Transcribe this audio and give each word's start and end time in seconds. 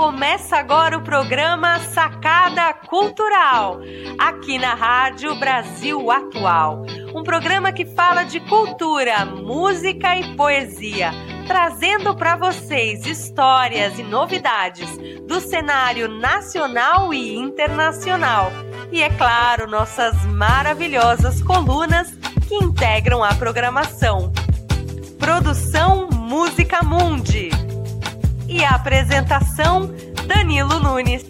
Começa 0.00 0.56
agora 0.56 0.96
o 0.96 1.02
programa 1.02 1.78
Sacada 1.78 2.72
Cultural, 2.72 3.80
aqui 4.18 4.58
na 4.58 4.72
Rádio 4.72 5.34
Brasil 5.34 6.10
Atual. 6.10 6.86
Um 7.14 7.22
programa 7.22 7.70
que 7.70 7.84
fala 7.84 8.22
de 8.22 8.40
cultura, 8.40 9.26
música 9.26 10.16
e 10.16 10.34
poesia, 10.36 11.10
trazendo 11.46 12.16
para 12.16 12.34
vocês 12.34 13.04
histórias 13.04 13.98
e 13.98 14.02
novidades 14.02 14.88
do 15.28 15.38
cenário 15.38 16.08
nacional 16.08 17.12
e 17.12 17.36
internacional. 17.36 18.50
E 18.90 19.02
é 19.02 19.10
claro, 19.10 19.68
nossas 19.68 20.16
maravilhosas 20.24 21.42
colunas 21.42 22.10
que 22.48 22.54
integram 22.54 23.22
a 23.22 23.34
programação. 23.34 24.32
Produção 25.18 26.08
Música 26.10 26.82
Mundi 26.82 27.50
e 28.50 28.64
a 28.64 28.70
apresentação 28.70 29.88
Danilo 30.26 30.80
Nunes. 30.80 31.24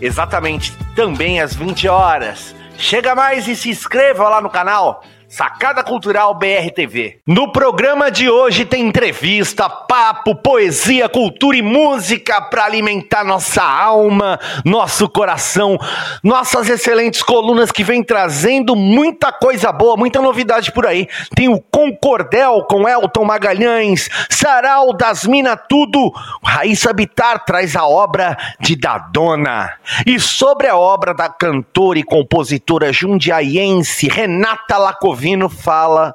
Exatamente, 0.00 0.72
também 0.94 1.40
às 1.40 1.54
20 1.54 1.88
horas. 1.88 2.54
Chega 2.78 3.14
mais 3.14 3.46
e 3.46 3.54
se 3.54 3.68
inscreva 3.68 4.28
lá 4.28 4.40
no 4.40 4.48
canal. 4.48 5.04
Sacada 5.30 5.84
Cultural 5.84 6.34
BRTV. 6.34 7.20
No 7.24 7.52
programa 7.52 8.10
de 8.10 8.28
hoje 8.28 8.64
tem 8.64 8.88
entrevista, 8.88 9.70
papo, 9.70 10.34
poesia, 10.34 11.08
cultura 11.08 11.56
e 11.56 11.62
música 11.62 12.40
para 12.40 12.64
alimentar 12.64 13.22
nossa 13.22 13.62
alma, 13.62 14.40
nosso 14.64 15.08
coração, 15.08 15.78
nossas 16.24 16.68
excelentes 16.68 17.22
colunas 17.22 17.70
que 17.70 17.84
vem 17.84 18.02
trazendo 18.02 18.74
muita 18.74 19.30
coisa 19.30 19.70
boa, 19.70 19.96
muita 19.96 20.20
novidade 20.20 20.72
por 20.72 20.84
aí. 20.84 21.06
Tem 21.32 21.48
o 21.48 21.60
Concordel 21.60 22.64
com 22.64 22.88
Elton 22.88 23.24
Magalhães, 23.24 24.08
Sarau 24.28 24.92
das 24.92 25.28
Tudo, 25.68 26.12
Raíssa 26.42 26.92
Bitar 26.92 27.44
traz 27.44 27.76
a 27.76 27.86
obra 27.86 28.36
de 28.58 28.74
Dadona. 28.74 29.74
E 30.04 30.18
sobre 30.18 30.66
a 30.66 30.76
obra 30.76 31.14
da 31.14 31.28
cantora 31.28 32.00
e 32.00 32.02
compositora 32.02 32.92
jundiaiense 32.92 34.08
Renata 34.08 34.76
Lacovini, 34.76 35.19
Fala 35.48 36.14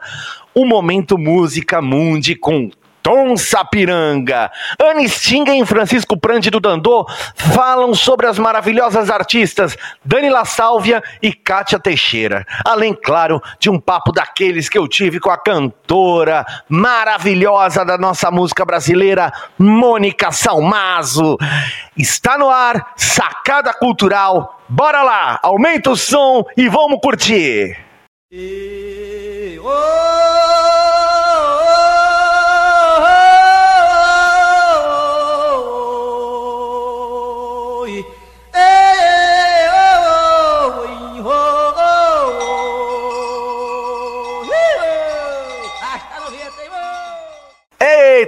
o 0.54 0.66
Momento 0.66 1.18
Música 1.18 1.82
Mundi 1.82 2.36
com 2.36 2.72
Tom 3.06 3.38
Sapiranga. 3.38 4.52
Anne 4.82 5.08
Stinga 5.08 5.54
e 5.54 5.64
Francisco 5.64 6.18
Prandi 6.18 6.50
do 6.50 6.60
Dandô 6.60 7.06
falam 7.36 7.94
sobre 7.94 8.26
as 8.26 8.40
maravilhosas 8.40 9.12
artistas 9.12 9.78
Dani 10.04 10.28
La 10.28 10.44
Sálvia 10.44 11.04
e 11.22 11.32
Kátia 11.32 11.78
Teixeira. 11.78 12.48
Além, 12.66 12.96
claro, 12.96 13.40
de 13.60 13.70
um 13.70 13.80
papo 13.80 14.12
daqueles 14.12 14.68
que 14.68 14.78
eu 14.80 14.88
tive 14.88 15.20
com 15.20 15.30
a 15.30 15.38
cantora 15.38 16.44
maravilhosa 16.68 17.86
da 17.86 17.96
nossa 17.96 18.32
música 18.32 18.66
brasileira, 18.66 19.32
Mônica 19.56 20.32
Salmazo. 20.32 21.38
Está 21.96 22.40
no 22.40 22.50
ar, 22.50 22.94
Sacada 22.96 23.72
Cultural. 23.72 24.60
Bora 24.68 25.04
lá, 25.04 25.40
aumenta 25.44 25.92
o 25.92 25.96
som 25.96 26.44
e 26.58 26.68
vamos 26.68 27.00
curtir. 27.00 27.86
E, 28.32 29.60
oh, 29.62 30.85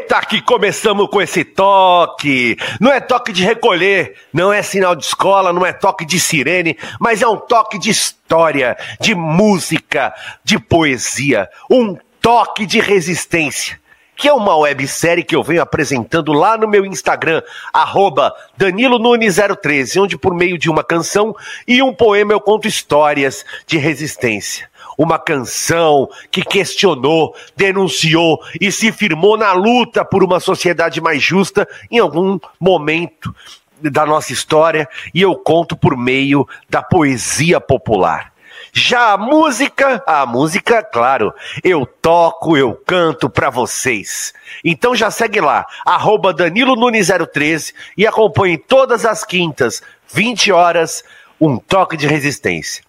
Eita, 0.08 0.22
que 0.22 0.42
começamos 0.42 1.10
com 1.10 1.22
esse 1.22 1.44
toque! 1.44 2.56
Não 2.80 2.94
é 2.94 3.02
toque 3.02 3.34
de 3.34 3.44
recolher, 3.44 4.16
não 4.32 4.54
é 4.54 4.64
sinal 4.64 4.96
de 4.96 5.04
escola, 5.04 5.52
não 5.52 5.66
é 5.66 5.74
toque 5.74 6.06
de 6.06 6.18
sirene, 6.18 6.78
mas 6.98 7.22
é 7.22 7.28
um 7.28 7.36
toque 7.36 7.78
de 7.78 7.90
história, 7.90 8.78
de 9.02 9.14
música, 9.14 10.14
de 10.46 10.58
poesia, 10.58 11.50
um 11.70 11.98
toque 12.22 12.66
de 12.66 12.80
resistência 12.80 13.78
que 14.16 14.28
é 14.28 14.34
uma 14.34 14.58
websérie 14.58 15.24
que 15.24 15.36
eu 15.36 15.44
venho 15.44 15.62
apresentando 15.62 16.34
lá 16.34 16.58
no 16.58 16.68
meu 16.68 16.84
Instagram, 16.84 17.44
arroba 17.72 18.34
Danilo 18.58 18.98
Nunes013, 18.98 20.02
onde 20.02 20.18
por 20.18 20.34
meio 20.34 20.58
de 20.58 20.72
uma 20.72 20.84
canção 20.84 21.36
e 21.68 21.84
um 21.84 21.94
poema 21.94 22.34
eu 22.34 22.42
conto 22.42 22.68
histórias 22.68 23.46
de 23.68 23.78
resistência 23.78 24.68
uma 24.98 25.20
canção 25.20 26.10
que 26.32 26.42
questionou, 26.42 27.36
denunciou 27.56 28.40
e 28.60 28.72
se 28.72 28.92
firmou 28.92 29.38
na 29.38 29.54
luta 29.54 30.04
por 30.04 30.24
uma 30.24 30.40
sociedade 30.40 31.00
mais 31.00 31.22
justa 31.22 31.68
em 31.92 32.00
algum 32.00 32.40
momento 32.60 33.34
da 33.80 34.06
nossa 34.06 34.34
história, 34.34 34.90
e 35.14 35.22
eu 35.22 35.36
conto 35.36 35.76
por 35.76 35.96
meio 35.96 36.48
da 36.68 36.82
poesia 36.82 37.62
popular. 37.62 38.34
Já 38.74 39.14
a 39.14 39.18
música, 39.18 40.04
a 40.06 40.26
música, 40.26 40.84
claro, 40.84 41.34
eu 41.64 41.86
toco, 41.86 42.58
eu 42.58 42.74
canto 42.74 43.30
para 43.30 43.50
vocês. 43.50 44.34
Então 44.64 44.96
já 44.96 45.10
segue 45.10 45.40
lá, 45.40 45.66
arroba 45.86 46.34
Danilo 46.34 46.76
Nunes 46.76 47.10
013 47.34 47.74
e 47.98 48.06
acompanhe 48.06 48.58
todas 48.58 49.06
as 49.06 49.24
quintas, 49.24 49.82
20 50.14 50.52
horas, 50.52 51.04
um 51.40 51.58
toque 51.58 51.96
de 51.98 52.08
resistência. 52.08 52.84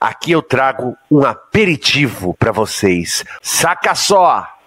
Aqui 0.00 0.32
eu 0.32 0.40
trago 0.40 0.96
um 1.10 1.26
aperitivo 1.26 2.34
para 2.34 2.52
vocês. 2.52 3.22
Saca 3.42 3.94
só! 3.94 4.59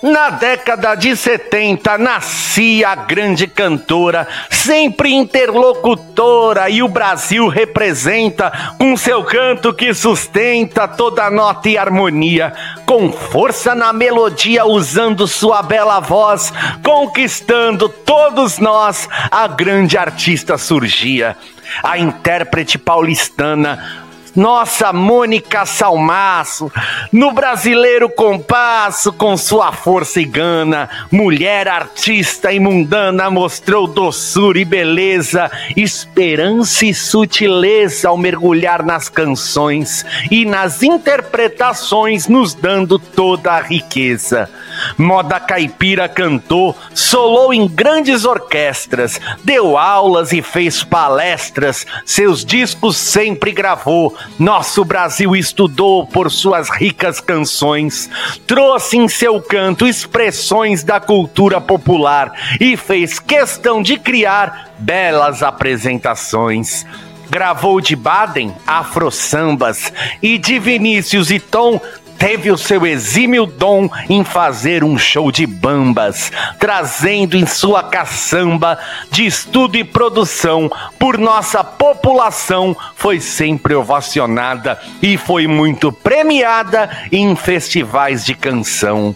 Na 0.00 0.30
década 0.30 0.94
de 0.94 1.16
70 1.16 1.98
nascia 1.98 2.90
a 2.90 2.94
grande 2.94 3.48
cantora, 3.48 4.28
sempre 4.48 5.12
interlocutora, 5.12 6.70
e 6.70 6.84
o 6.84 6.88
Brasil 6.88 7.48
representa 7.48 8.76
com 8.78 8.96
seu 8.96 9.24
canto 9.24 9.74
que 9.74 9.92
sustenta 9.92 10.86
toda 10.86 11.28
nota 11.28 11.68
e 11.68 11.76
harmonia, 11.76 12.52
com 12.86 13.10
força 13.10 13.74
na 13.74 13.92
melodia, 13.92 14.64
usando 14.64 15.26
sua 15.26 15.62
bela 15.62 15.98
voz, 15.98 16.52
conquistando 16.84 17.88
todos 17.88 18.60
nós, 18.60 19.08
a 19.32 19.48
grande 19.48 19.98
artista 19.98 20.56
surgia. 20.56 21.36
A 21.82 21.98
intérprete 21.98 22.78
paulistana 22.78 24.07
nossa 24.38 24.92
Mônica 24.92 25.66
Salmaço, 25.66 26.70
no 27.10 27.32
brasileiro 27.32 28.08
compasso, 28.08 29.12
com 29.12 29.36
sua 29.36 29.72
força 29.72 30.20
e 30.20 30.24
gana, 30.24 30.88
mulher 31.10 31.66
artista 31.66 32.52
e 32.52 32.60
mundana, 32.60 33.28
mostrou 33.28 33.88
doçura 33.88 34.60
e 34.60 34.64
beleza, 34.64 35.50
esperança 35.76 36.86
e 36.86 36.94
sutileza 36.94 38.08
ao 38.08 38.16
mergulhar 38.16 38.84
nas 38.84 39.08
canções 39.08 40.06
e 40.30 40.44
nas 40.44 40.84
interpretações, 40.84 42.28
nos 42.28 42.54
dando 42.54 42.96
toda 42.96 43.54
a 43.54 43.60
riqueza. 43.60 44.48
Moda 44.96 45.38
caipira 45.40 46.08
cantou, 46.08 46.76
solou 46.94 47.52
em 47.52 47.66
grandes 47.66 48.24
orquestras, 48.24 49.20
deu 49.44 49.76
aulas 49.76 50.32
e 50.32 50.42
fez 50.42 50.82
palestras, 50.82 51.86
seus 52.04 52.44
discos 52.44 52.96
sempre 52.96 53.52
gravou. 53.52 54.16
Nosso 54.38 54.84
Brasil 54.84 55.34
estudou 55.36 56.06
por 56.06 56.30
suas 56.30 56.68
ricas 56.70 57.20
canções, 57.20 58.08
trouxe 58.46 58.96
em 58.96 59.08
seu 59.08 59.40
canto 59.40 59.86
expressões 59.86 60.82
da 60.82 61.00
cultura 61.00 61.60
popular 61.60 62.32
e 62.60 62.76
fez 62.76 63.18
questão 63.18 63.82
de 63.82 63.98
criar 63.98 64.70
belas 64.78 65.42
apresentações 65.42 66.86
gravou 67.30 67.80
de 67.80 67.94
Baden 67.94 68.54
Afro 68.66 69.10
Sambas 69.10 69.92
e 70.22 70.38
de 70.38 70.58
Vinícius 70.58 71.30
e 71.30 71.38
Tom 71.38 71.80
teve 72.18 72.50
o 72.50 72.58
seu 72.58 72.84
exímio 72.84 73.46
dom 73.46 73.88
em 74.08 74.24
fazer 74.24 74.82
um 74.82 74.98
show 74.98 75.30
de 75.30 75.46
bambas, 75.46 76.32
trazendo 76.58 77.36
em 77.36 77.46
sua 77.46 77.82
caçamba 77.84 78.78
de 79.10 79.24
estudo 79.24 79.76
e 79.76 79.84
produção 79.84 80.70
por 80.98 81.16
nossa 81.16 81.62
população, 81.62 82.76
foi 82.96 83.20
sempre 83.20 83.74
ovacionada 83.74 84.78
e 85.00 85.16
foi 85.16 85.46
muito 85.46 85.92
premiada 85.92 86.90
em 87.12 87.34
festivais 87.36 88.24
de 88.24 88.34
canção. 88.34 89.14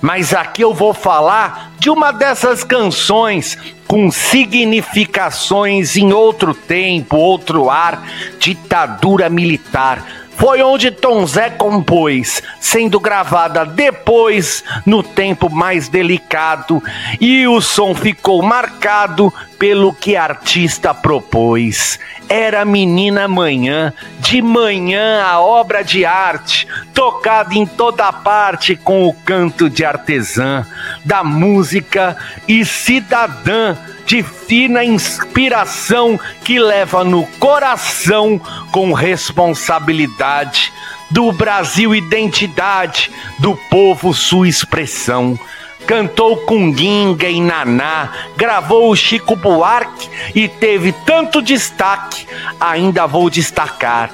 Mas 0.00 0.32
aqui 0.32 0.62
eu 0.62 0.72
vou 0.72 0.94
falar 0.94 1.72
de 1.78 1.90
uma 1.90 2.12
dessas 2.12 2.62
canções 2.62 3.58
com 3.86 4.10
significações 4.10 5.96
em 5.96 6.12
outro 6.12 6.54
tempo, 6.54 7.16
outro 7.16 7.68
ar, 7.68 8.06
ditadura 8.38 9.28
militar 9.28 10.27
foi 10.38 10.62
onde 10.62 10.92
Tom 10.92 11.26
Zé 11.26 11.50
compôs, 11.50 12.40
sendo 12.60 13.00
gravada 13.00 13.66
depois, 13.66 14.62
no 14.86 15.02
tempo 15.02 15.50
mais 15.50 15.88
delicado, 15.88 16.80
e 17.20 17.46
o 17.48 17.60
som 17.60 17.92
ficou 17.92 18.40
marcado 18.40 19.34
pelo 19.58 19.92
que 19.92 20.16
artista 20.16 20.94
propôs. 20.94 21.98
Era 22.28 22.64
Menina 22.64 23.26
Manhã, 23.26 23.92
de 24.20 24.40
manhã 24.40 25.24
a 25.24 25.40
obra 25.40 25.82
de 25.82 26.04
arte, 26.04 26.68
tocada 26.94 27.56
em 27.56 27.66
toda 27.66 28.12
parte 28.12 28.76
com 28.76 29.08
o 29.08 29.12
canto 29.12 29.68
de 29.68 29.84
artesã, 29.84 30.64
da 31.04 31.24
música 31.24 32.16
e 32.46 32.64
cidadã 32.64 33.76
de 34.08 34.22
fina 34.22 34.82
inspiração 34.82 36.18
que 36.42 36.58
leva 36.58 37.04
no 37.04 37.26
coração 37.38 38.40
com 38.72 38.94
responsabilidade. 38.94 40.72
Do 41.10 41.30
Brasil, 41.30 41.94
identidade, 41.94 43.10
do 43.38 43.54
povo, 43.70 44.14
sua 44.14 44.48
expressão 44.48 45.38
cantou 45.86 46.36
com 46.38 46.76
Ginga 46.76 47.30
e 47.30 47.40
Naná, 47.40 48.10
gravou 48.36 48.90
o 48.90 48.96
Chico 48.96 49.34
Buarque 49.34 50.10
e 50.34 50.46
teve 50.46 50.92
tanto 50.92 51.40
destaque, 51.40 52.26
ainda 52.60 53.06
vou 53.06 53.30
destacar. 53.30 54.10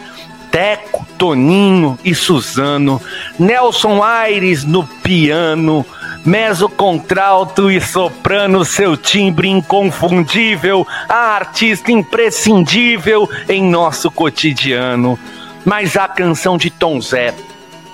Teco, 0.53 1.05
Toninho 1.19 1.99
e 2.05 2.15
Suzano, 2.15 3.03
Nelson 3.37 4.05
Aires 4.05 4.63
no 4.63 4.87
piano, 4.87 5.85
Meso 6.25 6.71
contralto 6.71 7.71
e 7.71 7.79
soprano, 7.83 8.65
seu 8.65 8.97
timbre 8.97 9.47
inconfundível, 9.47 10.87
a 11.07 11.35
artista 11.35 11.93
imprescindível 11.93 13.29
em 13.47 13.63
nosso 13.63 14.11
cotidiano. 14.11 15.19
Mas 15.67 15.99
a 15.99 16.09
canção 16.09 16.57
de 16.57 16.71
Tom 16.71 16.99
Zé, 16.99 17.35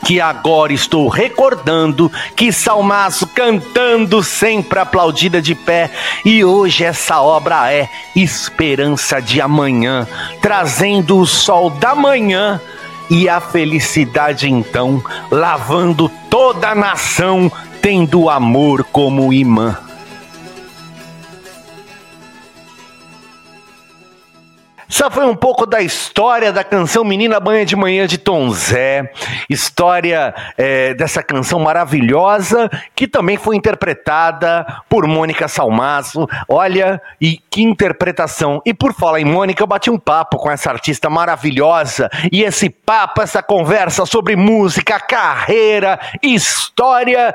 que 0.05 0.21
agora 0.21 0.73
estou 0.73 1.09
recordando, 1.09 2.11
que 2.37 2.53
Salmaço 2.53 3.27
cantando 3.27 4.23
sempre 4.23 4.79
aplaudida 4.79 5.43
de 5.43 5.57
pé, 5.57 5.91
e 6.25 6.45
hoje 6.45 6.85
essa 6.85 7.21
obra 7.21 7.73
é 7.73 7.89
Esperança 8.15 9.21
de 9.21 9.41
Amanhã, 9.41 10.07
trazendo 10.41 11.19
o 11.19 11.27
sol 11.27 11.69
da 11.69 11.97
manhã 11.97 12.61
e 13.11 13.29
a 13.29 13.41
felicidade 13.41 14.49
então, 14.49 15.03
lavando 15.33 16.09
toda 16.31 16.69
a 16.69 16.75
nação 16.77 17.51
tendo 17.81 18.29
amor 18.29 18.85
como 18.85 19.33
imã. 19.33 19.90
Essa 24.93 25.09
foi 25.09 25.25
um 25.25 25.37
pouco 25.37 25.65
da 25.67 25.81
história 25.81 26.53
da 26.53 26.65
canção 26.65 27.05
Menina 27.05 27.39
Banha 27.39 27.65
de 27.65 27.77
Manhã 27.77 28.09
de 28.09 28.19
Tom 28.19 28.51
Zé, 28.51 29.13
história 29.49 30.35
é, 30.59 30.95
dessa 30.95 31.23
canção 31.23 31.61
maravilhosa 31.61 32.69
que 32.95 33.07
também 33.07 33.37
foi 33.37 33.55
interpretada 33.55 34.67
por 34.89 35.07
Mônica 35.07 35.47
Salmazo. 35.47 36.29
Olha, 36.49 37.01
e 37.21 37.41
que 37.49 37.63
interpretação! 37.63 38.61
E 38.67 38.75
por 38.75 38.93
falar 38.93 39.21
em 39.21 39.25
Mônica, 39.25 39.63
eu 39.63 39.67
bati 39.67 39.89
um 39.91 39.99
papo 39.99 40.37
com 40.39 40.51
essa 40.51 40.71
artista 40.71 41.09
maravilhosa 41.09 42.11
e 42.33 42.43
esse 42.43 42.69
papo, 42.69 43.23
essa 43.23 43.43
conversa 43.43 44.05
sobre 44.05 44.35
música, 44.35 44.99
carreira, 44.99 46.01
história 46.21 47.33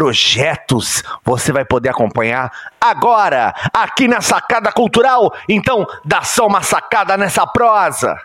projetos 0.00 1.02
você 1.22 1.52
vai 1.52 1.62
poder 1.62 1.90
acompanhar 1.90 2.50
agora, 2.80 3.54
aqui 3.70 4.08
na 4.08 4.22
Sacada 4.22 4.72
Cultural. 4.72 5.30
Então, 5.46 5.86
dá 6.02 6.22
só 6.22 6.46
uma 6.46 6.62
sacada 6.62 7.18
nessa 7.18 7.46
prosa. 7.46 8.16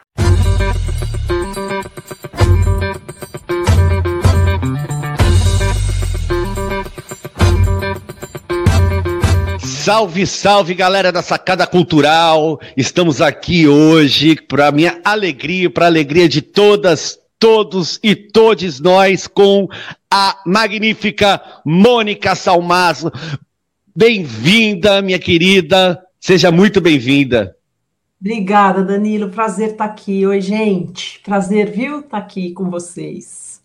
Salve, 9.60 10.26
salve 10.26 10.74
galera 10.74 11.12
da 11.12 11.22
Sacada 11.22 11.68
Cultural! 11.68 12.58
Estamos 12.78 13.22
aqui 13.22 13.68
hoje 13.68 14.38
para 14.48 14.72
minha 14.72 15.02
alegria, 15.04 15.70
para 15.70 15.88
alegria 15.88 16.30
de 16.30 16.42
todas, 16.42 17.20
todos 17.46 18.00
e 18.02 18.16
todes 18.16 18.80
nós 18.80 19.28
com 19.28 19.68
a 20.10 20.36
magnífica 20.48 21.40
Mônica 21.64 22.34
Salmazo. 22.34 23.12
Bem-vinda, 23.96 25.00
minha 25.00 25.20
querida. 25.20 26.04
Seja 26.20 26.50
muito 26.52 26.82
bem-vinda. 26.82 27.56
Obrigada, 28.20 28.84
Danilo. 28.84 29.30
Prazer 29.30 29.74
estar 29.74 29.86
aqui. 29.86 30.26
Oi, 30.26 30.42
gente. 30.42 31.20
Prazer, 31.24 31.70
viu, 31.70 32.00
estar 32.00 32.18
aqui 32.18 32.52
com 32.52 32.68
vocês. 32.68 33.62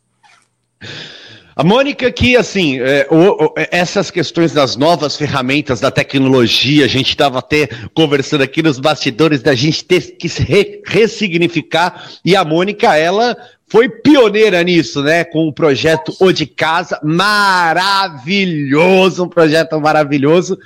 A 1.57 1.65
Mônica, 1.65 2.11
que 2.13 2.37
assim, 2.37 2.79
é, 2.81 3.07
o, 3.11 3.47
o, 3.47 3.55
essas 3.57 4.11
questões 4.11 4.53
das 4.53 4.77
novas 4.77 5.17
ferramentas 5.17 5.81
da 5.81 5.91
tecnologia, 5.91 6.85
a 6.85 6.89
gente 6.89 7.09
estava 7.09 7.39
até 7.39 7.67
conversando 7.95 8.43
aqui 8.43 8.63
nos 8.63 8.79
bastidores 8.79 9.43
da 9.43 9.55
gente 9.55 9.85
ter 9.85 10.17
que 10.17 10.29
se 10.29 10.43
re, 10.43 10.83
ressignificar, 10.87 12.11
e 12.25 12.37
a 12.37 12.45
Mônica, 12.45 12.95
ela 12.97 13.37
foi 13.71 13.89
pioneira 13.89 14.61
nisso, 14.65 15.01
né? 15.03 15.23
Com 15.23 15.47
o 15.47 15.53
projeto 15.53 16.13
O 16.19 16.33
de 16.33 16.45
Casa, 16.45 16.99
maravilhoso, 17.05 19.23
um 19.25 19.29
projeto 19.29 19.81
maravilhoso 19.81 20.59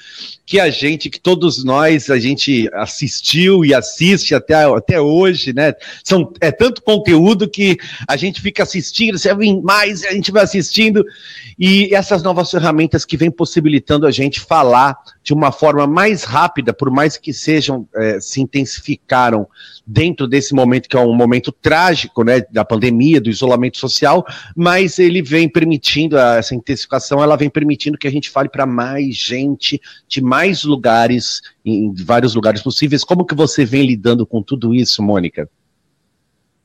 que 0.46 0.60
a 0.60 0.68
gente, 0.68 1.08
que 1.08 1.18
todos 1.18 1.64
nós, 1.64 2.10
a 2.10 2.18
gente 2.18 2.68
assistiu 2.74 3.64
e 3.64 3.72
assiste 3.72 4.34
até, 4.34 4.64
até 4.64 5.00
hoje, 5.00 5.54
né? 5.54 5.72
São, 6.02 6.30
é 6.40 6.52
tanto 6.52 6.82
conteúdo 6.82 7.48
que 7.48 7.78
a 8.06 8.16
gente 8.16 8.42
fica 8.42 8.62
assistindo, 8.62 9.18
você 9.18 9.34
vem 9.34 9.62
mais, 9.62 10.04
a 10.04 10.12
gente 10.12 10.30
vai 10.30 10.42
assistindo, 10.42 11.02
e 11.58 11.94
essas 11.94 12.22
novas 12.22 12.50
ferramentas 12.50 13.06
que 13.06 13.16
vêm 13.16 13.30
possibilitando 13.30 14.06
a 14.06 14.10
gente 14.10 14.38
falar 14.38 14.96
de 15.22 15.32
uma 15.32 15.50
forma 15.50 15.86
mais 15.86 16.24
rápida, 16.24 16.74
por 16.74 16.90
mais 16.90 17.16
que 17.16 17.32
sejam, 17.32 17.88
é, 17.94 18.20
se 18.20 18.42
intensificaram 18.42 19.48
dentro 19.86 20.26
desse 20.26 20.54
momento 20.54 20.88
que 20.88 20.96
é 20.96 21.00
um 21.00 21.14
momento 21.14 21.52
trágico, 21.52 22.22
né, 22.22 22.42
da 22.50 22.64
pandemia, 22.64 22.93
do 23.20 23.30
isolamento 23.30 23.78
social, 23.78 24.24
mas 24.56 24.98
ele 24.98 25.22
vem 25.22 25.48
permitindo 25.48 26.16
essa 26.16 26.54
intensificação, 26.54 27.22
ela 27.22 27.36
vem 27.36 27.50
permitindo 27.50 27.98
que 27.98 28.08
a 28.08 28.10
gente 28.10 28.30
fale 28.30 28.48
para 28.48 28.66
mais 28.66 29.16
gente, 29.16 29.80
de 30.08 30.20
mais 30.20 30.64
lugares, 30.64 31.40
em 31.64 31.92
vários 31.92 32.34
lugares 32.34 32.62
possíveis. 32.62 33.04
Como 33.04 33.24
que 33.24 33.34
você 33.34 33.64
vem 33.64 33.86
lidando 33.86 34.26
com 34.26 34.42
tudo 34.42 34.74
isso, 34.74 35.02
Mônica? 35.02 35.48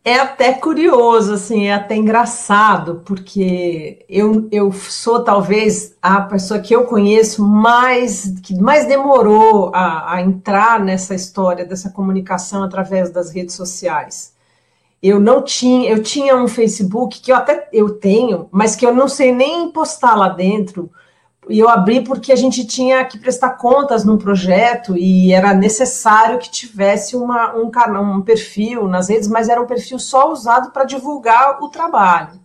É 0.04 0.16
até 0.16 0.54
curioso, 0.54 1.34
assim, 1.34 1.68
é 1.68 1.74
até 1.74 1.96
engraçado, 1.96 3.02
porque 3.06 4.06
eu, 4.08 4.48
eu 4.50 4.72
sou 4.72 5.24
talvez 5.24 5.96
a 6.02 6.22
pessoa 6.22 6.60
que 6.62 6.74
eu 6.74 6.86
conheço 6.86 7.46
mais, 7.46 8.34
que 8.42 8.56
mais 8.56 8.88
demorou 8.88 9.72
a, 9.76 10.16
a 10.16 10.22
entrar 10.22 10.80
nessa 10.80 11.14
história 11.14 11.66
dessa 11.66 11.90
comunicação 11.90 12.64
através 12.64 13.12
das 13.12 13.30
redes 13.32 13.56
sociais. 13.56 14.34
Eu 15.01 15.20
não 15.20 15.41
tinha, 15.41 15.89
eu 15.89 16.03
tinha 16.03 16.36
um 16.36 16.48
Facebook 16.48 17.22
que 17.22 17.32
eu 17.32 17.36
até 17.36 17.70
eu 17.72 17.91
tenho, 17.91 18.50
mas 18.51 18.75
que 18.75 18.86
eu 18.86 18.94
não 18.94 19.08
sei 19.08 19.34
nem 19.34 19.72
postar 19.72 20.15
lá 20.15 20.29
dentro, 20.29 20.91
e 21.50 21.58
eu 21.58 21.68
abri 21.68 22.01
porque 22.01 22.32
a 22.32 22.36
gente 22.36 22.63
tinha 22.63 23.03
que 23.06 23.18
prestar 23.18 23.51
contas 23.51 24.06
num 24.06 24.20
projeto 24.20 24.96
e 24.96 25.34
era 25.34 25.51
necessário 25.51 26.38
que 26.38 26.51
tivesse 26.51 27.15
uma, 27.15 27.56
um 27.56 27.72
canal, 27.72 28.03
um 28.03 28.22
perfil 28.22 28.88
nas 28.88 29.10
redes, 29.10 29.27
mas 29.27 29.50
era 29.50 29.60
um 29.60 29.65
perfil 29.65 29.98
só 29.98 30.32
usado 30.32 30.72
para 30.72 30.84
divulgar 30.84 31.58
o 31.63 31.70
trabalho. 31.70 32.39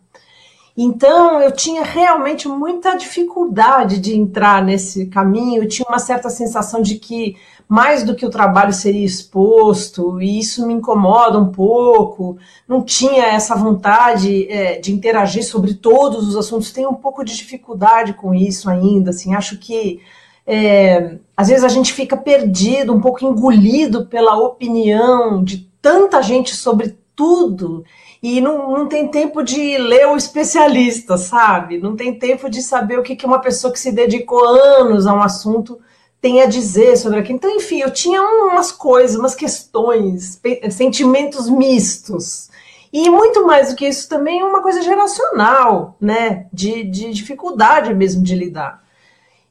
Então, 0.77 1.41
eu 1.41 1.53
tinha 1.53 1.85
realmente 1.85 2.49
muita 2.49 2.97
dificuldade 2.97 4.01
de 4.01 4.17
entrar 4.17 4.65
nesse 4.65 5.07
caminho, 5.07 5.63
eu 5.63 5.69
tinha 5.69 5.87
uma 5.87 6.01
certa 6.01 6.31
sensação 6.31 6.81
de 6.81 6.97
que 6.97 7.37
mais 7.69 8.03
do 8.05 8.15
que 8.15 8.27
o 8.27 8.31
trabalho 8.31 8.73
seria 8.73 9.05
exposto, 9.05 10.21
e 10.21 10.39
isso 10.39 10.67
me 10.67 10.75
incomoda 10.75 11.39
um 11.39 11.51
pouco. 11.51 12.37
Não 12.69 12.83
tinha 12.83 13.25
essa 13.25 13.55
vontade 13.55 14.47
é, 14.51 14.79
de 14.79 14.93
interagir 14.93 15.45
sobre 15.45 15.75
todos 15.75 16.29
os 16.29 16.37
assuntos, 16.37 16.73
tenho 16.73 16.91
um 16.91 16.95
pouco 16.95 17.25
de 17.25 17.37
dificuldade 17.37 18.13
com 18.15 18.35
isso 18.35 18.69
ainda. 18.69 19.11
Assim, 19.11 19.35
acho 19.35 19.59
que 19.59 20.01
é, 20.47 21.17
às 21.37 21.49
vezes 21.49 21.65
a 21.65 21.69
gente 21.69 21.93
fica 21.93 22.17
perdido, 22.17 22.93
um 22.93 23.01
pouco 23.01 23.25
engolido 23.25 24.07
pela 24.07 24.37
opinião 24.37 25.43
de 25.43 25.69
tanta 25.81 26.23
gente 26.23 26.55
sobre 26.55 26.99
tudo 27.17 27.85
e 28.23 28.41
não, 28.41 28.71
não 28.71 28.89
tem 28.89 29.09
tempo 29.09 29.43
de 29.43 29.77
ler 29.79 30.07
o 30.09 30.17
especialista, 30.17 31.17
sabe? 31.17 31.79
Não 31.79 31.95
tem 31.95 32.19
tempo 32.19 32.49
de 32.49 32.63
saber 32.63 32.99
o 32.99 33.03
que, 33.03 33.17
que 33.17 33.27
uma 33.27 33.39
pessoa 33.39 33.73
que 33.73 33.79
se 33.79 33.93
dedicou 33.93 34.43
anos 34.43 35.07
a 35.07 35.15
um 35.15 35.23
assunto 35.23 35.79
tem 36.25 36.41
a 36.41 36.47
dizer 36.47 36.97
sobre 36.97 37.19
aquilo. 37.19 37.37
Então, 37.37 37.51
enfim, 37.51 37.83
eu 37.83 37.91
tinha 37.91 38.23
umas 38.23 38.73
coisas, 38.73 39.15
umas 39.15 39.35
questões, 39.35 40.41
sentimentos 40.71 41.51
mistos. 41.51 42.49
E 42.91 43.11
muito 43.11 43.47
mais 43.47 43.69
do 43.69 43.77
que 43.77 43.87
isso, 43.87 44.09
também 44.09 44.43
uma 44.43 44.63
coisa 44.63 44.81
geracional, 44.81 45.99
né? 46.01 46.47
De, 46.51 46.83
de 46.85 47.13
dificuldade 47.13 47.93
mesmo 47.93 48.23
de 48.23 48.35
lidar. 48.35 48.83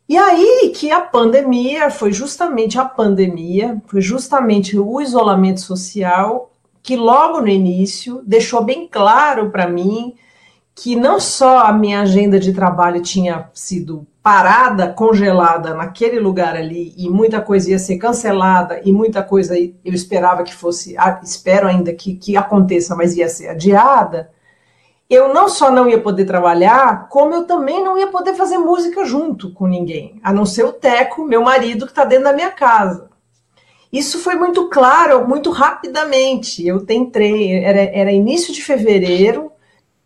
E 0.10 0.18
aí 0.18 0.74
que 0.76 0.90
a 0.90 1.00
pandemia, 1.00 1.92
foi 1.92 2.12
justamente 2.12 2.80
a 2.80 2.86
pandemia, 2.86 3.80
foi 3.86 4.02
justamente 4.02 4.76
o 4.76 5.00
isolamento 5.00 5.62
social 5.62 6.52
que 6.82 6.96
logo 6.96 7.40
no 7.40 7.50
início 7.50 8.24
deixou 8.26 8.64
bem 8.64 8.88
claro 8.88 9.52
para 9.52 9.68
mim 9.68 10.16
que 10.74 10.96
não 10.96 11.20
só 11.20 11.60
a 11.60 11.72
minha 11.72 12.02
agenda 12.02 12.40
de 12.40 12.52
trabalho 12.52 13.00
tinha 13.00 13.48
sido 13.54 14.08
parada, 14.24 14.88
congelada 14.88 15.74
naquele 15.74 16.18
lugar 16.18 16.56
ali, 16.56 16.94
e 16.98 17.10
muita 17.10 17.42
coisa 17.42 17.72
ia 17.72 17.78
ser 17.78 17.98
cancelada, 17.98 18.80
e 18.86 18.92
muita 18.94 19.22
coisa 19.22 19.56
eu 19.60 19.94
esperava 19.94 20.44
que 20.44 20.56
fosse, 20.56 20.96
espero 21.22 21.68
ainda 21.68 21.94
que, 21.94 22.16
que 22.16 22.38
aconteça, 22.38 22.96
mas 22.96 23.18
ia 23.18 23.28
ser 23.28 23.50
adiada, 23.50 24.32
eu 25.10 25.34
não 25.34 25.50
só 25.50 25.70
não 25.70 25.90
ia 25.90 26.00
poder 26.00 26.24
trabalhar, 26.24 27.10
como 27.10 27.34
eu 27.34 27.46
também 27.46 27.84
não 27.84 27.98
ia 27.98 28.08
poder 28.08 28.34
fazer 28.34 28.58
música 28.58 29.04
junto 29.04 29.54
com 29.54 29.68
ninguém, 29.68 30.20
a 30.24 30.32
não 30.32 30.46
ser 30.46 30.64
o 30.64 30.72
Teco, 30.72 31.26
meu 31.26 31.44
marido, 31.44 31.86
que 31.86 31.92
está 31.92 32.06
dentro 32.06 32.24
da 32.24 32.34
minha 32.34 32.52
casa. 32.52 33.12
Isso 33.92 34.20
foi 34.20 34.34
muito 34.34 34.70
claro, 34.70 35.28
muito 35.28 35.52
rapidamente. 35.52 36.66
Eu 36.66 36.84
tentei, 36.84 37.64
era, 37.64 37.82
era 37.94 38.12
início 38.12 38.52
de 38.52 38.64
fevereiro, 38.64 39.52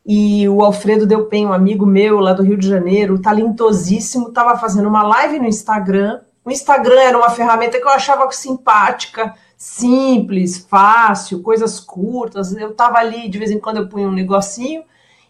e 0.10 0.48
o 0.48 0.64
Alfredo 0.64 1.06
Delpen, 1.06 1.48
um 1.48 1.52
amigo 1.52 1.86
meu 1.86 2.22
lá 2.22 2.32
do 2.32 2.42
Rio 2.42 2.56
de 2.56 2.66
Janeiro, 2.66 3.22
talentosíssimo, 3.22 4.30
estava 4.30 4.58
fazendo 4.58 4.88
uma 4.88 5.04
live 5.04 5.38
no 5.38 5.46
Instagram. 5.46 6.22
O 6.46 6.50
Instagram 6.50 7.02
era 7.02 7.18
uma 7.18 7.30
ferramenta 7.30 7.78
que 7.78 7.84
eu 7.84 7.92
achava 7.92 8.32
simpática, 8.32 9.34
simples, 9.58 10.60
fácil, 10.60 11.42
coisas 11.42 11.82
curtas. 11.82 12.56
Eu 12.56 12.72
estava 12.72 13.00
ali, 13.00 13.28
de 13.28 13.38
vez 13.38 13.52
em 13.52 13.60
quando 13.60 13.78
eu 13.78 13.90
punha 13.90 14.08
um 14.08 14.14
negocinho, 14.14 14.82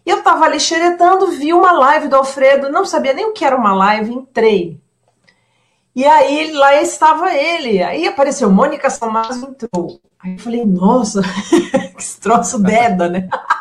e 0.06 0.10
eu 0.10 0.18
estava 0.18 0.44
ali 0.44 0.60
xeretando, 0.60 1.26
vi 1.32 1.52
uma 1.52 1.72
live 1.72 2.06
do 2.06 2.14
Alfredo, 2.14 2.70
não 2.70 2.84
sabia 2.84 3.12
nem 3.12 3.26
o 3.26 3.32
que 3.32 3.44
era 3.44 3.56
uma 3.56 3.74
live, 3.74 4.14
entrei. 4.14 4.80
E 5.92 6.04
aí 6.04 6.52
lá 6.52 6.80
estava 6.80 7.34
ele. 7.34 7.82
Aí 7.82 8.06
apareceu 8.06 8.48
Mônica 8.48 8.88
Samazo 8.88 9.44
entrou. 9.44 10.00
Aí 10.20 10.34
eu 10.34 10.38
falei, 10.38 10.64
nossa, 10.64 11.20
que 11.98 12.20
troço 12.20 12.60
deda, 12.60 13.08
né? 13.08 13.28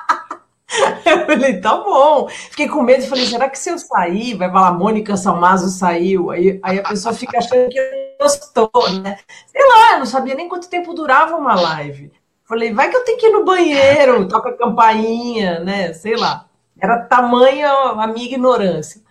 Eu 1.05 1.25
falei, 1.25 1.61
tá 1.61 1.77
bom. 1.77 2.27
Fiquei 2.27 2.67
com 2.67 2.81
medo, 2.81 3.07
falei, 3.07 3.25
será 3.25 3.49
que 3.49 3.57
se 3.57 3.69
eu 3.69 3.77
sair, 3.77 4.35
vai 4.35 4.51
falar, 4.51 4.73
Mônica 4.73 5.15
Salmazo 5.15 5.69
saiu? 5.69 6.29
Aí, 6.29 6.59
aí 6.61 6.79
a 6.79 6.83
pessoa 6.83 7.13
fica 7.13 7.37
achando 7.37 7.69
que 7.69 8.15
gostou, 8.19 8.69
né? 9.01 9.17
Sei 9.47 9.61
lá, 9.65 9.93
eu 9.93 9.99
não 9.99 10.05
sabia 10.05 10.35
nem 10.35 10.49
quanto 10.49 10.69
tempo 10.69 10.93
durava 10.93 11.37
uma 11.37 11.55
live. 11.55 12.11
Falei, 12.43 12.73
vai 12.73 12.89
que 12.89 12.97
eu 12.97 13.03
tenho 13.05 13.17
que 13.17 13.27
ir 13.27 13.31
no 13.31 13.45
banheiro, 13.45 14.27
toca 14.29 14.53
campainha, 14.53 15.59
né? 15.61 15.93
Sei 15.93 16.15
lá. 16.15 16.45
Era 16.79 16.99
tamanha 16.99 17.71
a 17.71 18.07
minha 18.07 18.25
ignorância. 18.25 19.01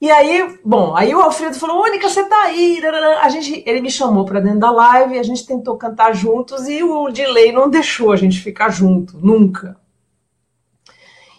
E 0.00 0.10
aí, 0.10 0.58
bom, 0.64 0.94
aí 0.94 1.12
o 1.12 1.20
Alfredo 1.20 1.58
falou: 1.58 1.78
Mônica, 1.78 2.08
você 2.08 2.22
tá 2.24 2.42
aí. 2.42 2.80
A 3.20 3.28
gente, 3.28 3.64
ele 3.66 3.80
me 3.80 3.90
chamou 3.90 4.24
para 4.24 4.38
dentro 4.38 4.60
da 4.60 4.70
live, 4.70 5.18
a 5.18 5.22
gente 5.24 5.44
tentou 5.44 5.76
cantar 5.76 6.14
juntos 6.14 6.68
e 6.68 6.84
o 6.84 7.08
delay 7.08 7.50
não 7.50 7.68
deixou 7.68 8.12
a 8.12 8.16
gente 8.16 8.40
ficar 8.40 8.68
junto, 8.68 9.18
nunca. 9.18 9.76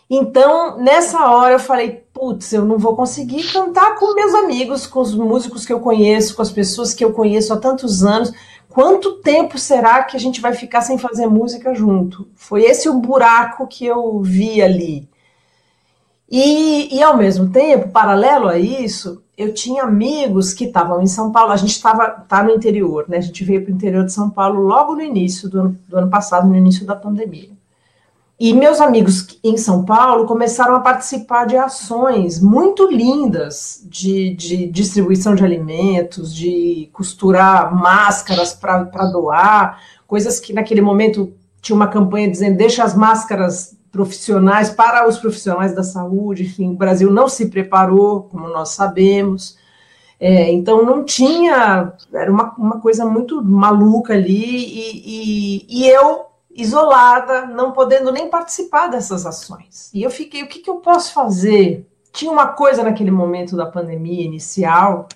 Então, 0.10 0.78
nessa 0.80 1.30
hora 1.30 1.54
eu 1.54 1.60
falei: 1.60 2.04
putz, 2.13 2.51
eu 2.51 2.66
não 2.66 2.78
vou 2.80 2.96
conseguir 2.96 3.51
cantar 3.51 3.96
com 3.96 4.16
meus 4.16 4.34
amigos, 4.34 4.88
com 4.88 5.01
os 5.01 5.13
músicos 5.13 5.66
que 5.66 5.74
eu 5.74 5.80
conheço, 5.80 6.36
com 6.36 6.42
as 6.42 6.51
pessoas 6.51 6.94
que 6.94 7.06
eu 7.06 7.13
conheço 7.13 7.54
há 7.54 7.58
tantos 7.58 8.04
anos. 8.04 8.32
Quanto 8.68 9.18
tempo 9.22 9.58
será 9.58 10.04
que 10.04 10.16
a 10.16 10.20
gente 10.20 10.42
vai 10.42 10.54
ficar 10.54 10.82
sem 10.82 10.98
fazer 10.98 11.28
música 11.28 11.74
junto? 11.74 12.28
Foi 12.36 12.63
esse 12.63 12.88
o 12.89 13.00
buraco 13.00 13.68
que 13.68 13.86
eu 13.86 14.22
vi 14.22 14.62
ali. 14.62 15.10
E, 16.32 16.96
e, 16.96 17.01
ao 17.01 17.18
mesmo 17.18 17.51
tempo, 17.51 17.89
paralelo 17.89 18.48
a 18.48 18.58
isso, 18.60 19.24
eu 19.36 19.54
tinha 19.54 19.84
amigos 19.84 20.54
que 20.54 20.66
estavam 20.66 21.01
em 21.01 21.08
São 21.08 21.32
Paulo. 21.32 21.51
A 21.51 21.58
gente 21.58 21.72
estava 21.72 22.08
tá 22.08 22.44
no 22.44 22.51
interior, 22.51 23.06
né? 23.10 23.18
A 23.18 23.22
gente 23.22 23.44
veio 23.44 23.63
para 23.63 23.72
o 23.72 23.75
interior 23.75 24.06
de 24.06 24.13
São 24.13 24.30
Paulo 24.30 24.62
logo 24.62 24.96
no 24.96 25.01
início 25.01 25.50
do 25.50 25.60
ano, 25.60 25.80
do 25.88 25.98
ano 25.98 26.10
passado, 26.10 26.48
no 26.48 26.56
início 26.56 26.86
da 26.86 26.96
pandemia. 26.96 27.59
E 28.39 28.53
meus 28.53 28.79
amigos 28.79 29.38
em 29.43 29.58
São 29.58 29.84
Paulo 29.84 30.25
começaram 30.25 30.74
a 30.74 30.79
participar 30.79 31.46
de 31.46 31.58
ações 31.58 32.41
muito 32.41 32.89
lindas 32.89 33.86
de, 33.86 34.34
de 34.34 34.65
distribuição 34.67 35.36
de 35.36 35.43
alimentos, 35.43 36.34
de 36.34 36.89
costurar 36.93 37.75
máscaras 37.75 38.53
para 38.53 39.05
doar, 39.12 39.81
coisas 40.08 40.39
que 40.39 40.53
naquele 40.53 40.79
momento 40.79 41.34
tinha 41.62 41.75
uma 41.75 41.89
campanha 41.89 42.31
dizendo 42.31 42.55
deixa 42.55 42.81
as 42.81 42.96
máscaras 42.96 43.75
profissionais 43.91 44.69
para 44.69 45.05
os 45.05 45.17
profissionais 45.17 45.75
da 45.75 45.84
saúde, 45.84 46.43
enfim, 46.43 46.69
o 46.69 46.77
Brasil 46.77 47.12
não 47.12 47.27
se 47.27 47.50
preparou, 47.50 48.24
como 48.24 48.48
nós 48.48 48.69
sabemos, 48.69 49.58
é, 50.17 50.50
então 50.51 50.86
não 50.86 51.03
tinha, 51.03 51.91
era 52.13 52.31
uma, 52.31 52.53
uma 52.58 52.79
coisa 52.79 53.05
muito 53.05 53.43
maluca 53.43 54.13
ali, 54.13 54.55
e, 54.55 55.01
e, 55.05 55.65
e, 55.67 55.89
eu 55.89 56.29
isolada, 56.62 57.46
não 57.46 57.72
podendo 57.72 58.12
nem 58.12 58.30
participar 58.30 58.88
dessas 58.88 59.25
ações. 59.25 59.89
E 59.94 60.04
eu 60.04 60.10
fiquei, 60.10 60.44
o 60.44 60.48
que, 60.48 60.60
que 60.60 60.70
eu 60.70 60.78
posso 60.78 61.13
fazer? 61.13 61.88
Tinha 62.12 62.32
uma 62.32 62.48
coisa 62.48 62.84
naquele 62.84 63.12
momento 63.12 63.56
da 63.56 63.66
pandemia 63.66 64.25
inicial 64.25 65.08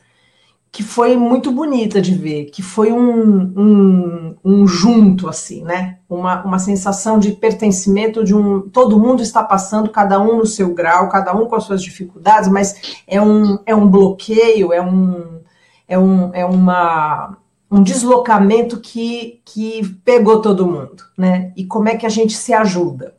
que 0.74 0.82
foi 0.82 1.16
muito 1.16 1.52
bonita 1.52 2.02
de 2.02 2.16
ver, 2.16 2.46
que 2.46 2.64
foi 2.64 2.92
um, 2.92 3.54
um, 3.56 4.36
um, 4.44 4.68
junto, 4.68 5.30
assim, 5.30 5.64
né? 5.64 6.00
Uma, 6.10 6.44
uma 6.44 6.58
sensação 6.58 7.20
de 7.20 7.32
pertencimento, 7.34 8.24
de 8.24 8.34
um. 8.34 8.60
Todo 8.60 9.00
mundo 9.00 9.22
está 9.22 9.44
passando, 9.44 9.92
cada 9.92 10.20
um 10.20 10.38
no 10.38 10.48
seu 10.48 10.74
grau, 10.74 11.10
cada 11.10 11.32
um 11.32 11.46
com 11.46 11.56
as 11.56 11.66
suas 11.66 11.80
dificuldades, 11.84 12.50
mas 12.50 13.04
é 13.06 13.22
um, 13.22 13.60
é 13.68 13.76
um 13.76 13.88
bloqueio, 13.88 14.74
é 14.74 14.82
um. 14.82 15.44
É, 15.88 16.00
um, 16.00 16.34
é 16.34 16.44
uma, 16.44 17.38
um 17.74 17.82
deslocamento 17.82 18.80
que, 18.80 19.42
que 19.44 19.84
pegou 20.06 20.40
todo 20.40 20.68
mundo, 20.68 21.04
né? 21.18 21.52
E 21.58 21.66
como 21.66 21.90
é 21.90 21.98
que 21.98 22.06
a 22.06 22.10
gente 22.10 22.34
se 22.34 22.54
ajuda? 22.54 23.16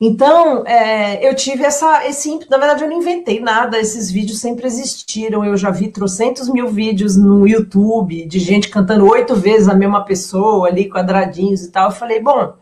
Então, 0.00 0.64
é, 0.66 1.28
eu 1.28 1.34
tive 1.34 1.64
essa, 1.64 2.06
esse 2.06 2.30
ímpeto. 2.30 2.50
Na 2.50 2.56
verdade, 2.56 2.82
eu 2.82 2.88
não 2.88 2.96
inventei 2.96 3.40
nada, 3.40 3.78
esses 3.78 4.10
vídeos 4.10 4.40
sempre 4.40 4.66
existiram. 4.66 5.44
Eu 5.44 5.54
já 5.54 5.70
vi 5.70 5.88
trocentos 5.88 6.48
mil 6.48 6.68
vídeos 6.68 7.14
no 7.14 7.46
YouTube 7.46 8.24
de 8.24 8.38
gente 8.38 8.70
cantando 8.70 9.06
oito 9.06 9.34
vezes 9.36 9.68
a 9.68 9.74
mesma 9.74 10.02
pessoa 10.02 10.68
ali, 10.68 10.88
quadradinhos 10.88 11.62
e 11.62 11.70
tal. 11.70 11.90
Eu 11.90 11.94
falei, 11.94 12.22
bom, 12.22 12.54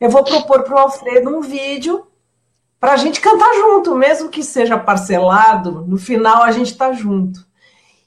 eu 0.00 0.10
vou 0.10 0.24
propor 0.24 0.64
para 0.64 0.74
o 0.74 0.78
Alfredo 0.78 1.30
um 1.30 1.42
vídeo 1.42 2.08
para 2.80 2.94
a 2.94 2.96
gente 2.96 3.20
cantar 3.20 3.54
junto, 3.54 3.94
mesmo 3.94 4.30
que 4.30 4.42
seja 4.42 4.76
parcelado, 4.76 5.84
no 5.86 5.96
final 5.96 6.42
a 6.42 6.50
gente 6.50 6.72
está 6.72 6.92
junto. 6.92 7.48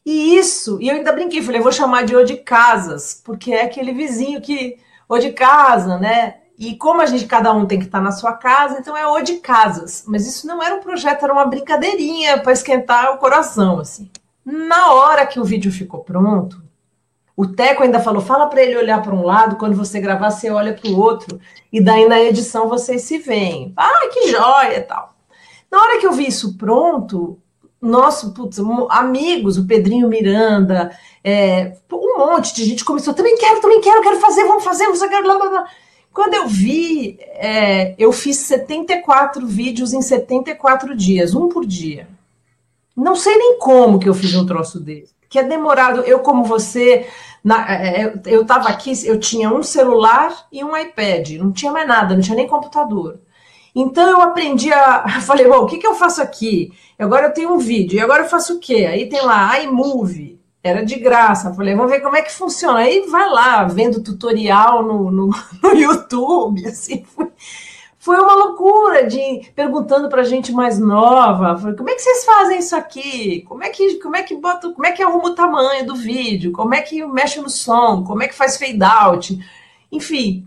E 0.05 0.37
isso, 0.37 0.81
e 0.81 0.89
eu 0.89 0.95
ainda 0.95 1.13
brinquei, 1.13 1.41
falei, 1.41 1.61
vou 1.61 1.71
chamar 1.71 2.03
de 2.03 2.15
O 2.15 2.23
de 2.23 2.37
Casas, 2.37 3.21
porque 3.23 3.53
é 3.53 3.63
aquele 3.63 3.93
vizinho 3.93 4.41
que, 4.41 4.77
O 5.07 5.17
de 5.17 5.31
Casa, 5.31 5.97
né? 5.97 6.35
E 6.57 6.75
como 6.75 7.01
a 7.01 7.05
gente, 7.05 7.25
cada 7.25 7.51
um 7.51 7.65
tem 7.65 7.79
que 7.79 7.85
estar 7.85 8.01
na 8.01 8.11
sua 8.11 8.33
casa, 8.33 8.77
então 8.79 8.95
é 8.95 9.07
o 9.07 9.21
de 9.21 9.37
casas. 9.37 10.03
Mas 10.07 10.27
isso 10.27 10.45
não 10.45 10.61
era 10.61 10.75
um 10.75 10.79
projeto, 10.79 11.23
era 11.23 11.33
uma 11.33 11.45
brincadeirinha 11.45 12.39
para 12.39 12.51
esquentar 12.51 13.11
o 13.13 13.17
coração, 13.17 13.79
assim. 13.79 14.09
Na 14.45 14.93
hora 14.93 15.25
que 15.25 15.39
o 15.39 15.43
vídeo 15.43 15.71
ficou 15.71 16.01
pronto, 16.03 16.61
o 17.35 17.47
Teco 17.47 17.83
ainda 17.83 17.99
falou: 17.99 18.21
fala 18.21 18.47
para 18.47 18.61
ele 18.61 18.77
olhar 18.77 19.01
para 19.01 19.15
um 19.15 19.25
lado, 19.25 19.55
quando 19.55 19.75
você 19.75 19.99
gravar, 19.99 20.29
você 20.29 20.51
olha 20.51 20.73
para 20.73 20.89
o 20.89 20.99
outro, 20.99 21.39
e 21.71 21.81
daí 21.81 22.07
na 22.07 22.21
edição 22.21 22.69
vocês 22.69 23.01
se 23.01 23.17
veem. 23.17 23.73
Ah, 23.75 24.07
que 24.13 24.27
joia 24.29 24.81
tal. 24.83 25.15
Na 25.71 25.81
hora 25.81 25.99
que 25.99 26.05
eu 26.05 26.13
vi 26.13 26.27
isso 26.27 26.55
pronto, 26.55 27.39
nosso, 27.83 28.33
putz, 28.33 28.57
amigos, 28.89 29.57
o 29.57 29.67
Pedrinho 29.67 30.07
Miranda, 30.07 30.97
é, 31.23 31.73
um 31.91 32.17
monte 32.17 32.55
de 32.55 32.63
gente 32.63 32.85
começou, 32.85 33.13
também 33.13 33.37
quero, 33.37 33.59
também 33.59 33.81
quero, 33.81 34.01
quero 34.01 34.19
fazer, 34.19 34.45
vamos 34.45 34.63
fazer, 34.63 34.85
vamos 34.85 34.99
fazer, 34.99 35.21
blá, 35.21 35.37
blá, 35.37 35.49
blá 35.49 35.67
Quando 36.13 36.33
eu 36.33 36.47
vi, 36.47 37.19
é, 37.19 37.93
eu 37.97 38.11
fiz 38.13 38.37
74 38.37 39.45
vídeos 39.45 39.93
em 39.93 40.01
74 40.01 40.95
dias, 40.95 41.35
um 41.35 41.49
por 41.49 41.65
dia. 41.65 42.07
Não 42.95 43.15
sei 43.15 43.35
nem 43.35 43.59
como 43.59 43.99
que 43.99 44.07
eu 44.07 44.13
fiz 44.13 44.33
um 44.35 44.45
troço 44.45 44.79
desse. 44.79 45.13
Que 45.27 45.39
é 45.39 45.43
demorado. 45.43 46.01
Eu, 46.01 46.19
como 46.19 46.43
você, 46.43 47.07
na, 47.43 47.69
é, 47.73 48.03
é, 48.03 48.13
eu 48.25 48.43
estava 48.43 48.69
aqui, 48.69 48.93
eu 49.05 49.19
tinha 49.19 49.51
um 49.51 49.63
celular 49.63 50.47
e 50.51 50.63
um 50.63 50.77
iPad, 50.77 51.31
não 51.31 51.51
tinha 51.51 51.71
mais 51.71 51.87
nada, 51.87 52.13
não 52.13 52.21
tinha 52.21 52.35
nem 52.35 52.47
computador. 52.47 53.19
Então 53.75 54.09
eu 54.09 54.21
aprendi 54.21 54.71
a. 54.71 55.21
Falei, 55.21 55.47
bom, 55.47 55.63
o 55.63 55.65
que, 55.65 55.77
que 55.77 55.87
eu 55.87 55.95
faço 55.95 56.21
aqui? 56.21 56.71
Agora 56.97 57.27
eu 57.27 57.33
tenho 57.33 57.53
um 57.53 57.57
vídeo, 57.57 57.97
e 57.97 57.99
agora 57.99 58.23
eu 58.23 58.29
faço 58.29 58.55
o 58.55 58.59
quê? 58.59 58.85
Aí 58.89 59.09
tem 59.09 59.21
lá 59.21 59.59
iMovie, 59.61 60.39
era 60.63 60.85
de 60.85 60.95
graça. 60.97 61.53
Falei, 61.53 61.75
vamos 61.75 61.91
ver 61.91 62.01
como 62.01 62.15
é 62.15 62.21
que 62.21 62.31
funciona. 62.31 62.79
Aí 62.79 63.01
vai 63.09 63.29
lá, 63.29 63.63
vendo 63.65 64.03
tutorial 64.03 64.83
no, 64.83 65.11
no, 65.11 65.29
no 65.61 65.73
YouTube, 65.75 66.65
assim. 66.67 67.03
Foi, 67.03 67.27
foi 68.03 68.19
uma 68.19 68.35
loucura 68.35 69.07
de 69.07 69.49
perguntando 69.55 70.09
para 70.09 70.23
gente 70.23 70.51
mais 70.51 70.77
nova, 70.77 71.57
falei, 71.57 71.73
como 71.73 71.89
é 71.89 71.95
que 71.95 72.01
vocês 72.01 72.25
fazem 72.25 72.59
isso 72.59 72.75
aqui? 72.75 73.43
Como 73.47 73.63
é 73.63 73.69
que 73.69 73.95
como 73.99 74.17
é 74.17 74.23
que 74.23 74.35
bota, 74.35 74.69
como 74.71 74.85
é 74.85 74.91
que 74.91 75.01
arruma 75.01 75.29
o 75.29 75.35
tamanho 75.35 75.85
do 75.85 75.95
vídeo? 75.95 76.51
Como 76.51 76.75
é 76.75 76.81
que 76.81 77.05
mexe 77.05 77.39
no 77.39 77.49
som? 77.49 78.03
Como 78.03 78.21
é 78.21 78.27
que 78.27 78.35
faz 78.35 78.57
fade 78.57 78.83
out? 78.83 79.39
Enfim, 79.89 80.45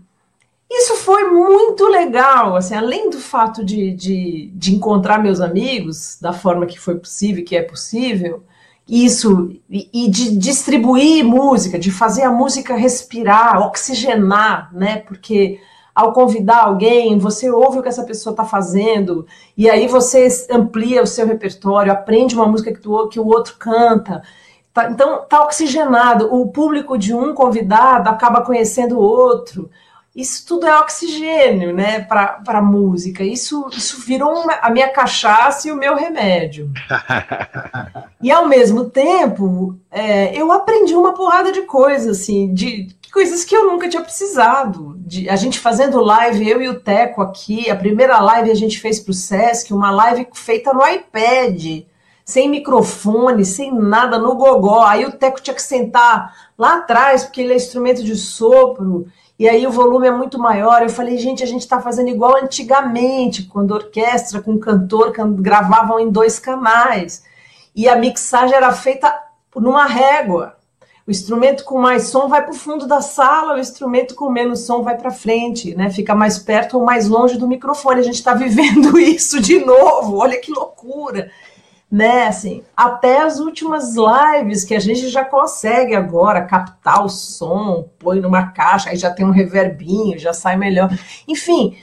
isso 0.69 0.95
foi 0.97 1.25
muito 1.25 1.87
legal, 1.87 2.55
assim, 2.55 2.75
além 2.75 3.09
do 3.09 3.19
fato 3.19 3.63
de, 3.63 3.91
de, 3.93 4.51
de 4.53 4.75
encontrar 4.75 5.17
meus 5.17 5.39
amigos 5.39 6.17
da 6.21 6.33
forma 6.33 6.65
que 6.65 6.79
foi 6.79 6.95
possível, 6.95 7.43
que 7.43 7.55
é 7.55 7.61
possível, 7.61 8.43
isso, 8.87 9.49
e, 9.69 9.89
e 9.93 10.09
de 10.09 10.37
distribuir 10.37 11.23
música, 11.23 11.79
de 11.79 11.91
fazer 11.91 12.23
a 12.23 12.31
música 12.31 12.75
respirar, 12.75 13.61
oxigenar, 13.61 14.69
né? 14.73 14.97
Porque 14.97 15.59
ao 15.95 16.13
convidar 16.13 16.65
alguém, 16.65 17.17
você 17.17 17.49
ouve 17.49 17.79
o 17.79 17.81
que 17.81 17.89
essa 17.89 18.03
pessoa 18.03 18.31
está 18.31 18.45
fazendo, 18.45 19.25
e 19.57 19.69
aí 19.69 19.87
você 19.87 20.27
amplia 20.51 21.01
o 21.01 21.07
seu 21.07 21.25
repertório, 21.25 21.91
aprende 21.91 22.35
uma 22.35 22.45
música 22.45 22.71
que, 22.71 22.79
tu, 22.79 23.07
que 23.07 23.19
o 23.19 23.25
outro 23.25 23.55
canta. 23.57 24.21
Tá, 24.73 24.91
então, 24.91 25.23
está 25.23 25.43
oxigenado. 25.43 26.31
O 26.31 26.49
público 26.49 26.97
de 26.97 27.15
um 27.15 27.33
convidado 27.33 28.09
acaba 28.09 28.41
conhecendo 28.41 28.99
o 28.99 29.01
outro. 29.01 29.71
Isso 30.17 30.43
tudo 30.47 30.65
é 30.65 30.75
oxigênio, 30.79 31.71
né, 31.71 31.99
para 31.99 32.41
a 32.47 32.61
música. 32.61 33.23
Isso, 33.23 33.69
isso 33.71 34.01
virou 34.01 34.33
uma, 34.33 34.53
a 34.53 34.71
minha 34.71 34.89
cachaça 34.89 35.67
e 35.67 35.71
o 35.71 35.75
meu 35.75 35.95
remédio. 35.95 36.71
e 38.19 38.31
ao 38.31 38.47
mesmo 38.47 38.89
tempo, 38.89 39.77
é, 39.91 40.35
eu 40.35 40.51
aprendi 40.51 40.95
uma 40.95 41.13
porrada 41.13 41.51
de 41.51 41.61
coisas, 41.61 42.17
assim, 42.17 42.51
de 42.51 42.87
coisas 43.13 43.45
que 43.45 43.55
eu 43.55 43.67
nunca 43.67 43.87
tinha 43.87 44.01
precisado. 44.01 44.95
De, 44.97 45.29
a 45.29 45.35
gente 45.35 45.59
fazendo 45.59 46.01
live, 46.01 46.49
eu 46.49 46.63
e 46.63 46.67
o 46.67 46.79
Teco 46.79 47.21
aqui, 47.21 47.69
a 47.69 47.75
primeira 47.75 48.19
live 48.19 48.49
a 48.49 48.55
gente 48.55 48.79
fez 48.79 48.99
para 48.99 49.11
o 49.11 49.13
Sesc, 49.13 49.71
uma 49.71 49.91
live 49.91 50.27
feita 50.33 50.73
no 50.73 50.81
iPad, 50.83 51.83
sem 52.25 52.49
microfone, 52.49 53.45
sem 53.45 53.71
nada, 53.71 54.17
no 54.17 54.33
gogó. 54.33 54.81
Aí 54.81 55.05
o 55.05 55.11
Teco 55.11 55.39
tinha 55.39 55.53
que 55.53 55.61
sentar 55.61 56.33
lá 56.57 56.77
atrás, 56.77 57.23
porque 57.23 57.41
ele 57.41 57.53
é 57.53 57.55
instrumento 57.55 58.03
de 58.03 58.15
sopro, 58.15 59.05
e 59.39 59.47
aí 59.47 59.67
o 59.67 59.71
volume 59.71 60.07
é 60.07 60.11
muito 60.11 60.39
maior. 60.39 60.81
Eu 60.81 60.89
falei, 60.89 61.17
gente, 61.17 61.43
a 61.43 61.47
gente 61.47 61.61
está 61.61 61.79
fazendo 61.79 62.09
igual 62.09 62.37
antigamente, 62.37 63.43
quando 63.43 63.71
orquestra 63.71 64.41
com 64.41 64.57
cantor 64.57 65.13
gravavam 65.35 65.99
em 65.99 66.09
dois 66.09 66.39
canais. 66.39 67.23
E 67.75 67.87
a 67.87 67.95
mixagem 67.95 68.55
era 68.55 68.71
feita 68.73 69.13
numa 69.55 69.85
régua. 69.85 70.57
O 71.05 71.11
instrumento 71.11 71.63
com 71.63 71.77
mais 71.79 72.07
som 72.07 72.27
vai 72.27 72.41
para 72.41 72.51
o 72.51 72.57
fundo 72.57 72.87
da 72.87 72.99
sala, 72.99 73.55
o 73.55 73.59
instrumento 73.59 74.13
com 74.13 74.29
menos 74.29 74.61
som 74.61 74.81
vai 74.81 74.97
para 74.97 75.11
frente, 75.11 75.73
né? 75.73 75.89
Fica 75.89 76.13
mais 76.13 76.37
perto 76.37 76.77
ou 76.77 76.83
mais 76.83 77.07
longe 77.07 77.37
do 77.37 77.47
microfone. 77.47 78.01
A 78.01 78.03
gente 78.03 78.15
está 78.15 78.33
vivendo 78.33 78.97
isso 78.99 79.39
de 79.39 79.63
novo. 79.63 80.17
Olha 80.17 80.41
que 80.41 80.51
loucura, 80.51 81.31
né? 81.89 82.27
Assim, 82.27 82.63
até 82.75 83.21
as 83.21 83.39
últimas 83.39 83.95
lives 83.95 84.63
que 84.63 84.75
a 84.75 84.79
gente 84.79 85.07
já 85.07 85.23
consegue 85.23 85.95
agora 85.95 86.45
captar 86.45 87.03
o 87.03 87.09
som, 87.09 87.89
põe 87.97 88.19
numa 88.19 88.47
caixa, 88.47 88.89
aí 88.89 88.97
já 88.97 89.09
tem 89.09 89.25
um 89.25 89.31
reverbinho, 89.31 90.19
já 90.19 90.33
sai 90.33 90.57
melhor. 90.57 90.89
Enfim, 91.27 91.77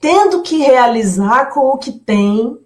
tendo 0.00 0.42
que 0.42 0.58
realizar 0.58 1.46
com 1.46 1.60
o 1.60 1.78
que 1.78 1.92
tem. 1.92 2.58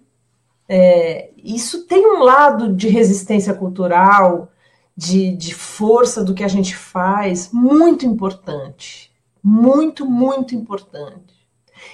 É, 0.69 1.29
isso 1.37 1.85
tem 1.85 2.05
um 2.05 2.23
lado 2.23 2.73
de 2.73 2.89
resistência 2.89 3.53
cultural 3.53 4.51
de, 4.97 5.31
de 5.37 5.53
força 5.53 6.23
do 6.23 6.33
que 6.33 6.43
a 6.43 6.47
gente 6.47 6.75
faz, 6.75 7.51
muito 7.53 8.05
importante. 8.05 9.13
Muito, 9.41 10.05
muito 10.05 10.55
importante. 10.55 11.36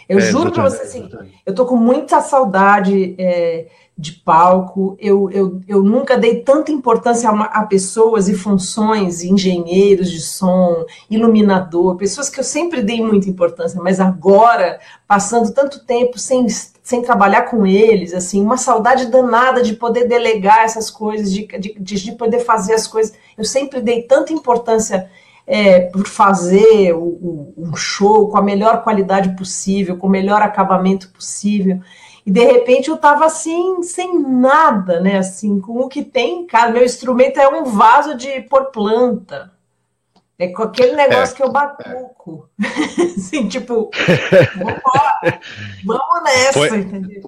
Eu 0.07 0.19
é, 0.19 0.21
juro 0.21 0.51
para 0.51 0.63
você, 0.63 0.81
assim, 0.83 1.09
eu 1.45 1.53
tô 1.53 1.65
com 1.65 1.75
muita 1.75 2.21
saudade 2.21 3.15
é, 3.17 3.67
de 3.97 4.13
palco. 4.13 4.97
Eu, 4.99 5.29
eu, 5.31 5.61
eu 5.67 5.83
nunca 5.83 6.17
dei 6.17 6.41
tanta 6.41 6.71
importância 6.71 7.29
a, 7.29 7.43
a, 7.43 7.65
pessoas 7.65 8.27
e 8.27 8.33
funções, 8.33 9.23
engenheiros 9.23 10.09
de 10.09 10.19
som, 10.19 10.85
iluminador, 11.09 11.95
pessoas 11.95 12.29
que 12.29 12.39
eu 12.39 12.43
sempre 12.43 12.81
dei 12.81 13.01
muita 13.01 13.29
importância, 13.29 13.81
mas 13.81 13.99
agora, 13.99 14.79
passando 15.07 15.53
tanto 15.53 15.85
tempo 15.85 16.17
sem 16.17 16.47
sem 16.83 17.01
trabalhar 17.01 17.43
com 17.43 17.65
eles, 17.65 18.13
assim, 18.13 18.41
uma 18.41 18.57
saudade 18.57 19.05
danada 19.05 19.63
de 19.63 19.73
poder 19.73 20.05
delegar 20.05 20.65
essas 20.65 20.91
coisas, 20.91 21.31
de, 21.31 21.47
de, 21.47 21.73
de 21.79 22.11
poder 22.11 22.39
fazer 22.39 22.73
as 22.73 22.85
coisas. 22.85 23.15
Eu 23.37 23.45
sempre 23.45 23.79
dei 23.79 24.03
tanta 24.03 24.33
importância 24.33 25.09
é, 25.45 25.81
por 25.81 26.07
fazer 26.07 26.93
o, 26.93 27.03
o, 27.03 27.53
um 27.57 27.75
show 27.75 28.29
com 28.29 28.37
a 28.37 28.41
melhor 28.41 28.83
qualidade 28.83 29.35
possível, 29.35 29.97
com 29.97 30.07
o 30.07 30.09
melhor 30.09 30.41
acabamento 30.41 31.09
possível. 31.09 31.81
E 32.25 32.31
de 32.31 32.43
repente 32.45 32.89
eu 32.89 32.95
estava 32.95 33.25
assim, 33.25 33.83
sem 33.83 34.17
nada, 34.19 35.01
né? 35.01 35.17
Assim, 35.17 35.59
com 35.59 35.79
o 35.79 35.89
que 35.89 36.03
tem, 36.03 36.47
cara. 36.47 36.71
Meu 36.71 36.85
instrumento 36.85 37.39
é 37.39 37.47
um 37.49 37.65
vaso 37.65 38.15
de 38.15 38.41
por 38.41 38.71
planta. 38.71 39.51
É 40.39 40.47
com 40.47 40.63
aquele 40.63 40.95
negócio 40.95 41.33
é, 41.33 41.37
que 41.37 41.43
eu 41.43 41.51
batuco. 41.51 42.49
É. 42.61 43.03
assim, 43.17 43.47
tipo, 43.47 43.91
vamos 45.85 46.23
nessa, 46.23 46.53
Foi, 46.53 46.79
entendeu? 46.79 47.21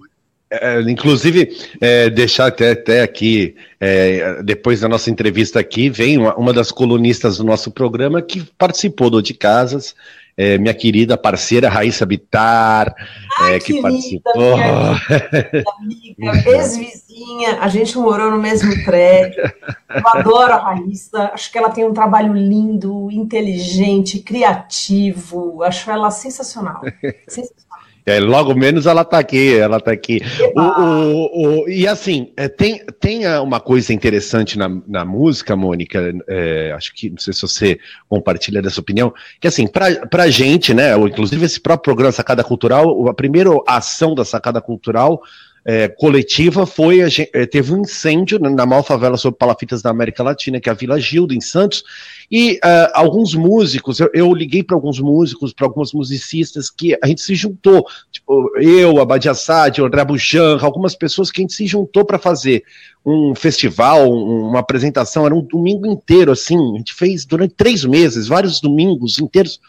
É, 0.61 0.81
inclusive, 0.81 1.55
é, 1.81 2.09
deixar 2.09 2.47
até, 2.47 2.71
até 2.71 3.01
aqui, 3.01 3.55
é, 3.79 4.41
depois 4.43 4.79
da 4.81 4.87
nossa 4.87 5.09
entrevista 5.09 5.59
aqui, 5.59 5.89
vem 5.89 6.17
uma, 6.17 6.35
uma, 6.35 6.53
das 6.53 6.71
colunistas 6.71 7.37
do 7.37 7.43
nosso 7.43 7.71
programa 7.71 8.21
que 8.21 8.43
participou 8.57 9.09
do 9.09 9.21
De 9.21 9.33
Casas, 9.33 9.95
é, 10.37 10.57
minha 10.57 10.73
querida 10.73 11.17
parceira 11.17 11.69
Raíssa 11.69 12.05
Bitar, 12.05 12.93
Ai, 13.39 13.59
que 13.59 13.67
querida, 13.67 13.81
participou. 13.81 14.57
Minha 14.57 16.31
amiga, 16.31 16.49
ex-vizinha, 16.49 17.59
a 17.61 17.69
gente 17.69 17.97
morou 17.97 18.31
no 18.31 18.37
mesmo 18.37 18.83
prédio. 18.83 19.43
Eu 19.89 20.07
adoro 20.07 20.53
a 20.53 20.57
Raíssa, 20.57 21.31
acho 21.33 21.51
que 21.51 21.57
ela 21.57 21.69
tem 21.69 21.85
um 21.85 21.93
trabalho 21.93 22.33
lindo, 22.33 23.09
inteligente, 23.11 24.19
criativo, 24.19 25.63
acho 25.63 25.89
ela 25.89 26.11
sensacional. 26.11 26.81
sensacional. 27.27 27.64
É, 28.05 28.19
logo 28.19 28.53
menos 28.53 28.85
ela 28.85 29.01
está 29.01 29.17
aqui, 29.17 29.55
ela 29.57 29.77
está 29.77 29.91
aqui. 29.91 30.21
O, 30.55 30.61
o, 30.61 31.63
o, 31.63 31.69
e 31.69 31.87
assim, 31.87 32.31
é, 32.37 32.47
tem, 32.47 32.85
tem 32.99 33.27
uma 33.39 33.59
coisa 33.59 33.91
interessante 33.93 34.57
na, 34.57 34.69
na 34.87 35.03
música, 35.03 35.55
Mônica, 35.55 36.13
é, 36.27 36.71
acho 36.75 36.93
que, 36.93 37.09
não 37.09 37.17
sei 37.17 37.33
se 37.33 37.41
você 37.41 37.79
compartilha 38.07 38.61
dessa 38.61 38.79
opinião, 38.79 39.13
que 39.39 39.47
assim, 39.47 39.67
para 39.67 40.23
a 40.23 40.29
gente, 40.29 40.73
né, 40.73 40.95
inclusive 40.97 41.45
esse 41.45 41.59
próprio 41.59 41.85
programa 41.85 42.11
Sacada 42.11 42.43
Cultural, 42.43 43.07
a 43.07 43.13
primeira 43.13 43.49
ação 43.67 44.13
da 44.13 44.23
Sacada 44.23 44.61
Cultural 44.61 45.21
é, 45.67 45.87
coletiva 45.87 46.67
foi, 46.67 47.01
a 47.01 47.09
gente, 47.09 47.27
é, 47.33 47.47
teve 47.47 47.73
um 47.73 47.81
incêndio 47.81 48.37
na 48.37 48.67
maior 48.67 48.83
favela 48.83 49.17
sobre 49.17 49.39
palafitas 49.39 49.81
da 49.81 49.89
América 49.89 50.21
Latina, 50.21 50.59
que 50.59 50.69
é 50.69 50.71
a 50.71 50.75
Vila 50.75 50.99
Gilda, 50.99 51.33
em 51.33 51.41
Santos, 51.41 51.83
e 52.29 52.53
uh, 52.63 52.91
alguns 52.93 53.33
músicos, 53.33 53.99
eu, 53.99 54.09
eu 54.13 54.31
liguei 54.31 54.63
para 54.63 54.75
alguns 54.75 54.99
músicos, 54.99 55.53
para 55.53 55.65
alguns 55.65 55.91
musicistas, 55.91 56.69
que 56.69 56.95
a 57.01 57.07
gente 57.07 57.21
se 57.21 57.33
juntou, 57.33 57.83
tipo, 58.11 58.51
eu, 58.59 58.99
a 58.99 59.05
Badia 59.05 59.31
Assad, 59.31 59.79
André 59.79 60.05
Buchan, 60.05 60.59
algumas 60.61 60.95
pessoas 60.95 61.31
que 61.31 61.41
a 61.41 61.43
gente 61.43 61.53
se 61.53 61.65
juntou 61.65 62.05
para 62.05 62.19
fazer 62.19 62.63
um 63.03 63.33
festival, 63.33 64.07
um, 64.07 64.49
uma 64.49 64.59
apresentação, 64.59 65.25
era 65.25 65.33
um 65.33 65.41
domingo 65.41 65.87
inteiro, 65.87 66.31
assim, 66.31 66.57
a 66.75 66.77
gente 66.77 66.93
fez 66.93 67.25
durante 67.25 67.55
três 67.55 67.83
meses, 67.83 68.27
vários 68.27 68.61
domingos 68.61 69.17
inteiros, 69.17 69.59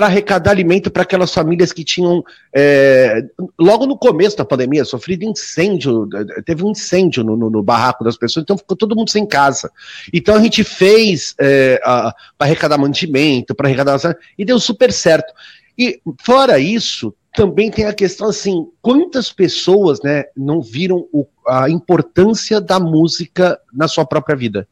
para 0.00 0.06
arrecadar 0.06 0.52
alimento 0.52 0.90
para 0.90 1.02
aquelas 1.02 1.30
famílias 1.30 1.74
que 1.74 1.84
tinham, 1.84 2.24
é, 2.56 3.22
logo 3.58 3.84
no 3.84 3.98
começo 3.98 4.34
da 4.34 4.46
pandemia, 4.46 4.82
sofrido 4.82 5.26
incêndio, 5.26 6.08
teve 6.46 6.64
um 6.64 6.70
incêndio 6.70 7.22
no, 7.22 7.36
no, 7.36 7.50
no, 7.50 7.62
barraco 7.62 8.02
das 8.02 8.16
pessoas, 8.16 8.42
então 8.42 8.56
ficou 8.56 8.74
todo 8.74 8.96
mundo 8.96 9.10
sem 9.10 9.26
casa. 9.26 9.70
Então 10.10 10.34
a 10.34 10.40
gente 10.40 10.64
fez 10.64 11.34
é, 11.38 11.78
para 11.84 12.14
arrecadar 12.38 12.78
mantimento, 12.78 13.54
para 13.54 13.68
arrecadar. 13.68 13.98
e 14.38 14.42
deu 14.42 14.58
super 14.58 14.90
certo. 14.90 15.34
E 15.76 16.00
fora 16.24 16.58
isso, 16.58 17.14
também 17.34 17.70
tem 17.70 17.84
a 17.84 17.92
questão 17.92 18.30
assim, 18.30 18.68
quantas 18.80 19.30
pessoas 19.30 20.00
né, 20.02 20.24
não 20.34 20.62
viram 20.62 21.06
o, 21.12 21.26
a 21.46 21.68
importância 21.68 22.58
da 22.58 22.80
música 22.80 23.60
na 23.70 23.86
sua 23.86 24.06
própria 24.06 24.34
vida? 24.34 24.66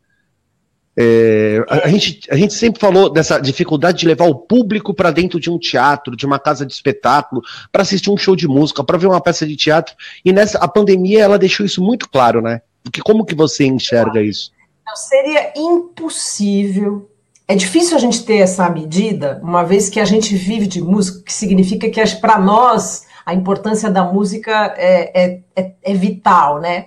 É, 1.00 1.64
A, 1.68 1.86
a, 1.86 1.88
gente, 1.88 2.20
a 2.28 2.34
gente 2.34 2.52
sempre 2.52 2.80
falou 2.80 3.08
dessa 3.08 3.38
dificuldade 3.38 3.98
de 3.98 4.06
levar 4.06 4.26
o 4.26 4.34
público 4.34 4.92
para 4.92 5.12
dentro 5.12 5.38
de 5.38 5.48
um 5.48 5.56
teatro, 5.56 6.16
de 6.16 6.26
uma 6.26 6.40
casa 6.40 6.66
de 6.66 6.72
espetáculo, 6.72 7.40
para 7.70 7.82
assistir 7.82 8.10
um 8.10 8.16
show 8.16 8.34
de 8.34 8.48
música, 8.48 8.82
para 8.82 8.98
ver 8.98 9.06
uma 9.06 9.20
peça 9.20 9.46
de 9.46 9.54
teatro. 9.54 9.94
E 10.24 10.32
nessa 10.32 10.58
a 10.58 10.66
pandemia 10.66 11.22
ela 11.22 11.38
deixou 11.38 11.64
isso 11.64 11.80
muito 11.80 12.08
claro, 12.08 12.42
né? 12.42 12.62
Porque 12.82 13.00
como 13.00 13.24
que 13.24 13.34
você 13.34 13.64
enxerga 13.64 14.20
isso? 14.20 14.50
Não, 14.84 14.96
seria 14.96 15.52
impossível. 15.54 17.08
É 17.46 17.54
difícil 17.54 17.96
a 17.96 18.00
gente 18.00 18.24
ter 18.24 18.38
essa 18.38 18.68
medida, 18.68 19.40
uma 19.42 19.62
vez 19.62 19.88
que 19.88 20.00
a 20.00 20.04
gente 20.04 20.34
vive 20.34 20.66
de 20.66 20.82
música, 20.82 21.22
que 21.24 21.32
significa 21.32 21.88
que 21.88 22.16
para 22.16 22.40
nós 22.40 23.06
a 23.24 23.32
importância 23.32 23.88
da 23.88 24.02
música 24.02 24.74
é, 24.76 25.22
é, 25.22 25.40
é, 25.54 25.72
é 25.80 25.94
vital, 25.94 26.60
né? 26.60 26.86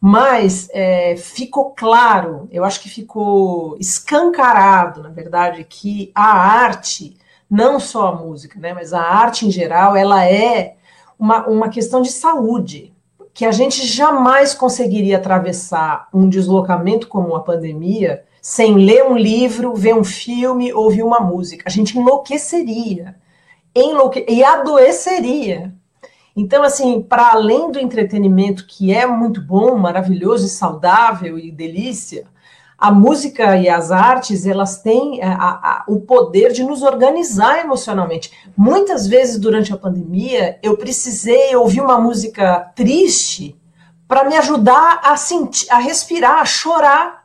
Mas 0.00 0.68
é, 0.72 1.16
ficou 1.16 1.70
claro, 1.70 2.48
eu 2.52 2.64
acho 2.64 2.80
que 2.80 2.88
ficou 2.88 3.76
escancarado, 3.80 5.02
na 5.02 5.08
verdade, 5.08 5.64
que 5.64 6.12
a 6.14 6.32
arte, 6.32 7.16
não 7.50 7.80
só 7.80 8.08
a 8.08 8.14
música, 8.14 8.60
né, 8.60 8.72
mas 8.72 8.92
a 8.92 9.00
arte 9.00 9.46
em 9.46 9.50
geral, 9.50 9.96
ela 9.96 10.24
é 10.24 10.76
uma, 11.18 11.46
uma 11.48 11.68
questão 11.68 12.00
de 12.00 12.12
saúde, 12.12 12.94
que 13.34 13.44
a 13.44 13.52
gente 13.52 13.86
jamais 13.86 14.54
conseguiria 14.54 15.16
atravessar 15.16 16.08
um 16.12 16.28
deslocamento 16.28 17.08
como 17.08 17.34
a 17.34 17.40
pandemia 17.40 18.24
sem 18.40 18.74
ler 18.74 19.04
um 19.04 19.16
livro, 19.16 19.74
ver 19.74 19.94
um 19.94 20.04
filme, 20.04 20.72
ouvir 20.72 21.02
uma 21.02 21.20
música. 21.20 21.64
A 21.66 21.70
gente 21.70 21.98
enlouqueceria, 21.98 23.16
enlouque 23.74 24.24
e 24.28 24.42
adoeceria. 24.42 25.72
Então, 26.40 26.62
assim, 26.62 27.02
para 27.02 27.32
além 27.32 27.72
do 27.72 27.80
entretenimento, 27.80 28.64
que 28.64 28.94
é 28.94 29.04
muito 29.04 29.42
bom, 29.42 29.76
maravilhoso 29.76 30.46
e 30.46 30.48
saudável 30.48 31.36
e 31.36 31.50
delícia, 31.50 32.26
a 32.78 32.92
música 32.92 33.56
e 33.56 33.68
as 33.68 33.90
artes, 33.90 34.46
elas 34.46 34.80
têm 34.80 35.20
a, 35.20 35.32
a, 35.32 35.84
o 35.88 35.98
poder 35.98 36.52
de 36.52 36.62
nos 36.62 36.82
organizar 36.82 37.58
emocionalmente. 37.58 38.30
Muitas 38.56 39.08
vezes, 39.08 39.36
durante 39.36 39.72
a 39.72 39.76
pandemia, 39.76 40.60
eu 40.62 40.76
precisei 40.76 41.56
ouvir 41.56 41.80
uma 41.80 41.98
música 41.98 42.70
triste 42.76 43.60
para 44.06 44.22
me 44.22 44.36
ajudar 44.36 45.00
a 45.02 45.16
sentir, 45.16 45.68
a 45.72 45.78
respirar, 45.78 46.38
a 46.38 46.44
chorar. 46.44 47.24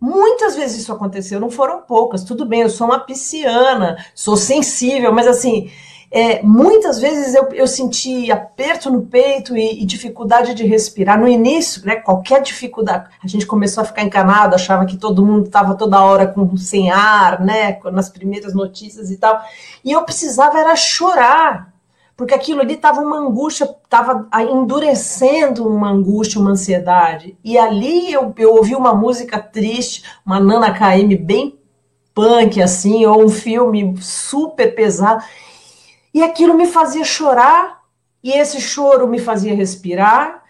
Muitas 0.00 0.56
vezes 0.56 0.80
isso 0.80 0.92
aconteceu, 0.92 1.38
não 1.38 1.50
foram 1.50 1.82
poucas. 1.82 2.24
Tudo 2.24 2.46
bem, 2.46 2.62
eu 2.62 2.70
sou 2.70 2.86
uma 2.86 3.00
pisciana, 3.00 4.02
sou 4.14 4.38
sensível, 4.38 5.12
mas 5.12 5.26
assim, 5.26 5.70
é, 6.14 6.42
muitas 6.42 7.00
vezes 7.00 7.34
eu, 7.34 7.48
eu 7.52 7.66
senti 7.66 8.30
aperto 8.30 8.90
no 8.90 9.00
peito 9.00 9.56
e, 9.56 9.82
e, 9.82 9.86
dificuldade 9.86 10.52
de 10.52 10.62
respirar. 10.62 11.18
No 11.18 11.26
início, 11.26 11.82
né, 11.86 11.96
qualquer 11.96 12.42
dificuldade, 12.42 13.08
a 13.24 13.26
gente 13.26 13.46
começou 13.46 13.80
a 13.82 13.86
ficar 13.86 14.02
encanado, 14.02 14.54
achava 14.54 14.84
que 14.84 14.98
todo 14.98 15.24
mundo 15.24 15.46
estava 15.46 15.74
toda 15.74 16.02
hora 16.02 16.26
com 16.26 16.54
sem 16.54 16.90
ar, 16.90 17.40
né, 17.40 17.78
nas 17.90 18.10
primeiras 18.10 18.52
notícias 18.52 19.10
e 19.10 19.16
tal. 19.16 19.40
E 19.82 19.90
eu 19.90 20.04
precisava 20.04 20.58
era 20.58 20.76
chorar, 20.76 21.72
porque 22.14 22.34
aquilo 22.34 22.60
ali 22.60 22.74
estava 22.74 23.00
uma 23.00 23.16
angústia, 23.16 23.64
estava 23.64 24.28
endurecendo 24.50 25.66
uma 25.66 25.88
angústia, 25.88 26.38
uma 26.38 26.50
ansiedade. 26.50 27.38
E 27.42 27.56
ali 27.56 28.12
eu, 28.12 28.34
eu 28.36 28.54
ouvi 28.54 28.76
uma 28.76 28.92
música 28.92 29.38
triste, 29.38 30.04
uma 30.26 30.38
Nana 30.38 30.74
KM 30.74 31.16
bem 31.16 31.58
punk, 32.14 32.60
assim, 32.60 33.06
ou 33.06 33.24
um 33.24 33.30
filme 33.30 33.96
super 33.98 34.74
pesado. 34.74 35.24
E 36.12 36.22
aquilo 36.22 36.54
me 36.54 36.66
fazia 36.66 37.04
chorar, 37.04 37.82
e 38.22 38.30
esse 38.32 38.60
choro 38.60 39.08
me 39.08 39.18
fazia 39.18 39.54
respirar, 39.54 40.42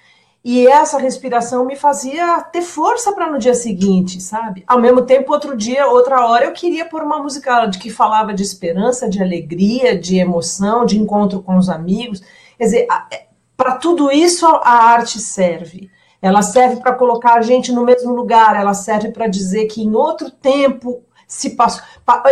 e 0.44 0.66
essa 0.66 0.98
respiração 0.98 1.64
me 1.64 1.77
fazia 1.77 2.40
ter 2.53 2.62
força 2.62 3.12
para 3.12 3.31
no 3.31 3.38
dia 3.38 3.55
seguinte, 3.55 4.20
sabe? 4.20 4.64
Ao 4.66 4.81
mesmo 4.81 5.03
tempo, 5.03 5.33
outro 5.33 5.57
dia, 5.57 5.87
outra 5.87 6.27
hora, 6.27 6.46
eu 6.46 6.53
queria 6.53 6.85
pôr 6.85 7.03
uma 7.03 7.22
música 7.22 7.66
de 7.66 7.79
que 7.79 7.90
falava 7.90 8.35
de 8.35 8.42
esperança, 8.42 9.09
de 9.09 9.22
alegria, 9.22 9.96
de 9.96 10.16
emoção, 10.16 10.85
de 10.85 10.98
encontro 10.98 11.40
com 11.42 11.57
os 11.57 11.68
amigos. 11.68 12.20
Quer 12.59 12.64
dizer, 12.64 12.88
é, 13.12 13.27
para 13.57 13.77
tudo 13.77 14.11
isso 14.11 14.44
a 14.46 14.70
arte 14.70 15.20
serve. 15.20 15.88
Ela 16.20 16.42
serve 16.42 16.77
para 16.81 16.94
colocar 16.94 17.35
a 17.35 17.42
gente 17.42 17.70
no 17.70 17.85
mesmo 17.85 18.12
lugar, 18.12 18.57
ela 18.57 18.75
serve 18.75 19.12
para 19.12 19.29
dizer 19.29 19.66
que 19.66 19.83
em 19.83 19.94
outro 19.94 20.29
tempo 20.29 21.05
se 21.33 21.51
passou. 21.51 21.83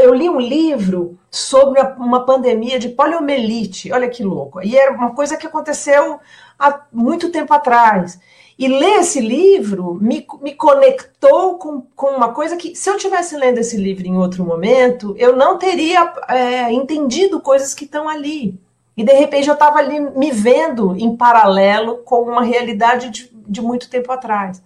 Eu 0.02 0.12
li 0.12 0.28
um 0.28 0.38
livro 0.38 1.18
sobre 1.30 1.80
uma 1.96 2.26
pandemia 2.26 2.78
de 2.78 2.90
poliomielite, 2.90 3.90
olha 3.90 4.10
que 4.10 4.22
louco. 4.22 4.60
E 4.62 4.76
era 4.76 4.92
uma 4.92 5.14
coisa 5.14 5.38
que 5.38 5.46
aconteceu 5.46 6.20
há 6.58 6.82
muito 6.92 7.30
tempo 7.30 7.54
atrás. 7.54 8.20
E 8.58 8.68
ler 8.68 9.00
esse 9.00 9.18
livro 9.18 9.94
me, 9.94 10.26
me 10.42 10.54
conectou 10.54 11.56
com, 11.56 11.80
com 11.96 12.08
uma 12.08 12.34
coisa 12.34 12.58
que, 12.58 12.76
se 12.76 12.90
eu 12.90 12.98
tivesse 12.98 13.34
lendo 13.36 13.56
esse 13.56 13.78
livro 13.78 14.06
em 14.06 14.18
outro 14.18 14.44
momento, 14.44 15.14
eu 15.16 15.34
não 15.34 15.56
teria 15.56 16.12
é, 16.28 16.70
entendido 16.70 17.40
coisas 17.40 17.72
que 17.72 17.86
estão 17.86 18.06
ali. 18.06 18.60
E 18.94 19.02
de 19.02 19.14
repente 19.14 19.48
eu 19.48 19.54
estava 19.54 19.78
ali 19.78 19.98
me 19.98 20.30
vendo 20.30 20.94
em 20.94 21.16
paralelo 21.16 22.02
com 22.04 22.20
uma 22.20 22.42
realidade 22.42 23.08
de, 23.08 23.30
de 23.48 23.62
muito 23.62 23.88
tempo 23.88 24.12
atrás. 24.12 24.62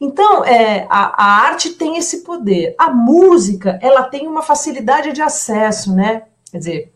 Então, 0.00 0.44
é, 0.44 0.86
a, 0.88 1.24
a, 1.24 1.46
arte 1.46 1.70
tem 1.70 1.98
esse 1.98 2.22
poder. 2.22 2.74
A 2.78 2.90
música, 2.90 3.78
ela 3.82 4.04
tem 4.04 4.26
uma 4.26 4.42
facilidade 4.42 5.12
de 5.12 5.20
acesso, 5.20 5.94
né? 5.94 6.22
Quer 6.50 6.58
dizer, 6.58 6.92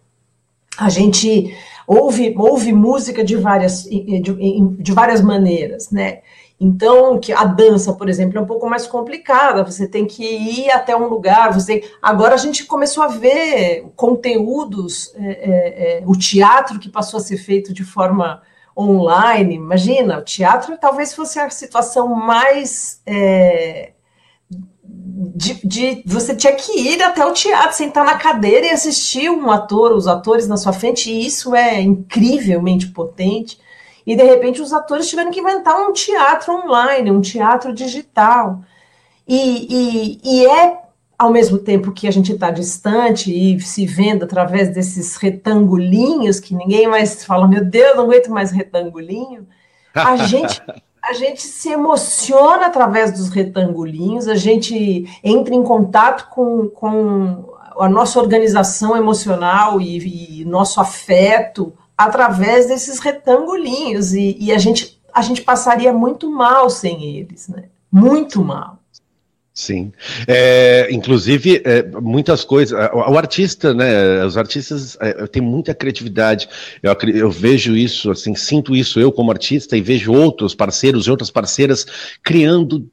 a 0.79 0.89
gente 0.89 1.55
ouve, 1.87 2.35
ouve 2.37 2.73
música 2.73 3.23
de 3.23 3.37
várias, 3.37 3.83
de, 3.83 4.21
de 4.21 4.93
várias 4.93 5.21
maneiras, 5.21 5.91
né? 5.91 6.23
Então, 6.59 7.19
que 7.19 7.33
a 7.33 7.45
dança, 7.45 7.93
por 7.93 8.09
exemplo, 8.09 8.39
é 8.39 8.41
um 8.41 8.47
pouco 8.47 8.69
mais 8.69 8.87
complicada. 8.87 9.65
Você 9.65 9.87
tem 9.87 10.07
que 10.07 10.25
ir 10.25 10.71
até 10.71 10.97
um 10.97 11.09
lugar. 11.09 11.53
Você. 11.53 11.83
Agora 12.01 12.35
a 12.35 12.39
gente 12.39 12.65
começou 12.65 13.03
a 13.03 13.09
ver 13.09 13.87
conteúdos, 13.97 15.13
é, 15.17 15.27
é, 15.27 15.99
é, 15.99 16.03
o 16.07 16.17
teatro 16.17 16.79
que 16.79 16.89
passou 16.89 17.19
a 17.19 17.23
ser 17.23 17.37
feito 17.37 17.73
de 17.73 17.85
forma 17.85 18.41
online. 18.77 19.55
Imagina, 19.55 20.19
o 20.19 20.23
teatro 20.23 20.77
talvez 20.79 21.15
fosse 21.15 21.39
a 21.39 21.49
situação 21.51 22.15
mais. 22.15 23.01
É, 23.07 23.93
de, 25.37 25.67
de, 25.67 26.03
você 26.07 26.35
tinha 26.35 26.55
que 26.55 26.79
ir 26.79 27.03
até 27.03 27.25
o 27.25 27.33
teatro, 27.33 27.77
sentar 27.77 28.05
na 28.05 28.17
cadeira 28.17 28.67
e 28.67 28.71
assistir 28.71 29.31
um 29.31 29.51
ator, 29.51 29.93
os 29.93 30.07
atores 30.07 30.47
na 30.47 30.57
sua 30.57 30.73
frente, 30.73 31.11
e 31.11 31.27
isso 31.27 31.55
é 31.55 31.81
incrivelmente 31.81 32.89
potente. 32.89 33.59
E 34.07 34.15
de 34.15 34.23
repente 34.23 34.61
os 34.61 34.73
atores 34.73 35.09
tiveram 35.09 35.31
que 35.31 35.41
inventar 35.41 35.77
um 35.81 35.93
teatro 35.93 36.53
online, 36.53 37.11
um 37.11 37.21
teatro 37.21 37.73
digital. 37.73 38.61
E, 39.27 39.67
e, 39.71 40.21
e 40.23 40.47
é 40.47 40.84
ao 41.19 41.31
mesmo 41.31 41.59
tempo 41.59 41.93
que 41.93 42.07
a 42.07 42.11
gente 42.11 42.33
está 42.33 42.51
distante 42.51 43.33
e 43.33 43.61
se 43.61 43.87
vendo 43.87 44.25
através 44.25 44.75
desses 44.75 45.17
retangulinhos 45.17 46.41
que 46.41 46.55
ninguém 46.55 46.87
mais 46.89 47.25
fala, 47.25 47.47
meu 47.47 47.65
Deus, 47.65 47.97
não 47.97 48.05
aguento 48.05 48.31
mais 48.31 48.51
retangulinho, 48.51 49.47
a 49.95 50.17
gente 50.27 50.61
a 51.07 51.13
gente 51.13 51.43
se 51.43 51.69
emociona 51.69 52.67
através 52.67 53.13
dos 53.13 53.29
retangulinhos, 53.29 54.27
a 54.27 54.35
gente 54.35 55.07
entra 55.23 55.55
em 55.55 55.63
contato 55.63 56.31
com, 56.31 56.67
com 56.69 57.55
a 57.79 57.87
nossa 57.91 58.19
organização 58.19 58.97
emocional 58.97 59.83
e, 59.83 60.41
e 60.41 60.45
nosso 60.47 60.81
afeto 60.81 61.75
através 61.97 62.69
desses 62.69 63.01
retangulinhos 63.01 64.15
e, 64.15 64.35
e 64.41 64.51
a 64.51 64.57
gente 64.57 64.99
a 65.13 65.23
gente 65.23 65.43
passaria 65.43 65.93
muito 65.93 66.29
mal 66.29 66.69
sem 66.69 67.17
eles, 67.17 67.47
né? 67.47 67.67
Muito 67.91 68.43
mal. 68.43 68.79
Sim, 69.57 69.93
é, 70.27 70.89
inclusive 70.91 71.63
é, 71.65 71.85
muitas 72.01 72.43
coisas. 72.43 72.77
O, 72.93 73.13
o, 73.13 73.17
artista, 73.17 73.73
né? 73.73 74.25
Os 74.25 74.37
artistas 74.37 74.99
é, 75.01 75.29
têm 75.29 75.41
muita 75.41 75.73
criatividade. 75.73 76.49
Eu, 76.83 76.93
eu, 77.15 77.31
vejo 77.31 77.77
isso, 77.77 78.11
assim, 78.11 78.35
sinto 78.35 78.75
isso 78.75 78.99
eu 78.99 79.13
como 79.13 79.31
artista 79.31 79.77
e 79.77 79.81
vejo 79.81 80.13
outros 80.13 80.57
parceiros 80.57 81.07
e 81.07 81.11
outras 81.11 81.31
parceiras 81.31 81.87
criando 82.21 82.91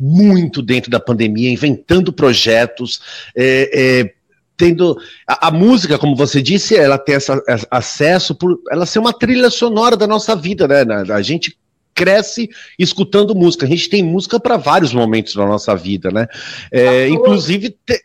muito 0.00 0.62
dentro 0.62 0.88
da 0.88 1.00
pandemia, 1.00 1.50
inventando 1.50 2.12
projetos. 2.12 3.00
É, 3.34 3.70
é, 4.02 4.14
tendo 4.56 4.96
a, 5.26 5.48
a, 5.48 5.50
música, 5.50 5.98
como 5.98 6.14
você 6.14 6.40
disse, 6.40 6.76
ela 6.76 6.96
tem 6.96 7.16
essa, 7.16 7.42
acesso 7.68 8.36
por 8.36 8.56
ela 8.70 8.86
ser 8.86 9.00
uma 9.00 9.12
trilha 9.12 9.50
sonora 9.50 9.96
da 9.96 10.06
nossa 10.06 10.36
vida, 10.36 10.68
né? 10.68 10.84
A 11.12 11.22
gente 11.22 11.58
cresce 11.94 12.50
escutando 12.78 13.34
música. 13.34 13.64
A 13.64 13.68
gente 13.68 13.88
tem 13.88 14.02
música 14.02 14.40
para 14.40 14.56
vários 14.56 14.92
momentos 14.92 15.34
da 15.34 15.46
nossa 15.46 15.74
vida, 15.74 16.10
né? 16.10 16.26
É, 16.70 17.08
inclusive, 17.08 17.70
te, 17.70 18.02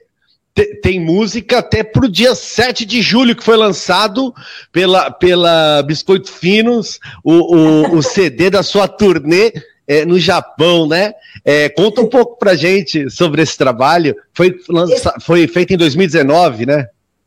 te, 0.54 0.76
tem 0.82 1.00
música 1.00 1.60
até 1.60 1.84
para 1.84 2.06
o 2.06 2.10
dia 2.10 2.36
7 2.36 2.86
de 2.86 3.02
julho, 3.02 3.36
que 3.36 3.44
foi 3.44 3.58
lançado 3.58 4.34
pela, 4.72 5.12
pela 5.12 5.82
Biscoito 5.84 6.32
Finos, 6.32 7.00
o, 7.24 7.34
o, 7.34 7.98
o 7.98 8.04
CD 8.04 8.50
da 8.50 8.64
sua 8.64 8.88
turnê. 8.88 9.52
É, 9.92 10.06
no 10.06 10.20
Japão, 10.20 10.88
né? 10.88 11.14
É, 11.44 11.68
conta 11.68 12.00
um 12.00 12.06
pouco 12.08 12.38
pra 12.38 12.54
gente 12.54 13.10
sobre 13.10 13.42
esse 13.42 13.58
trabalho. 13.58 14.16
Foi, 14.36 14.56
lança, 14.70 15.16
foi 15.20 15.48
feito 15.48 15.74
em 15.74 15.78
2019, 15.78 16.68
né? 16.68 16.86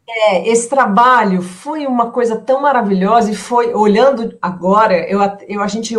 É, 0.08 0.48
esse 0.48 0.68
trabalho 0.68 1.40
foi 1.42 1.86
uma 1.86 2.10
coisa 2.10 2.36
tão 2.36 2.60
maravilhosa 2.60 3.30
e 3.30 3.34
foi, 3.34 3.72
olhando 3.72 4.36
agora, 4.42 4.94
eu, 5.08 5.20
eu, 5.48 5.62
a 5.62 5.66
gente 5.66 5.94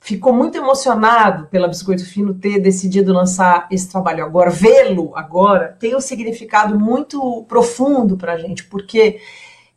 ficou 0.00 0.32
muito 0.32 0.56
emocionado 0.56 1.46
pela 1.46 1.68
Biscoito 1.68 2.04
Fino 2.04 2.34
ter 2.34 2.60
decidido 2.60 3.12
lançar 3.12 3.66
esse 3.70 3.90
trabalho 3.90 4.24
agora, 4.24 4.50
vê-lo 4.50 5.12
agora, 5.16 5.76
tem 5.78 5.94
um 5.94 6.00
significado 6.00 6.78
muito 6.78 7.44
profundo 7.48 8.16
para 8.16 8.34
a 8.34 8.38
gente, 8.38 8.64
porque 8.64 9.20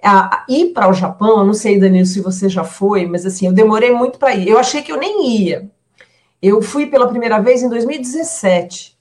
a, 0.01 0.45
ir 0.47 0.73
para 0.73 0.89
o 0.89 0.93
Japão, 0.93 1.39
eu 1.39 1.45
não 1.45 1.53
sei, 1.53 1.79
Danilo, 1.79 2.05
se 2.05 2.21
você 2.21 2.49
já 2.49 2.63
foi, 2.63 3.05
mas 3.05 3.25
assim, 3.25 3.45
eu 3.45 3.53
demorei 3.53 3.91
muito 3.91 4.17
para 4.17 4.35
ir. 4.35 4.47
Eu 4.47 4.57
achei 4.57 4.81
que 4.81 4.91
eu 4.91 4.97
nem 4.97 5.27
ia. 5.29 5.69
Eu 6.41 6.61
fui 6.61 6.87
pela 6.87 7.07
primeira 7.07 7.39
vez 7.39 7.61
em 7.61 7.69
2017. 7.69 8.97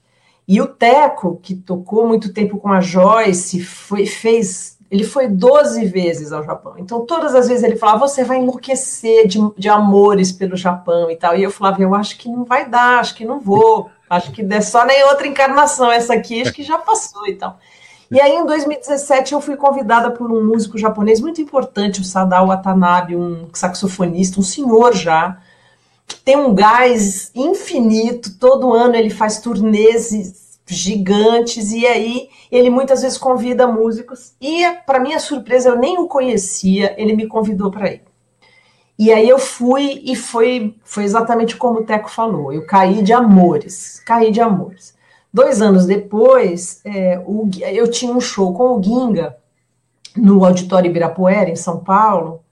E 0.46 0.60
o 0.60 0.66
Teco, 0.66 1.38
que 1.40 1.54
tocou 1.54 2.06
muito 2.06 2.34
tempo 2.34 2.58
com 2.58 2.70
a 2.70 2.80
Joyce, 2.80 3.62
foi, 3.62 4.04
fez 4.04 4.79
ele 4.90 5.04
foi 5.04 5.28
12 5.28 5.84
vezes 5.86 6.32
ao 6.32 6.42
Japão. 6.42 6.74
Então, 6.76 7.06
todas 7.06 7.34
as 7.34 7.46
vezes 7.46 7.62
ele 7.62 7.76
falava: 7.76 8.08
você 8.08 8.24
vai 8.24 8.38
enlouquecer 8.38 9.28
de, 9.28 9.38
de 9.56 9.68
amores 9.68 10.32
pelo 10.32 10.56
Japão 10.56 11.10
e 11.10 11.16
tal. 11.16 11.36
E 11.36 11.42
eu 11.42 11.50
falava: 11.50 11.80
eu 11.80 11.94
acho 11.94 12.18
que 12.18 12.28
não 12.28 12.44
vai 12.44 12.68
dar, 12.68 12.98
acho 12.98 13.14
que 13.14 13.24
não 13.24 13.38
vou. 13.38 13.88
Acho 14.08 14.32
que 14.32 14.42
é 14.42 14.60
só 14.60 14.84
nem 14.84 15.04
outra 15.04 15.28
encarnação. 15.28 15.92
Essa 15.92 16.14
aqui 16.14 16.42
acho 16.42 16.52
que 16.52 16.64
já 16.64 16.76
passou 16.78 17.26
e 17.28 17.36
tal. 17.36 17.58
E 18.10 18.20
aí, 18.20 18.32
em 18.32 18.44
2017, 18.44 19.34
eu 19.34 19.40
fui 19.40 19.54
convidada 19.54 20.10
por 20.10 20.32
um 20.32 20.44
músico 20.44 20.76
japonês 20.76 21.20
muito 21.20 21.40
importante, 21.40 22.00
o 22.00 22.04
Sadao 22.04 22.48
Watanabe, 22.48 23.14
um 23.14 23.48
saxofonista, 23.52 24.40
um 24.40 24.42
senhor 24.42 24.96
já, 24.96 25.38
que 26.08 26.16
tem 26.16 26.36
um 26.36 26.52
gás 26.52 27.30
infinito. 27.32 28.36
Todo 28.40 28.74
ano 28.74 28.96
ele 28.96 29.10
faz 29.10 29.38
turnês 29.38 30.49
gigantes, 30.76 31.72
e 31.72 31.86
aí 31.86 32.28
ele 32.50 32.70
muitas 32.70 33.02
vezes 33.02 33.18
convida 33.18 33.66
músicos, 33.66 34.34
e 34.40 34.64
para 34.86 35.00
minha 35.00 35.18
surpresa 35.18 35.70
eu 35.70 35.78
nem 35.78 35.98
o 35.98 36.06
conhecia, 36.06 36.94
ele 36.96 37.14
me 37.14 37.26
convidou 37.26 37.70
para 37.70 37.92
ir. 37.92 38.02
E 38.98 39.10
aí 39.12 39.28
eu 39.28 39.38
fui 39.38 40.02
e 40.04 40.14
foi, 40.14 40.76
foi 40.84 41.04
exatamente 41.04 41.56
como 41.56 41.80
o 41.80 41.84
Teco 41.84 42.10
falou, 42.10 42.52
eu 42.52 42.66
caí 42.66 43.02
de 43.02 43.12
amores, 43.12 44.00
caí 44.04 44.30
de 44.30 44.40
amores. 44.40 44.94
Dois 45.32 45.62
anos 45.62 45.86
depois, 45.86 46.80
é, 46.84 47.22
o, 47.24 47.48
eu 47.62 47.90
tinha 47.90 48.12
um 48.12 48.20
show 48.20 48.52
com 48.52 48.76
o 48.76 48.82
Ginga 48.82 49.36
no 50.16 50.44
Auditório 50.44 50.90
Ibirapuera, 50.90 51.48
em 51.48 51.56
São 51.56 51.78
Paulo, 51.78 52.42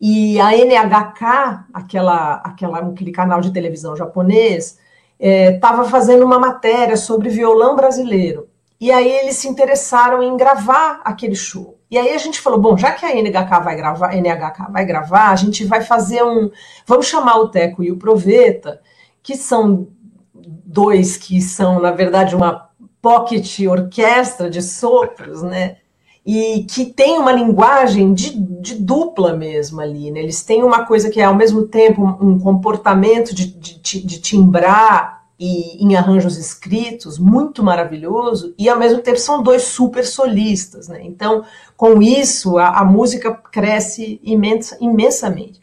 e 0.00 0.40
a 0.40 0.52
NHK, 0.52 1.66
aquela, 1.72 2.34
aquela, 2.36 2.78
aquele 2.78 3.10
canal 3.10 3.40
de 3.40 3.52
televisão 3.52 3.96
japonês, 3.96 4.78
estava 5.18 5.84
é, 5.84 5.88
fazendo 5.88 6.24
uma 6.24 6.38
matéria 6.38 6.96
sobre 6.96 7.28
violão 7.28 7.76
brasileiro. 7.76 8.48
E 8.80 8.90
aí 8.90 9.10
eles 9.10 9.36
se 9.36 9.48
interessaram 9.48 10.22
em 10.22 10.36
gravar 10.36 11.00
aquele 11.04 11.34
show. 11.34 11.78
E 11.90 11.96
aí 11.96 12.10
a 12.12 12.18
gente 12.18 12.40
falou, 12.40 12.60
bom, 12.60 12.76
já 12.76 12.92
que 12.92 13.06
a 13.06 13.14
NHK 13.14 13.60
vai 13.62 13.76
gravar, 13.76 14.14
NHK 14.14 14.70
vai 14.70 14.84
gravar, 14.84 15.30
a 15.30 15.36
gente 15.36 15.64
vai 15.64 15.80
fazer 15.80 16.22
um, 16.24 16.50
vamos 16.86 17.06
chamar 17.06 17.36
o 17.36 17.48
Teco 17.48 17.82
e 17.82 17.92
o 17.92 17.96
Proveta, 17.96 18.80
que 19.22 19.36
são 19.36 19.88
dois 20.34 21.16
que 21.16 21.40
são, 21.40 21.80
na 21.80 21.92
verdade, 21.92 22.34
uma 22.34 22.68
pocket 23.00 23.60
orquestra 23.60 24.50
de 24.50 24.60
sopros, 24.60 25.42
né? 25.42 25.76
E 26.24 26.64
que 26.64 26.86
tem 26.86 27.18
uma 27.18 27.32
linguagem 27.32 28.14
de, 28.14 28.30
de, 28.30 28.76
dupla 28.76 29.34
mesmo 29.34 29.80
ali, 29.80 30.10
né? 30.10 30.20
Eles 30.20 30.42
têm 30.42 30.62
uma 30.62 30.86
coisa 30.86 31.10
que 31.10 31.20
é 31.20 31.24
ao 31.24 31.34
mesmo 31.34 31.66
tempo 31.66 32.02
um 32.20 32.38
comportamento 32.38 33.34
de, 33.34 33.46
de, 33.46 34.00
de 34.00 34.20
timbrar 34.20 35.24
e 35.38 35.84
em 35.84 35.96
arranjos 35.96 36.38
escritos 36.38 37.18
muito 37.18 37.62
maravilhoso, 37.62 38.54
e 38.56 38.68
ao 38.68 38.78
mesmo 38.78 39.00
tempo 39.00 39.18
são 39.18 39.42
dois 39.42 39.64
super 39.64 40.04
solistas, 40.06 40.88
né? 40.88 41.00
Então, 41.02 41.44
com 41.76 42.00
isso, 42.00 42.56
a, 42.56 42.78
a 42.80 42.84
música 42.84 43.32
cresce 43.32 44.20
imensa, 44.22 44.78
imensamente. 44.80 45.60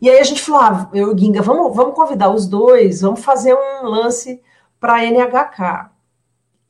E 0.00 0.10
aí 0.10 0.20
a 0.20 0.24
gente 0.24 0.42
falou, 0.42 0.60
ah, 0.60 0.90
eu 0.92 1.16
e 1.16 1.18
Ginga, 1.18 1.40
vamos, 1.40 1.74
vamos 1.74 1.94
convidar 1.94 2.30
os 2.30 2.46
dois, 2.46 3.00
vamos 3.00 3.24
fazer 3.24 3.54
um 3.54 3.86
lance 3.86 4.40
para 4.78 5.02
NHK. 5.04 5.93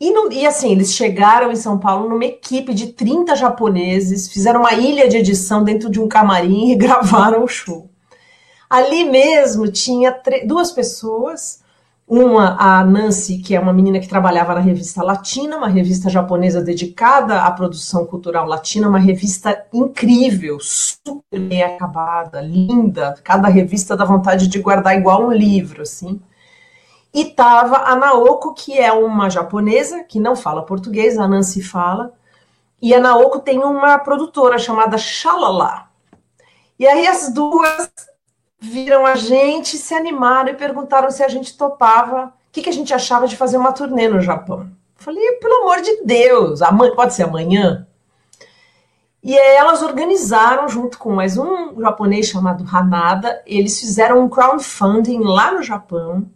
E, 0.05 0.13
no, 0.13 0.31
e, 0.31 0.47
assim, 0.47 0.71
eles 0.71 0.93
chegaram 0.93 1.51
em 1.51 1.57
São 1.57 1.79
Paulo 1.79 2.11
numa 2.11 2.27
equipe 2.27 2.75
de 2.75 2.89
30 2.89 3.35
japoneses, 3.35 4.29
fizeram 4.29 4.61
uma 4.61 4.75
ilha 4.75 5.09
de 5.09 5.17
edição 5.17 5.65
dentro 5.65 5.89
de 5.91 5.99
um 5.99 6.07
camarim 6.07 6.73
e 6.73 6.77
gravaram 6.77 7.43
o 7.43 7.49
show. 7.49 7.89
Ali 8.69 9.05
mesmo 9.05 9.67
tinha 9.73 10.15
duas 10.45 10.73
pessoas, 10.73 11.63
uma, 12.07 12.55
a 12.61 12.85
Nancy, 12.85 13.39
que 13.39 13.57
é 13.57 13.61
uma 13.61 13.73
menina 13.73 13.99
que 13.99 14.07
trabalhava 14.07 14.55
na 14.55 14.61
revista 14.61 15.03
Latina, 15.03 15.57
uma 15.57 15.69
revista 15.69 16.11
japonesa 16.11 16.61
dedicada 16.61 17.41
à 17.41 17.51
produção 17.51 18.05
cultural 18.05 18.47
latina, 18.47 18.91
uma 18.91 18.99
revista 18.99 19.65
incrível, 19.73 20.59
super 20.61 21.41
bem 21.41 21.63
acabada, 21.63 22.43
linda, 22.43 23.15
cada 23.25 23.49
revista 23.49 23.97
dá 23.97 24.05
vontade 24.05 24.49
de 24.49 24.59
guardar 24.59 24.99
igual 24.99 25.27
um 25.27 25.33
livro, 25.33 25.81
assim. 25.81 26.21
E 27.15 27.29
estava 27.29 27.77
a 27.77 27.95
Naoko, 27.95 28.53
que 28.53 28.77
é 28.77 28.93
uma 28.93 29.31
japonesa 29.31 30.03
que 30.03 30.19
não 30.19 30.35
fala 30.35 30.67
português, 30.67 31.17
a 31.17 31.29
Nancy 31.29 31.63
fala. 31.63 32.13
E 32.83 32.93
a 32.93 32.99
Naoko 32.99 33.39
tem 33.39 33.61
uma 33.61 33.97
produtora 33.99 34.59
chamada 34.59 34.99
Shalala. 34.99 35.85
E 36.77 36.85
aí 36.89 37.07
as 37.07 37.33
duas 37.33 37.89
viram 38.59 39.07
a 39.07 39.15
gente, 39.15 39.79
se 39.79 39.95
animaram 39.95 40.51
e 40.51 40.57
perguntaram 40.57 41.09
se 41.09 41.23
a 41.23 41.29
gente 41.29 41.57
topava, 41.57 42.27
o 42.27 42.33
que, 42.51 42.63
que 42.63 42.69
a 42.69 42.73
gente 42.73 42.93
achava 42.93 43.29
de 43.29 43.37
fazer 43.37 43.59
uma 43.59 43.73
turnê 43.73 44.09
no 44.09 44.21
Japão. 44.21 44.69
Falei, 44.97 45.33
pelo 45.33 45.63
amor 45.63 45.83
de 45.83 46.03
Deus, 46.03 46.61
pode 46.97 47.15
ser 47.15 47.25
amanhã? 47.25 47.87
E 49.23 49.39
elas 49.39 49.83
organizaram, 49.83 50.69
junto 50.69 50.99
com 50.99 51.15
mais 51.15 51.39
um 51.39 51.81
japonês 51.81 52.27
chamado 52.27 52.65
Hanada, 52.71 53.41
eles 53.47 53.79
fizeram 53.79 54.21
um 54.21 54.29
crowdfunding 54.29 55.21
lá 55.21 55.53
no 55.53 55.63
Japão 55.63 56.27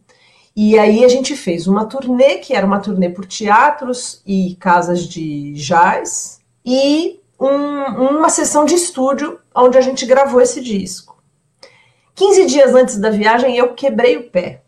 e 0.60 0.76
aí 0.76 1.04
a 1.04 1.08
gente 1.08 1.36
fez 1.36 1.68
uma 1.68 1.86
turnê, 1.86 2.38
que 2.38 2.52
era 2.52 2.66
uma 2.66 2.80
turnê 2.80 3.08
por 3.08 3.24
teatros 3.24 4.20
e 4.26 4.56
casas 4.58 5.04
de 5.04 5.52
jazz, 5.52 6.40
e 6.66 7.20
um, 7.38 8.16
uma 8.18 8.28
sessão 8.28 8.64
de 8.64 8.74
estúdio 8.74 9.38
onde 9.54 9.78
a 9.78 9.80
gente 9.80 10.04
gravou 10.04 10.40
esse 10.40 10.60
disco. 10.60 11.22
15 12.16 12.46
dias 12.46 12.74
antes 12.74 12.98
da 12.98 13.08
viagem, 13.08 13.56
eu 13.56 13.72
quebrei 13.72 14.16
o 14.16 14.30
pé. 14.30 14.64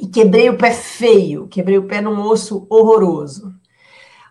E 0.00 0.06
quebrei 0.06 0.48
o 0.48 0.56
pé 0.56 0.72
feio, 0.72 1.46
quebrei 1.46 1.76
o 1.76 1.86
pé 1.86 2.00
num 2.00 2.18
osso 2.22 2.66
horroroso. 2.70 3.52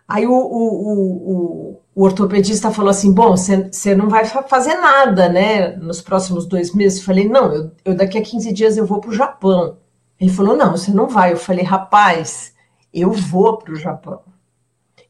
Aí 0.08 0.26
o, 0.26 0.32
o, 0.32 1.30
o, 1.30 1.80
o 1.94 2.02
ortopedista 2.02 2.72
falou 2.72 2.90
assim: 2.90 3.12
Bom, 3.12 3.36
você 3.36 3.94
não 3.94 4.08
vai 4.08 4.24
fazer 4.24 4.74
nada, 4.78 5.28
né, 5.28 5.76
nos 5.76 6.02
próximos 6.02 6.44
dois 6.44 6.74
meses. 6.74 6.98
Eu 6.98 7.04
falei: 7.04 7.28
Não, 7.28 7.54
eu, 7.54 7.70
eu 7.84 7.94
daqui 7.94 8.18
a 8.18 8.22
15 8.22 8.52
dias 8.52 8.76
eu 8.76 8.84
vou 8.84 9.00
para 9.00 9.10
o 9.10 9.14
Japão. 9.14 9.78
Ele 10.20 10.30
falou: 10.30 10.54
Não, 10.54 10.72
você 10.72 10.92
não 10.92 11.08
vai. 11.08 11.32
Eu 11.32 11.38
falei: 11.38 11.64
Rapaz, 11.64 12.54
eu 12.92 13.10
vou 13.10 13.56
para 13.56 13.72
o 13.72 13.76
Japão. 13.76 14.20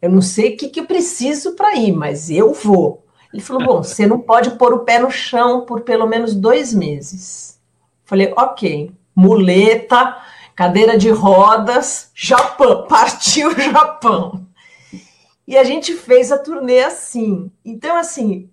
Eu 0.01 0.09
não 0.09 0.23
sei 0.23 0.55
o 0.55 0.57
que, 0.57 0.69
que 0.69 0.81
eu 0.81 0.87
preciso 0.87 1.53
para 1.53 1.75
ir, 1.75 1.93
mas 1.93 2.31
eu 2.31 2.55
vou. 2.55 3.05
Ele 3.33 3.43
falou: 3.43 3.65
Bom, 3.65 3.83
você 3.83 4.07
não 4.07 4.21
pode 4.21 4.53
pôr 4.53 4.73
o 4.73 4.81
pé 4.81 5.01
no 5.01 5.11
chão 5.11 5.67
por 5.67 5.81
pelo 5.81 6.07
menos 6.07 6.35
dois 6.35 6.73
meses. 6.73 7.59
Eu 8.03 8.09
falei: 8.09 8.33
Ok, 8.37 8.93
muleta, 9.15 10.17
cadeira 10.55 10.97
de 10.97 11.11
rodas, 11.11 12.13
Japão, 12.15 12.87
partiu 12.89 13.59
Japão. 13.59 14.47
E 15.47 15.59
a 15.59 15.65
gente 15.65 15.95
fez 15.95 16.31
a 16.31 16.39
turnê 16.39 16.85
assim. 16.85 17.51
Então, 17.65 17.97
assim, 17.97 18.49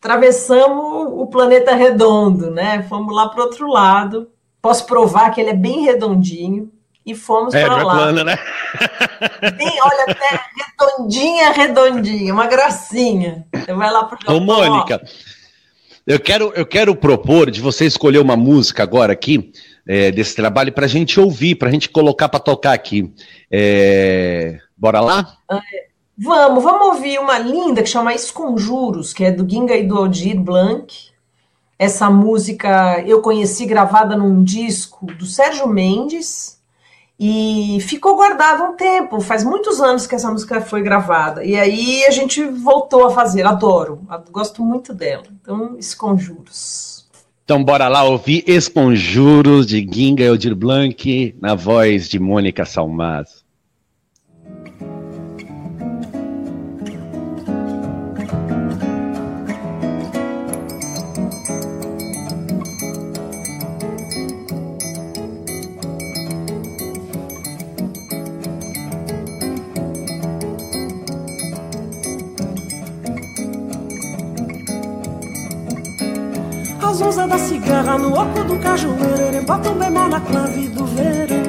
atravessamos 0.00 1.12
o 1.12 1.28
planeta 1.28 1.76
redondo, 1.76 2.50
né? 2.50 2.82
Fomos 2.88 3.14
lá 3.14 3.28
para 3.28 3.44
outro 3.44 3.68
lado 3.68 4.33
Posso 4.64 4.86
provar 4.86 5.28
que 5.28 5.42
ele 5.42 5.50
é 5.50 5.54
bem 5.54 5.82
redondinho. 5.82 6.72
E 7.04 7.14
fomos 7.14 7.52
é, 7.52 7.66
para 7.66 7.80
é 7.80 7.84
lá. 7.84 7.94
Plana, 7.96 8.24
né? 8.24 8.38
Bem, 9.58 9.78
olha, 9.78 10.04
até 10.08 10.40
redondinha, 10.56 11.50
redondinha, 11.50 12.32
uma 12.32 12.46
gracinha. 12.46 13.46
Você 13.54 13.74
vai 13.74 13.92
lá 13.92 14.04
pro 14.04 14.34
Ô, 14.34 14.40
Mônica, 14.40 15.02
eu 16.06 16.18
quero, 16.18 16.50
eu 16.56 16.64
quero 16.64 16.96
propor 16.96 17.50
de 17.50 17.60
você 17.60 17.84
escolher 17.84 18.20
uma 18.20 18.38
música 18.38 18.82
agora 18.82 19.12
aqui, 19.12 19.52
é, 19.86 20.10
desse 20.10 20.34
trabalho, 20.34 20.72
para 20.72 20.86
a 20.86 20.88
gente 20.88 21.20
ouvir, 21.20 21.56
para 21.56 21.68
a 21.68 21.70
gente 21.70 21.90
colocar 21.90 22.30
para 22.30 22.40
tocar 22.40 22.72
aqui. 22.72 23.12
É... 23.50 24.60
Bora 24.74 25.00
lá? 25.02 25.36
É, 25.50 25.58
vamos, 26.16 26.64
vamos 26.64 26.86
ouvir 26.86 27.18
uma 27.18 27.38
linda 27.38 27.82
que 27.82 27.88
chama 27.90 28.14
Esconjuros, 28.14 29.12
que 29.12 29.24
é 29.24 29.30
do 29.30 29.46
Ginga 29.46 29.76
e 29.76 29.86
do 29.86 29.98
Aldir 29.98 30.40
Blanc. 30.40 31.12
Essa 31.78 32.08
música 32.08 33.02
eu 33.06 33.20
conheci 33.20 33.66
gravada 33.66 34.16
num 34.16 34.42
disco 34.42 35.06
do 35.06 35.26
Sérgio 35.26 35.66
Mendes 35.66 36.54
e 37.18 37.78
ficou 37.80 38.16
guardada 38.16 38.64
um 38.64 38.76
tempo. 38.76 39.20
Faz 39.20 39.44
muitos 39.44 39.80
anos 39.80 40.06
que 40.06 40.14
essa 40.14 40.30
música 40.30 40.60
foi 40.60 40.82
gravada. 40.82 41.44
E 41.44 41.56
aí 41.56 42.04
a 42.04 42.10
gente 42.10 42.44
voltou 42.44 43.04
a 43.06 43.10
fazer. 43.10 43.46
Adoro, 43.46 44.00
gosto 44.30 44.64
muito 44.64 44.92
dela. 44.94 45.24
Então, 45.40 45.76
Esconjuros. 45.78 47.08
Então, 47.44 47.62
bora 47.62 47.88
lá 47.88 48.04
ouvir 48.04 48.42
Esconjuros 48.46 49.66
de 49.66 49.86
Ginga 49.90 50.24
Eldir 50.24 50.54
Blanc 50.54 51.36
na 51.40 51.54
voz 51.54 52.08
de 52.08 52.18
Mônica 52.18 52.64
Salmazo. 52.64 53.43
Clave 80.24 80.68
do 80.68 80.84
verão. 80.86 81.42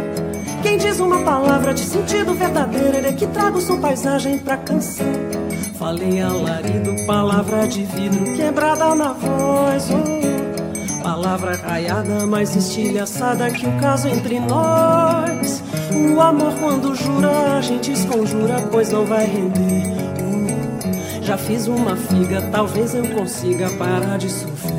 Quem 0.62 0.78
diz 0.78 1.00
uma 1.00 1.24
palavra 1.24 1.74
de 1.74 1.82
sentido 1.82 2.34
verdadeiro, 2.34 3.08
é 3.08 3.14
que 3.14 3.28
traga 3.28 3.58
o 3.58 3.62
som 3.62 3.80
paisagem 3.80 4.38
pra 4.38 4.58
canção. 4.58 5.06
Falei 5.78 6.22
alarido, 6.22 6.96
palavra 7.06 7.68
de 7.68 7.84
vidro 7.84 8.36
quebrada 8.36 8.96
na 8.96 9.14
voz. 9.14 9.88
Oh, 9.92 11.04
palavra 11.04 11.56
raiada, 11.56 12.26
mais 12.26 12.56
estilhaçada 12.56 13.52
que 13.52 13.68
o 13.68 13.80
caso 13.80 14.08
entre 14.08 14.40
nós. 14.40 15.62
O 15.94 16.20
amor, 16.20 16.54
quando 16.60 16.96
jura, 16.96 17.58
a 17.58 17.62
gente 17.62 17.92
esconjura, 17.92 18.56
pois 18.72 18.92
não 18.92 19.06
vai 19.06 19.26
render. 19.26 19.84
Uh, 20.20 21.24
já 21.24 21.38
fiz 21.38 21.68
uma 21.68 21.96
figa, 21.96 22.42
talvez 22.52 22.96
eu 22.96 23.08
consiga 23.10 23.70
parar 23.72 24.18
de 24.18 24.30
sofrer. 24.30 24.75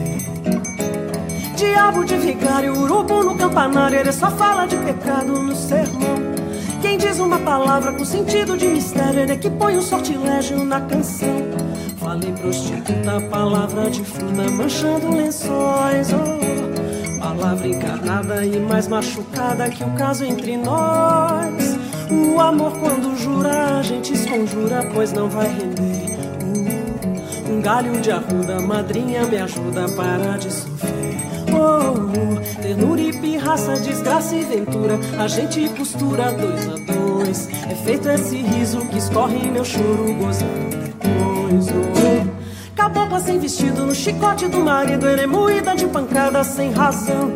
Diabo 1.87 2.05
de 2.05 2.17
vigário, 2.17 2.77
urubu 2.77 3.23
no 3.23 3.37
campanário, 3.37 4.01
ele 4.01 4.11
só 4.11 4.29
fala 4.29 4.67
de 4.67 4.77
pecado 4.77 5.41
no 5.41 5.55
sermão. 5.55 6.17
Quem 6.83 6.99
diz 6.99 7.21
uma 7.21 7.39
palavra 7.39 7.93
com 7.93 8.05
sentido 8.05 8.57
de 8.57 8.67
mistério, 8.67 9.21
ele 9.21 9.31
é 9.31 9.37
que 9.37 9.49
põe 9.49 9.77
um 9.77 9.81
sortilégio 9.81 10.65
na 10.65 10.81
canção. 10.81 11.29
Falei 11.99 12.33
prostituta, 12.33 13.21
palavra 13.31 13.89
de 13.89 14.03
fruta, 14.03 14.51
manchando 14.51 15.17
lençóis. 15.17 16.09
Oh, 16.13 17.21
palavra 17.21 17.69
encarnada 17.69 18.45
e 18.45 18.59
mais 18.59 18.89
machucada 18.89 19.69
que 19.69 19.85
o 19.85 19.91
caso 19.93 20.25
entre 20.25 20.57
nós. 20.57 21.79
O 22.11 22.41
amor, 22.41 22.73
quando 22.81 23.17
jura, 23.17 23.79
a 23.79 23.83
gente 23.83 24.13
esconjura, 24.13 24.85
pois 24.93 25.13
não 25.13 25.29
vai 25.29 25.47
render. 25.47 26.17
Uh, 26.43 27.53
um 27.53 27.61
galho 27.61 28.01
de 28.01 28.11
arruda, 28.11 28.59
madrinha, 28.61 29.23
me 29.23 29.37
ajuda 29.37 29.85
a 29.85 29.89
parar 29.93 30.37
de 30.37 30.53
sofrer. 30.53 30.76
Oh, 31.57 32.61
ternura 32.61 33.01
e 33.01 33.13
pirraça, 33.19 33.75
desgraça 33.81 34.35
e 34.37 34.45
ventura, 34.45 34.99
a 35.19 35.27
gente 35.27 35.69
costura 35.71 36.31
dois 36.33 36.69
a 36.69 36.93
dois. 36.93 37.49
É 37.71 37.75
feito 37.75 38.09
esse 38.11 38.37
riso 38.37 38.81
que 38.87 38.99
escorre 38.99 39.39
em 39.39 39.51
meu 39.51 39.65
choro, 39.65 40.13
gozando 40.19 40.77
depois. 40.77 41.69
Oh, 41.69 42.75
cabocla 42.75 43.21
sem 43.21 43.39
vestido 43.39 43.87
no 43.87 43.95
chicote 43.95 44.47
do 44.49 44.61
marido, 44.61 45.09
ele 45.09 45.23
é 45.23 45.27
moída 45.27 45.75
de 45.75 45.87
pancada 45.87 46.45
sem 46.45 46.71
razão. 46.73 47.33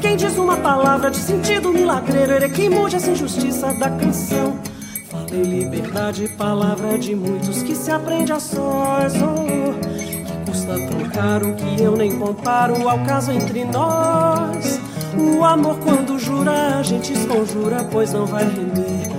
Quem 0.00 0.16
diz 0.16 0.38
uma 0.38 0.56
palavra 0.58 1.10
de 1.10 1.16
sentido 1.16 1.72
milagreiro, 1.72 2.34
ele 2.34 2.44
é 2.44 2.48
que 2.48 2.68
mude 2.68 2.96
essa 2.96 3.10
injustiça 3.10 3.72
da 3.74 3.90
canção. 3.90 4.58
Falei 5.10 5.42
liberdade, 5.42 6.28
palavra 6.36 6.98
de 6.98 7.14
muitos 7.14 7.62
que 7.62 7.74
se 7.74 7.90
aprende 7.90 8.32
a 8.32 8.38
sós. 8.38 9.14
Oh, 9.14 9.53
custa 10.54 10.78
tão 10.86 11.10
caro 11.10 11.52
que 11.54 11.82
eu 11.82 11.96
nem 11.96 12.16
comparo 12.16 12.88
ao 12.88 13.00
caso 13.00 13.32
entre 13.32 13.64
nós. 13.64 14.80
O 15.18 15.44
amor, 15.44 15.76
quando 15.80 16.16
jura, 16.16 16.78
a 16.78 16.82
gente 16.82 17.12
esconjura, 17.12 17.82
pois 17.90 18.12
não 18.12 18.24
vai 18.24 18.44
render. 18.44 19.12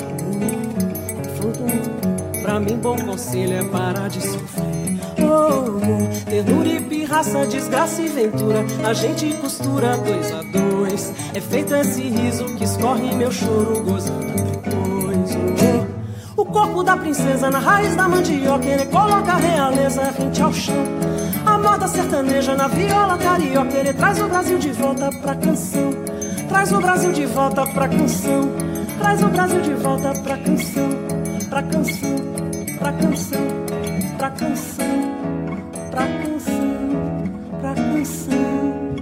Pra 2.41 2.59
mim, 2.59 2.77
bom 2.77 2.95
conselho 2.95 3.53
é 3.53 3.63
parar 3.65 4.07
de 4.07 4.21
sofrer. 4.21 4.97
Oh, 5.19 6.29
ternura 6.29 6.69
e 6.69 6.79
pirraça, 6.79 7.45
desgraça 7.45 8.01
e 8.01 8.07
ventura, 8.07 8.63
a 8.87 8.93
gente 8.93 9.33
costura 9.33 9.97
dois 9.97 10.31
a 10.31 10.41
dois. 10.41 11.13
É 11.33 11.41
feito 11.41 11.75
esse 11.75 12.01
riso 12.01 12.45
que 12.55 12.63
escorre 12.63 13.13
meu 13.13 13.31
choro, 13.31 13.83
gozando 13.83 14.33
depois. 14.35 15.37
Oh, 16.37 16.41
o 16.41 16.45
corpo 16.45 16.83
da 16.83 16.95
princesa 16.95 17.49
na 17.49 17.59
raiz 17.59 17.95
da 17.95 18.07
mandioca, 18.07 18.65
ele 18.65 18.85
coloca 18.85 19.33
a 19.33 19.37
realeza 19.37 20.13
rente 20.17 20.41
ao 20.41 20.53
chão. 20.53 21.14
Moda 21.65 21.87
sertaneja 21.87 22.55
na 22.55 22.67
viola 22.67 23.17
carioca, 23.17 23.75
ele 23.75 23.91
traz 23.91 24.21
o 24.21 24.27
Brasil 24.27 24.59
de 24.59 24.71
volta 24.71 25.09
pra 25.09 25.35
canção. 25.35 25.91
Traz 26.47 26.71
o 26.71 26.79
Brasil 26.79 27.11
de 27.11 27.25
volta 27.25 27.65
pra 27.65 27.89
canção. 27.89 28.51
Traz 28.99 29.23
o 29.23 29.27
Brasil 29.29 29.61
de 29.61 29.73
volta 29.73 30.13
pra 30.13 30.37
canção. 30.37 30.89
Pra 31.49 31.63
canção, 31.63 32.15
pra 32.77 32.93
canção, 32.93 33.41
pra 34.15 34.29
canção, 34.29 34.85
pra 35.89 36.05
canção, 36.05 37.59
pra 37.59 37.73
canção. 37.73 38.95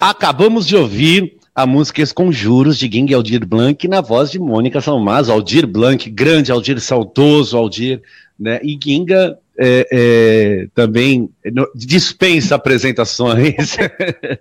Acabamos 0.00 0.66
de 0.66 0.76
ouvir 0.76 1.39
a 1.62 1.66
música 1.66 2.02
Esconjuros, 2.02 2.78
de 2.78 2.90
Ging 2.90 3.12
Aldir 3.12 3.46
Blanc, 3.46 3.86
na 3.86 4.00
voz 4.00 4.30
de 4.30 4.38
Mônica 4.38 4.80
Salmazo, 4.80 5.32
Aldir 5.32 5.66
Blanc, 5.66 6.08
grande 6.10 6.50
Aldir 6.50 6.80
saudoso 6.80 7.56
Aldir, 7.56 8.02
né? 8.38 8.58
E 8.62 8.78
Ginga 8.82 9.38
é, 9.58 9.86
é, 9.92 10.66
também 10.74 11.28
no, 11.52 11.70
dispensa 11.74 12.54
apresentações. 12.54 13.76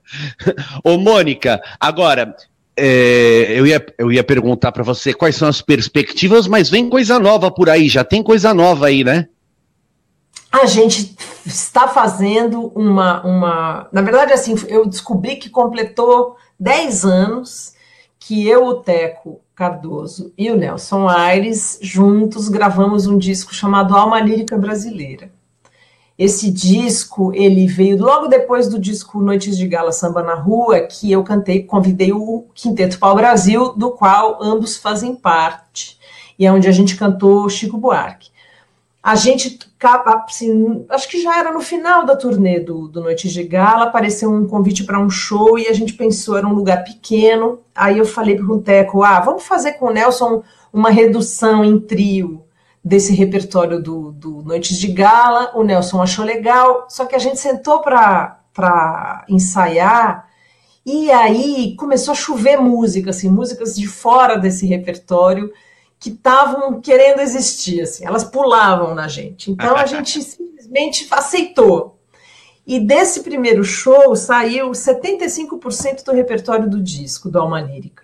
Ô, 0.84 0.98
Mônica, 0.98 1.62
agora, 1.78 2.34
é, 2.78 3.48
eu, 3.50 3.68
ia, 3.68 3.86
eu 3.98 4.10
ia 4.10 4.24
perguntar 4.24 4.72
para 4.72 4.84
você 4.84 5.14
quais 5.14 5.36
são 5.36 5.50
as 5.50 5.62
perspectivas, 5.62 6.48
mas 6.48 6.70
vem 6.70 6.90
coisa 6.90 7.20
nova 7.20 7.52
por 7.52 7.70
aí, 7.70 7.90
já 7.90 8.06
tem 8.06 8.24
coisa 8.24 8.54
nova 8.54 8.88
aí, 8.88 9.04
né? 9.04 9.28
A 10.52 10.66
gente 10.66 11.16
está 11.46 11.88
fazendo 11.88 12.72
uma, 12.74 13.22
uma. 13.24 13.88
Na 13.92 14.02
verdade, 14.02 14.34
assim, 14.34 14.56
eu 14.68 14.88
descobri 14.88 15.36
que 15.36 15.48
completou 15.48 16.38
10 16.60 17.06
anos 17.06 17.74
que 18.20 18.46
eu, 18.48 18.66
o 18.66 18.76
Teco 18.76 19.40
Cardoso 19.56 20.34
e 20.38 20.52
o 20.52 20.58
Nelson 20.58 21.08
Aires 21.08 21.80
juntos 21.82 22.50
gravamos 22.50 23.08
um 23.08 23.18
disco 23.18 23.56
chamado 23.56 23.96
Alma 23.96 24.20
Lírica 24.20 24.58
Brasileira. 24.58 25.32
Esse 26.18 26.52
disco, 26.52 27.34
ele 27.34 27.66
veio 27.66 27.98
logo 27.98 28.28
depois 28.28 28.68
do 28.68 28.78
disco 28.78 29.22
Noites 29.22 29.58
de 29.58 29.66
Gala 29.66 29.94
Samba 29.94 30.22
na 30.22 30.36
Rua, 30.36 30.82
que 30.82 31.10
eu 31.10 31.24
cantei, 31.24 31.64
convidei 31.64 32.12
o 32.12 32.46
Quinteto 32.54 33.00
Pau 33.00 33.16
Brasil, 33.16 33.74
do 33.74 33.92
qual 33.92 34.38
ambos 34.44 34.76
fazem 34.76 35.16
parte, 35.16 35.98
e 36.38 36.46
é 36.46 36.52
onde 36.52 36.68
a 36.68 36.74
gente 36.74 36.98
cantou 36.98 37.50
Chico 37.50 37.78
Buarque 37.78 38.29
a 39.10 39.16
gente, 39.16 39.58
assim, 40.06 40.86
acho 40.88 41.10
que 41.10 41.20
já 41.20 41.40
era 41.40 41.52
no 41.52 41.62
final 41.62 42.06
da 42.06 42.16
turnê 42.16 42.60
do, 42.60 42.88
do 42.88 43.02
Noite 43.02 43.28
de 43.28 43.42
Gala, 43.42 43.86
apareceu 43.86 44.32
um 44.32 44.46
convite 44.46 44.84
para 44.84 45.00
um 45.00 45.10
show 45.10 45.58
e 45.58 45.68
a 45.68 45.74
gente 45.74 45.94
pensou, 45.94 46.38
era 46.38 46.46
um 46.46 46.54
lugar 46.54 46.84
pequeno. 46.84 47.60
Aí 47.74 47.98
eu 47.98 48.06
falei 48.06 48.36
para 48.36 48.46
o 48.46 48.62
Teco, 48.62 49.02
ah, 49.02 49.20
vamos 49.20 49.42
fazer 49.42 49.74
com 49.74 49.88
o 49.88 49.92
Nelson 49.92 50.44
uma 50.72 50.92
redução 50.92 51.66
em 51.66 51.80
trio 51.80 52.44
desse 52.86 53.12
repertório 53.12 53.82
do, 53.82 54.12
do 54.12 54.44
Noites 54.44 54.78
de 54.78 54.90
Gala. 54.90 55.54
O 55.56 55.64
Nelson 55.64 56.04
achou 56.04 56.24
legal, 56.24 56.86
só 56.88 57.04
que 57.08 57.16
a 57.16 57.20
gente 57.20 57.40
sentou 57.40 57.82
para 57.82 59.26
ensaiar 59.28 60.30
e 60.86 61.10
aí 61.10 61.76
começou 61.78 62.12
a 62.12 62.16
chover 62.16 62.62
música, 62.62 63.10
assim, 63.10 63.28
músicas 63.28 63.76
de 63.76 63.88
fora 63.88 64.38
desse 64.38 64.68
repertório 64.68 65.52
que 66.00 66.10
estavam 66.10 66.80
querendo 66.80 67.20
existir, 67.20 67.82
assim, 67.82 68.06
elas 68.06 68.24
pulavam 68.24 68.96
na 68.96 69.08
gente. 69.08 69.52
Então 69.52 69.76
a 69.76 69.86
gente 69.86 70.22
simplesmente 70.24 71.06
aceitou. 71.12 72.00
E 72.66 72.80
desse 72.80 73.22
primeiro 73.22 73.64
show 73.64 74.16
saiu 74.16 74.72
75% 74.72 76.04
do 76.06 76.12
repertório 76.12 76.70
do 76.70 76.82
disco, 76.82 77.30
do 77.30 77.40
Alma 77.40 77.60
Lírica. 77.60 78.04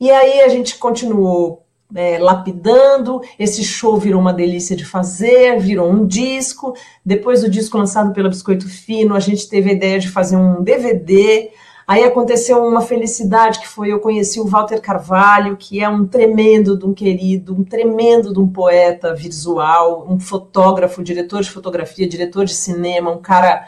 E 0.00 0.10
aí 0.10 0.40
a 0.40 0.48
gente 0.48 0.78
continuou 0.78 1.64
é, 1.94 2.18
lapidando, 2.18 3.20
esse 3.38 3.62
show 3.62 3.98
virou 3.98 4.20
uma 4.20 4.32
delícia 4.32 4.74
de 4.74 4.84
fazer, 4.84 5.58
virou 5.60 5.90
um 5.90 6.06
disco. 6.06 6.74
Depois 7.04 7.42
do 7.42 7.50
disco 7.50 7.78
lançado 7.78 8.12
pela 8.12 8.28
Biscoito 8.28 8.68
Fino, 8.68 9.14
a 9.14 9.20
gente 9.20 9.48
teve 9.48 9.70
a 9.70 9.74
ideia 9.74 9.98
de 9.98 10.08
fazer 10.08 10.36
um 10.36 10.62
DVD 10.62 11.50
Aí 11.88 12.04
aconteceu 12.04 12.62
uma 12.62 12.82
felicidade 12.82 13.60
que 13.60 13.66
foi 13.66 13.90
eu 13.90 13.98
conheci 13.98 14.38
o 14.38 14.44
Walter 14.44 14.78
Carvalho, 14.78 15.56
que 15.56 15.82
é 15.82 15.88
um 15.88 16.06
tremendo 16.06 16.78
de 16.78 16.84
um 16.84 16.92
querido, 16.92 17.54
um 17.54 17.64
tremendo 17.64 18.30
de 18.30 18.38
um 18.38 18.46
poeta 18.46 19.14
visual, 19.14 20.06
um 20.06 20.20
fotógrafo, 20.20 21.02
diretor 21.02 21.40
de 21.40 21.50
fotografia, 21.50 22.06
diretor 22.06 22.44
de 22.44 22.52
cinema, 22.52 23.10
um 23.10 23.22
cara 23.22 23.66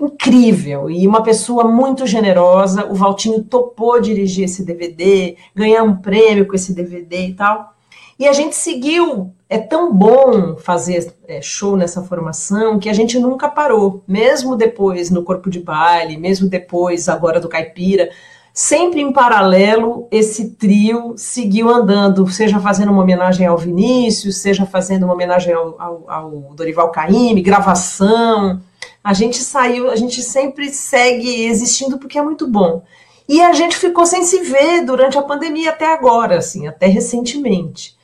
incrível 0.00 0.90
e 0.90 1.06
uma 1.06 1.22
pessoa 1.22 1.64
muito 1.64 2.06
generosa. 2.06 2.86
O 2.86 2.94
Valtinho 2.94 3.44
topou 3.44 4.00
dirigir 4.00 4.46
esse 4.46 4.64
DVD, 4.64 5.36
ganhar 5.54 5.82
um 5.82 5.94
prêmio 5.94 6.46
com 6.46 6.54
esse 6.54 6.72
DVD 6.72 7.26
e 7.26 7.34
tal. 7.34 7.75
E 8.18 8.26
a 8.26 8.32
gente 8.32 8.54
seguiu. 8.54 9.32
É 9.48 9.58
tão 9.58 9.94
bom 9.94 10.56
fazer 10.56 11.14
é, 11.28 11.40
show 11.40 11.76
nessa 11.76 12.02
formação 12.02 12.80
que 12.80 12.88
a 12.88 12.92
gente 12.92 13.16
nunca 13.16 13.48
parou, 13.48 14.02
mesmo 14.08 14.56
depois 14.56 15.08
no 15.08 15.22
corpo 15.22 15.48
de 15.48 15.60
baile, 15.60 16.16
mesmo 16.16 16.48
depois 16.48 17.08
agora 17.08 17.38
do 17.38 17.48
caipira. 17.48 18.10
Sempre 18.52 19.02
em 19.02 19.12
paralelo, 19.12 20.08
esse 20.10 20.50
trio 20.50 21.14
seguiu 21.16 21.68
andando, 21.68 22.26
seja 22.26 22.58
fazendo 22.58 22.90
uma 22.90 23.02
homenagem 23.02 23.46
ao 23.46 23.58
Vinícius, 23.58 24.38
seja 24.38 24.66
fazendo 24.66 25.04
uma 25.04 25.12
homenagem 25.12 25.52
ao, 25.52 25.80
ao, 25.80 26.04
ao 26.10 26.30
Dorival 26.56 26.90
Caymmi, 26.90 27.42
gravação. 27.42 28.60
A 29.04 29.12
gente 29.12 29.36
saiu, 29.36 29.90
a 29.90 29.94
gente 29.94 30.22
sempre 30.22 30.70
segue 30.70 31.44
existindo 31.44 31.98
porque 31.98 32.18
é 32.18 32.22
muito 32.22 32.48
bom. 32.48 32.82
E 33.28 33.40
a 33.40 33.52
gente 33.52 33.76
ficou 33.76 34.06
sem 34.06 34.24
se 34.24 34.40
ver 34.40 34.84
durante 34.84 35.18
a 35.18 35.22
pandemia 35.22 35.70
até 35.70 35.92
agora, 35.92 36.38
assim, 36.38 36.66
até 36.66 36.86
recentemente. 36.86 37.95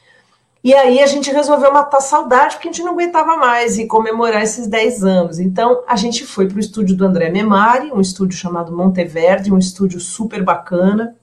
E 0.65 0.73
aí 0.73 1.01
a 1.01 1.07
gente 1.07 1.31
resolveu 1.33 1.73
matar 1.73 2.01
saudade, 2.01 2.55
porque 2.55 2.69
a 2.69 2.73
gente 2.73 2.85
não 2.85 2.93
aguentava 2.93 3.37
mais 3.37 3.79
e 3.79 3.87
comemorar 3.87 4.43
esses 4.43 4.69
10 4.69 5.03
anos. 5.03 5.39
Então 5.41 5.83
a 5.89 5.97
gente 5.97 6.25
foi 6.25 6.47
para 6.47 6.57
o 6.57 6.61
estúdio 6.61 6.97
do 6.97 7.05
André 7.05 7.31
Memari, 7.31 7.91
um 7.93 8.01
estúdio 8.01 8.39
chamado 8.39 8.77
Monteverde, 8.77 9.53
um 9.53 9.59
estúdio 9.59 9.99
super 9.99 10.43
bacana. 10.45 11.17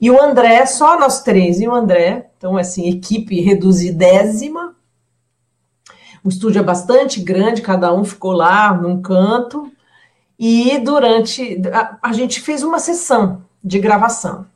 E 0.00 0.10
o 0.10 0.20
André, 0.20 0.66
só 0.66 0.98
nós 0.98 1.22
três 1.22 1.60
e 1.60 1.68
o 1.68 1.74
André, 1.74 2.30
então 2.36 2.56
assim, 2.56 2.88
equipe 2.88 3.40
reduzidésima. 3.40 4.74
O 6.24 6.28
estúdio 6.28 6.58
é 6.58 6.64
bastante 6.64 7.20
grande, 7.20 7.62
cada 7.62 7.94
um 7.94 8.04
ficou 8.04 8.32
lá 8.32 8.74
num 8.74 9.00
canto. 9.00 9.70
E 10.36 10.78
durante. 10.78 11.62
A, 11.72 11.98
a 12.02 12.12
gente 12.12 12.40
fez 12.40 12.64
uma 12.64 12.80
sessão 12.80 13.44
de 13.62 13.78
gravação. 13.78 14.46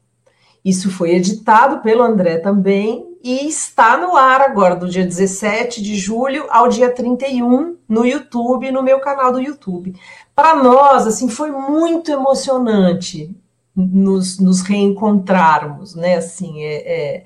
Isso 0.64 0.90
foi 0.90 1.12
editado 1.12 1.78
pelo 1.82 2.02
André 2.02 2.38
também, 2.38 3.07
e 3.22 3.48
está 3.48 3.96
no 3.96 4.16
ar 4.16 4.40
agora, 4.40 4.76
do 4.76 4.88
dia 4.88 5.04
17 5.04 5.82
de 5.82 5.96
julho 5.96 6.46
ao 6.50 6.68
dia 6.68 6.90
31, 6.90 7.76
no 7.88 8.04
YouTube, 8.04 8.70
no 8.70 8.82
meu 8.82 9.00
canal 9.00 9.32
do 9.32 9.40
YouTube. 9.40 9.94
Para 10.34 10.56
nós, 10.56 11.06
assim, 11.06 11.28
foi 11.28 11.50
muito 11.50 12.10
emocionante 12.10 13.34
nos, 13.74 14.38
nos 14.38 14.60
reencontrarmos, 14.60 15.94
né? 15.94 16.16
Assim, 16.16 16.62
é, 16.62 16.74
é, 16.76 17.24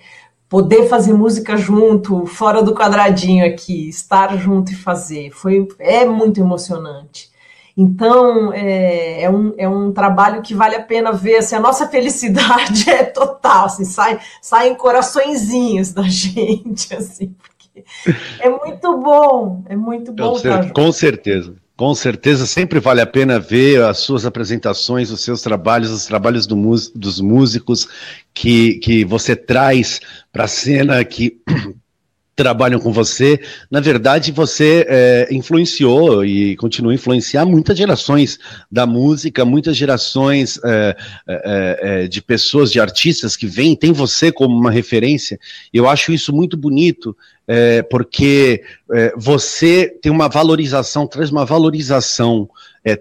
poder 0.49 0.88
fazer 0.88 1.14
música 1.14 1.57
junto, 1.57 2.26
fora 2.26 2.62
do 2.62 2.74
quadradinho 2.74 3.47
aqui, 3.47 3.88
estar 3.88 4.36
junto 4.36 4.72
e 4.72 4.76
fazer, 4.76 5.30
foi, 5.30 5.66
é 5.78 6.05
muito 6.05 6.40
emocionante. 6.40 7.32
Então, 7.77 8.53
é, 8.53 9.23
é, 9.23 9.31
um, 9.31 9.55
é 9.57 9.68
um 9.68 9.93
trabalho 9.93 10.43
que 10.43 10.55
vale 10.55 10.77
a 10.77 10.83
pena 10.83 11.12
ver. 11.12 11.37
Assim, 11.37 11.55
a 11.55 11.61
nossa 11.61 11.89
felicidade 11.89 12.89
é 12.91 13.05
total, 13.05 13.66
assim, 13.66 13.85
sai, 13.85 14.20
saem 14.41 14.75
coraçõezinhos 14.75 15.93
da 15.93 16.03
gente, 16.09 16.95
assim, 16.95 17.35
porque 17.39 17.85
é 18.41 18.49
muito 18.49 18.99
bom, 18.99 19.64
é 19.66 19.77
muito 19.77 20.12
bom. 20.12 20.33
Com, 20.33 20.39
cer 20.39 20.73
com 20.73 20.93
certeza. 20.93 21.55
Com 21.75 21.95
certeza, 21.95 22.47
sempre 22.47 22.79
vale 22.79 23.01
a 23.01 23.07
pena 23.07 23.41
ver 23.41 23.83
as 23.83 23.99
suas 23.99 24.27
apresentações, 24.27 25.11
os 25.11 25.25
seus 25.25 25.41
trabalhos, 25.41 25.91
os 25.91 26.05
trabalhos 26.05 26.47
do 26.47 26.55
dos 26.95 27.20
músicos 27.20 27.89
que, 28.33 28.75
que 28.75 29.05
você 29.05 29.35
traz 29.35 29.99
para 30.31 30.45
a 30.45 30.49
cena, 30.49 31.03
que 31.05 31.41
trabalham 32.35 32.80
com 32.80 32.93
você, 32.93 33.39
na 33.70 33.80
verdade 33.80 34.33
você 34.33 34.87
é, 34.89 35.28
influenciou 35.30 36.24
e 36.24 36.57
continua 36.57 36.93
a 36.93 36.95
influenciar 36.95 37.45
muitas 37.45 37.76
gerações 37.76 38.39
da 38.70 38.87
música, 38.87 39.45
muitas 39.45 39.76
gerações 39.76 40.59
é, 40.64 40.97
é, 41.26 41.78
é, 41.83 42.09
de 42.09 42.22
pessoas, 42.22 42.72
de 42.72 42.80
artistas 42.80 43.37
que 43.37 43.47
vêm, 43.47 43.76
tem 43.76 43.93
você 43.93 44.33
como 44.33 44.57
uma 44.57 44.70
referência. 44.70 45.39
Eu 45.72 45.89
acho 45.89 46.12
isso 46.12 46.35
muito 46.35 46.57
bonito, 46.57 47.14
é, 47.47 47.83
porque 47.83 48.62
é, 48.91 49.12
você 49.16 49.89
tem 50.01 50.11
uma 50.11 50.28
valorização, 50.28 51.07
traz 51.07 51.30
uma 51.30 51.45
valorização 51.45 52.49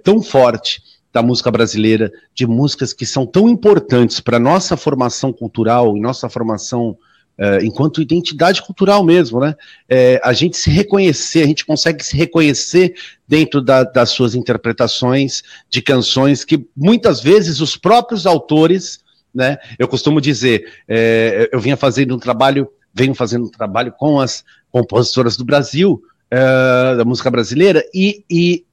tão 0.04 0.22
forte 0.22 0.84
da 1.12 1.24
música 1.24 1.50
brasileira, 1.50 2.12
de 2.36 2.46
músicas 2.46 2.94
que 2.94 3.06
são 3.06 3.26
tão 3.26 3.50
importantes 3.50 4.20
para 4.20 4.38
nossa 4.38 4.78
formação 4.78 5.34
cultural 5.34 5.98
e 5.98 6.00
nossa 6.00 6.30
formação 6.30 6.96
é, 7.42 7.66
enquanto 7.66 8.04
identidade 8.04 8.62
cultural 8.62 9.04
mesmo, 9.04 9.40
né? 9.40 9.56
É, 9.90 10.22
a 10.24 10.32
gente 10.32 10.56
se 10.56 10.70
reconhecer, 10.70 11.42
a 11.42 11.48
gente 11.48 11.66
consegue 11.66 12.06
se 12.06 12.16
reconhecer 12.16 12.94
dentro 13.28 13.64
da, 13.64 13.84
das 13.84 14.12
suas 14.12 14.36
interpretações 14.36 15.42
de 15.68 15.82
canções 15.82 16.46
que 16.46 16.68
muitas 16.78 17.20
vezes 17.20 17.60
os 17.60 17.76
próprios 17.76 18.28
autores, 18.28 19.00
né? 19.34 19.58
Eu 19.80 19.88
costumo 19.88 20.22
dizer, 20.22 20.72
é, 20.88 21.50
eu 21.52 21.60
vinha 21.60 21.76
fazendo 21.76 22.16
um 22.16 22.20
trabalho, 22.20 22.70
venho 22.94 23.16
fazendo 23.16 23.46
um 23.46 23.52
trabalho 23.52 23.92
com 23.98 24.20
as 24.20 24.44
compositoras 24.72 25.36
do 25.36 25.44
Brasil, 25.44 26.00
é, 26.30 26.96
da 26.96 27.04
música 27.04 27.32
brasileira, 27.32 27.84
e, 27.92 28.24
e 28.30 28.64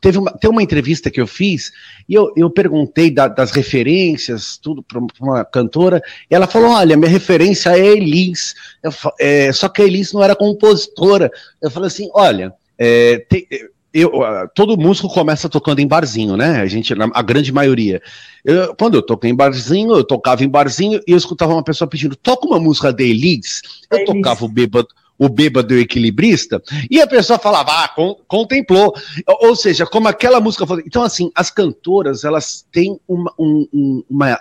teve 0.00 0.18
uma, 0.18 0.32
tem 0.32 0.50
uma 0.50 0.62
entrevista 0.62 1.10
que 1.10 1.20
eu 1.20 1.26
fiz 1.26 1.72
e 2.08 2.14
eu, 2.14 2.32
eu 2.36 2.50
perguntei 2.50 3.10
da, 3.10 3.28
das 3.28 3.50
referências, 3.50 4.56
tudo 4.56 4.82
para 4.82 5.00
uma 5.20 5.44
cantora, 5.44 6.02
e 6.30 6.34
ela 6.34 6.46
falou: 6.46 6.70
olha, 6.70 6.96
minha 6.96 7.10
referência 7.10 7.70
é 7.70 7.86
Elis, 7.86 8.54
eu, 8.82 8.92
é, 9.18 9.52
só 9.52 9.68
que 9.68 9.82
a 9.82 9.84
Elis 9.84 10.12
não 10.12 10.22
era 10.22 10.36
compositora. 10.36 11.30
Eu 11.60 11.70
falei 11.70 11.88
assim: 11.88 12.08
olha, 12.12 12.52
é, 12.78 13.18
tem, 13.28 13.46
eu, 13.94 14.10
todo 14.56 14.76
músico 14.76 15.08
começa 15.08 15.48
tocando 15.48 15.78
em 15.78 15.86
barzinho, 15.86 16.36
né? 16.36 16.60
A 16.60 16.66
gente, 16.66 16.92
a 16.92 17.22
grande 17.22 17.52
maioria. 17.52 18.02
Eu, 18.44 18.74
quando 18.74 18.96
eu 18.96 19.02
toquei 19.02 19.30
em 19.30 19.36
barzinho, 19.36 19.94
eu 19.94 20.02
tocava 20.02 20.42
em 20.42 20.48
barzinho 20.48 21.00
e 21.06 21.12
eu 21.12 21.16
escutava 21.16 21.52
uma 21.52 21.62
pessoa 21.62 21.88
pedindo: 21.88 22.16
toca 22.16 22.44
uma 22.44 22.58
música 22.58 22.92
da 22.92 23.04
Elis. 23.04 23.62
Eu 23.88 24.04
tocava 24.04 24.44
o 24.44 24.48
bêbado 24.48 24.88
o 25.18 25.28
bêbado 25.28 25.74
equilibrista, 25.74 26.62
e 26.90 27.00
a 27.00 27.06
pessoa 27.06 27.38
falava, 27.38 27.84
ah, 27.84 27.88
con 27.88 28.16
contemplou. 28.26 28.94
Ou 29.26 29.54
seja, 29.54 29.86
como 29.86 30.08
aquela 30.08 30.40
música. 30.40 30.64
Então, 30.86 31.02
assim, 31.02 31.30
as 31.34 31.50
cantoras, 31.50 32.24
elas 32.24 32.66
têm 32.72 32.98
uma, 33.06 33.32
um, 33.38 34.04
uma, 34.10 34.38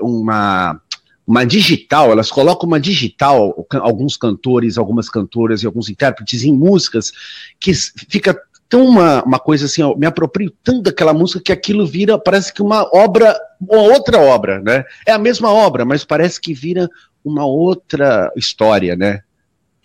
uma, 0.00 0.80
uma 1.26 1.44
digital, 1.44 2.12
elas 2.12 2.30
colocam 2.30 2.68
uma 2.68 2.80
digital, 2.80 3.66
alguns 3.72 4.16
cantores, 4.16 4.78
algumas 4.78 5.08
cantoras 5.08 5.62
e 5.62 5.66
alguns 5.66 5.88
intérpretes 5.88 6.44
em 6.44 6.52
músicas, 6.52 7.12
que 7.58 7.72
fica 8.08 8.40
tão 8.68 8.84
uma, 8.84 9.22
uma 9.24 9.38
coisa 9.38 9.66
assim, 9.66 9.82
eu 9.82 9.96
me 9.96 10.06
aproprio 10.06 10.52
tanto 10.62 10.82
daquela 10.82 11.12
música 11.12 11.40
que 11.40 11.52
aquilo 11.52 11.86
vira, 11.86 12.18
parece 12.18 12.52
que 12.52 12.62
uma 12.62 12.88
obra, 12.92 13.36
uma 13.60 13.82
outra 13.82 14.18
obra, 14.18 14.60
né? 14.60 14.84
É 15.06 15.12
a 15.12 15.18
mesma 15.18 15.52
obra, 15.52 15.84
mas 15.84 16.04
parece 16.04 16.40
que 16.40 16.52
vira 16.52 16.88
uma 17.24 17.44
outra 17.44 18.32
história, 18.36 18.94
né? 18.96 19.22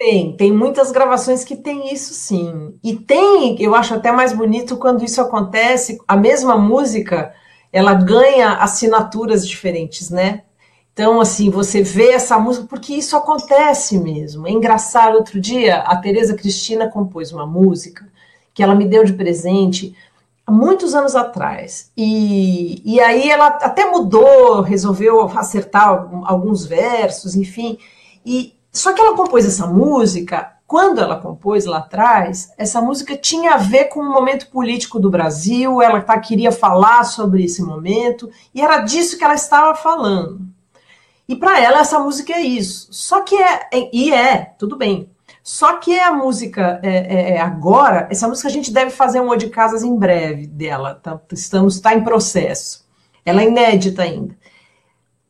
Tem, 0.02 0.36
tem 0.36 0.52
muitas 0.52 0.90
gravações 0.90 1.44
que 1.44 1.56
tem 1.56 1.94
isso 1.94 2.16
sim. 2.16 2.74
E 2.84 2.96
tem, 2.96 3.56
eu 3.62 3.76
acho 3.76 3.94
até 3.94 4.12
mais 4.12 4.34
bonito 4.34 4.78
quando 4.78 5.06
isso 5.06 5.22
acontece, 5.22 6.00
a 6.08 6.18
mesma 6.18 6.58
música, 6.58 7.32
ela 7.72 7.94
ganha 7.94 8.54
assinaturas 8.54 9.48
diferentes, 9.48 10.10
né? 10.10 10.42
Então, 10.92 11.22
assim, 11.22 11.52
você 11.52 11.84
vê 11.84 12.14
essa 12.14 12.40
música, 12.40 12.66
porque 12.68 12.96
isso 12.96 13.16
acontece 13.16 14.00
mesmo. 14.00 14.48
É 14.48 14.52
engraçado, 14.52 15.18
outro 15.18 15.40
dia, 15.40 15.82
a 15.82 15.96
Tereza 15.98 16.34
Cristina 16.34 16.90
compôs 16.90 17.32
uma 17.32 17.46
música 17.46 18.04
que 18.56 18.64
ela 18.64 18.74
me 18.74 18.86
deu 18.86 19.04
de 19.04 19.14
presente 19.14 19.96
há 20.48 20.52
muitos 20.52 20.96
anos 20.96 21.16
atrás. 21.16 21.92
E, 21.96 22.82
e 22.84 23.00
aí 23.00 23.30
ela 23.30 23.50
até 23.50 23.86
mudou, 23.86 24.62
resolveu 24.62 25.22
acertar 25.38 26.10
alguns 26.26 26.66
versos, 26.66 27.36
enfim. 27.36 27.78
E, 28.26 28.56
só 28.72 28.94
que 28.94 29.02
ela 29.02 29.16
compôs 29.16 29.46
essa 29.46 29.68
música, 29.68 30.54
quando 30.66 31.02
ela 31.02 31.20
compôs 31.20 31.66
lá 31.66 31.80
atrás, 31.80 32.54
essa 32.58 32.82
música 32.82 33.18
tinha 33.18 33.56
a 33.56 33.58
ver 33.58 33.86
com 33.90 34.00
o 34.00 34.10
momento 34.10 34.50
político 34.50 35.00
do 35.00 35.10
Brasil, 35.10 35.82
ela 35.82 36.00
tá, 36.00 36.18
queria 36.18 36.50
falar 36.50 37.04
sobre 37.04 37.44
esse 37.44 37.62
momento, 37.62 38.30
e 38.56 38.62
era 38.62 38.80
disso 38.80 39.18
que 39.18 39.24
ela 39.26 39.34
estava 39.34 39.76
falando. 39.76 40.40
E 41.28 41.36
para 41.36 41.60
ela 41.60 41.80
essa 41.80 42.00
música 42.00 42.32
é 42.32 42.42
isso. 42.42 42.88
Só 42.92 43.22
que 43.22 43.36
é, 43.36 43.68
é, 43.74 43.90
e 43.92 44.14
é, 44.14 44.54
tudo 44.58 44.78
bem. 44.78 45.10
Só 45.44 45.78
que 45.78 46.00
a 46.00 46.14
música 46.14 46.80
é, 46.82 46.90
é, 46.90 47.32
é 47.32 47.42
agora, 47.42 48.08
essa 48.10 48.28
música 48.28 48.48
a 48.48 48.52
gente 48.52 48.72
deve 48.72 48.92
fazer 48.92 49.20
um 49.20 49.36
de 49.36 49.50
casas 49.50 49.84
em 49.84 49.96
breve 49.98 50.48
dela, 50.48 50.96
tá, 50.96 51.20
estamos 51.34 51.76
está 51.76 51.94
em 51.94 52.04
processo. 52.04 52.86
Ela 53.26 53.42
é 53.42 53.48
inédita 53.48 54.04
ainda. 54.04 54.36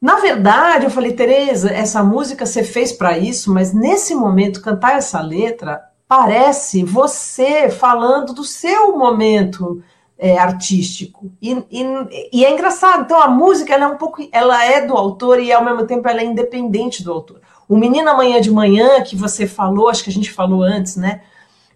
Na 0.01 0.15
verdade, 0.15 0.85
eu 0.85 0.89
falei, 0.89 1.13
Tereza, 1.13 1.69
essa 1.69 2.03
música 2.03 2.43
você 2.43 2.63
fez 2.63 2.91
para 2.91 3.19
isso, 3.19 3.53
mas 3.53 3.71
nesse 3.71 4.15
momento, 4.15 4.61
cantar 4.61 4.97
essa 4.97 5.21
letra 5.21 5.79
parece 6.07 6.83
você 6.83 7.69
falando 7.69 8.33
do 8.33 8.43
seu 8.43 8.97
momento 8.97 9.83
é, 10.17 10.39
artístico. 10.39 11.31
E, 11.39 11.51
e, 11.71 11.85
e, 12.33 12.43
é 12.43 12.51
engraçado. 12.51 13.03
Então, 13.03 13.21
a 13.21 13.27
música 13.27 13.73
ela 13.75 13.85
é 13.85 13.87
um 13.87 13.97
pouco. 13.97 14.27
Ela 14.31 14.65
é 14.65 14.85
do 14.85 14.97
autor 14.97 15.39
e 15.39 15.53
ao 15.53 15.63
mesmo 15.63 15.85
tempo 15.85 16.07
ela 16.07 16.21
é 16.21 16.25
independente 16.25 17.03
do 17.03 17.11
autor. 17.11 17.39
O 17.69 17.77
Menina 17.77 18.11
Amanhã 18.11 18.41
de 18.41 18.51
Manhã, 18.51 19.03
que 19.03 19.15
você 19.15 19.45
falou, 19.45 19.87
acho 19.87 20.03
que 20.03 20.09
a 20.09 20.13
gente 20.13 20.31
falou 20.31 20.63
antes, 20.63 20.95
né? 20.95 21.21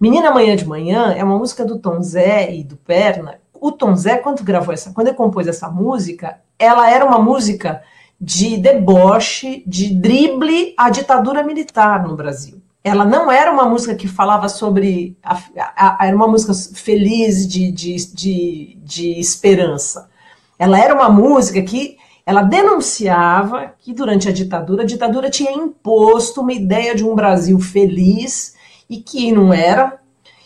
Menina 0.02 0.30
Amanhã 0.30 0.56
de 0.56 0.66
Manhã 0.66 1.14
é 1.16 1.24
uma 1.24 1.38
música 1.38 1.64
do 1.64 1.78
Tom 1.78 2.02
Zé 2.02 2.54
e 2.54 2.64
do 2.64 2.76
Perna. 2.76 3.40
O 3.54 3.72
Tom 3.72 3.96
Zé, 3.96 4.18
quando 4.18 4.44
gravou 4.44 4.74
essa, 4.74 4.92
quando 4.94 5.08
ele 5.08 5.16
compôs 5.16 5.48
essa 5.48 5.70
música, 5.70 6.40
ela 6.58 6.90
era 6.90 7.06
uma 7.06 7.20
música 7.20 7.82
de 8.20 8.58
deboche, 8.58 9.64
de 9.66 9.94
drible 9.94 10.74
à 10.78 10.90
ditadura 10.90 11.44
militar 11.44 12.08
no 12.08 12.16
Brasil. 12.16 12.62
Ela 12.84 13.04
não 13.04 13.32
era 13.32 13.52
uma 13.52 13.66
música 13.66 13.96
que 13.96 14.08
falava 14.08 14.48
sobre. 14.48 15.18
A, 15.24 15.36
a, 15.58 16.04
a, 16.04 16.08
era 16.08 16.16
uma 16.16 16.28
música 16.28 16.54
feliz 16.74 17.48
de, 17.48 17.72
de, 17.72 17.96
de, 18.14 18.78
de 18.84 19.20
esperança. 19.20 20.10
Ela 20.58 20.80
era 20.80 20.94
uma 20.94 21.10
música 21.10 21.62
que 21.62 21.98
ela 22.26 22.42
denunciava 22.42 23.74
que 23.80 23.94
durante 23.94 24.28
a 24.28 24.32
ditadura, 24.32 24.84
a 24.84 24.86
ditadura 24.86 25.30
tinha 25.30 25.52
imposto 25.52 26.42
uma 26.42 26.54
ideia 26.54 26.96
de 26.96 27.04
um 27.04 27.14
Brasil 27.14 27.60
feliz 27.60 28.56
e 28.90 28.98
que 28.98 29.32
não 29.32 29.54
era, 29.54 30.00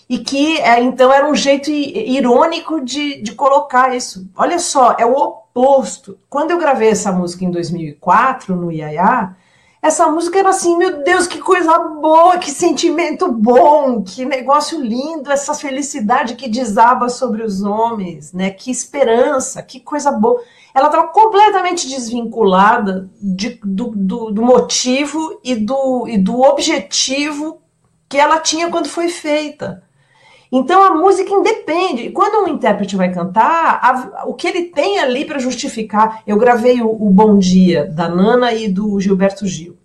e 0.09 0.17
que 0.17 0.59
é, 0.59 0.81
então 0.81 1.13
era 1.13 1.29
um 1.29 1.35
jeito 1.35 1.69
irônico 1.69 2.81
de, 2.81 3.21
de 3.21 3.35
colocar 3.35 3.95
isso. 3.95 4.27
Olha 4.35 4.57
só, 4.57 4.95
é 4.97 5.05
o 5.05 5.13
oposto. 5.13 6.17
Quando 6.27 6.49
eu 6.49 6.57
gravei 6.57 6.89
essa 6.89 7.11
música 7.11 7.45
em 7.45 7.51
2004 7.51 8.55
no 8.55 8.71
Iaiá, 8.71 9.35
essa 9.81 10.09
música 10.09 10.39
era 10.39 10.49
assim, 10.49 10.75
meu 10.77 11.03
Deus, 11.03 11.27
que 11.27 11.37
coisa 11.37 11.77
boa, 11.79 12.37
que 12.37 12.51
sentimento 12.51 13.31
bom, 13.31 14.01
que 14.01 14.25
negócio 14.25 14.81
lindo, 14.81 15.31
essa 15.31 15.53
felicidade 15.53 16.35
que 16.35 16.49
desaba 16.49 17.07
sobre 17.07 17.43
os 17.43 17.61
homens, 17.61 18.33
né? 18.33 18.49
Que 18.49 18.71
esperança, 18.71 19.61
que 19.61 19.79
coisa 19.79 20.11
boa. 20.11 20.41
Ela 20.73 20.87
estava 20.87 21.07
completamente 21.09 21.87
desvinculada 21.87 23.09
de, 23.21 23.59
do, 23.63 23.91
do, 23.95 24.31
do, 24.31 24.41
motivo 24.41 25.39
e 25.43 25.55
do, 25.55 26.07
e 26.07 26.17
do 26.17 26.41
objetivo 26.41 27.61
que 28.09 28.17
ela 28.17 28.39
tinha 28.39 28.69
quando 28.69 28.89
foi 28.89 29.07
feita. 29.07 29.83
Então 30.51 30.83
a 30.83 30.95
música 30.95 31.29
independe. 31.29 32.09
Quando 32.09 32.43
um 32.43 32.53
intérprete 32.53 32.95
vai 32.95 33.11
cantar, 33.13 33.79
a, 33.81 34.25
o 34.25 34.33
que 34.33 34.47
ele 34.47 34.63
tem 34.65 34.99
ali 34.99 35.23
para 35.23 35.37
justificar. 35.37 36.23
Eu 36.25 36.37
gravei 36.37 36.81
o, 36.81 36.89
o, 36.89 37.09
Bom 37.09 37.37
Dia 37.37 37.85
da 37.85 38.09
Nana 38.09 38.51
e 38.53 38.67
do 38.67 38.99
Gilberto 38.99 39.45
Gil. 39.45 39.77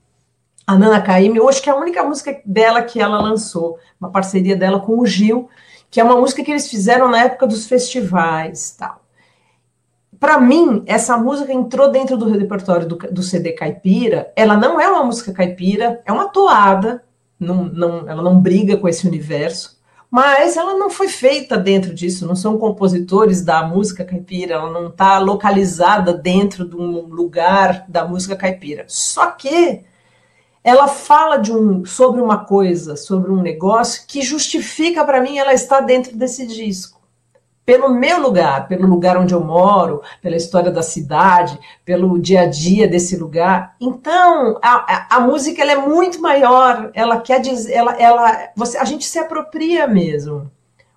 A 0.66 0.78
Nana 0.78 1.02
Caymmi, 1.02 1.38
acho 1.46 1.62
que 1.62 1.68
é 1.68 1.72
a 1.72 1.76
única 1.76 2.02
música 2.02 2.40
dela 2.44 2.80
que 2.80 2.98
ela 2.98 3.20
lançou, 3.20 3.78
uma 4.00 4.10
parceria 4.10 4.56
dela 4.56 4.80
com 4.80 4.98
o 4.98 5.06
Gil, 5.06 5.48
que 5.90 6.00
é 6.00 6.04
uma 6.04 6.16
música 6.16 6.42
que 6.42 6.50
eles 6.50 6.70
fizeram 6.70 7.10
na 7.10 7.24
época 7.24 7.46
dos 7.46 7.66
festivais, 7.66 8.74
tal. 8.78 9.02
Para 10.18 10.40
mim, 10.40 10.82
essa 10.86 11.18
música 11.18 11.52
entrou 11.52 11.90
dentro 11.90 12.16
do 12.16 12.30
repertório 12.30 12.88
do, 12.88 12.96
do 12.96 13.22
CD 13.22 13.52
caipira. 13.52 14.32
Ela 14.34 14.56
não 14.56 14.80
é 14.80 14.88
uma 14.88 15.04
música 15.04 15.34
caipira, 15.34 16.00
é 16.06 16.10
uma 16.10 16.28
toada. 16.28 17.04
Não, 17.38 17.64
não, 17.64 18.08
ela 18.08 18.22
não 18.22 18.40
briga 18.40 18.78
com 18.78 18.88
esse 18.88 19.06
universo 19.06 19.73
mas 20.14 20.56
ela 20.56 20.74
não 20.74 20.90
foi 20.90 21.08
feita 21.08 21.58
dentro 21.58 21.92
disso, 21.92 22.24
não 22.24 22.36
são 22.36 22.56
compositores 22.56 23.42
da 23.42 23.66
música 23.66 24.04
caipira, 24.04 24.54
ela 24.54 24.70
não 24.70 24.86
está 24.86 25.18
localizada 25.18 26.14
dentro 26.14 26.64
de 26.64 26.76
um 26.76 27.00
lugar 27.08 27.84
da 27.88 28.04
música 28.04 28.36
caipira. 28.36 28.84
Só 28.86 29.32
que 29.32 29.80
ela 30.62 30.86
fala 30.86 31.38
de 31.38 31.52
um, 31.52 31.84
sobre 31.84 32.20
uma 32.20 32.44
coisa, 32.44 32.94
sobre 32.94 33.28
um 33.32 33.42
negócio 33.42 34.04
que 34.06 34.22
justifica 34.22 35.04
para 35.04 35.20
mim 35.20 35.38
ela 35.38 35.52
estar 35.52 35.80
dentro 35.80 36.16
desse 36.16 36.46
disco 36.46 37.00
pelo 37.64 37.88
meu 37.88 38.20
lugar, 38.20 38.68
pelo 38.68 38.86
lugar 38.86 39.16
onde 39.16 39.34
eu 39.34 39.42
moro, 39.42 40.02
pela 40.20 40.36
história 40.36 40.70
da 40.70 40.82
cidade, 40.82 41.58
pelo 41.84 42.18
dia 42.18 42.42
a 42.42 42.46
dia 42.46 42.86
desse 42.86 43.16
lugar. 43.16 43.74
Então, 43.80 44.58
a, 44.62 45.14
a, 45.14 45.16
a 45.16 45.20
música 45.20 45.62
ela 45.62 45.72
é 45.72 45.76
muito 45.76 46.20
maior, 46.20 46.90
ela 46.94 47.20
quer 47.20 47.40
dizer, 47.40 47.72
ela, 47.72 47.92
ela, 48.00 48.50
você, 48.54 48.76
a 48.76 48.84
gente 48.84 49.04
se 49.04 49.18
apropria 49.18 49.86
mesmo. 49.86 50.50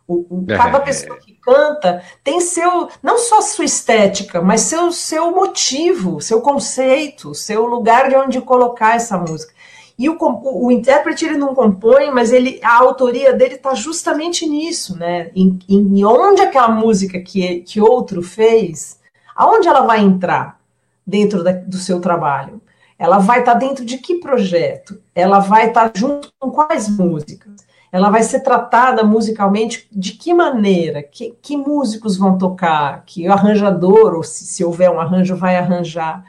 O, 0.08 0.26
o, 0.30 0.46
cada 0.46 0.80
pessoa 0.80 1.18
que 1.18 1.34
canta 1.34 2.02
tem 2.24 2.40
seu, 2.40 2.88
não 3.04 3.18
só 3.18 3.42
sua 3.42 3.66
estética, 3.66 4.42
mas 4.42 4.62
seu, 4.62 4.90
seu 4.90 5.32
motivo, 5.32 6.22
seu 6.22 6.40
conceito, 6.40 7.36
seu 7.36 7.66
lugar 7.66 8.08
de 8.08 8.16
onde 8.16 8.40
colocar 8.40 8.96
essa 8.96 9.18
música. 9.18 9.54
E 9.98 10.08
o, 10.08 10.16
o, 10.20 10.72
intérprete 10.72 11.26
ele 11.26 11.38
não 11.38 11.56
compõe, 11.56 12.12
mas 12.12 12.32
ele, 12.32 12.60
a 12.62 12.78
autoria 12.78 13.34
dele 13.34 13.56
está 13.56 13.74
justamente 13.74 14.48
nisso, 14.48 14.96
né? 14.96 15.32
Em, 15.36 15.58
em 15.68 16.06
onde 16.06 16.42
aquela 16.42 16.70
música 16.70 17.20
que, 17.20 17.62
que 17.62 17.82
outro 17.82 18.22
fez, 18.22 19.00
aonde 19.36 19.68
ela 19.68 19.82
vai 19.82 20.02
entrar 20.02 20.60
dentro 21.06 21.44
da, 21.44 21.52
do 21.52 21.78
seu 21.78 22.00
trabalho? 22.00 22.62
Ela 23.00 23.18
vai 23.18 23.40
estar 23.40 23.54
tá 23.54 23.58
dentro 23.58 23.84
de 23.84 23.98
que 23.98 24.20
projeto? 24.20 25.02
Ela 25.16 25.40
vai 25.40 25.70
estar 25.70 25.90
tá 25.90 26.00
junto 26.00 26.32
com 26.40 26.52
quais 26.52 26.88
músicas? 26.88 27.66
Ela 27.92 28.12
vai 28.12 28.22
ser 28.22 28.42
tratada 28.42 29.04
musicalmente 29.04 29.88
de 29.92 30.12
que 30.12 30.32
maneira? 30.32 31.02
Que, 31.02 31.36
que 31.42 31.58
músicos 31.58 32.18
vão 32.18 32.38
tocar? 32.38 33.04
Que 33.04 33.28
arranjador, 33.28 34.14
ou 34.14 34.24
se, 34.24 34.46
se 34.46 34.64
houver 34.64 34.92
um 34.92 35.00
arranjo, 35.00 35.36
vai 35.36 35.56
arranjar? 35.56 36.24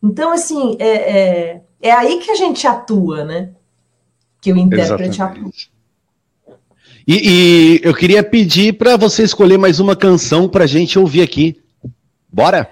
Então, 0.00 0.30
assim, 0.32 0.76
é, 0.78 1.18
é 1.18 1.60
é 1.80 1.90
aí 1.90 2.18
que 2.18 2.30
a 2.30 2.34
gente 2.34 2.66
atua, 2.66 3.24
né? 3.24 3.50
Que 4.40 4.52
o 4.52 4.56
intérprete 4.56 5.22
atua. 5.22 5.50
E, 7.06 7.14
e, 7.14 7.80
eu 7.82 7.94
queria 7.94 8.22
pedir 8.22 8.74
para 8.74 8.96
você 8.96 9.22
escolher 9.22 9.58
mais 9.58 9.80
uma 9.80 9.96
canção 9.96 10.48
para 10.48 10.64
a 10.64 10.66
gente 10.66 10.98
ouvir 10.98 11.22
aqui. 11.22 11.60
Bora? 12.32 12.70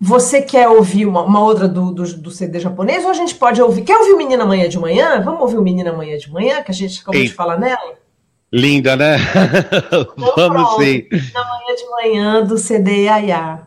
Você 0.00 0.40
quer 0.40 0.68
ouvir 0.68 1.06
uma, 1.06 1.22
uma 1.22 1.40
outra 1.40 1.66
do, 1.68 1.92
do, 1.92 2.04
do, 2.04 2.30
CD 2.30 2.60
japonês 2.60 3.04
ou 3.04 3.10
a 3.10 3.14
gente 3.14 3.34
pode 3.34 3.60
ouvir? 3.60 3.82
Quer 3.82 3.96
ouvir 3.96 4.12
o 4.12 4.16
Menina 4.16 4.44
Amanhã 4.44 4.68
de 4.68 4.78
Manhã? 4.78 5.20
Vamos 5.22 5.40
ouvir 5.42 5.58
o 5.58 5.62
Menina 5.62 5.90
Amanhã 5.90 6.16
de 6.16 6.30
Manhã, 6.30 6.62
que 6.62 6.70
a 6.70 6.74
gente 6.74 7.00
acabou 7.00 7.20
Ei. 7.20 7.26
de 7.26 7.34
falar 7.34 7.58
nela? 7.58 7.94
Linda, 8.52 8.96
né? 8.96 9.16
Então, 9.86 10.32
Vamos 10.36 10.76
sim. 10.76 11.06
Menina 11.10 11.40
Amanhã 11.40 11.74
de 11.76 11.90
Manhã 11.90 12.44
do 12.44 12.58
CD 12.58 13.04
Yaya. 13.04 13.60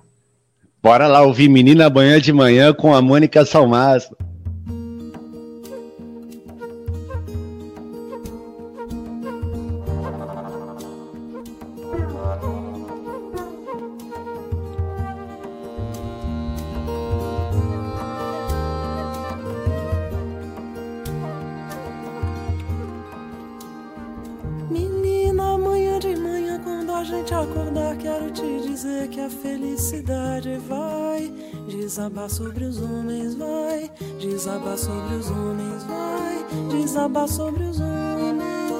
Bora 0.82 1.08
lá 1.08 1.22
ouvir 1.22 1.50
Menina 1.50 1.88
Amanhã 1.88 2.20
de 2.20 2.32
Manhã 2.32 2.74
com 2.74 2.96
a 2.96 3.02
Mônica 3.02 3.44
Salmazo. 30.06 31.34
Desabar 31.68 32.30
sobre 32.30 32.66
os 32.66 32.82
homens, 32.82 33.36
vai. 33.36 33.92
Desabar 34.20 34.78
sobre 34.78 35.16
os 35.16 35.30
homens, 35.30 35.84
vai. 35.84 36.46
Desabar 36.72 37.28
sobre 37.28 37.64
os 37.64 37.80
homens. 37.80 38.77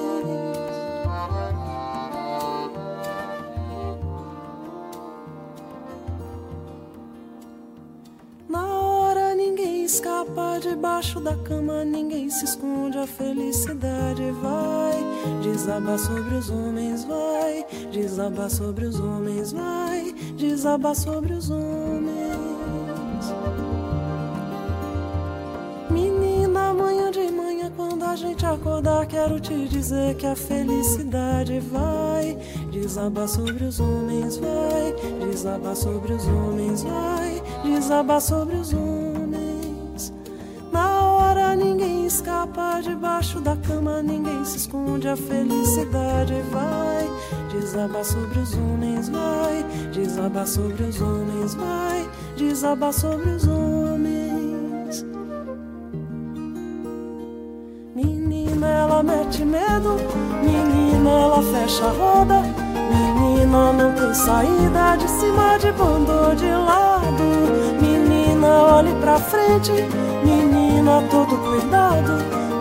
Escapa 9.88 10.60
debaixo 10.62 11.22
da 11.22 11.34
cama, 11.38 11.86
ninguém 11.86 12.30
se 12.30 12.44
esconde. 12.44 12.98
A 12.98 13.08
felicidade 13.08 14.22
vai. 14.42 15.42
Desabar 15.42 15.98
sobre 15.98 16.36
os 16.36 16.50
homens, 16.50 17.06
vai. 17.06 17.66
Desabar 17.90 18.50
sobre 18.50 18.86
os 18.86 19.00
homens, 19.00 19.54
vai. 19.54 20.14
Desabar 20.36 20.94
sobre 20.94 21.34
os 21.34 21.50
homens. 21.50 22.36
Menina, 25.90 26.72
amanhã 26.72 27.10
de 27.10 27.32
manhã, 27.32 27.72
quando 27.74 28.04
a 28.04 28.16
gente 28.18 28.46
acordar, 28.46 29.08
quero 29.08 29.40
te 29.40 29.70
dizer 29.70 30.16
que 30.16 30.26
a 30.26 30.36
felicidade 30.36 31.62
vai 31.62 32.38
desabar 32.72 33.30
sobre 33.30 33.64
os 33.64 33.80
homens, 33.80 34.36
vai 34.36 34.94
desabar 35.26 35.76
sobre 35.78 36.12
os 36.12 36.28
homens, 36.28 36.84
vai 36.84 37.42
desabar 37.64 38.20
sobre 38.20 38.58
os 38.58 38.74
homens. 38.74 39.07
Ninguém 41.56 42.06
escapa 42.06 42.80
debaixo 42.82 43.40
da 43.40 43.56
cama, 43.56 44.02
ninguém 44.02 44.44
se 44.46 44.58
esconde, 44.58 45.08
a 45.08 45.16
felicidade 45.16 46.34
vai 46.52 47.10
desabar 47.52 48.04
sobre 48.04 48.40
os 48.40 48.54
homens, 48.54 49.10
vai 49.10 49.66
desabar 49.94 50.48
sobre 50.48 50.84
os 50.84 51.02
homens, 51.02 51.56
vai 51.56 52.10
desabar 52.38 52.94
sobre 52.94 53.30
os 53.32 53.48
homens. 53.48 55.06
Menina, 57.96 58.68
ela 58.68 59.04
mete 59.04 59.44
medo, 59.44 59.98
menina, 60.44 61.10
ela 61.10 61.42
fecha 61.42 61.86
a 61.86 61.92
roda. 61.92 62.42
Menina, 62.90 63.74
não 63.74 63.94
tem 63.94 64.14
saída 64.14 64.96
de 64.98 65.10
cima, 65.10 65.58
de 65.58 65.72
bando 65.72 66.36
de 66.36 66.50
lado. 66.50 67.24
Menina, 67.82 68.48
olhe 68.48 68.94
pra 69.02 69.18
frente, 69.18 69.72
menina, 70.24 70.67
todo 71.18 71.38
cuidado. 71.38 72.14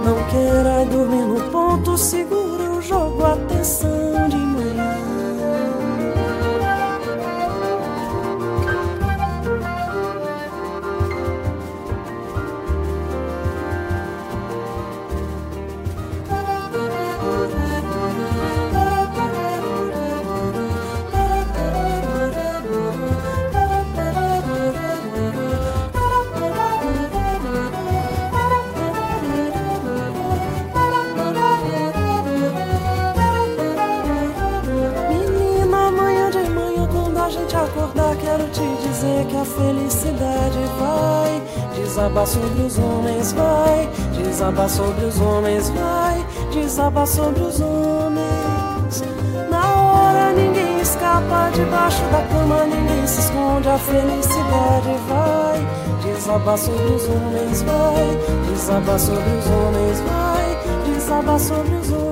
Não 0.04 0.16
queira 0.30 0.84
dormir 0.86 1.26
no 1.26 1.50
ponto, 1.50 1.98
segura 1.98 2.70
o 2.70 2.80
jogo, 2.80 3.24
atenção 3.24 4.28
de 4.28 4.36
felicidade 39.47 40.59
vai. 40.78 41.43
Desabar 41.74 42.26
sobre 42.26 42.62
os 42.62 42.78
homens, 42.78 43.32
vai. 43.32 43.89
Desabar 44.12 44.68
sobre 44.68 45.05
os 45.05 45.20
homens, 45.20 45.70
vai. 45.70 46.26
Desabar 46.53 47.07
sobre 47.07 47.43
os 47.43 47.61
homens. 47.61 49.03
Na 49.51 49.74
hora 49.82 50.32
ninguém 50.32 50.80
escapa 50.80 51.51
debaixo 51.55 52.03
da 52.11 52.22
cama, 52.22 52.64
ninguém 52.64 53.07
se 53.07 53.20
esconde, 53.20 53.68
a 53.68 53.78
felicidade 53.78 54.97
vai. 55.09 55.66
Desabar 56.03 56.59
sobre 56.59 56.93
os 56.95 57.09
homens, 57.09 57.62
vai. 57.62 58.18
Desabar 58.51 58.99
sobre 58.99 59.30
os 59.39 59.47
homens, 59.47 60.01
vai. 60.01 60.95
Desabar 60.95 61.41
sobre 61.41 61.74
os 61.74 61.93
homens. 61.93 62.07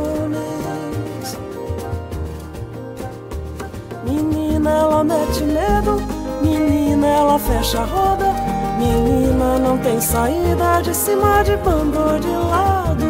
Menina, 4.05 4.71
ela 4.71 5.03
mete 5.03 5.45
medo, 5.45 6.14
menina, 6.45 7.07
ela 7.07 7.39
fecha 7.39 7.81
a 7.81 7.85
roda. 7.85 8.35
Menina, 8.79 9.59
não 9.59 9.79
tem 9.79 10.01
saída 10.01 10.83
de 10.83 10.95
cima 10.95 11.43
de 11.43 11.57
bando 11.57 12.21
de 12.21 12.29
lado. 12.29 13.07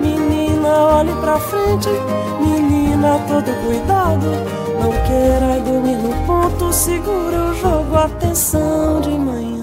Menina, 0.00 0.68
olhe 0.96 1.12
pra 1.20 1.38
frente, 1.38 1.88
menina, 2.40 3.18
todo 3.28 3.50
cuidado. 3.64 4.26
Não 4.80 4.92
queira 5.06 5.60
dormir 5.60 5.96
no 5.96 6.26
ponto, 6.26 6.72
segura 6.72 7.50
o 7.50 7.54
jogo, 7.54 7.96
atenção 7.96 9.00
de 9.00 9.10
manhã. 9.10 9.57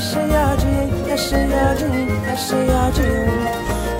Cheia 0.00 0.56
de 0.56 1.10
é 1.10 1.16
cheia 1.16 1.74
de 1.74 1.84
é 2.30 2.36
cheia 2.36 2.90
de. 2.92 3.08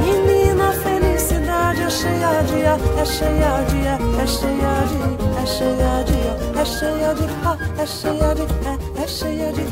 Menina, 0.04 0.72
felicidade 0.72 1.82
é 1.82 1.90
cheia 1.90 2.42
de 2.44 2.62
é 2.62 3.04
cheia 3.04 3.64
de 3.68 3.78
é 3.82 4.26
cheia 4.26 4.74
de 4.88 5.00
é 5.36 5.46
cheia 5.46 6.04
de 6.04 6.18
é 6.58 6.66
cheia 6.66 7.14
de 7.14 7.26
é 7.80 7.86
cheia 7.86 8.34
de 8.34 8.44
é 9.00 9.06
cheia 9.06 9.52
de 9.54 9.62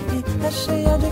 é 0.42 0.54
cheia 0.54 0.98
de 0.98 1.10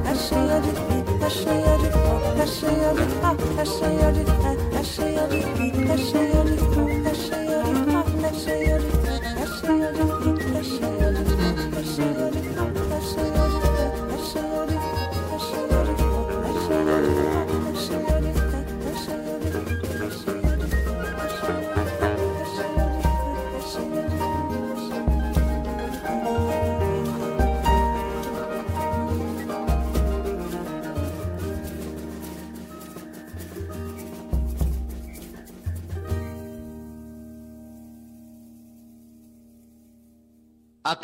é 0.08 0.14
cheia 0.14 0.60
de 0.60 0.83
her 1.24 1.30
şeye 1.30 1.78
rifa, 1.78 2.36
her 2.38 2.46
şeye 2.46 2.90
rifa, 2.94 3.30
her 3.56 3.66
şeye 3.66 4.08
rifa, 4.14 4.50
her 4.76 4.84
şeye 4.84 5.24
rifa, 5.30 5.64
her 5.88 5.98
şeye 5.98 6.43
rifa. 6.43 6.43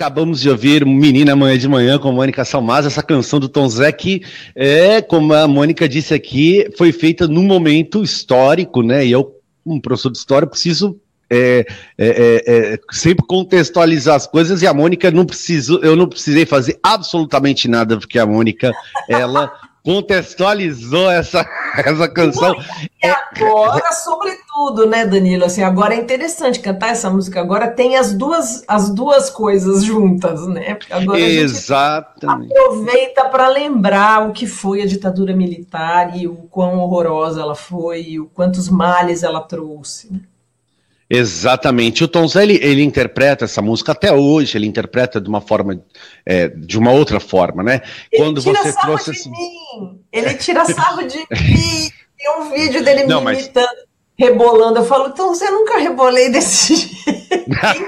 Acabamos 0.01 0.41
de 0.41 0.49
ouvir 0.49 0.87
Menina 0.87 1.35
Amanhã 1.35 1.59
de 1.59 1.69
Manhã 1.69 1.99
com 1.99 2.11
Mônica 2.11 2.43
Salmaz, 2.43 2.87
essa 2.87 3.03
canção 3.03 3.39
do 3.39 3.51
Tom 3.51 3.69
Zé 3.69 3.93
que 3.93 4.23
é, 4.55 5.03
como 5.03 5.35
a 5.35 5.47
Mônica 5.47 5.87
disse 5.87 6.15
aqui, 6.15 6.67
foi 6.79 6.91
feita 6.91 7.29
num 7.29 7.43
momento 7.43 8.03
histórico, 8.03 8.83
né? 8.83 9.05
E 9.05 9.13
eu, 9.13 9.31
como 9.63 9.79
professor 9.79 10.11
de 10.11 10.17
história, 10.17 10.49
preciso 10.49 10.99
é, 11.29 11.67
é, 11.99 12.07
é, 12.09 12.73
é, 12.73 12.79
sempre 12.91 13.27
contextualizar 13.27 14.17
as 14.17 14.27
coisas 14.27 14.63
e 14.63 14.67
a 14.67 14.73
Mônica 14.73 15.11
não 15.11 15.27
preciso, 15.27 15.79
eu 15.83 15.95
não 15.95 16.09
precisei 16.09 16.47
fazer 16.47 16.79
absolutamente 16.83 17.69
nada, 17.69 17.99
porque 17.99 18.19
a 18.19 18.25
Mônica, 18.25 18.73
ela 19.07 19.53
contextualizou 19.85 21.11
essa, 21.11 21.47
essa 21.77 22.09
canção. 22.09 22.55
E 23.03 23.07
agora, 23.07 23.93
sobretudo, 23.93 24.87
né, 24.87 25.07
Danilo? 25.07 25.45
Assim, 25.45 25.63
agora 25.63 25.95
é 25.95 25.99
interessante 25.99 26.61
cantar 26.61 26.91
essa 26.91 27.09
música. 27.09 27.41
Agora 27.41 27.69
tem 27.69 27.97
as 27.97 28.13
duas, 28.13 28.63
as 28.69 28.91
duas 28.91 29.31
coisas 29.31 29.85
juntas, 29.85 30.47
né? 30.47 30.79
Agora 30.91 31.19
Exatamente. 31.19 32.53
aproveita 32.53 33.25
para 33.27 33.49
lembrar 33.49 34.29
o 34.29 34.33
que 34.33 34.47
foi 34.47 34.83
a 34.83 34.87
ditadura 34.87 35.35
militar 35.35 36.17
e 36.17 36.27
o 36.27 36.35
quão 36.51 36.79
horrorosa 36.79 37.41
ela 37.41 37.55
foi 37.55 38.03
e 38.03 38.21
o 38.21 38.27
quantos 38.27 38.69
males 38.69 39.23
ela 39.23 39.41
trouxe. 39.41 40.13
Né? 40.13 40.21
Exatamente. 41.11 42.05
O 42.05 42.09
Tom 42.09 42.29
Zé, 42.29 42.45
ele, 42.45 42.83
interpreta 42.83 43.45
essa 43.45 43.61
música 43.61 43.91
até 43.91 44.13
hoje, 44.13 44.57
ele 44.57 44.67
interpreta 44.67 45.21
de 45.21 45.29
uma 45.29 45.41
forma, 45.41 45.83
é, 46.25 46.47
de 46.49 46.79
uma 46.79 46.93
outra 46.93 47.19
forma, 47.19 47.65
né? 47.65 47.83
Ele 48.13 48.23
Quando 48.23 48.41
tira 48.41 48.63
você 48.63 48.73
sarro 48.73 48.87
trouxe. 48.87 49.11
De 49.11 49.19
assim... 49.19 49.31
mim. 49.31 50.01
Ele 50.13 50.35
tira 50.35 50.65
sarro 50.67 51.03
de 51.07 51.19
mim. 51.19 51.91
Tem 52.17 52.31
um 52.39 52.51
vídeo 52.51 52.85
dele 52.85 53.05
Não, 53.05 53.25
me 53.25 53.33
imitando, 53.33 53.67
mas... 53.67 54.29
rebolando. 54.29 54.79
Eu 54.79 54.85
falo, 54.85 55.11
Tom 55.11 55.35
Zé, 55.35 55.51
nunca 55.51 55.79
rebolei 55.79 56.31
desse 56.31 56.77
jeito. 57.05 57.05
Quem 57.05 57.87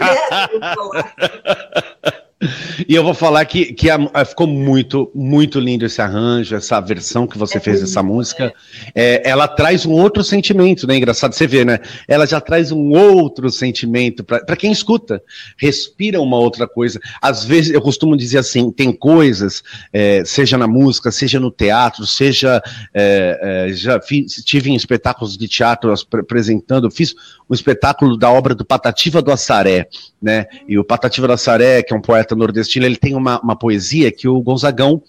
E 2.88 2.94
eu 2.94 3.04
vou 3.04 3.14
falar 3.14 3.44
que, 3.44 3.72
que 3.72 3.88
a, 3.88 3.98
a, 4.12 4.24
ficou 4.24 4.46
muito, 4.46 5.10
muito 5.14 5.60
lindo 5.60 5.84
esse 5.84 6.00
arranjo, 6.02 6.54
essa 6.54 6.80
versão 6.80 7.26
que 7.26 7.38
você 7.38 7.58
é 7.58 7.60
fez 7.60 7.80
dessa 7.80 8.02
música. 8.02 8.52
É, 8.94 9.22
ela 9.28 9.46
traz 9.46 9.86
um 9.86 9.92
outro 9.92 10.24
sentimento, 10.24 10.86
né? 10.86 10.96
Engraçado 10.96 11.32
você 11.32 11.46
ver, 11.46 11.64
né? 11.64 11.78
Ela 12.08 12.26
já 12.26 12.40
traz 12.40 12.72
um 12.72 12.90
outro 12.90 13.50
sentimento 13.50 14.24
para 14.24 14.56
quem 14.56 14.72
escuta. 14.72 15.22
Respira 15.56 16.20
uma 16.20 16.36
outra 16.36 16.66
coisa. 16.66 17.00
Às 17.20 17.44
vezes, 17.44 17.72
eu 17.72 17.80
costumo 17.80 18.16
dizer 18.16 18.38
assim: 18.38 18.70
tem 18.70 18.92
coisas, 18.92 19.62
é, 19.92 20.24
seja 20.24 20.58
na 20.58 20.66
música, 20.66 21.10
seja 21.10 21.38
no 21.38 21.50
teatro, 21.50 22.06
seja. 22.06 22.62
É, 22.92 23.68
é 23.68 23.72
já 23.72 24.00
fiz, 24.00 24.38
estive 24.38 24.70
em 24.70 24.74
espetáculos 24.74 25.36
de 25.36 25.48
teatro 25.48 25.92
apresentando, 26.12 26.90
fiz 26.90 27.14
um 27.48 27.54
espetáculo 27.54 28.16
da 28.16 28.30
obra 28.30 28.54
do 28.54 28.64
Patativa 28.64 29.20
do 29.20 29.30
Assaré, 29.30 29.86
né? 30.20 30.46
E 30.68 30.78
o 30.78 30.84
Patativa 30.84 31.26
do 31.26 31.32
Assaré, 31.32 31.82
que 31.82 31.92
é 31.92 31.96
um 31.96 32.00
poeta 32.00 32.31
poeta 32.32 32.34
nordestino, 32.34 32.86
ele 32.86 32.96
tem 32.96 33.14
uma, 33.14 33.40
uma 33.40 33.56
poesia 33.56 34.10
que 34.10 34.26
o 34.26 34.40
Gonzagão 34.40 35.02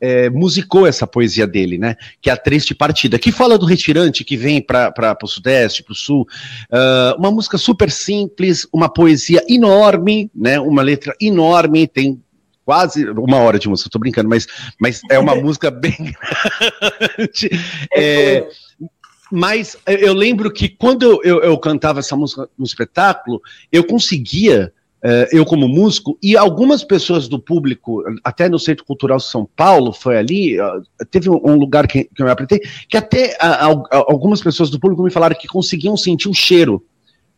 é, 0.00 0.30
musicou 0.30 0.86
essa 0.86 1.06
poesia 1.06 1.46
dele, 1.46 1.76
né? 1.76 1.96
Que 2.22 2.30
é 2.30 2.32
a 2.32 2.36
Triste 2.36 2.74
Partida, 2.74 3.18
que 3.18 3.32
fala 3.32 3.58
do 3.58 3.66
retirante 3.66 4.24
que 4.24 4.36
vem 4.36 4.62
para 4.62 5.18
o 5.22 5.26
Sudeste, 5.26 5.82
para 5.82 5.92
o 5.92 5.96
Sul. 5.96 6.26
Uh, 6.70 7.18
uma 7.18 7.30
música 7.30 7.58
super 7.58 7.90
simples, 7.90 8.66
uma 8.72 8.88
poesia 8.88 9.42
enorme, 9.48 10.30
né? 10.34 10.60
Uma 10.60 10.82
letra 10.82 11.14
enorme, 11.20 11.88
tem 11.88 12.22
quase 12.64 13.08
uma 13.10 13.38
hora 13.38 13.58
de 13.58 13.68
música, 13.68 13.90
tô 13.90 13.98
brincando, 13.98 14.28
mas, 14.28 14.46
mas 14.80 15.00
é 15.10 15.18
uma 15.18 15.34
música 15.36 15.70
bem 15.70 15.96
grande. 15.96 17.50
É, 17.96 18.46
mas 19.30 19.76
eu 19.86 20.14
lembro 20.14 20.50
que 20.50 20.68
quando 20.68 21.02
eu, 21.02 21.20
eu, 21.22 21.42
eu 21.42 21.58
cantava 21.58 21.98
essa 21.98 22.16
música 22.16 22.48
no 22.56 22.64
espetáculo, 22.64 23.42
eu 23.70 23.84
conseguia 23.84 24.72
eu 25.30 25.44
como 25.46 25.68
músico, 25.68 26.18
e 26.22 26.36
algumas 26.36 26.82
pessoas 26.82 27.28
do 27.28 27.38
público, 27.38 28.02
até 28.24 28.48
no 28.48 28.58
Centro 28.58 28.84
Cultural 28.84 29.20
São 29.20 29.48
Paulo, 29.56 29.92
foi 29.92 30.18
ali, 30.18 30.56
teve 31.10 31.30
um, 31.30 31.54
lugar 31.54 31.86
que, 31.86 32.04
que 32.04 32.20
eu 32.20 32.26
me 32.26 32.32
apresentei, 32.32 32.60
que 32.88 32.96
até 32.96 33.36
algumas 33.90 34.40
pessoas 34.40 34.70
do 34.70 34.80
público 34.80 35.02
me 35.02 35.10
falaram 35.10 35.36
que 35.38 35.46
conseguiam 35.46 35.96
sentir 35.96 36.28
o 36.28 36.34
cheiro 36.34 36.84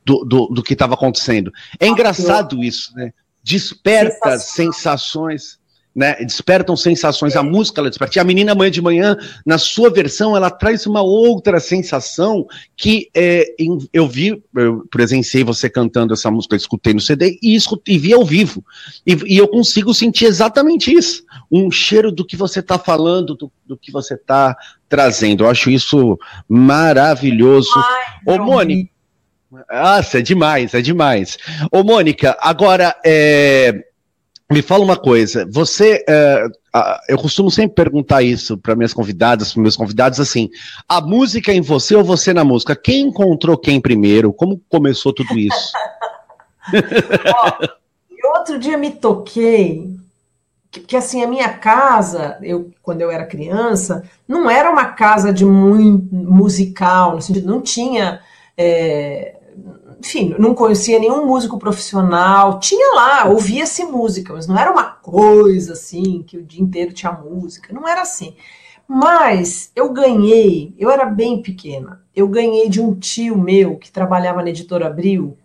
do, 0.05 0.25
do, 0.25 0.47
do 0.47 0.63
que 0.63 0.73
estava 0.73 0.95
acontecendo. 0.95 1.53
É 1.79 1.87
engraçado 1.87 2.65
isso, 2.65 2.95
né? 2.95 3.13
Desperta 3.43 4.39
sensações 4.39 5.60
né, 5.95 6.15
despertam 6.25 6.77
sensações, 6.77 7.35
a 7.35 7.43
música 7.43 7.81
ela 7.81 7.89
desperta. 7.89 8.19
E 8.19 8.21
a 8.21 8.25
menina 8.25 8.53
amanhã 8.53 8.71
de 8.71 8.81
manhã, 8.81 9.17
na 9.45 9.59
sua 9.59 9.91
versão, 9.91 10.37
ela 10.37 10.51
traz 10.51 10.87
uma 10.87 11.03
outra 11.03 11.59
sensação 11.59 12.47
que 12.77 13.09
é, 13.15 13.47
eu 13.93 14.07
vi, 14.07 14.43
eu 14.55 14.87
presenciei 14.91 15.43
você 15.43 15.69
cantando 15.69 16.15
essa 16.15 16.31
música, 16.31 16.55
escutei 16.55 16.95
no 16.95 17.01
CD 17.01 17.39
e, 17.43 17.55
escutei, 17.55 17.97
e 17.97 17.99
vi 17.99 18.13
ao 18.13 18.25
vivo. 18.25 18.65
E, 19.05 19.17
e, 19.27 19.37
eu 19.37 19.49
consigo 19.49 19.93
sentir 19.93 20.27
exatamente 20.27 20.93
isso, 20.93 21.25
um 21.51 21.71
cheiro 21.71 22.13
do 22.13 22.25
que 22.25 22.37
você 22.37 22.61
está 22.61 22.79
falando, 22.79 23.35
do, 23.35 23.53
do, 23.67 23.77
que 23.77 23.91
você 23.91 24.15
está 24.15 24.57
trazendo. 24.89 25.45
Eu 25.45 25.51
acho 25.51 25.71
isso 25.71 26.19
maravilhoso. 26.49 27.71
Ai, 27.77 28.35
Ô, 28.35 28.39
Mônica. 28.39 28.91
Nossa, 29.69 30.21
é 30.21 30.23
demais, 30.23 30.73
é 30.75 30.81
demais. 30.81 31.37
Ô, 31.73 31.83
Mônica, 31.83 32.37
agora, 32.41 32.95
é, 33.05 33.90
me 34.51 34.63
fala 34.63 34.85
uma 34.85 34.97
coisa, 34.97 35.47
você, 35.49 36.05
é, 36.09 36.45
eu 37.09 37.17
costumo 37.17 37.51
sempre 37.51 37.75
perguntar 37.77 38.23
isso 38.23 38.59
para 38.59 38.75
minhas 38.75 38.93
convidadas, 38.93 39.53
para 39.53 39.63
meus 39.63 39.77
convidados, 39.77 40.19
assim, 40.19 40.51
a 40.89 41.01
música 41.01 41.53
em 41.53 41.61
você 41.61 41.95
ou 41.95 42.03
você 42.03 42.35
na 42.35 42.45
música? 42.45 42.75
Quem 42.75 43.03
encontrou 43.03 43.57
quem 43.57 43.81
primeiro? 43.81 44.33
Como 44.33 44.61
começou 44.69 45.13
tudo 45.13 45.39
isso? 45.39 45.73
Ó, 47.37 48.39
outro 48.39 48.59
dia 48.59 48.77
me 48.77 48.91
toquei 48.91 49.97
que, 50.71 50.81
que, 50.81 50.97
assim 50.97 51.23
a 51.23 51.27
minha 51.27 51.49
casa, 51.49 52.39
eu 52.43 52.71
quando 52.83 53.01
eu 53.01 53.11
era 53.11 53.27
criança, 53.27 54.05
não 54.27 54.49
era 54.49 54.71
uma 54.71 54.87
casa 54.87 55.33
de 55.33 55.45
muito 55.45 56.15
musical, 56.15 57.17
no 57.17 57.23
sentido 57.23 57.49
não 57.49 57.61
tinha 57.61 58.21
é, 58.57 59.37
enfim, 60.01 60.35
não 60.39 60.55
conhecia 60.55 60.99
nenhum 60.99 61.27
músico 61.27 61.59
profissional. 61.59 62.59
Tinha 62.59 62.95
lá, 62.95 63.29
ouvia-se 63.29 63.85
música, 63.85 64.33
mas 64.33 64.47
não 64.47 64.59
era 64.59 64.73
uma 64.73 64.85
coisa 64.85 65.75
assim, 65.75 66.23
que 66.27 66.39
o 66.39 66.43
dia 66.43 66.63
inteiro 66.63 66.93
tinha 66.93 67.13
música. 67.13 67.73
Não 67.73 67.87
era 67.87 68.01
assim. 68.01 68.35
Mas 68.89 69.71
eu 69.77 69.93
ganhei, 69.93 70.75
eu 70.79 70.91
era 70.91 71.05
bem 71.05 71.43
pequena, 71.43 72.03
eu 72.17 72.27
ganhei 72.27 72.69
de 72.69 72.81
um 72.81 72.95
tio 72.95 73.39
meu 73.39 73.77
que 73.77 73.93
trabalhava 73.93 74.43
na 74.43 74.51
editora 74.51 74.89
Abril 74.89 75.37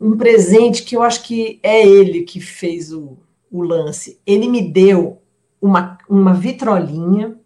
um 0.00 0.16
presente 0.16 0.82
que 0.82 0.96
eu 0.96 1.02
acho 1.02 1.22
que 1.22 1.58
é 1.62 1.86
ele 1.86 2.22
que 2.22 2.40
fez 2.40 2.92
o, 2.92 3.16
o 3.50 3.62
lance. 3.62 4.20
Ele 4.26 4.48
me 4.48 4.62
deu 4.62 5.20
uma, 5.60 5.98
uma 6.08 6.34
vitrolinha 6.34 7.36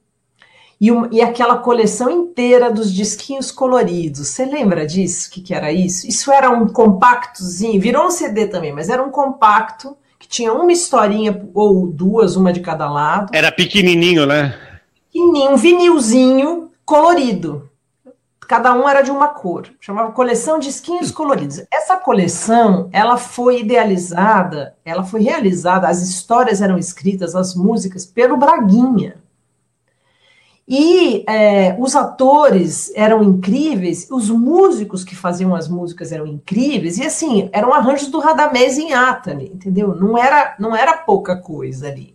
e, 0.81 0.91
uma, 0.91 1.09
e 1.13 1.21
aquela 1.21 1.59
coleção 1.59 2.11
inteira 2.11 2.71
dos 2.71 2.93
disquinhos 2.93 3.51
coloridos. 3.51 4.29
Você 4.29 4.47
lembra 4.47 4.87
disso? 4.87 5.29
O 5.29 5.33
que, 5.33 5.43
que 5.43 5.55
era 5.55 5.71
isso? 5.71 6.09
Isso 6.09 6.33
era 6.33 6.49
um 6.51 6.67
compactozinho, 6.67 7.81
virou 7.81 8.07
um 8.07 8.11
CD 8.11 8.47
também, 8.47 8.73
mas 8.73 8.89
era 8.89 9.03
um 9.03 9.11
compacto 9.11 9.97
que 10.19 10.27
tinha 10.27 10.53
uma 10.53 10.73
historinha 10.73 11.49
ou 11.53 11.87
duas, 11.87 12.35
uma 12.35 12.53
de 12.53 12.61
cada 12.61 12.91
lado. 12.91 13.31
Era 13.35 13.53
pequenininho, 13.53 14.25
né? 14.25 14.59
Pequenininho, 15.13 15.51
um 15.51 15.57
vinilzinho 15.57 16.71
colorido. 16.85 17.69
Cada 18.49 18.75
um 18.75 18.89
era 18.89 19.03
de 19.03 19.13
uma 19.13 19.29
cor. 19.29 19.69
Chamava 19.81 20.11
coleção 20.11 20.59
disquinhos 20.59 21.13
coloridos. 21.13 21.63
Essa 21.73 21.97
coleção, 21.97 22.89
ela 22.91 23.17
foi 23.17 23.61
idealizada, 23.61 24.75
ela 24.85 25.05
foi 25.05 25.23
realizada, 25.23 25.87
as 25.87 26.03
histórias 26.03 26.61
eram 26.61 26.77
escritas, 26.77 27.37
as 27.37 27.55
músicas 27.55 28.05
pelo 28.05 28.37
Braguinha. 28.37 29.20
E 30.73 31.25
é, 31.29 31.75
os 31.81 31.97
atores 31.97 32.93
eram 32.95 33.25
incríveis, 33.25 34.07
os 34.09 34.31
músicos 34.31 35.03
que 35.03 35.17
faziam 35.17 35.53
as 35.53 35.67
músicas 35.67 36.13
eram 36.13 36.29
incríveis, 36.29 36.97
e 36.97 37.05
assim, 37.05 37.51
eram 37.53 37.75
arranjos 37.75 38.07
do 38.07 38.21
Radamés 38.21 38.79
em 38.79 38.93
Atali, 38.93 39.51
entendeu? 39.53 39.97
Não 39.97 40.17
era, 40.17 40.55
não 40.61 40.77
era 40.77 40.97
pouca 40.99 41.35
coisa 41.35 41.89
ali. 41.89 42.15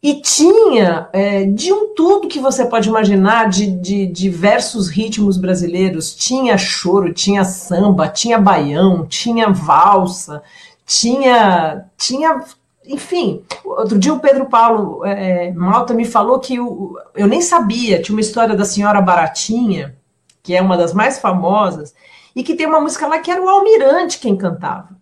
E 0.00 0.20
tinha 0.20 1.08
é, 1.12 1.44
de 1.46 1.72
um 1.72 1.92
tudo 1.92 2.28
que 2.28 2.38
você 2.38 2.64
pode 2.64 2.88
imaginar, 2.88 3.48
de, 3.48 3.66
de 3.72 4.06
diversos 4.06 4.88
ritmos 4.88 5.36
brasileiros. 5.36 6.14
Tinha 6.14 6.56
choro, 6.56 7.12
tinha 7.12 7.44
samba, 7.44 8.06
tinha 8.06 8.38
baião, 8.38 9.04
tinha 9.04 9.50
valsa, 9.50 10.44
tinha, 10.86 11.86
tinha 11.98 12.40
enfim, 12.86 13.42
outro 13.64 13.98
dia 13.98 14.12
o 14.12 14.20
Pedro 14.20 14.46
Paulo 14.46 15.04
é, 15.04 15.52
Malta 15.52 15.92
me 15.94 16.04
falou 16.04 16.38
que 16.38 16.58
o, 16.60 16.98
eu 17.14 17.26
nem 17.26 17.42
sabia, 17.42 18.00
tinha 18.00 18.14
uma 18.14 18.20
história 18.20 18.56
da 18.56 18.64
Senhora 18.64 19.00
Baratinha, 19.00 19.96
que 20.42 20.54
é 20.54 20.62
uma 20.62 20.76
das 20.76 20.92
mais 20.92 21.18
famosas, 21.18 21.94
e 22.34 22.42
que 22.42 22.54
tem 22.54 22.66
uma 22.66 22.80
música 22.80 23.06
lá 23.06 23.18
que 23.18 23.30
era 23.30 23.42
o 23.42 23.48
Almirante 23.48 24.18
quem 24.18 24.36
cantava. 24.36 24.96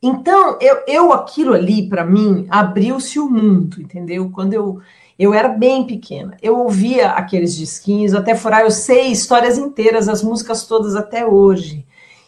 Então, 0.00 0.56
eu, 0.60 0.78
eu 0.86 1.12
aquilo 1.12 1.54
ali, 1.54 1.88
para 1.88 2.04
mim, 2.04 2.46
abriu-se 2.48 3.18
o 3.18 3.28
mundo, 3.28 3.80
entendeu? 3.80 4.30
Quando 4.30 4.54
eu, 4.54 4.80
eu 5.18 5.34
era 5.34 5.48
bem 5.48 5.84
pequena, 5.84 6.36
eu 6.40 6.56
ouvia 6.56 7.10
aqueles 7.10 7.56
disquinhos, 7.56 8.14
até 8.14 8.34
furar, 8.34 8.60
eu 8.60 8.70
sei 8.70 9.08
histórias 9.08 9.58
inteiras, 9.58 10.08
as 10.08 10.22
músicas 10.22 10.64
todas 10.66 10.94
até 10.94 11.26
hoje. 11.26 11.84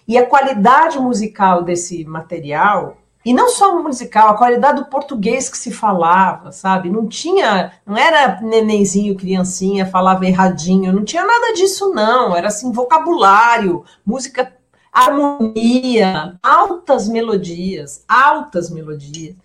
E 0.09 0.19
a 0.19 0.27
qualidade 0.27 0.99
musical 0.99 1.63
desse 1.63 2.05
material 2.05 2.97
e 3.23 3.35
não 3.35 3.51
só 3.51 3.77
o 3.77 3.83
musical, 3.83 4.31
a 4.31 4.37
qualidade 4.37 4.81
do 4.81 4.89
português 4.89 5.51
que 5.51 5.59
se 5.59 5.71
falava, 5.71 6.53
sabe? 6.53 6.89
Não 6.89 7.07
tinha, 7.07 7.73
não 7.85 7.97
era 7.97 8.41
nenenzinho, 8.41 9.15
criancinha, 9.15 9.85
falava 9.85 10.27
erradinho, 10.27 10.93
não 10.93 11.05
tinha 11.05 11.25
nada 11.25 11.53
disso, 11.53 11.93
não. 11.93 12.35
Era 12.35 12.49
assim, 12.49 12.73
vocabulário, 12.73 13.85
música, 14.07 14.51
harmonia, 14.91 16.39
altas 16.43 17.09
melodias, 17.09 18.03
altas 18.09 18.71
melodias. 18.71 19.37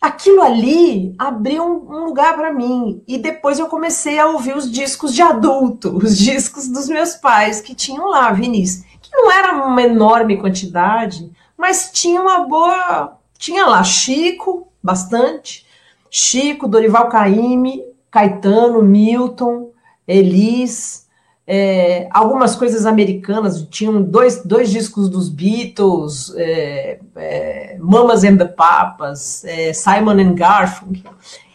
Aquilo 0.00 0.42
ali 0.42 1.14
abriu 1.16 1.62
um, 1.62 1.98
um 1.98 2.04
lugar 2.06 2.34
para 2.34 2.52
mim. 2.52 3.04
E 3.06 3.18
depois 3.18 3.60
eu 3.60 3.68
comecei 3.68 4.18
a 4.18 4.26
ouvir 4.26 4.56
os 4.56 4.68
discos 4.68 5.14
de 5.14 5.22
adulto, 5.22 5.94
os 6.02 6.18
discos 6.18 6.66
dos 6.66 6.88
meus 6.88 7.14
pais 7.14 7.60
que 7.60 7.72
tinham 7.72 8.08
lá, 8.08 8.32
Vinícius, 8.32 8.84
que 9.00 9.10
não 9.12 9.30
era 9.30 9.64
uma 9.64 9.82
enorme 9.82 10.36
quantidade 10.38 11.30
mas 11.56 11.90
tinha 11.92 12.20
uma 12.20 12.40
boa. 12.46 13.18
Tinha 13.38 13.66
lá 13.66 13.82
Chico, 13.84 14.68
bastante. 14.82 15.66
Chico, 16.10 16.68
Dorival 16.68 17.08
Caymmi, 17.08 17.82
Caetano, 18.10 18.82
Milton, 18.82 19.70
Elis, 20.06 21.06
é, 21.46 22.08
algumas 22.10 22.56
coisas 22.56 22.84
americanas, 22.86 23.64
tinham 23.70 24.02
dois, 24.02 24.42
dois 24.44 24.70
discos 24.70 25.08
dos 25.08 25.28
Beatles, 25.28 26.34
é, 26.36 26.98
é, 27.14 27.76
Mamas 27.78 28.24
and 28.24 28.36
the 28.36 28.46
Papas, 28.46 29.44
é, 29.44 29.72
Simon 29.72 30.18
and 30.20 30.34
Garfunkel. 30.34 31.12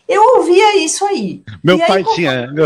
Eu 0.07 0.37
ouvia 0.37 0.77
isso 0.83 1.05
aí. 1.05 1.43
Meu 1.63 1.77
e 1.77 1.85
pai 1.85 1.97
aí, 1.97 2.15
tinha. 2.15 2.49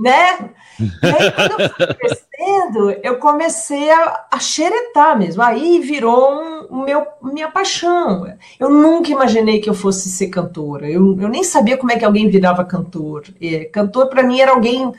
Né? 0.00 0.50
E 0.80 1.06
aí, 1.06 1.32
quando 1.32 1.60
eu 1.60 1.70
fui 1.70 1.86
crescendo, 1.94 2.90
eu 3.02 3.16
comecei 3.18 3.90
a, 3.90 4.26
a 4.30 4.38
xeretar 4.38 5.18
mesmo. 5.18 5.42
Aí 5.42 5.80
virou 5.80 6.32
um, 6.70 6.84
meu, 6.84 7.06
minha 7.22 7.50
paixão. 7.50 8.26
Eu 8.58 8.70
nunca 8.70 9.10
imaginei 9.10 9.60
que 9.60 9.68
eu 9.68 9.74
fosse 9.74 10.08
ser 10.08 10.28
cantora. 10.28 10.88
Eu, 10.88 11.18
eu 11.20 11.28
nem 11.28 11.42
sabia 11.42 11.76
como 11.76 11.92
é 11.92 11.98
que 11.98 12.04
alguém 12.04 12.28
virava 12.28 12.64
cantor. 12.64 13.24
E, 13.40 13.64
cantor, 13.66 14.08
para 14.08 14.22
mim, 14.22 14.40
era 14.40 14.52
alguém 14.52 14.92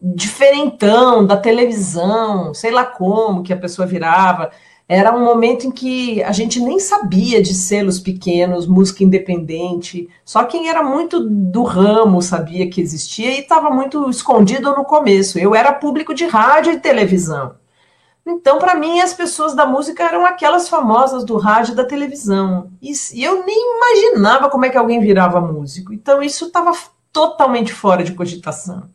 diferentão 0.00 1.26
da 1.26 1.36
televisão, 1.36 2.54
sei 2.54 2.70
lá 2.70 2.84
como 2.84 3.42
que 3.42 3.52
a 3.52 3.56
pessoa 3.56 3.86
virava 3.86 4.50
era 4.88 5.14
um 5.14 5.24
momento 5.24 5.66
em 5.66 5.70
que 5.70 6.22
a 6.22 6.30
gente 6.30 6.60
nem 6.60 6.78
sabia 6.78 7.42
de 7.42 7.52
selos 7.54 7.98
pequenos, 7.98 8.68
música 8.68 9.02
independente. 9.02 10.08
Só 10.24 10.44
quem 10.44 10.68
era 10.68 10.82
muito 10.82 11.20
do 11.20 11.64
ramo 11.64 12.22
sabia 12.22 12.70
que 12.70 12.80
existia 12.80 13.32
e 13.32 13.40
estava 13.40 13.68
muito 13.70 14.08
escondido 14.08 14.74
no 14.76 14.84
começo. 14.84 15.38
Eu 15.38 15.56
era 15.56 15.72
público 15.72 16.14
de 16.14 16.26
rádio 16.26 16.72
e 16.72 16.78
televisão. 16.78 17.56
Então, 18.24 18.58
para 18.58 18.76
mim, 18.76 19.00
as 19.00 19.12
pessoas 19.12 19.54
da 19.54 19.66
música 19.66 20.04
eram 20.04 20.24
aquelas 20.24 20.68
famosas 20.68 21.24
do 21.24 21.36
rádio 21.36 21.72
e 21.72 21.76
da 21.76 21.84
televisão. 21.84 22.70
E, 22.80 22.92
e 23.14 23.24
eu 23.24 23.44
nem 23.44 23.76
imaginava 23.76 24.48
como 24.48 24.64
é 24.64 24.70
que 24.70 24.78
alguém 24.78 25.00
virava 25.00 25.40
músico. 25.40 25.92
Então, 25.92 26.22
isso 26.22 26.46
estava 26.46 26.72
totalmente 27.12 27.72
fora 27.72 28.04
de 28.04 28.12
cogitação. 28.12 28.88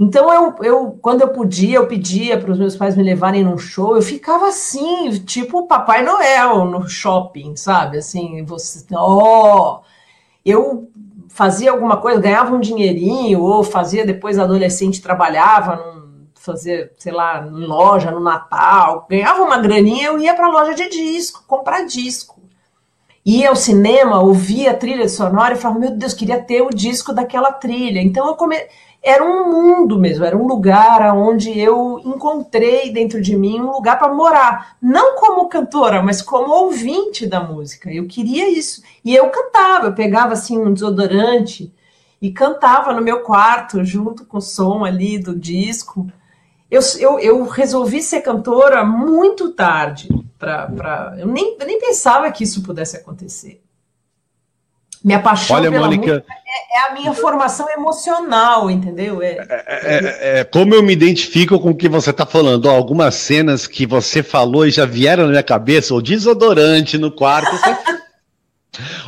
Então, 0.00 0.32
eu, 0.32 0.54
eu, 0.62 0.98
quando 1.02 1.22
eu 1.22 1.28
podia, 1.28 1.76
eu 1.78 1.86
pedia 1.88 2.38
para 2.38 2.52
os 2.52 2.58
meus 2.58 2.76
pais 2.76 2.96
me 2.96 3.02
levarem 3.02 3.42
num 3.42 3.58
show, 3.58 3.96
eu 3.96 4.02
ficava 4.02 4.48
assim, 4.48 5.10
tipo 5.24 5.66
Papai 5.66 6.04
Noel 6.04 6.64
no 6.66 6.88
shopping, 6.88 7.56
sabe? 7.56 7.98
Assim, 7.98 8.44
você, 8.44 8.84
ó, 8.94 9.80
oh! 9.80 9.84
eu 10.44 10.88
fazia 11.28 11.72
alguma 11.72 11.96
coisa, 11.96 12.20
ganhava 12.20 12.54
um 12.54 12.60
dinheirinho, 12.60 13.40
ou 13.40 13.64
fazia 13.64 14.06
depois 14.06 14.38
adolescente, 14.38 15.02
trabalhava 15.02 15.76
num 15.76 15.98
fazer, 16.48 16.92
sei 16.96 17.12
lá, 17.12 17.40
loja 17.40 18.10
no 18.10 18.20
Natal, 18.20 19.06
ganhava 19.08 19.42
uma 19.42 19.58
graninha, 19.58 20.06
eu 20.06 20.18
ia 20.18 20.34
para 20.34 20.48
loja 20.48 20.74
de 20.74 20.88
disco, 20.88 21.44
comprar 21.46 21.84
disco. 21.84 22.38
Ia 23.24 23.50
ao 23.50 23.56
cinema, 23.56 24.22
ouvia 24.22 24.70
a 24.70 24.76
trilha 24.76 25.08
sonora 25.08 25.54
e 25.54 25.58
falava, 25.58 25.80
meu 25.80 25.90
Deus, 25.90 26.14
queria 26.14 26.42
ter 26.42 26.62
o 26.62 26.70
disco 26.70 27.12
daquela 27.12 27.52
trilha. 27.52 28.00
Então 28.00 28.26
eu 28.26 28.34
comecei 28.36 28.68
era 29.02 29.24
um 29.24 29.50
mundo 29.50 29.98
mesmo, 29.98 30.24
era 30.24 30.36
um 30.36 30.46
lugar 30.46 31.14
onde 31.16 31.56
eu 31.58 32.00
encontrei 32.04 32.92
dentro 32.92 33.20
de 33.20 33.36
mim 33.36 33.60
um 33.60 33.70
lugar 33.70 33.98
para 33.98 34.12
morar, 34.12 34.76
não 34.82 35.16
como 35.16 35.48
cantora, 35.48 36.02
mas 36.02 36.20
como 36.20 36.52
ouvinte 36.52 37.26
da 37.26 37.40
música. 37.40 37.90
Eu 37.90 38.06
queria 38.06 38.48
isso. 38.48 38.82
E 39.04 39.14
eu 39.14 39.30
cantava, 39.30 39.86
eu 39.86 39.94
pegava 39.94 40.32
assim 40.32 40.58
um 40.58 40.72
desodorante 40.72 41.72
e 42.20 42.32
cantava 42.32 42.92
no 42.92 43.00
meu 43.00 43.20
quarto 43.20 43.84
junto 43.84 44.24
com 44.24 44.38
o 44.38 44.42
som 44.42 44.84
ali 44.84 45.18
do 45.18 45.34
disco. 45.34 46.10
Eu, 46.70 46.80
eu, 46.98 47.18
eu 47.20 47.44
resolvi 47.46 48.02
ser 48.02 48.20
cantora 48.20 48.84
muito 48.84 49.52
tarde. 49.52 50.08
Pra, 50.38 50.66
pra, 50.66 51.16
eu, 51.18 51.26
nem, 51.26 51.56
nem 51.58 51.80
pensava 51.80 52.30
que 52.30 52.44
isso 52.44 52.62
pudesse 52.62 52.96
acontecer. 52.96 53.62
Minha 55.08 55.20
paixão 55.20 55.56
Olha, 55.56 55.70
pela 55.70 55.86
Mônica... 55.86 56.06
música 56.06 56.26
é, 56.28 56.78
é, 56.78 56.90
a 56.90 56.92
minha 56.92 57.14
formação 57.14 57.66
emocional, 57.70 58.70
entendeu? 58.70 59.22
É, 59.22 59.38
é, 59.48 59.64
é, 59.70 60.40
é 60.40 60.44
como 60.44 60.74
eu 60.74 60.82
me 60.82 60.92
identifico 60.92 61.58
com 61.58 61.70
o 61.70 61.74
que 61.74 61.88
você 61.88 62.10
está 62.10 62.26
falando. 62.26 62.66
Ó, 62.66 62.70
algumas 62.70 63.14
cenas 63.14 63.66
que 63.66 63.86
você 63.86 64.22
falou 64.22 64.66
e 64.66 64.70
já 64.70 64.84
vieram 64.84 65.22
na 65.22 65.30
minha 65.30 65.42
cabeça, 65.42 65.94
o 65.94 66.02
desodorante 66.02 66.98
no 66.98 67.10
quarto. 67.10 67.50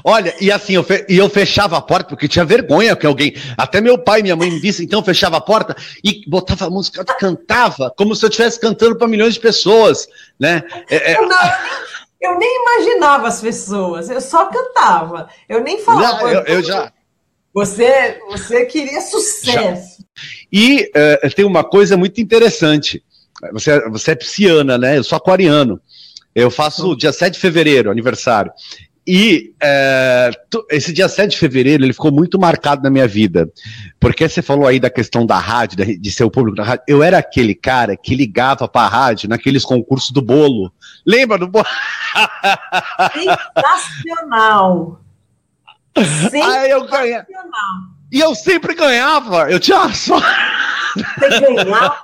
Olha, 0.02 0.34
e 0.40 0.50
assim, 0.50 0.72
eu, 0.72 0.82
fe... 0.82 1.04
e 1.06 1.18
eu 1.18 1.28
fechava 1.28 1.76
a 1.76 1.82
porta, 1.82 2.08
porque 2.08 2.26
tinha 2.26 2.46
vergonha 2.46 2.96
que 2.96 3.04
alguém. 3.04 3.34
Até 3.58 3.78
meu 3.82 3.98
pai 3.98 4.20
e 4.20 4.22
minha 4.22 4.36
mãe 4.36 4.50
me 4.50 4.58
disse, 4.58 4.82
então 4.82 5.00
eu 5.00 5.04
fechava 5.04 5.36
a 5.36 5.40
porta 5.40 5.76
e 6.02 6.22
botava 6.26 6.64
a 6.64 6.70
música, 6.70 7.04
cantava, 7.04 7.92
como 7.94 8.16
se 8.16 8.24
eu 8.24 8.30
estivesse 8.30 8.58
cantando 8.58 8.96
para 8.96 9.06
milhões 9.06 9.34
de 9.34 9.40
pessoas, 9.40 10.08
né? 10.38 10.62
É, 10.88 11.12
é... 11.12 11.20
Não, 11.20 11.52
eu 12.20 12.38
nem 12.38 12.62
imaginava 12.62 13.28
as 13.28 13.40
pessoas, 13.40 14.10
eu 14.10 14.20
só 14.20 14.46
cantava. 14.46 15.28
Eu 15.48 15.62
nem 15.62 15.80
falava. 15.80 16.22
Não, 16.22 16.28
eu, 16.28 16.42
eu 16.42 16.62
já. 16.62 16.92
Você, 17.52 18.20
você 18.28 18.66
queria 18.66 19.00
sucesso. 19.00 19.98
Já. 19.98 20.04
E 20.52 20.90
uh, 21.24 21.34
tem 21.34 21.44
uma 21.44 21.64
coisa 21.64 21.96
muito 21.96 22.20
interessante. 22.20 23.02
Você, 23.52 23.88
você 23.88 24.10
é 24.12 24.14
pisciana, 24.14 24.76
né? 24.76 24.98
Eu 24.98 25.04
sou 25.04 25.16
aquariano. 25.16 25.80
Eu 26.34 26.50
faço 26.50 26.94
dia 26.94 27.12
7 27.12 27.34
de 27.34 27.40
fevereiro, 27.40 27.90
aniversário. 27.90 28.52
E 29.12 29.52
é, 29.60 30.30
esse 30.70 30.92
dia 30.92 31.08
7 31.08 31.32
de 31.32 31.38
fevereiro 31.38 31.82
ele 31.82 31.92
ficou 31.92 32.12
muito 32.12 32.38
marcado 32.38 32.80
na 32.80 32.88
minha 32.90 33.08
vida. 33.08 33.50
Porque 33.98 34.28
você 34.28 34.40
falou 34.40 34.68
aí 34.68 34.78
da 34.78 34.88
questão 34.88 35.26
da 35.26 35.36
rádio, 35.36 35.84
de 35.98 36.12
ser 36.12 36.22
o 36.22 36.30
público 36.30 36.56
da 36.56 36.62
rádio. 36.62 36.84
Eu 36.86 37.02
era 37.02 37.18
aquele 37.18 37.52
cara 37.52 37.96
que 37.96 38.14
ligava 38.14 38.68
para 38.68 38.86
a 38.86 38.88
rádio 38.88 39.28
naqueles 39.28 39.64
concursos 39.64 40.12
do 40.12 40.22
bolo. 40.22 40.72
Lembra 41.04 41.38
do 41.38 41.48
bolo? 41.48 41.66
Sensacional! 43.12 45.00
Sensacional! 45.98 46.50
Aí 46.62 46.70
eu 46.70 46.86
ganhei. 46.86 47.20
E 48.12 48.20
eu 48.20 48.32
sempre 48.36 48.76
ganhava. 48.76 49.50
Eu 49.50 49.58
tinha 49.58 49.92
só. 49.92 50.20
Você 51.18 51.54
ganhava? 51.54 52.02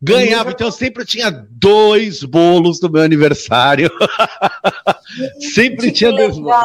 Ganhava, 0.00 0.50
então 0.50 0.68
eu 0.68 0.72
sempre 0.72 1.04
tinha 1.04 1.30
dois 1.30 2.22
bolos 2.22 2.80
no 2.80 2.90
meu 2.90 3.02
aniversário. 3.02 3.90
sempre 5.54 5.90
tinha 5.92 6.12
dois 6.12 6.38
bolos. 6.38 6.58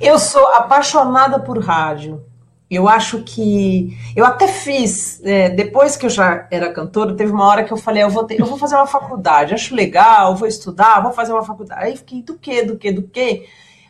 Eu 0.00 0.18
sou 0.18 0.46
apaixonada 0.48 1.38
por 1.38 1.58
rádio. 1.62 2.24
Eu 2.70 2.86
acho 2.86 3.22
que. 3.22 3.96
Eu 4.14 4.26
até 4.26 4.46
fiz, 4.46 5.22
é, 5.24 5.48
depois 5.48 5.96
que 5.96 6.04
eu 6.04 6.10
já 6.10 6.46
era 6.50 6.70
cantora, 6.70 7.14
teve 7.14 7.32
uma 7.32 7.46
hora 7.46 7.64
que 7.64 7.72
eu 7.72 7.78
falei: 7.78 8.02
eu 8.02 8.10
vou, 8.10 8.24
ter, 8.24 8.38
eu 8.38 8.44
vou 8.44 8.58
fazer 8.58 8.74
uma 8.74 8.86
faculdade, 8.86 9.54
acho 9.54 9.74
legal, 9.74 10.36
vou 10.36 10.46
estudar, 10.46 11.00
vou 11.00 11.12
fazer 11.12 11.32
uma 11.32 11.44
faculdade. 11.44 11.82
Aí 11.82 11.96
fiquei: 11.96 12.22
do 12.22 12.34
que, 12.34 12.62
do 12.62 12.76
que, 12.76 12.92
do 12.92 13.02
que? 13.02 13.46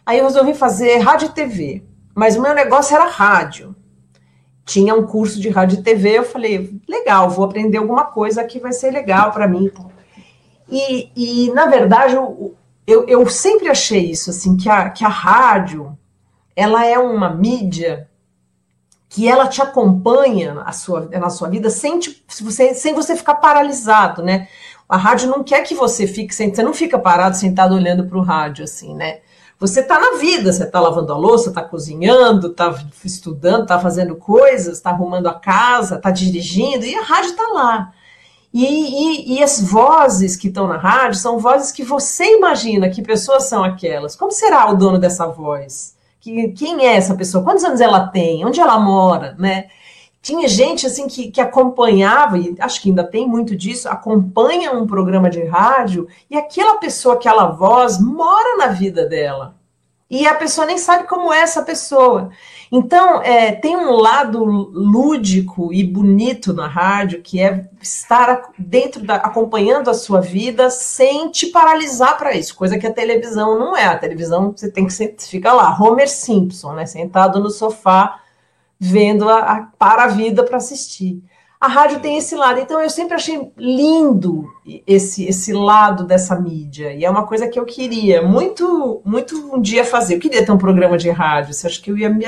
Aí 0.06 0.18
eu 0.18 0.24
resolvi 0.24 0.54
fazer 0.54 0.98
rádio 0.98 1.26
e 1.26 1.32
TV. 1.32 1.82
Mas 2.14 2.36
o 2.36 2.42
meu 2.42 2.54
negócio 2.54 2.94
era 2.94 3.06
rádio 3.06 3.74
tinha 4.68 4.94
um 4.94 5.06
curso 5.06 5.40
de 5.40 5.48
rádio 5.48 5.78
e 5.78 5.82
TV, 5.82 6.18
eu 6.18 6.24
falei, 6.24 6.78
legal, 6.86 7.30
vou 7.30 7.46
aprender 7.46 7.78
alguma 7.78 8.04
coisa 8.04 8.44
que 8.44 8.60
vai 8.60 8.70
ser 8.70 8.90
legal 8.90 9.32
para 9.32 9.48
mim. 9.48 9.72
E, 10.68 11.10
e, 11.16 11.50
na 11.52 11.64
verdade, 11.64 12.14
eu, 12.14 12.54
eu, 12.86 13.08
eu, 13.08 13.26
sempre 13.30 13.70
achei 13.70 14.10
isso, 14.10 14.28
assim, 14.28 14.58
que 14.58 14.68
a, 14.68 14.90
que 14.90 15.06
a 15.06 15.08
rádio, 15.08 15.96
ela 16.54 16.84
é 16.84 16.98
uma 16.98 17.30
mídia 17.30 18.10
que 19.08 19.26
ela 19.26 19.48
te 19.48 19.62
acompanha 19.62 20.60
a 20.66 20.72
sua, 20.72 21.08
na 21.08 21.30
sua 21.30 21.48
vida 21.48 21.70
sem, 21.70 21.98
te, 21.98 22.22
você, 22.38 22.74
sem 22.74 22.92
você 22.92 23.16
ficar 23.16 23.36
paralisado, 23.36 24.22
né? 24.22 24.48
A 24.86 24.98
rádio 24.98 25.30
não 25.30 25.42
quer 25.42 25.62
que 25.62 25.74
você 25.74 26.06
fique, 26.06 26.34
você 26.34 26.62
não 26.62 26.74
fica 26.74 26.98
parado, 26.98 27.38
sentado 27.38 27.74
olhando 27.74 28.04
para 28.06 28.18
o 28.18 28.22
rádio, 28.22 28.64
assim, 28.64 28.94
né? 28.94 29.20
Você 29.58 29.80
está 29.80 29.98
na 29.98 30.18
vida, 30.18 30.52
você 30.52 30.62
está 30.62 30.78
lavando 30.78 31.12
a 31.12 31.16
louça, 31.16 31.48
está 31.48 31.62
cozinhando, 31.62 32.46
está 32.48 32.78
estudando, 33.04 33.62
está 33.62 33.78
fazendo 33.80 34.14
coisas, 34.14 34.76
está 34.76 34.90
arrumando 34.90 35.26
a 35.26 35.34
casa, 35.34 35.96
está 35.96 36.12
dirigindo, 36.12 36.84
e 36.84 36.94
a 36.94 37.02
rádio 37.02 37.30
está 37.30 37.48
lá. 37.52 37.92
E, 38.54 38.64
e, 38.64 39.34
e, 39.34 39.42
as 39.42 39.60
vozes 39.60 40.36
que 40.36 40.48
estão 40.48 40.66
na 40.66 40.78
rádio 40.78 41.18
são 41.18 41.38
vozes 41.38 41.70
que 41.70 41.84
você 41.84 42.36
imagina 42.36 42.88
que 42.88 43.02
pessoas 43.02 43.44
são 43.44 43.62
aquelas. 43.62 44.16
Como 44.16 44.32
será 44.32 44.70
o 44.70 44.76
dono 44.76 44.98
dessa 44.98 45.26
voz? 45.26 45.94
Que, 46.20 46.48
quem 46.52 46.86
é 46.86 46.96
essa 46.96 47.14
pessoa? 47.14 47.44
Quantos 47.44 47.64
anos 47.64 47.80
ela 47.80 48.06
tem? 48.06 48.46
Onde 48.46 48.60
ela 48.60 48.78
mora? 48.78 49.34
Né? 49.38 49.68
Tinha 50.20 50.48
gente 50.48 50.86
assim 50.86 51.06
que, 51.06 51.30
que 51.30 51.40
acompanhava, 51.40 52.38
e 52.38 52.54
acho 52.60 52.82
que 52.82 52.88
ainda 52.88 53.04
tem 53.04 53.26
muito 53.26 53.56
disso, 53.56 53.88
acompanha 53.88 54.72
um 54.72 54.86
programa 54.86 55.30
de 55.30 55.44
rádio 55.44 56.08
e 56.28 56.36
aquela 56.36 56.76
pessoa, 56.78 57.14
aquela 57.14 57.46
voz, 57.46 58.00
mora 58.00 58.56
na 58.56 58.68
vida 58.68 59.06
dela. 59.06 59.56
E 60.10 60.26
a 60.26 60.34
pessoa 60.34 60.66
nem 60.66 60.78
sabe 60.78 61.06
como 61.06 61.30
é 61.30 61.40
essa 61.40 61.62
pessoa. 61.62 62.30
Então, 62.72 63.20
é, 63.22 63.52
tem 63.52 63.76
um 63.76 63.90
lado 63.90 64.42
lúdico 64.42 65.70
e 65.70 65.84
bonito 65.84 66.54
na 66.54 66.66
rádio, 66.66 67.20
que 67.22 67.40
é 67.42 67.68
estar 67.80 68.50
dentro 68.58 69.04
da, 69.04 69.16
acompanhando 69.16 69.90
a 69.90 69.94
sua 69.94 70.22
vida 70.22 70.70
sem 70.70 71.30
te 71.30 71.48
paralisar 71.48 72.16
para 72.16 72.34
isso, 72.34 72.56
coisa 72.56 72.78
que 72.78 72.86
a 72.86 72.92
televisão 72.92 73.58
não 73.58 73.76
é. 73.76 73.84
A 73.84 73.98
televisão 73.98 74.52
você 74.56 74.70
tem 74.70 74.86
que 74.86 75.14
ficar 75.18 75.52
lá, 75.52 75.76
Homer 75.78 76.08
Simpson, 76.08 76.72
né, 76.72 76.86
sentado 76.86 77.38
no 77.38 77.50
sofá 77.50 78.18
vendo 78.78 79.28
a, 79.28 79.38
a 79.40 79.62
para 79.78 80.04
a 80.04 80.08
vida 80.08 80.42
para 80.44 80.56
assistir. 80.56 81.22
A 81.60 81.66
rádio 81.66 81.98
tem 81.98 82.16
esse 82.16 82.36
lado, 82.36 82.60
então 82.60 82.80
eu 82.80 82.88
sempre 82.88 83.14
achei 83.14 83.50
lindo 83.56 84.48
esse 84.86 85.24
esse 85.24 85.52
lado 85.52 86.04
dessa 86.04 86.38
mídia 86.38 86.92
e 86.92 87.04
é 87.04 87.10
uma 87.10 87.26
coisa 87.26 87.48
que 87.48 87.58
eu 87.58 87.64
queria 87.64 88.22
muito 88.22 89.02
muito 89.04 89.54
um 89.54 89.60
dia 89.60 89.84
fazer. 89.84 90.14
Eu 90.14 90.20
queria 90.20 90.44
ter 90.44 90.52
um 90.52 90.58
programa 90.58 90.96
de 90.96 91.10
rádio. 91.10 91.52
Você 91.52 91.66
acha 91.66 91.80
que 91.82 91.90
eu 91.90 91.98
ia 91.98 92.08
me 92.08 92.24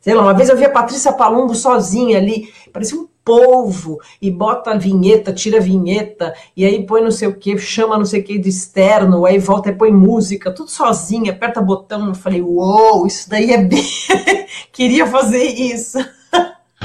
sei 0.00 0.14
lá, 0.14 0.22
uma 0.22 0.34
vez 0.34 0.48
eu 0.48 0.56
vi 0.56 0.64
a 0.64 0.70
Patrícia 0.70 1.12
Palumbo 1.12 1.54
sozinha 1.54 2.18
ali, 2.18 2.52
parecia 2.72 2.98
um 2.98 3.08
polvo 3.24 3.98
e 4.20 4.30
bota 4.30 4.72
a 4.72 4.78
vinheta, 4.78 5.32
tira 5.32 5.58
a 5.58 5.62
vinheta, 5.62 6.34
e 6.56 6.64
aí 6.64 6.84
põe 6.86 7.02
não 7.02 7.10
sei 7.10 7.28
o 7.28 7.34
que, 7.34 7.56
chama 7.56 7.96
não 7.96 8.04
sei 8.04 8.20
o 8.20 8.24
que 8.24 8.38
de 8.38 8.48
externo, 8.48 9.24
aí 9.24 9.38
volta 9.38 9.70
e 9.70 9.74
põe 9.74 9.90
música, 9.90 10.52
tudo 10.52 10.70
sozinha, 10.70 11.32
aperta 11.32 11.60
botão. 11.60 12.08
Eu 12.08 12.14
falei, 12.14 12.42
uou, 12.42 13.06
isso 13.06 13.28
daí 13.28 13.52
é 13.52 13.58
bem. 13.58 13.84
Queria 14.70 15.06
fazer 15.06 15.44
isso. 15.44 15.98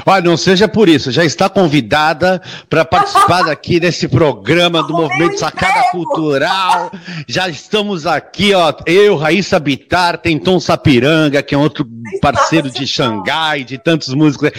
Olha, 0.05 0.23
não 0.23 0.37
seja 0.37 0.67
por 0.67 0.87
isso, 0.87 1.11
já 1.11 1.23
está 1.25 1.49
convidada 1.49 2.41
para 2.69 2.85
participar 2.85 3.47
aqui 3.51 3.79
desse 3.79 4.07
programa 4.07 4.83
do 4.83 4.93
Movimento 4.93 5.39
Sacada 5.39 5.89
Cultural. 5.91 6.91
Já 7.27 7.47
estamos 7.49 8.05
aqui, 8.05 8.53
ó, 8.53 8.73
eu, 8.85 9.15
Raíssa 9.15 9.59
Bitar, 9.59 10.17
tem 10.17 10.39
Tom 10.39 10.59
Sapiranga, 10.59 11.41
que 11.41 11.55
é 11.55 11.57
outro 11.57 11.87
parceiro 12.21 12.69
de 12.69 12.85
Xangai, 12.87 13.63
de 13.63 13.77
tantos 13.77 14.13
músicos. 14.13 14.51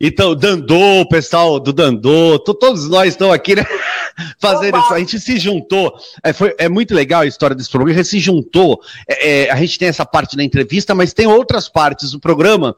Então, 0.00 0.34
Dandô, 0.34 1.00
o 1.00 1.08
pessoal 1.08 1.58
do 1.58 1.72
Dandô, 1.72 2.38
todos 2.38 2.88
nós 2.88 3.08
estamos 3.08 3.34
aqui, 3.34 3.54
né? 3.54 3.64
Fazendo 4.38 4.78
isso. 4.78 4.94
A 4.94 4.98
gente 4.98 5.18
se 5.18 5.38
juntou. 5.38 5.92
É, 6.22 6.32
foi, 6.32 6.54
é 6.58 6.68
muito 6.68 6.94
legal 6.94 7.22
a 7.22 7.26
história 7.26 7.56
desse 7.56 7.70
programa. 7.70 7.98
A 7.98 8.02
gente 8.02 8.08
se 8.08 8.18
juntou. 8.18 8.80
É, 9.08 9.44
é, 9.44 9.50
a 9.50 9.56
gente 9.56 9.78
tem 9.78 9.88
essa 9.88 10.04
parte 10.04 10.36
da 10.36 10.44
entrevista, 10.44 10.94
mas 10.94 11.12
tem 11.12 11.26
outras 11.26 11.68
partes 11.68 12.12
do 12.12 12.20
programa 12.20 12.76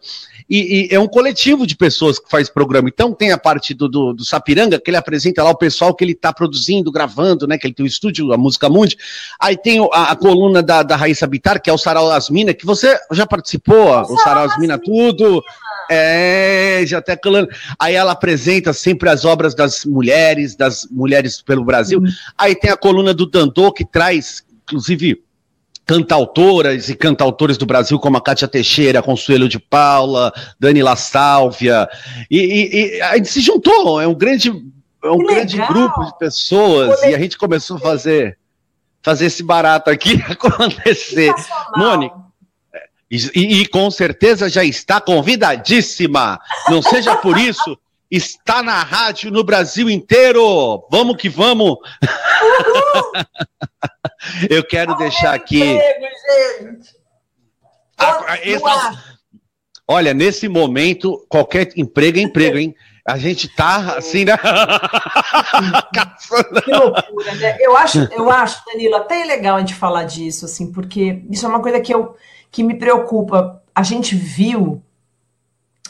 e, 0.49 0.88
e, 0.90 0.94
é 0.94 1.01
um 1.01 1.09
coletivo 1.09 1.66
de 1.66 1.76
pessoas 1.76 2.18
que 2.18 2.30
faz 2.30 2.49
programa. 2.49 2.88
Então 2.88 3.12
tem 3.12 3.32
a 3.32 3.38
parte 3.38 3.74
do, 3.74 3.88
do, 3.88 4.12
do 4.12 4.24
Sapiranga, 4.24 4.80
que 4.80 4.90
ele 4.90 4.97
apresenta 4.97 5.42
lá 5.42 5.51
o 5.51 5.57
pessoal 5.57 5.94
que 5.94 6.05
ele 6.05 6.12
está 6.12 6.32
produzindo, 6.32 6.92
gravando, 6.92 7.47
né? 7.47 7.59
Que 7.59 7.66
ele 7.66 7.74
tem 7.74 7.84
o 7.84 7.86
estúdio, 7.86 8.32
a 8.32 8.36
Música 8.36 8.68
Mundi. 8.68 8.97
Aí 9.40 9.57
tem 9.57 9.80
a, 9.92 10.12
a 10.12 10.16
coluna 10.16 10.62
da, 10.62 10.82
da 10.82 10.94
Raíssa 10.94 11.26
Bitar, 11.26 11.61
que 11.61 11.68
é 11.68 11.72
o 11.72 11.78
Sarau 11.78 12.11
Asmina, 12.11 12.55
que 12.55 12.64
você 12.64 12.99
já 13.11 13.26
participou, 13.26 13.90
o, 13.90 14.14
o 14.14 14.18
Sarau 14.18 14.44
Asmina, 14.44 14.78
tudo. 14.78 15.42
É, 15.88 16.82
já 16.84 16.99
até 16.99 17.16
colando. 17.16 17.49
Aí 17.78 17.94
ela 17.94 18.12
apresenta 18.12 18.72
sempre 18.72 19.09
as 19.09 19.24
obras 19.24 19.55
das 19.55 19.84
mulheres, 19.84 20.57
das 20.57 20.86
mulheres 20.90 21.40
pelo 21.40 21.64
Brasil. 21.64 22.01
Uhum. 22.01 22.07
Aí 22.36 22.57
tem 22.57 22.70
a 22.70 22.76
coluna 22.76 23.14
do 23.14 23.24
Dandô, 23.24 23.70
que 23.70 23.84
traz, 23.84 24.44
inclusive, 24.64 25.22
cantautoras 25.87 26.89
e 26.89 26.97
cantautores 26.97 27.57
do 27.57 27.64
Brasil, 27.64 27.99
como 28.01 28.16
a 28.16 28.20
Cátia 28.20 28.49
Teixeira, 28.49 29.03
Consuelo 29.03 29.49
de 29.49 29.61
Paula, 29.61 30.32
Dani 30.59 30.82
La 30.82 30.97
Sálvia, 30.97 31.89
e, 32.28 32.39
e, 32.39 32.97
e 32.97 33.03
a 33.03 33.16
gente 33.16 33.28
se 33.28 33.41
juntou, 33.41 34.01
é 34.01 34.07
um 34.07 34.14
grande, 34.14 34.51
é 35.05 35.11
um 35.11 35.18
grande 35.18 35.57
grupo 35.59 36.05
de 36.05 36.18
pessoas, 36.18 37.01
e 37.05 37.14
a 37.14 37.18
gente 37.18 37.39
começou 37.39 37.76
a 37.76 37.80
fazer, 37.80 38.37
fazer 39.01 39.26
esse 39.26 39.45
barato 39.45 39.89
aqui 39.89 40.20
acontecer. 40.28 41.32
Mônica, 41.76 42.26
e, 43.09 43.61
e, 43.61 43.66
com 43.68 43.89
certeza 43.89 44.49
já 44.49 44.64
está 44.64 45.01
convidadíssima. 45.01 46.41
Não 46.68 46.82
seja 46.82 47.14
por 47.14 47.39
isso, 47.39 47.78
está 48.11 48.62
na 48.62 48.82
rádio 48.82 49.30
no 49.30 49.44
Brasil 49.44 49.90
inteiro. 49.90 50.86
Vamos 50.90 51.16
que 51.16 51.28
vamos. 51.28 51.76
Eu 54.48 54.64
quero 54.64 54.96
deixar 54.96 55.34
aqui. 55.34 55.78
A, 57.98 58.38
esse, 58.42 58.62
olha, 59.88 60.12
nesse 60.12 60.48
momento, 60.48 61.24
qualquer 61.28 61.72
emprego 61.76 62.18
é 62.18 62.22
emprego, 62.22 62.59
hein? 62.59 62.74
A 63.07 63.16
gente 63.18 63.48
tá 63.48 63.96
assim, 63.96 64.24
né? 64.24 64.36
que 66.64 66.72
loucura, 66.72 67.34
né? 67.36 67.57
Eu 67.61 67.76
acho, 67.76 68.00
eu 68.12 68.28
acho, 68.30 68.64
Danilo, 68.66 68.96
até 68.96 69.24
legal 69.24 69.57
a 69.57 69.61
gente 69.61 69.74
falar 69.74 70.04
disso, 70.04 70.44
assim, 70.44 70.72
porque 70.72 71.22
isso 71.30 71.46
é 71.46 71.48
uma 71.48 71.62
coisa 71.62 71.80
que, 71.80 71.94
eu, 71.94 72.16
que 72.50 72.64
me 72.64 72.74
preocupa. 72.74 73.62
A 73.72 73.84
gente 73.84 74.16
viu 74.16 74.82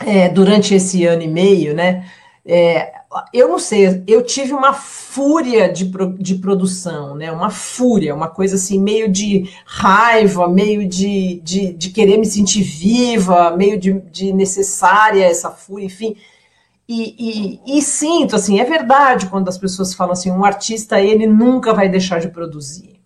é, 0.05 0.29
durante 0.29 0.75
esse 0.75 1.05
ano 1.05 1.23
e 1.23 1.29
meio, 1.29 1.75
né? 1.75 2.05
É, 2.45 2.93
eu 3.33 3.49
não 3.49 3.59
sei, 3.59 4.05
eu 4.07 4.23
tive 4.23 4.53
uma 4.53 4.73
fúria 4.73 5.69
de, 5.73 5.91
de 6.19 6.37
produção, 6.37 7.15
né? 7.15 7.33
Uma 7.33 7.51
fúria, 7.51 8.15
uma 8.15 8.29
coisa 8.29 8.57
assim, 8.57 8.79
meio 8.79 9.11
de 9.11 9.51
raiva, 9.65 10.49
meio 10.49 10.87
de, 10.89 11.41
de, 11.43 11.73
de 11.73 11.91
querer 11.91 12.19
me 12.19 12.27
sentir 12.27 12.63
viva, 12.63 13.57
meio 13.57 13.79
de, 13.79 13.95
de 14.13 14.33
necessária 14.33 15.25
essa 15.25 15.51
fúria, 15.51 15.87
enfim. 15.87 16.17
E, 16.89 17.61
e, 17.67 17.79
e, 17.79 17.83
sinto, 17.83 18.37
assim, 18.37 18.61
é 18.61 18.65
verdade 18.65 19.27
quando 19.27 19.49
as 19.49 19.59
pessoas 19.59 19.93
falam 19.93 20.13
assim, 20.13 20.31
um 20.31 20.45
artista, 20.45 21.01
ele 21.01 21.27
nunca 21.27 21.75
vai 21.75 21.89
deixar 21.89 22.21
de 22.21 22.29
produzir. 22.29 23.01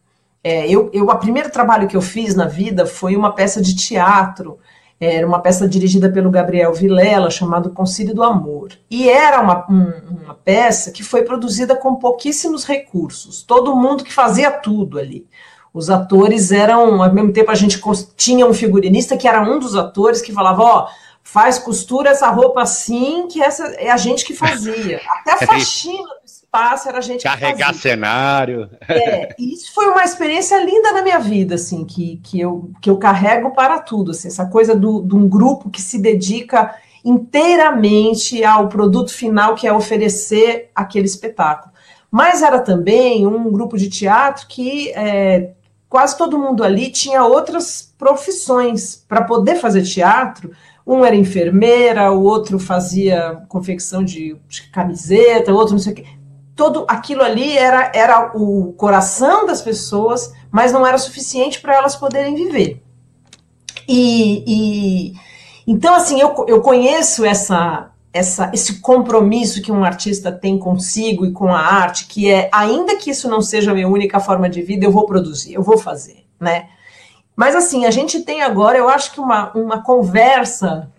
É, 0.44 0.68
eu, 0.68 0.90
eu, 0.92 1.06
o 1.06 1.18
primeiro 1.18 1.50
trabalho 1.50 1.88
que 1.88 1.96
eu 1.96 2.02
fiz 2.02 2.34
na 2.34 2.46
vida 2.46 2.84
foi 2.84 3.16
uma 3.16 3.34
peça 3.34 3.60
de 3.60 3.74
teatro, 3.74 4.58
era 5.00 5.26
uma 5.26 5.40
peça 5.40 5.66
dirigida 5.66 6.12
pelo 6.12 6.30
Gabriel 6.30 6.74
Vilela, 6.74 7.30
chamado 7.30 7.70
Concílio 7.70 8.14
do 8.14 8.22
Amor. 8.22 8.72
E 8.90 9.08
era 9.08 9.40
uma, 9.40 9.66
um, 9.70 10.24
uma 10.24 10.34
peça 10.34 10.90
que 10.90 11.02
foi 11.02 11.22
produzida 11.22 11.74
com 11.74 11.96
pouquíssimos 11.96 12.66
recursos. 12.66 13.42
Todo 13.42 13.74
mundo 13.74 14.04
que 14.04 14.12
fazia 14.12 14.50
tudo 14.50 14.98
ali. 14.98 15.26
Os 15.72 15.88
atores 15.88 16.52
eram, 16.52 17.02
ao 17.02 17.14
mesmo 17.14 17.32
tempo, 17.32 17.50
a 17.50 17.54
gente 17.54 17.80
tinha 18.14 18.46
um 18.46 18.52
figurinista 18.52 19.16
que 19.16 19.26
era 19.26 19.40
um 19.40 19.58
dos 19.58 19.74
atores 19.74 20.20
que 20.20 20.32
falava: 20.32 20.62
Ó, 20.62 20.88
faz 21.22 21.58
costura 21.58 22.10
essa 22.10 22.28
roupa 22.28 22.60
assim, 22.60 23.26
que 23.28 23.40
essa 23.42 23.64
é 23.76 23.90
a 23.90 23.96
gente 23.96 24.24
que 24.24 24.34
fazia. 24.34 25.00
Até 25.20 25.32
a 25.32 25.46
faxina 25.46 26.08
espaço, 26.50 26.88
era 26.88 26.98
a 26.98 27.00
gente 27.00 27.22
Carregar 27.22 27.72
cenário. 27.72 28.68
É, 28.88 29.34
isso 29.38 29.72
foi 29.72 29.86
uma 29.86 30.02
experiência 30.02 30.62
linda 30.64 30.92
na 30.92 31.02
minha 31.02 31.20
vida, 31.20 31.54
assim, 31.54 31.84
que, 31.84 32.20
que, 32.24 32.40
eu, 32.40 32.70
que 32.82 32.90
eu 32.90 32.98
carrego 32.98 33.52
para 33.52 33.78
tudo, 33.78 34.10
assim, 34.10 34.26
essa 34.26 34.46
coisa 34.46 34.74
do, 34.74 35.00
de 35.02 35.14
um 35.14 35.28
grupo 35.28 35.70
que 35.70 35.80
se 35.80 35.98
dedica 35.98 36.74
inteiramente 37.04 38.44
ao 38.44 38.68
produto 38.68 39.12
final, 39.12 39.54
que 39.54 39.66
é 39.66 39.72
oferecer 39.72 40.70
aquele 40.74 41.06
espetáculo. 41.06 41.72
Mas 42.10 42.42
era 42.42 42.58
também 42.58 43.26
um 43.26 43.50
grupo 43.52 43.78
de 43.78 43.88
teatro 43.88 44.46
que 44.48 44.90
é, 44.90 45.52
quase 45.88 46.18
todo 46.18 46.38
mundo 46.38 46.64
ali 46.64 46.90
tinha 46.90 47.24
outras 47.24 47.94
profissões 47.96 48.96
para 49.08 49.22
poder 49.22 49.54
fazer 49.56 49.82
teatro. 49.82 50.50
Um 50.84 51.04
era 51.04 51.14
enfermeira, 51.14 52.10
o 52.10 52.24
outro 52.24 52.58
fazia 52.58 53.40
confecção 53.48 54.02
de, 54.02 54.36
de 54.48 54.62
camiseta, 54.70 55.52
o 55.52 55.56
outro 55.56 55.74
não 55.74 55.78
sei 55.78 55.92
o 55.92 55.96
quê 55.96 56.19
todo 56.60 56.84
aquilo 56.86 57.22
ali 57.22 57.56
era, 57.56 57.90
era 57.94 58.32
o 58.36 58.74
coração 58.74 59.46
das 59.46 59.62
pessoas, 59.62 60.34
mas 60.50 60.70
não 60.70 60.86
era 60.86 60.98
suficiente 60.98 61.58
para 61.58 61.74
elas 61.74 61.96
poderem 61.96 62.34
viver. 62.34 62.82
E, 63.88 64.44
e, 64.46 65.14
então, 65.66 65.94
assim, 65.94 66.20
eu, 66.20 66.44
eu 66.46 66.60
conheço 66.60 67.24
essa, 67.24 67.92
essa, 68.12 68.50
esse 68.52 68.78
compromisso 68.82 69.62
que 69.62 69.72
um 69.72 69.82
artista 69.82 70.30
tem 70.30 70.58
consigo 70.58 71.24
e 71.24 71.32
com 71.32 71.48
a 71.48 71.60
arte, 71.60 72.04
que 72.04 72.30
é, 72.30 72.50
ainda 72.52 72.94
que 72.96 73.08
isso 73.08 73.26
não 73.26 73.40
seja 73.40 73.70
a 73.70 73.74
minha 73.74 73.88
única 73.88 74.20
forma 74.20 74.46
de 74.46 74.60
vida, 74.60 74.84
eu 74.84 74.92
vou 74.92 75.06
produzir, 75.06 75.54
eu 75.54 75.62
vou 75.62 75.78
fazer, 75.78 76.26
né? 76.38 76.68
Mas, 77.34 77.56
assim, 77.56 77.86
a 77.86 77.90
gente 77.90 78.20
tem 78.20 78.42
agora, 78.42 78.76
eu 78.76 78.86
acho 78.86 79.12
que 79.12 79.20
uma, 79.20 79.50
uma 79.54 79.82
conversa 79.82 80.92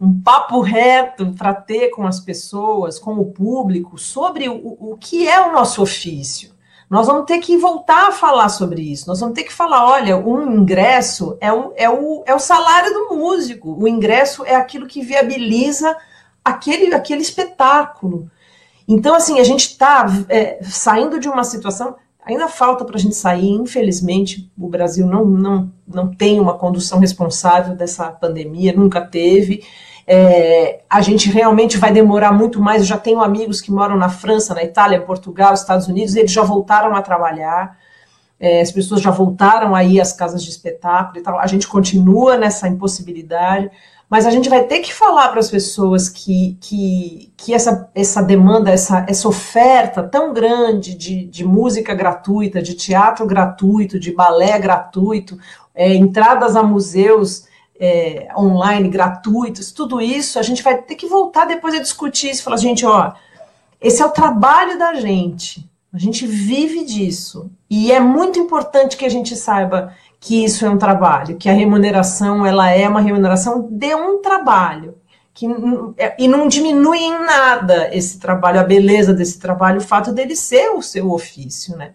um 0.00 0.20
papo 0.20 0.60
reto 0.60 1.32
para 1.32 1.54
ter 1.54 1.90
com 1.90 2.06
as 2.06 2.20
pessoas, 2.20 2.98
com 2.98 3.14
o 3.14 3.32
público, 3.32 3.98
sobre 3.98 4.48
o, 4.48 4.76
o 4.78 4.96
que 4.98 5.26
é 5.28 5.40
o 5.40 5.52
nosso 5.52 5.82
ofício. 5.82 6.54
Nós 6.88 7.08
vamos 7.08 7.26
ter 7.26 7.38
que 7.38 7.56
voltar 7.56 8.08
a 8.08 8.12
falar 8.12 8.48
sobre 8.48 8.80
isso. 8.80 9.08
Nós 9.08 9.18
vamos 9.18 9.34
ter 9.34 9.42
que 9.42 9.52
falar: 9.52 9.84
olha, 9.84 10.16
um 10.16 10.60
ingresso 10.60 11.36
é 11.40 11.52
o, 11.52 11.72
é 11.76 11.90
o, 11.90 12.22
é 12.26 12.34
o 12.34 12.38
salário 12.38 12.92
do 12.92 13.16
músico. 13.16 13.76
O 13.76 13.88
ingresso 13.88 14.44
é 14.44 14.54
aquilo 14.54 14.86
que 14.86 15.02
viabiliza 15.02 15.96
aquele, 16.44 16.94
aquele 16.94 17.22
espetáculo. 17.22 18.30
Então, 18.86 19.16
assim, 19.16 19.40
a 19.40 19.44
gente 19.44 19.70
está 19.70 20.06
é, 20.28 20.62
saindo 20.62 21.18
de 21.18 21.28
uma 21.28 21.42
situação. 21.42 21.96
Ainda 22.24 22.48
falta 22.48 22.84
para 22.84 22.96
a 22.96 22.98
gente 22.98 23.14
sair, 23.14 23.50
infelizmente, 23.50 24.50
o 24.58 24.68
Brasil 24.68 25.06
não, 25.06 25.24
não, 25.24 25.72
não 25.86 26.12
tem 26.12 26.40
uma 26.40 26.54
condução 26.58 26.98
responsável 26.98 27.76
dessa 27.76 28.10
pandemia, 28.10 28.72
nunca 28.72 29.00
teve. 29.00 29.62
É, 30.06 30.82
a 30.88 31.00
gente 31.00 31.28
realmente 31.28 31.76
vai 31.78 31.92
demorar 31.92 32.32
muito 32.32 32.60
mais. 32.60 32.82
Eu 32.82 32.88
já 32.88 32.98
tenho 32.98 33.20
amigos 33.20 33.60
que 33.60 33.72
moram 33.72 33.96
na 33.96 34.08
França, 34.08 34.54
na 34.54 34.62
Itália, 34.62 35.00
Portugal, 35.00 35.52
Estados 35.52 35.88
Unidos, 35.88 36.14
eles 36.14 36.30
já 36.30 36.42
voltaram 36.42 36.94
a 36.94 37.02
trabalhar. 37.02 37.76
É, 38.38 38.60
as 38.60 38.70
pessoas 38.70 39.00
já 39.00 39.10
voltaram 39.10 39.74
aí 39.74 40.00
às 40.00 40.12
casas 40.12 40.44
de 40.44 40.50
espetáculo 40.50 41.18
e 41.18 41.22
tal. 41.22 41.38
A 41.40 41.46
gente 41.46 41.66
continua 41.66 42.36
nessa 42.36 42.68
impossibilidade, 42.68 43.70
mas 44.08 44.26
a 44.26 44.30
gente 44.30 44.48
vai 44.48 44.62
ter 44.62 44.80
que 44.80 44.94
falar 44.94 45.28
para 45.30 45.40
as 45.40 45.50
pessoas 45.50 46.08
que, 46.08 46.56
que, 46.60 47.32
que 47.36 47.52
essa, 47.52 47.90
essa 47.92 48.22
demanda, 48.22 48.70
essa, 48.70 49.04
essa 49.08 49.26
oferta 49.26 50.02
tão 50.02 50.32
grande 50.32 50.94
de, 50.94 51.24
de 51.24 51.44
música 51.44 51.92
gratuita, 51.94 52.62
de 52.62 52.74
teatro 52.74 53.26
gratuito, 53.26 53.98
de 53.98 54.12
balé 54.12 54.56
gratuito, 54.58 55.36
é, 55.74 55.94
entradas 55.94 56.54
a 56.54 56.62
museus 56.62 57.46
é, 57.80 58.28
online, 58.36 58.88
gratuitos, 58.88 59.72
tudo 59.72 60.00
isso, 60.00 60.38
a 60.38 60.42
gente 60.42 60.62
vai 60.62 60.78
ter 60.78 60.94
que 60.94 61.06
voltar 61.06 61.46
depois 61.46 61.74
a 61.74 61.80
discutir 61.80 62.30
isso, 62.30 62.42
falar, 62.42 62.56
gente, 62.56 62.84
ó, 62.84 63.12
esse 63.80 64.02
é 64.02 64.06
o 64.06 64.10
trabalho 64.10 64.78
da 64.78 64.94
gente, 64.94 65.68
a 65.92 65.98
gente 65.98 66.26
vive 66.26 66.84
disso, 66.84 67.50
e 67.68 67.92
é 67.92 68.00
muito 68.00 68.38
importante 68.38 68.96
que 68.96 69.04
a 69.04 69.10
gente 69.10 69.36
saiba 69.36 69.94
que 70.20 70.44
isso 70.44 70.64
é 70.64 70.70
um 70.70 70.78
trabalho, 70.78 71.36
que 71.36 71.48
a 71.48 71.52
remuneração, 71.52 72.44
ela 72.44 72.70
é 72.70 72.88
uma 72.88 73.00
remuneração 73.00 73.68
de 73.70 73.94
um 73.94 74.20
trabalho, 74.20 74.94
que, 75.32 75.46
é, 75.98 76.16
e 76.18 76.26
não 76.26 76.48
diminui 76.48 76.98
em 76.98 77.24
nada 77.24 77.94
esse 77.94 78.18
trabalho, 78.18 78.58
a 78.58 78.64
beleza 78.64 79.12
desse 79.12 79.38
trabalho, 79.38 79.78
o 79.78 79.84
fato 79.84 80.10
dele 80.10 80.34
ser 80.34 80.70
o 80.70 80.80
seu 80.80 81.12
ofício, 81.12 81.76
né? 81.76 81.92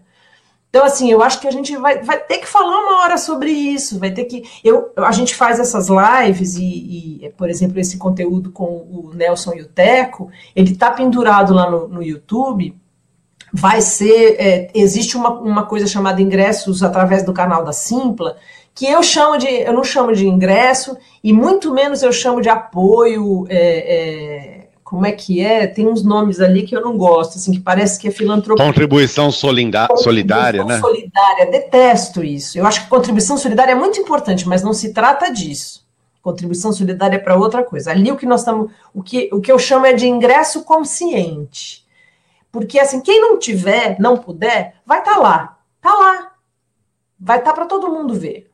Então, 0.72 0.86
assim, 0.86 1.12
eu 1.12 1.22
acho 1.22 1.42
que 1.42 1.50
a 1.50 1.52
gente 1.52 1.76
vai, 1.76 2.02
vai 2.02 2.18
ter 2.18 2.38
que 2.38 2.48
falar 2.48 2.80
uma 2.80 3.02
hora 3.02 3.18
sobre 3.18 3.52
isso, 3.52 4.00
vai 4.00 4.10
ter 4.10 4.24
que. 4.24 4.44
Eu, 4.64 4.94
a 4.96 5.12
gente 5.12 5.36
faz 5.36 5.60
essas 5.60 5.90
lives 5.90 6.56
e, 6.56 7.20
e 7.26 7.30
por 7.36 7.50
exemplo, 7.50 7.78
esse 7.78 7.98
conteúdo 7.98 8.52
com 8.52 8.64
o 8.64 9.12
Nelson 9.14 9.54
e 9.56 9.62
o 9.64 9.68
Teco, 9.68 10.32
ele 10.56 10.72
está 10.72 10.90
pendurado 10.90 11.54
lá 11.54 11.70
no, 11.70 11.90
no 11.90 12.02
YouTube. 12.02 12.74
Vai 13.52 13.82
ser. 13.82 14.38
É, 14.40 14.72
existe 14.74 15.18
uma, 15.18 15.32
uma 15.32 15.66
coisa 15.66 15.86
chamada 15.86 16.22
ingressos 16.22 16.82
através 16.82 17.22
do 17.24 17.34
canal 17.34 17.66
da 17.66 17.74
Simpla, 17.74 18.38
que 18.74 18.86
eu 18.86 19.04
chamo 19.04 19.38
de. 19.38 19.48
Eu 19.48 19.74
não 19.74 19.84
chamo 19.84 20.14
de 20.14 20.26
ingresso, 20.26 20.98
e 21.22 21.34
muito 21.34 21.74
menos 21.74 22.02
eu 22.02 22.14
chamo 22.14 22.40
de 22.40 22.48
apoio. 22.48 23.46
É, 23.50 23.58
é, 23.58 24.61
como 24.92 25.06
é 25.06 25.14
que 25.14 25.40
é? 25.40 25.68
Tem 25.68 25.88
uns 25.88 26.04
nomes 26.04 26.42
ali 26.42 26.64
que 26.64 26.76
eu 26.76 26.82
não 26.82 26.98
gosto, 26.98 27.38
assim, 27.38 27.54
que 27.54 27.62
parece 27.62 27.98
que 27.98 28.10
é 28.10 28.12
filantropia. 28.12 28.66
Contribuição 28.66 29.32
solida 29.32 29.88
solidária, 29.96 30.66
né? 30.66 30.82
Solidária, 30.82 31.50
detesto 31.50 32.22
isso. 32.22 32.60
Eu 32.60 32.68
acho 32.68 32.84
que 32.84 32.90
contribuição 32.90 33.38
solidária 33.38 33.72
é 33.72 33.76
muito 33.76 34.02
importante, 34.02 34.46
mas 34.46 34.62
não 34.62 34.74
se 34.74 34.94
trata 34.94 35.32
disso. 35.32 35.88
Contribuição 36.22 36.74
solidária 36.74 37.16
é 37.16 37.20
para 37.20 37.38
outra 37.38 37.64
coisa. 37.64 37.90
Ali 37.90 38.12
o 38.12 38.18
que 38.18 38.26
nós 38.26 38.42
estamos, 38.42 38.70
o 38.94 39.02
que, 39.02 39.30
o 39.32 39.40
que 39.40 39.50
eu 39.50 39.58
chamo 39.58 39.86
é 39.86 39.94
de 39.94 40.10
ingresso 40.10 40.66
consciente. 40.66 41.86
Porque 42.52 42.78
assim, 42.78 43.00
quem 43.00 43.22
não 43.22 43.40
tiver, 43.40 43.96
não 43.98 44.18
puder, 44.18 44.76
vai 44.86 45.00
estar 45.00 45.14
tá 45.14 45.20
lá. 45.22 45.58
Tá 45.80 45.94
lá. 45.94 46.32
Vai 47.18 47.38
estar 47.38 47.52
tá 47.52 47.56
para 47.56 47.66
todo 47.66 47.94
mundo 47.94 48.14
ver. 48.14 48.52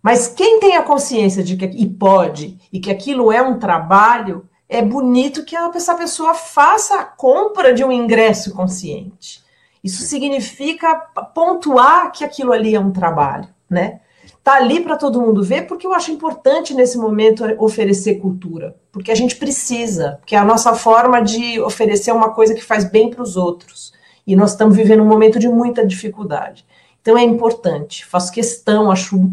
Mas 0.00 0.28
quem 0.28 0.60
tem 0.60 0.76
a 0.76 0.84
consciência 0.84 1.42
de 1.42 1.56
que 1.56 1.64
e 1.64 1.88
pode 1.88 2.56
e 2.72 2.78
que 2.78 2.92
aquilo 2.92 3.32
é 3.32 3.42
um 3.42 3.58
trabalho, 3.58 4.48
é 4.70 4.80
bonito 4.80 5.44
que 5.44 5.56
essa 5.56 5.94
pessoa 5.94 6.32
faça 6.32 6.94
a 6.94 7.04
compra 7.04 7.74
de 7.74 7.84
um 7.84 7.90
ingresso 7.90 8.54
consciente. 8.54 9.42
Isso 9.82 10.02
significa 10.04 10.94
pontuar 11.34 12.12
que 12.12 12.24
aquilo 12.24 12.52
ali 12.52 12.74
é 12.74 12.80
um 12.80 12.92
trabalho, 12.92 13.48
né? 13.68 14.00
tá 14.42 14.54
ali 14.54 14.80
para 14.80 14.96
todo 14.96 15.20
mundo 15.20 15.42
ver, 15.42 15.66
porque 15.66 15.86
eu 15.86 15.92
acho 15.92 16.10
importante 16.10 16.74
nesse 16.74 16.96
momento 16.96 17.44
oferecer 17.58 18.16
cultura, 18.16 18.74
porque 18.90 19.10
a 19.10 19.14
gente 19.14 19.36
precisa, 19.36 20.18
que 20.24 20.34
é 20.34 20.38
a 20.38 20.44
nossa 20.44 20.74
forma 20.74 21.20
de 21.20 21.60
oferecer 21.60 22.12
uma 22.12 22.30
coisa 22.30 22.54
que 22.54 22.64
faz 22.64 22.84
bem 22.84 23.10
para 23.10 23.22
os 23.22 23.36
outros. 23.36 23.92
E 24.26 24.34
nós 24.34 24.52
estamos 24.52 24.76
vivendo 24.76 25.02
um 25.02 25.06
momento 25.06 25.38
de 25.38 25.48
muita 25.48 25.86
dificuldade. 25.86 26.64
Então 27.00 27.16
é 27.16 27.22
importante, 27.22 28.04
faço 28.04 28.32
questão, 28.32 28.90
acho 28.90 29.30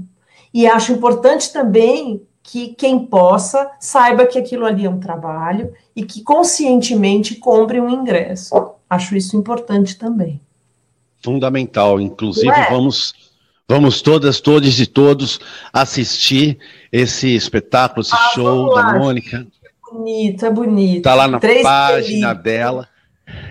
e 0.53 0.65
acho 0.65 0.93
importante 0.93 1.51
também 1.51 2.25
que 2.50 2.70
quem 2.70 2.98
possa 2.98 3.70
saiba 3.78 4.26
que 4.26 4.39
aquilo 4.39 4.66
ali 4.66 4.86
é 4.86 4.89
um 4.89 5.02
trabalho 5.02 5.74
e 5.93 6.04
que 6.06 6.24
conscientemente 6.24 7.36
compre 7.36 7.82
um 7.82 7.89
ingresso. 7.89 8.72
Acho 8.89 9.18
isso 9.18 9.36
importante 9.36 9.98
também. 9.98 10.39
Fundamental. 11.22 12.00
Inclusive, 12.00 12.48
é? 12.48 12.70
vamos, 12.70 13.14
vamos 13.68 14.02
todas, 14.02 14.39
todos 14.39 14.80
e 14.80 14.86
todos 14.86 15.41
assistir 15.74 16.58
esse 16.89 17.36
espetáculo, 17.36 18.00
esse 18.00 18.16
ah, 18.16 18.32
show 18.34 18.74
da 18.74 18.98
Mônica. 18.98 19.45
É 19.62 19.91
bonito, 19.91 20.45
é 20.45 20.50
bonito. 20.50 20.98
Está 21.00 21.16
lá 21.16 21.28
na 21.28 21.39
Três 21.41 21.64
página 21.64 22.34
dela. 22.34 22.88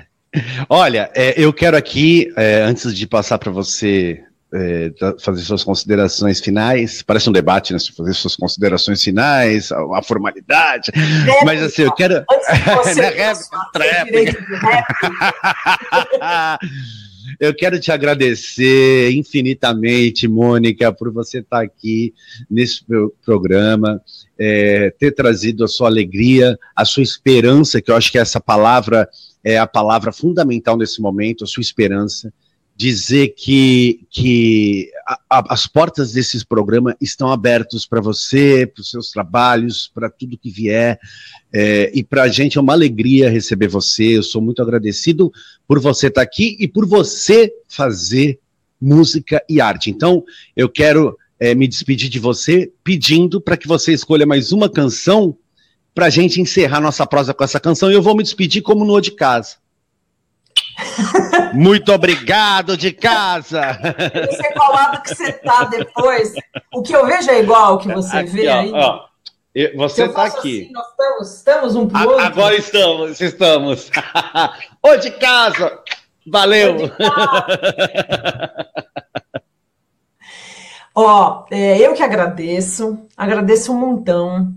Olha, 0.70 1.10
é, 1.14 1.34
eu 1.36 1.52
quero 1.52 1.76
aqui, 1.76 2.32
é, 2.34 2.62
antes 2.62 2.96
de 2.96 3.06
passar 3.06 3.38
para 3.38 3.52
você 3.52 4.25
é, 4.52 4.92
fazer 5.20 5.42
suas 5.42 5.64
considerações 5.64 6.40
finais. 6.40 7.02
Parece 7.02 7.28
um 7.28 7.32
debate, 7.32 7.72
né? 7.72 7.78
Fazer 7.96 8.14
suas 8.14 8.36
considerações 8.36 9.02
finais, 9.02 9.72
a, 9.72 9.98
a 9.98 10.02
formalidade. 10.02 10.92
Réplica. 10.94 11.44
Mas 11.44 11.62
assim, 11.62 11.82
eu 11.82 11.92
quero. 11.92 12.16
Antes 12.16 12.96
eu 17.40 17.54
quero 17.54 17.80
te 17.80 17.90
agradecer 17.90 19.10
infinitamente, 19.12 20.28
Mônica, 20.28 20.92
por 20.92 21.12
você 21.12 21.40
estar 21.40 21.62
aqui 21.62 22.14
nesse 22.48 22.84
programa, 23.24 24.00
é, 24.38 24.90
ter 24.98 25.12
trazido 25.12 25.64
a 25.64 25.68
sua 25.68 25.88
alegria, 25.88 26.56
a 26.74 26.84
sua 26.84 27.02
esperança, 27.02 27.82
que 27.82 27.90
eu 27.90 27.96
acho 27.96 28.12
que 28.12 28.18
essa 28.18 28.40
palavra 28.40 29.08
é 29.42 29.58
a 29.58 29.66
palavra 29.66 30.12
fundamental 30.12 30.76
nesse 30.76 31.00
momento, 31.00 31.44
a 31.44 31.46
sua 31.46 31.60
esperança 31.60 32.32
dizer 32.76 33.28
que, 33.28 34.06
que 34.10 34.90
a, 35.06 35.18
a, 35.30 35.54
as 35.54 35.66
portas 35.66 36.12
desses 36.12 36.44
programas 36.44 36.94
estão 37.00 37.32
abertas 37.32 37.86
para 37.86 38.02
você, 38.02 38.66
para 38.66 38.82
os 38.82 38.90
seus 38.90 39.10
trabalhos, 39.10 39.90
para 39.94 40.10
tudo 40.10 40.36
que 40.36 40.50
vier. 40.50 41.00
É, 41.52 41.90
e 41.94 42.04
para 42.04 42.24
a 42.24 42.28
gente 42.28 42.58
é 42.58 42.60
uma 42.60 42.74
alegria 42.74 43.30
receber 43.30 43.68
você. 43.68 44.18
Eu 44.18 44.22
sou 44.22 44.42
muito 44.42 44.60
agradecido 44.60 45.32
por 45.66 45.80
você 45.80 46.08
estar 46.08 46.20
tá 46.20 46.22
aqui 46.22 46.54
e 46.60 46.68
por 46.68 46.86
você 46.86 47.50
fazer 47.66 48.38
música 48.78 49.42
e 49.48 49.58
arte. 49.58 49.90
Então, 49.90 50.22
eu 50.54 50.68
quero 50.68 51.16
é, 51.40 51.54
me 51.54 51.66
despedir 51.66 52.10
de 52.10 52.18
você 52.18 52.70
pedindo 52.84 53.40
para 53.40 53.56
que 53.56 53.66
você 53.66 53.94
escolha 53.94 54.26
mais 54.26 54.52
uma 54.52 54.68
canção 54.68 55.34
para 55.94 56.06
a 56.06 56.10
gente 56.10 56.42
encerrar 56.42 56.82
nossa 56.82 57.06
prosa 57.06 57.32
com 57.32 57.42
essa 57.42 57.58
canção. 57.58 57.90
E 57.90 57.94
eu 57.94 58.02
vou 58.02 58.14
me 58.14 58.22
despedir 58.22 58.60
como 58.60 58.84
no 58.84 59.00
de 59.00 59.12
casa. 59.12 59.56
Muito 61.54 61.92
obrigado 61.92 62.76
de 62.76 62.92
casa. 62.92 63.78
Você 64.28 64.52
colado 64.52 65.02
que 65.02 65.14
você 65.14 65.32
tá 65.32 65.64
depois. 65.64 66.34
O 66.72 66.82
que 66.82 66.94
eu 66.94 67.06
vejo 67.06 67.30
é 67.30 67.40
igual 67.40 67.64
ao 67.64 67.78
que 67.78 67.88
você 67.88 68.18
aqui, 68.18 68.30
vê 68.30 68.48
ó, 68.48 68.58
aí. 68.58 68.72
Ó, 68.72 69.06
você 69.76 70.04
está 70.04 70.24
aqui. 70.24 70.64
Assim, 70.64 70.72
nós 70.72 70.86
estamos, 70.88 71.34
estamos 71.34 71.76
um 71.76 71.88
pro 71.88 72.08
outro. 72.08 72.24
Agora 72.24 72.54
estamos, 72.54 73.20
estamos. 73.20 73.90
Ô 74.82 74.96
de 74.96 75.10
casa. 75.12 75.80
Valeu. 76.26 76.76
Ó, 80.94 81.44
é, 81.50 81.78
eu 81.78 81.92
que 81.92 82.02
agradeço, 82.02 82.98
agradeço 83.16 83.70
um 83.72 83.78
montão. 83.78 84.52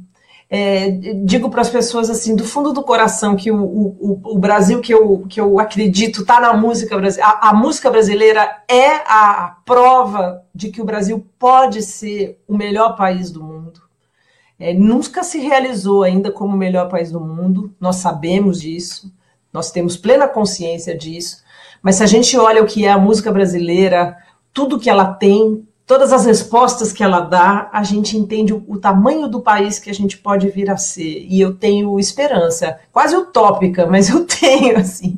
É, 0.52 0.90
digo 1.24 1.52
para 1.52 1.62
as 1.62 1.70
pessoas 1.70 2.10
assim, 2.10 2.36
do 2.36 2.44
fundo 2.44 2.74
do 2.74 2.82
coração, 2.82 3.36
que 3.36 3.52
o, 3.52 3.64
o, 3.64 4.20
o 4.24 4.40
Brasil 4.40 4.82
que 4.82 4.92
eu, 4.92 5.26
que 5.30 5.40
eu 5.40 5.60
acredito 5.60 6.22
está 6.22 6.42
na 6.42 6.54
música 6.56 6.98
brasileira. 6.98 7.38
A, 7.40 7.54
música 7.54 7.92
brasileira 7.92 8.64
é 8.68 8.96
a 9.06 9.58
prova 9.64 10.44
de 10.54 10.70
que 10.70 10.82
o 10.82 10.86
Brasil 10.86 11.24
pode 11.38 11.84
ser 11.84 12.42
o 12.48 12.58
melhor 12.58 12.96
país 12.96 13.30
do 13.30 13.44
mundo. 13.44 13.82
É, 14.60 14.74
nunca 14.74 15.24
se 15.24 15.38
realizou 15.38 16.02
ainda 16.02 16.32
como 16.32 16.56
o 16.56 16.58
melhor 16.58 16.90
país 16.90 17.12
do 17.12 17.22
mundo, 17.22 17.74
nós 17.80 17.98
sabemos 17.98 18.60
disso, 18.60 19.14
nós 19.54 19.72
temos 19.72 19.96
plena 19.96 20.28
consciência 20.28 20.98
disso, 20.98 21.44
mas 21.82 21.96
se 21.96 22.04
a 22.04 22.08
gente 22.08 22.36
olha 22.38 22.62
o 22.62 22.66
que 22.66 22.86
é 22.86 22.92
a 22.92 22.98
música 22.98 23.32
brasileira, 23.32 24.18
tudo 24.52 24.80
que 24.80 24.90
ela 24.90 25.14
tem, 25.14 25.66
todas 25.90 26.14
as 26.14 26.24
respostas 26.24 26.94
que 26.94 27.04
ela 27.04 27.20
dá, 27.20 27.68
a 27.74 27.82
gente 27.82 28.16
entende 28.16 28.54
o, 28.54 28.64
o, 28.68 28.78
tamanho 28.78 29.28
do 29.28 29.42
país 29.42 29.80
que 29.80 29.90
a 29.90 29.94
gente 29.94 30.20
pode 30.20 30.48
vir 30.48 30.70
a 30.70 30.78
ser. 30.78 31.26
E 31.28 31.42
eu 31.42 31.56
tenho 31.56 32.00
esperança, 32.00 32.78
quase 32.92 33.16
utópica, 33.16 33.88
mas 33.88 34.08
eu 34.08 34.24
tenho, 34.40 34.78
assim. 34.78 35.18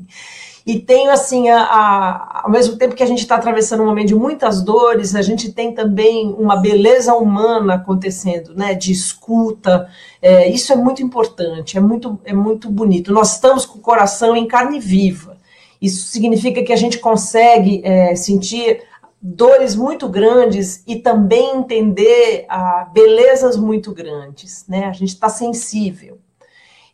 E 0.66 0.80
tenho, 0.80 1.12
assim, 1.12 1.50
a, 1.50 1.62
a, 1.62 2.42
ao 2.46 2.50
mesmo 2.50 2.78
tempo 2.78 2.96
que 2.96 3.04
a 3.04 3.06
gente 3.06 3.20
está 3.20 3.36
atravessando 3.36 3.84
um 3.84 3.86
momento 3.86 4.08
de 4.08 4.16
muitas 4.16 4.62
dores, 4.62 5.14
a 5.14 5.22
gente 5.22 5.52
tem 5.52 5.74
também 5.74 6.34
uma 6.40 6.56
beleza 6.56 7.14
humana 7.16 7.74
acontecendo, 7.74 8.56
né? 8.56 8.74
De 8.74 8.94
escuta. 8.94 9.90
É, 10.22 10.50
isso 10.50 10.72
é 10.72 10.78
muito 10.78 11.04
importante, 11.04 11.78
é 11.78 11.82
muito, 11.82 12.18
é 12.24 12.32
muito 12.32 12.72
bonito. 12.72 13.12
Nós 13.12 13.34
estamos 13.34 13.66
com 13.66 13.78
o 13.78 13.82
coração 13.82 14.38
em 14.38 14.48
carne 14.48 14.80
viva. 14.80 15.36
Isso 15.82 16.06
significa 16.06 16.64
que 16.64 16.72
a 16.72 16.78
gente 16.78 16.98
consegue 17.00 17.82
é, 17.84 18.16
sentir 18.16 18.84
dores 19.22 19.76
muito 19.76 20.10
grandes 20.10 20.84
e 20.88 20.96
também 20.96 21.58
entender 21.58 22.46
ah, 22.50 22.90
belezas 22.92 23.56
muito 23.56 23.94
grandes, 23.94 24.66
né? 24.68 24.86
A 24.86 24.94
gente 24.94 25.10
está 25.10 25.30
sensível. 25.30 26.18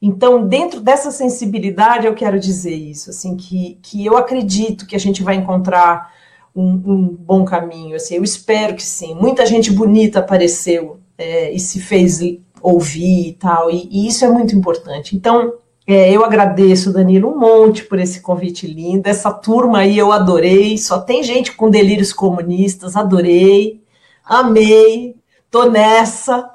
Então, 0.01 0.45
dentro 0.47 0.79
dessa 0.79 1.09
sensibilidade, 1.09 2.05
eu 2.05 2.13
quero 2.13 2.39
dizer 2.39 2.75
isso, 2.75 3.09
assim, 3.09 3.35
que, 3.35 3.79
que 3.81 4.05
eu 4.05 4.15
acredito 4.17 4.85
que 4.85 4.95
a 4.95 4.99
gente 4.99 5.23
vai 5.23 5.35
encontrar 5.35 6.13
um, 6.55 6.69
um 6.69 7.07
bom 7.07 7.45
caminho, 7.45 7.95
assim, 7.95 8.15
eu 8.15 8.23
espero 8.23 8.75
que 8.75 8.83
sim. 8.83 9.15
Muita 9.15 9.45
gente 9.45 9.71
bonita 9.71 10.19
apareceu 10.19 10.99
é, 11.17 11.51
e 11.51 11.59
se 11.59 11.79
fez 11.79 12.19
ouvir 12.61 13.29
e 13.29 13.33
tal, 13.33 13.71
e, 13.71 13.87
e 13.89 14.07
isso 14.07 14.23
é 14.25 14.29
muito 14.29 14.55
importante. 14.55 15.15
Então, 15.15 15.53
é, 15.89 16.11
eu 16.11 16.25
agradeço, 16.25 16.91
Danilo, 16.91 17.31
um 17.31 17.39
monte 17.39 17.85
por 17.85 17.97
esse 17.97 18.19
convite 18.19 18.67
lindo. 18.67 19.07
Essa 19.07 19.31
turma 19.31 19.79
aí 19.79 19.97
eu 19.97 20.11
adorei. 20.11 20.77
Só 20.77 20.99
tem 20.99 21.23
gente 21.23 21.53
com 21.53 21.69
delírios 21.69 22.11
comunistas, 22.11 22.97
adorei, 22.97 23.81
amei, 24.25 25.15
tô 25.49 25.69
nessa. 25.69 26.51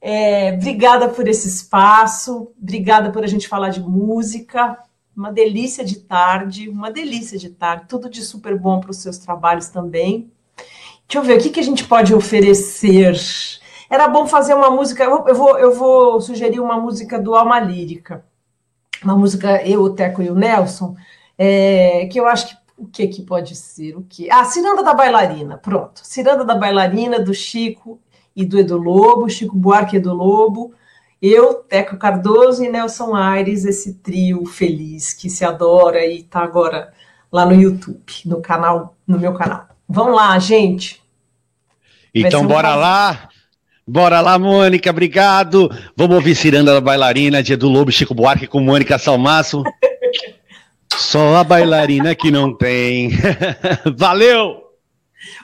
É, 0.00 0.52
obrigada 0.52 1.08
por 1.08 1.26
esse 1.26 1.48
espaço, 1.48 2.52
obrigada 2.62 3.10
por 3.10 3.24
a 3.24 3.26
gente 3.26 3.48
falar 3.48 3.70
de 3.70 3.80
música. 3.80 4.78
Uma 5.16 5.32
delícia 5.32 5.84
de 5.84 5.98
tarde, 5.98 6.68
uma 6.68 6.88
delícia 6.88 7.36
de 7.36 7.50
tarde. 7.50 7.86
Tudo 7.88 8.08
de 8.08 8.22
super 8.22 8.56
bom 8.56 8.78
para 8.78 8.92
os 8.92 8.98
seus 8.98 9.18
trabalhos 9.18 9.66
também. 9.70 10.30
Deixa 11.08 11.18
eu 11.18 11.22
ver 11.24 11.36
o 11.36 11.42
que, 11.42 11.50
que 11.50 11.58
a 11.58 11.64
gente 11.64 11.84
pode 11.84 12.14
oferecer. 12.14 13.16
Era 13.90 14.06
bom 14.06 14.24
fazer 14.24 14.54
uma 14.54 14.70
música. 14.70 15.02
Eu 15.02 15.34
vou, 15.34 15.58
eu 15.58 15.74
vou 15.74 16.20
sugerir 16.20 16.60
uma 16.60 16.78
música 16.78 17.18
do 17.20 17.34
Alma 17.34 17.58
Lírica 17.58 18.27
uma 19.02 19.16
música, 19.16 19.62
eu, 19.66 19.82
o 19.82 19.90
Teco 19.90 20.22
e 20.22 20.30
o 20.30 20.34
Nelson, 20.34 20.96
é, 21.36 22.06
que 22.06 22.18
eu 22.18 22.26
acho 22.26 22.48
que 22.48 22.58
o 22.78 22.86
que, 22.86 23.08
que 23.08 23.22
pode 23.22 23.56
ser? 23.56 23.96
O 23.96 24.02
que? 24.08 24.30
Ah, 24.30 24.44
Ciranda 24.44 24.84
da 24.84 24.94
Bailarina, 24.94 25.58
pronto. 25.58 26.00
Ciranda 26.04 26.44
da 26.44 26.54
Bailarina, 26.54 27.18
do 27.18 27.34
Chico 27.34 28.00
e 28.36 28.44
do 28.44 28.56
Edu 28.56 28.78
Lobo, 28.78 29.28
Chico 29.28 29.56
Buarque 29.56 29.96
e 29.96 29.98
Edu 29.98 30.14
Lobo, 30.14 30.72
eu, 31.20 31.54
Teco 31.54 31.96
Cardoso 31.96 32.62
e 32.62 32.68
Nelson 32.68 33.16
Aires, 33.16 33.64
esse 33.64 33.94
trio 33.94 34.46
feliz 34.46 35.12
que 35.12 35.28
se 35.28 35.44
adora 35.44 36.06
e 36.06 36.20
está 36.20 36.40
agora 36.40 36.92
lá 37.32 37.44
no 37.44 37.52
YouTube, 37.52 38.12
no 38.24 38.40
canal, 38.40 38.96
no 39.04 39.18
meu 39.18 39.34
canal. 39.34 39.66
Vamos 39.88 40.14
lá, 40.14 40.38
gente. 40.38 41.02
Então 42.14 42.46
bora 42.46 42.76
lá. 42.76 43.28
Bora 43.90 44.20
lá, 44.20 44.38
Mônica, 44.38 44.90
obrigado. 44.90 45.70
Vamos 45.96 46.16
ouvir 46.16 46.34
Ciranda 46.34 46.74
da 46.74 46.80
Bailarina, 46.80 47.42
Dia 47.42 47.56
do 47.56 47.70
Lobo, 47.70 47.90
Chico 47.90 48.14
Buarque 48.14 48.46
com 48.46 48.60
Mônica 48.60 48.98
Salmaço. 48.98 49.62
Só 50.94 51.36
a 51.36 51.44
bailarina 51.44 52.14
que 52.14 52.30
não 52.30 52.54
tem. 52.54 53.12
Valeu! 53.96 54.62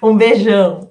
Um 0.03 0.15
beijão. 0.15 0.91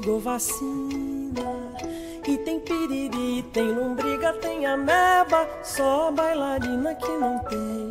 Bexiga 0.00 0.10
ou 0.10 0.18
vacina. 0.18 1.70
E 2.26 2.36
tem 2.38 2.60
piriri, 2.60 3.42
tem 3.52 3.72
lombriga, 3.72 4.32
tem 4.34 4.66
ameba, 4.66 5.48
só 5.62 6.10
bailarina 6.10 6.94
que 6.94 7.10
não 7.10 7.38
tem. 7.40 7.90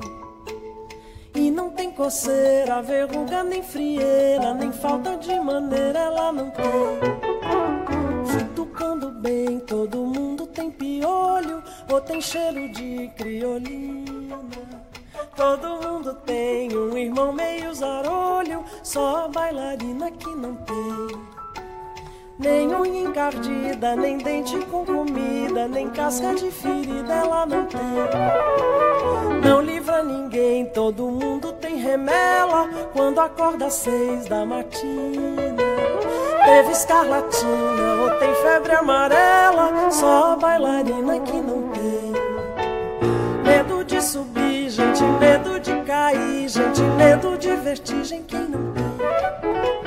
E 1.36 1.52
não 1.52 1.70
tem 1.70 1.92
coceira, 1.92 2.82
verruga, 2.82 3.44
nem 3.44 3.62
frieira, 3.64 4.54
nem 4.54 4.72
falta 4.72 5.18
de 5.18 5.40
maneira, 5.40 6.00
ela 6.00 6.32
não 6.32 6.50
tem. 6.50 6.66
Tocando 8.56 9.12
bem, 9.12 9.60
todo 9.60 10.06
mundo 10.06 10.46
tem 10.48 10.70
piolho, 10.70 11.64
ou 11.92 12.02
tem 12.02 12.22
cheiro 12.22 12.70
de 12.70 13.10
criolina. 13.16 14.40
Todo 15.36 15.82
mundo 15.82 16.14
tem 16.26 16.76
um 16.76 16.98
irmão 16.98 17.32
meio 17.32 17.74
zarolho, 17.74 18.64
só 18.84 19.30
bailarina 19.30 20.12
que 20.12 20.30
não 20.36 20.56
tem. 20.56 21.39
Nem 22.40 22.74
unha 22.74 23.02
encardida, 23.02 23.98
nem 23.98 24.18
dente 24.18 24.58
com 24.68 24.86
comida, 24.86 25.68
nem 25.68 25.90
casca 25.90 26.34
de 26.34 26.50
ferida 26.50 27.14
ela 27.14 27.46
não 27.46 27.66
tem. 27.66 27.82
Não 29.44 29.60
livra 29.62 30.02
ninguém, 30.02 30.66
todo 30.68 31.12
mundo 31.12 31.52
tem 31.52 31.76
remela 31.76 32.70
quando 32.94 33.20
acorda 33.20 33.66
às 33.66 33.74
seis 33.74 34.26
da 34.28 34.46
matina. 34.46 35.52
Teve 36.46 36.72
escarlatina 36.72 38.04
ou 38.04 38.12
tem 38.20 38.34
febre 38.36 38.72
amarela, 38.74 39.92
só 39.92 40.32
a 40.32 40.36
bailarina 40.38 41.20
que 41.20 41.42
não 41.42 41.68
tem. 41.72 42.14
Medo 43.44 43.84
de 43.84 44.02
subir, 44.02 44.70
gente, 44.70 45.04
medo 45.04 45.60
de 45.60 45.76
cair, 45.82 46.48
gente, 46.48 46.82
medo 46.96 47.38
de 47.38 47.54
vertigem, 47.58 48.24
quem 48.24 48.48
não 48.48 48.72
tem? 48.72 49.79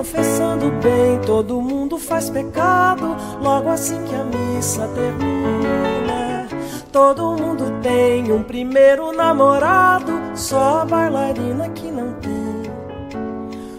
Confessando 0.00 0.70
bem, 0.82 1.18
todo 1.26 1.60
mundo 1.60 1.98
faz 1.98 2.30
pecado 2.30 3.14
logo 3.42 3.68
assim 3.68 4.02
que 4.04 4.14
a 4.14 4.24
missa 4.24 4.88
termina. 4.94 6.48
Todo 6.90 7.36
mundo 7.36 7.78
tem 7.82 8.32
um 8.32 8.42
primeiro 8.42 9.12
namorado, 9.12 10.18
só 10.34 10.80
a 10.80 10.84
bailarina 10.86 11.68
que 11.68 11.90
não 11.90 12.14
tem. 12.14 12.62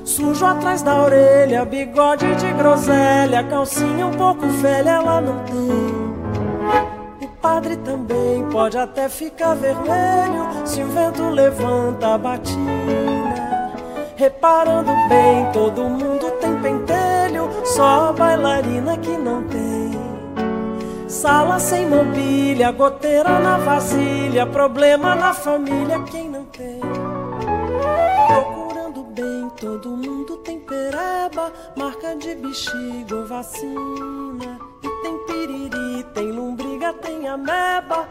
Sujo 0.06 0.46
atrás 0.46 0.84
da 0.84 1.02
orelha, 1.02 1.66
bigode 1.66 2.36
de 2.36 2.54
groselha, 2.54 3.44
calcinha 3.46 4.06
um 4.06 4.12
pouco 4.12 4.46
velha, 4.46 4.92
ela 4.92 5.20
não 5.22 5.40
tem. 5.46 7.28
O 7.28 7.28
padre 7.42 7.78
também 7.78 8.48
pode 8.52 8.78
até 8.78 9.10
ficar 9.10 9.56
vermelho 9.56 10.48
se 10.66 10.84
o 10.84 10.88
vento 10.88 11.24
levanta 11.30 12.14
a 12.14 12.18
batina. 12.20 13.11
Reparando 14.22 14.92
bem, 15.10 15.52
todo 15.52 15.82
mundo 15.82 16.30
tem 16.40 16.56
pentelho, 16.62 17.50
só 17.66 18.10
a 18.10 18.14
bailarina 18.14 18.96
que 19.00 19.18
não 19.18 19.42
tem. 19.48 21.10
Sala 21.10 21.58
sem 21.58 21.88
mobília, 21.88 22.72
goteira 22.72 23.40
na 23.40 23.58
vasilha, 23.58 24.46
problema 24.46 25.16
na 25.16 25.34
família, 25.34 26.00
quem 26.04 26.30
não 26.30 26.46
tem? 26.46 26.80
Procurando 28.28 29.06
bem, 29.06 29.50
todo 29.60 29.90
mundo 29.90 30.38
tem 30.38 30.60
pereba, 30.60 31.52
marca 31.76 32.16
de 32.16 32.36
bexiga 32.36 33.16
ou 33.16 33.26
vacina. 33.26 34.60
E 34.84 35.02
tem 35.02 35.18
piriri, 35.26 36.04
tem 36.14 36.32
lombriga, 36.32 36.94
tem 36.94 37.28
ameba, 37.28 38.08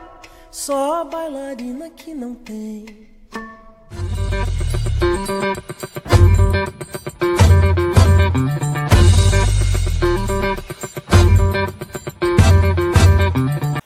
só 0.50 1.02
a 1.02 1.04
bailarina 1.04 1.88
que 1.88 2.12
não 2.12 2.34
tem. 2.34 3.08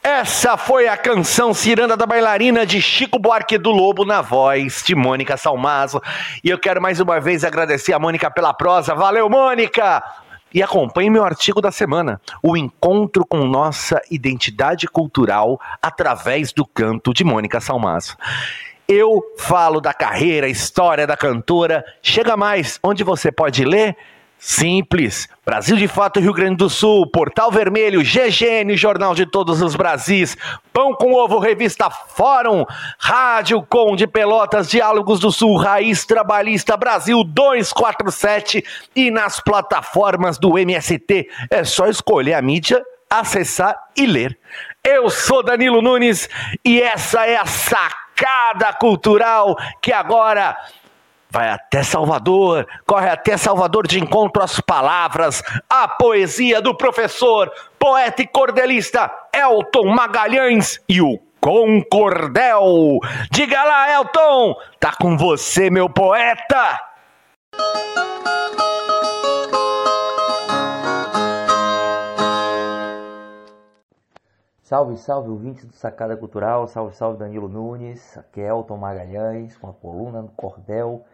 Essa 0.03 0.57
foi 0.57 0.89
a 0.89 0.97
canção 0.97 1.53
Ciranda 1.53 1.97
da 1.97 2.07
Bailarina 2.07 2.65
de 2.65 2.81
Chico 2.81 3.19
Buarque 3.19 3.59
do 3.59 3.71
Lobo 3.71 4.05
na 4.05 4.23
voz 4.23 4.83
de 4.85 4.95
Mônica 4.95 5.37
Salmazo. 5.37 6.01
E 6.43 6.49
eu 6.49 6.59
quero 6.59 6.81
mais 6.81 7.01
uma 7.01 7.21
vez 7.21 7.45
agradecer 7.45 7.93
a 7.93 7.99
Mônica 7.99 8.31
pela 8.31 8.55
prosa. 8.55 8.95
Valeu, 8.95 9.29
Mônica! 9.29 10.03
E 10.55 10.63
acompanhe 10.63 11.11
meu 11.11 11.25
artigo 11.25 11.61
da 11.61 11.73
semana: 11.73 12.21
O 12.43 12.57
encontro 12.57 13.27
com 13.27 13.45
nossa 13.45 14.01
identidade 14.11 14.87
cultural 14.87 15.61
através 15.83 16.53
do 16.53 16.65
canto 16.65 17.13
de 17.13 17.25
Mônica 17.25 17.61
Salmazo. 17.61 18.17
Eu 18.87 19.23
falo 19.39 19.81
da 19.81 19.95
carreira, 19.95 20.47
história 20.47 21.07
da 21.07 21.17
cantora. 21.17 21.85
Chega 22.03 22.37
mais, 22.37 22.79
onde 22.83 23.03
você 23.03 23.33
pode 23.33 23.65
ler? 23.65 23.97
Simples. 24.39 25.27
Brasil 25.43 25.75
de 25.75 25.89
Fato 25.89 26.21
Rio 26.21 26.35
Grande 26.35 26.57
do 26.57 26.69
Sul, 26.69 27.11
Portal 27.11 27.51
Vermelho, 27.51 28.03
GGN, 28.03 28.77
Jornal 28.77 29.15
de 29.15 29.25
Todos 29.25 29.63
os 29.63 29.75
Brasis, 29.75 30.37
Pão 30.71 30.93
com 30.93 31.15
Ovo, 31.15 31.39
Revista 31.39 31.89
Fórum, 31.89 32.67
Rádio 32.99 33.63
Conde 33.63 34.07
Pelotas, 34.07 34.69
Diálogos 34.69 35.19
do 35.19 35.33
Sul, 35.33 35.57
Raiz 35.57 36.05
Trabalhista 36.05 36.77
Brasil 36.77 37.25
247 37.25 38.63
e 38.95 39.11
nas 39.11 39.41
plataformas 39.41 40.37
do 40.37 40.59
MST. 40.59 41.27
É 41.49 41.65
só 41.65 41.87
escolher 41.87 42.35
a 42.35 42.43
mídia, 42.43 42.85
acessar 43.09 43.75
e 43.97 44.05
ler. 44.05 44.39
Eu 44.85 45.09
sou 45.09 45.43
Danilo 45.43 45.81
Nunes 45.81 46.29
e 46.63 46.83
essa 46.83 47.25
é 47.25 47.37
a 47.37 47.47
sacada 48.15 48.73
cultural 48.73 49.57
que 49.83 49.93
agora 49.93 50.57
vai 51.31 51.51
até 51.51 51.83
Salvador, 51.83 52.67
corre 52.87 53.11
até 53.11 53.37
Salvador 53.37 53.89
de 53.89 53.99
encontro 53.99 54.43
às 54.43 54.61
palavras, 54.61 55.43
a 55.69 55.89
poesia 55.89 56.63
do 56.63 56.77
professor, 56.77 57.51
poeta 57.77 58.23
e 58.23 58.27
cordelista 58.27 59.11
Elton 59.33 59.93
Magalhães 59.93 60.81
e 60.89 61.03
o 61.03 61.19
Concordel. 61.41 63.01
Diga 63.31 63.65
lá, 63.65 63.93
Elton, 63.93 64.55
tá 64.79 64.95
com 64.99 65.19
você, 65.19 65.69
meu 65.69 65.91
poeta. 65.91 66.81
Salve, 74.65 74.97
salve, 74.97 75.29
ouvintes 75.29 75.67
do 75.67 75.75
Sacada 75.75 76.17
Cultural, 76.17 76.67
salve, 76.67 76.97
salve 76.97 77.19
Danilo 77.19 77.51
Nunes, 77.51 78.17
aqui 78.17 78.41
é 78.41 78.49
Elton 78.49 78.79
Magalhães, 78.79 79.59
com 79.59 79.69
a 79.69 79.75
coluna 79.75 80.23
do 80.23 80.31
Cordel, 80.31 81.05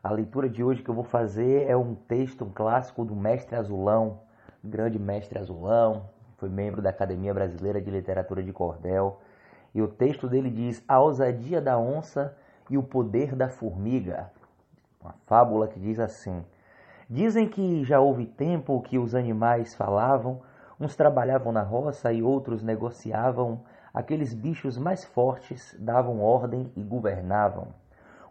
a 0.00 0.12
leitura 0.12 0.48
de 0.48 0.62
hoje 0.62 0.80
que 0.80 0.88
eu 0.88 0.94
vou 0.94 1.02
fazer 1.02 1.68
é 1.68 1.76
um 1.76 1.92
texto, 1.92 2.44
um 2.44 2.52
clássico 2.52 3.04
do 3.04 3.16
Mestre 3.16 3.56
Azulão, 3.56 4.20
grande 4.62 4.96
Mestre 4.96 5.40
Azulão, 5.40 6.08
foi 6.38 6.48
membro 6.48 6.80
da 6.80 6.90
Academia 6.90 7.34
Brasileira 7.34 7.80
de 7.80 7.90
Literatura 7.90 8.44
de 8.44 8.52
Cordel. 8.52 9.20
E 9.74 9.82
o 9.82 9.88
texto 9.88 10.28
dele 10.28 10.48
diz: 10.48 10.80
A 10.86 11.00
ousadia 11.00 11.60
da 11.60 11.76
onça 11.76 12.36
e 12.70 12.78
o 12.78 12.82
poder 12.84 13.34
da 13.34 13.48
formiga. 13.48 14.30
Uma 15.02 15.16
fábula 15.26 15.66
que 15.66 15.80
diz 15.80 15.98
assim: 15.98 16.44
Dizem 17.08 17.48
que 17.48 17.82
já 17.82 17.98
houve 17.98 18.24
tempo 18.24 18.80
que 18.82 19.00
os 19.00 19.16
animais 19.16 19.74
falavam, 19.74 20.42
uns 20.80 20.96
trabalhavam 20.96 21.52
na 21.52 21.62
roça 21.62 22.10
e 22.10 22.22
outros 22.22 22.62
negociavam, 22.62 23.60
aqueles 23.92 24.32
bichos 24.32 24.78
mais 24.78 25.04
fortes 25.04 25.76
davam 25.78 26.22
ordem 26.22 26.72
e 26.74 26.82
governavam. 26.82 27.68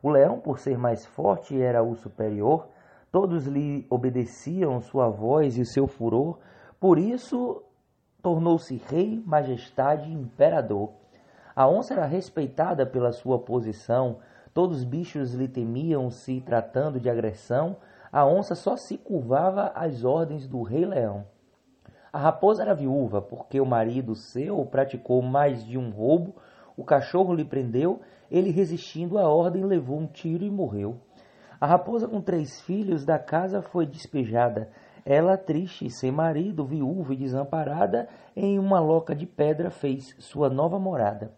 O 0.01 0.09
leão, 0.09 0.39
por 0.39 0.57
ser 0.57 0.77
mais 0.77 1.05
forte, 1.05 1.61
era 1.61 1.83
o 1.83 1.95
superior, 1.95 2.67
todos 3.11 3.45
lhe 3.45 3.85
obedeciam 3.89 4.81
sua 4.81 5.09
voz 5.09 5.57
e 5.57 5.65
seu 5.65 5.87
furor, 5.87 6.39
por 6.79 6.97
isso 6.97 7.61
tornou-se 8.21 8.81
rei, 8.89 9.21
majestade 9.25 10.09
e 10.09 10.13
imperador. 10.13 10.91
A 11.55 11.67
onça 11.67 11.93
era 11.93 12.05
respeitada 12.05 12.85
pela 12.85 13.11
sua 13.11 13.37
posição, 13.37 14.17
todos 14.53 14.77
os 14.77 14.83
bichos 14.83 15.33
lhe 15.33 15.47
temiam 15.47 16.09
se 16.09 16.41
tratando 16.41 16.99
de 16.99 17.09
agressão, 17.09 17.77
a 18.11 18.25
onça 18.25 18.55
só 18.55 18.75
se 18.75 18.97
curvava 18.97 19.71
às 19.75 20.03
ordens 20.03 20.47
do 20.47 20.63
rei 20.63 20.85
leão. 20.85 21.25
A 22.11 22.17
raposa 22.17 22.63
era 22.63 22.73
viúva, 22.73 23.21
porque 23.21 23.61
o 23.61 23.65
marido 23.65 24.15
seu 24.15 24.65
praticou 24.65 25.21
mais 25.21 25.63
de 25.63 25.77
um 25.77 25.91
roubo, 25.91 26.35
o 26.75 26.83
cachorro 26.83 27.33
lhe 27.33 27.45
prendeu 27.45 28.01
ele, 28.31 28.51
resistindo 28.51 29.17
à 29.17 29.27
ordem, 29.27 29.63
levou 29.63 29.97
um 29.97 30.07
tiro 30.07 30.43
e 30.43 30.51
morreu. 30.51 30.97
A 31.59 31.65
raposa, 31.67 32.07
com 32.07 32.21
três 32.21 32.61
filhos 32.61 33.05
da 33.05 33.19
casa, 33.19 33.61
foi 33.61 33.85
despejada. 33.85 34.69
Ela, 35.05 35.37
triste, 35.37 35.89
sem 35.89 36.11
marido, 36.11 36.65
viúva 36.65 37.13
e 37.13 37.17
desamparada, 37.17 38.07
em 38.35 38.59
uma 38.59 38.79
loca 38.79 39.15
de 39.15 39.25
pedra 39.25 39.69
fez 39.69 40.15
sua 40.19 40.49
nova 40.49 40.79
morada. 40.79 41.31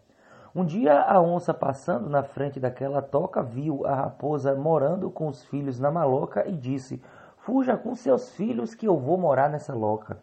Um 0.54 0.64
dia 0.64 1.00
a 1.00 1.20
onça, 1.20 1.54
passando 1.54 2.10
na 2.10 2.22
frente 2.22 2.60
daquela 2.60 3.00
toca, 3.00 3.42
viu 3.42 3.86
a 3.86 3.94
raposa 3.94 4.54
morando 4.54 5.10
com 5.10 5.26
os 5.26 5.42
filhos 5.44 5.78
na 5.78 5.90
maloca 5.90 6.46
e 6.46 6.52
disse: 6.52 7.02
Fuja 7.38 7.76
com 7.76 7.94
seus 7.94 8.30
filhos 8.32 8.74
que 8.74 8.86
eu 8.86 8.98
vou 8.98 9.16
morar 9.16 9.48
nessa 9.48 9.74
loca. 9.74 10.18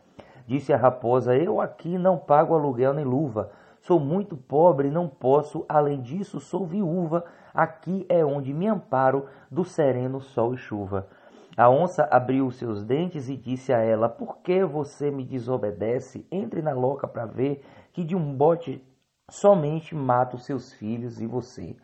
Disse 0.50 0.74
a 0.74 0.78
raposa: 0.78 1.38
Eu 1.38 1.62
aqui 1.62 1.96
não 1.96 2.18
pago 2.18 2.56
aluguel 2.56 2.92
nem 2.92 3.06
luva. 3.06 3.52
Sou 3.82 4.00
muito 4.00 4.36
pobre, 4.36 4.90
não 4.90 5.08
posso, 5.08 5.64
além 5.70 6.02
disso, 6.02 6.40
sou 6.40 6.66
viúva. 6.66 7.24
Aqui 7.54 8.04
é 8.10 8.26
onde 8.26 8.52
me 8.52 8.66
amparo 8.66 9.28
do 9.52 9.64
sereno 9.64 10.20
sol 10.20 10.56
e 10.56 10.58
chuva. 10.58 11.08
A 11.56 11.70
onça 11.70 12.08
abriu 12.10 12.50
seus 12.50 12.84
dentes 12.84 13.30
e 13.30 13.38
disse 13.38 13.72
a 13.72 13.78
ela: 13.78 14.10
Por 14.10 14.38
que 14.38 14.66
você 14.66 15.12
me 15.12 15.24
desobedece? 15.24 16.26
Entre 16.32 16.64
na 16.64 16.74
loca 16.74 17.08
para 17.08 17.28
ver 17.28 17.64
que 17.94 18.04
de 18.04 18.16
um 18.16 18.34
bote 18.36 18.84
somente 19.30 19.94
mato 19.94 20.40
seus 20.40 20.74
filhos 20.74 21.22
e 21.22 21.28
você. 21.28 21.76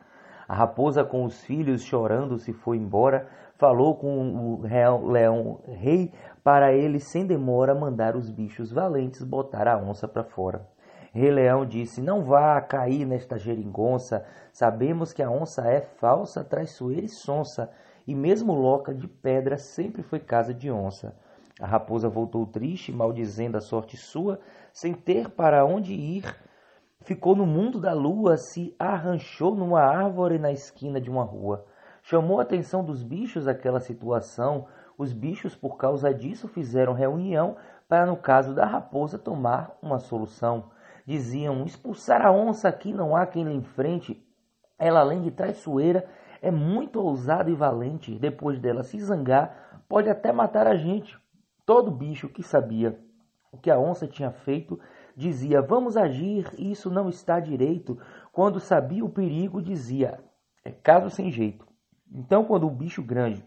A 0.47 0.55
raposa 0.55 1.03
com 1.03 1.23
os 1.23 1.39
filhos 1.43 1.83
chorando 1.83 2.39
se 2.39 2.51
foi 2.51 2.77
embora, 2.77 3.27
falou 3.57 3.95
com 3.95 4.59
o 4.59 5.07
leão 5.07 5.59
rei 5.67 6.11
para 6.43 6.73
ele 6.73 6.99
sem 6.99 7.25
demora 7.25 7.73
mandar 7.73 8.15
os 8.15 8.29
bichos 8.29 8.71
valentes 8.71 9.23
botar 9.23 9.67
a 9.67 9.77
onça 9.77 10.07
para 10.07 10.23
fora. 10.23 10.67
Rei 11.15 11.31
Leão 11.31 11.65
disse: 11.65 12.01
Não 12.01 12.23
vá 12.23 12.59
cair 12.59 13.05
nesta 13.05 13.37
geringonça. 13.37 14.25
Sabemos 14.51 15.13
que 15.13 15.23
a 15.23 15.31
onça 15.31 15.65
é 15.65 15.79
falsa, 15.79 16.43
traiçoeira 16.43 17.05
e 17.05 17.09
sonsa, 17.09 17.71
e 18.05 18.13
mesmo 18.13 18.53
loca 18.53 18.93
de 18.93 19.07
pedra 19.07 19.57
sempre 19.57 20.03
foi 20.03 20.19
casa 20.19 20.53
de 20.53 20.69
onça. 20.69 21.15
A 21.61 21.65
raposa 21.65 22.09
voltou 22.09 22.45
triste, 22.45 22.91
maldizendo 22.91 23.57
a 23.57 23.61
sorte 23.61 23.95
sua, 23.95 24.41
sem 24.73 24.93
ter 24.93 25.29
para 25.29 25.65
onde 25.65 25.93
ir. 25.93 26.35
Ficou 26.99 27.33
no 27.33 27.45
mundo 27.45 27.79
da 27.79 27.93
lua, 27.93 28.35
se 28.35 28.75
arranchou 28.77 29.55
numa 29.55 29.79
árvore 29.79 30.37
na 30.37 30.51
esquina 30.51 30.99
de 30.99 31.09
uma 31.09 31.23
rua. 31.23 31.65
Chamou 32.07 32.39
a 32.39 32.43
atenção 32.43 32.85
dos 32.85 33.01
bichos 33.01 33.47
aquela 33.47 33.79
situação. 33.79 34.67
Os 34.95 35.11
bichos, 35.11 35.55
por 35.55 35.75
causa 35.75 36.13
disso, 36.13 36.47
fizeram 36.47 36.93
reunião 36.93 37.57
para, 37.89 38.05
no 38.05 38.15
caso 38.15 38.53
da 38.53 38.63
raposa, 38.63 39.17
tomar 39.17 39.75
uma 39.81 39.97
solução. 39.97 40.69
Diziam: 41.03 41.65
expulsar 41.65 42.23
a 42.23 42.31
onça 42.31 42.69
aqui 42.69 42.93
não 42.93 43.15
há 43.15 43.25
quem 43.25 43.43
lhe 43.43 43.55
enfrente. 43.55 44.23
Ela, 44.77 44.99
além 44.99 45.23
de 45.23 45.31
traiçoeira, 45.31 46.07
é 46.43 46.51
muito 46.51 47.01
ousada 47.01 47.49
e 47.49 47.55
valente. 47.55 48.19
Depois 48.19 48.59
dela 48.59 48.83
se 48.83 48.99
zangar, 48.99 49.81
pode 49.89 50.07
até 50.07 50.31
matar 50.31 50.67
a 50.67 50.75
gente. 50.75 51.17
Todo 51.65 51.89
bicho 51.89 52.29
que 52.29 52.43
sabia 52.43 52.99
o 53.51 53.57
que 53.57 53.71
a 53.71 53.79
onça 53.79 54.05
tinha 54.05 54.29
feito 54.29 54.79
dizia: 55.17 55.59
Vamos 55.59 55.97
agir, 55.97 56.47
isso 56.55 56.91
não 56.91 57.09
está 57.09 57.39
direito. 57.39 57.97
Quando 58.31 58.59
sabia 58.59 59.03
o 59.03 59.09
perigo, 59.09 59.59
dizia: 59.59 60.23
É 60.63 60.69
caso 60.69 61.09
sem 61.09 61.31
jeito. 61.31 61.64
Então, 62.11 62.45
quando 62.45 62.67
o 62.67 62.71
bicho 62.71 63.03
grande 63.03 63.43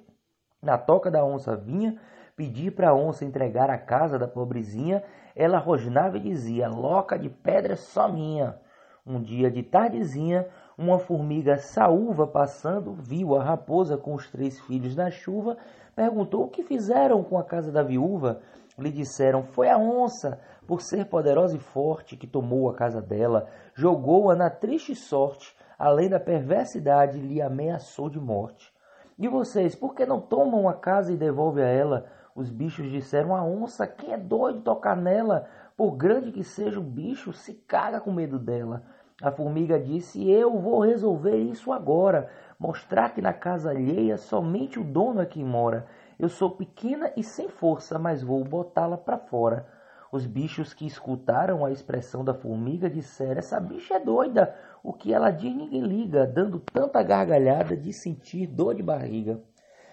na 0.63 0.77
toca 0.77 1.11
da 1.11 1.25
onça 1.25 1.57
vinha 1.57 1.99
pedir 2.37 2.71
para 2.71 2.91
a 2.91 2.95
onça 2.95 3.25
entregar 3.25 3.69
a 3.69 3.77
casa 3.77 4.17
da 4.17 4.29
pobrezinha, 4.29 5.03
ela 5.35 5.59
rosnava 5.59 6.17
e 6.17 6.21
dizia: 6.21 6.69
Loca 6.69 7.19
de 7.19 7.29
pedra 7.29 7.77
só 7.77 8.09
minha. 8.09 8.57
Um 9.05 9.21
dia 9.23 9.51
de 9.51 9.63
tardezinha, 9.63 10.47
uma 10.77 10.99
formiga 10.99 11.57
saúva 11.57 12.27
passando 12.27 12.93
viu 12.93 13.35
a 13.35 13.43
raposa 13.43 13.97
com 13.97 14.15
os 14.15 14.31
três 14.31 14.61
filhos 14.61 14.95
na 14.95 15.11
chuva, 15.11 15.57
perguntou 15.97 16.45
o 16.45 16.49
que 16.49 16.63
fizeram 16.63 17.25
com 17.25 17.39
a 17.39 17.43
casa 17.43 17.73
da 17.73 17.83
viúva. 17.83 18.41
Lhe 18.79 18.93
disseram: 18.93 19.43
Foi 19.43 19.69
a 19.69 19.77
onça, 19.77 20.39
por 20.67 20.81
ser 20.81 21.07
poderosa 21.07 21.57
e 21.57 21.61
forte, 21.61 22.17
que 22.17 22.27
tomou 22.27 22.71
a 22.71 22.75
casa 22.75 23.01
dela, 23.03 23.49
jogou-a 23.75 24.37
na 24.37 24.51
triste 24.51 24.95
sorte, 24.95 25.57
além 25.79 26.09
da 26.09 26.19
perversidade, 26.19 27.21
lhe 27.21 27.41
ameaçou 27.41 28.11
de 28.11 28.19
morte. 28.19 28.73
E 29.19 29.29
vocês, 29.29 29.75
por 29.75 29.95
que 29.95 30.05
não 30.05 30.21
tomam 30.21 30.69
a 30.69 30.75
casa 30.75 31.13
e 31.13 31.17
devolvem 31.17 31.65
a 31.65 31.69
ela? 31.69 32.07
Os 32.35 32.51
bichos 32.51 32.91
disseram: 32.91 33.35
A 33.35 33.43
onça, 33.43 33.87
quem 33.87 34.13
é 34.13 34.17
doido 34.17 34.61
tocar 34.61 34.97
nela? 34.97 35.49
Por 35.77 35.97
grande 35.97 36.33
que 36.33 36.45
seja 36.45 36.79
o 36.79 36.83
bicho, 36.83 37.33
se 37.33 37.55
caga 37.55 38.01
com 38.01 38.13
medo 38.13 38.39
dela. 38.39 38.83
A 39.21 39.33
formiga 39.33 39.79
disse: 39.79 40.31
Eu 40.31 40.59
vou 40.59 40.81
resolver 40.81 41.37
isso 41.37 41.73
agora. 41.73 42.29
Mostrar 42.59 43.15
que 43.15 43.21
na 43.21 43.33
casa 43.33 43.71
alheia 43.71 44.17
somente 44.17 44.79
o 44.79 44.85
dono 44.85 45.21
é 45.21 45.27
quem 45.27 45.45
mora. 45.45 45.87
Eu 46.19 46.29
sou 46.29 46.51
pequena 46.51 47.13
e 47.17 47.25
sem 47.25 47.49
força, 47.49 47.99
mas 47.99 48.23
vou 48.23 48.45
botá-la 48.45 48.97
para 48.97 49.19
fora. 49.19 49.67
Os 50.11 50.25
bichos 50.25 50.73
que 50.73 50.87
escutaram 50.87 51.67
a 51.67 51.71
expressão 51.71 52.25
da 52.25 52.33
formiga 52.33 52.89
disseram: 52.89 53.39
Essa 53.39 53.61
bicha 53.61 53.95
é 53.95 54.01
doida. 54.01 54.55
O 54.83 54.93
que 54.93 55.13
ela 55.13 55.31
diz 55.31 55.55
ninguém 55.55 55.83
liga, 55.83 56.27
dando 56.27 56.59
tanta 56.59 57.03
gargalhada 57.03 57.77
de 57.77 57.93
sentir 57.93 58.47
dor 58.47 58.75
de 58.75 58.83
barriga. 58.83 59.39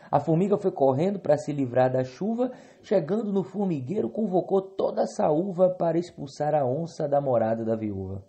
A 0.10 0.20
formiga 0.20 0.58
foi 0.58 0.72
correndo 0.72 1.20
para 1.20 1.38
se 1.38 1.52
livrar 1.52 1.92
da 1.92 2.06
chuva, 2.06 2.52
chegando 2.82 3.34
no 3.34 3.44
formigueiro, 3.44 4.10
convocou 4.10 4.62
toda 4.62 5.02
a 5.02 5.08
saúva 5.08 5.70
para 5.70 5.98
expulsar 5.98 6.56
a 6.56 6.66
onça 6.66 7.10
da 7.10 7.20
morada 7.20 7.66
da 7.66 7.76
viúva. 7.76 8.24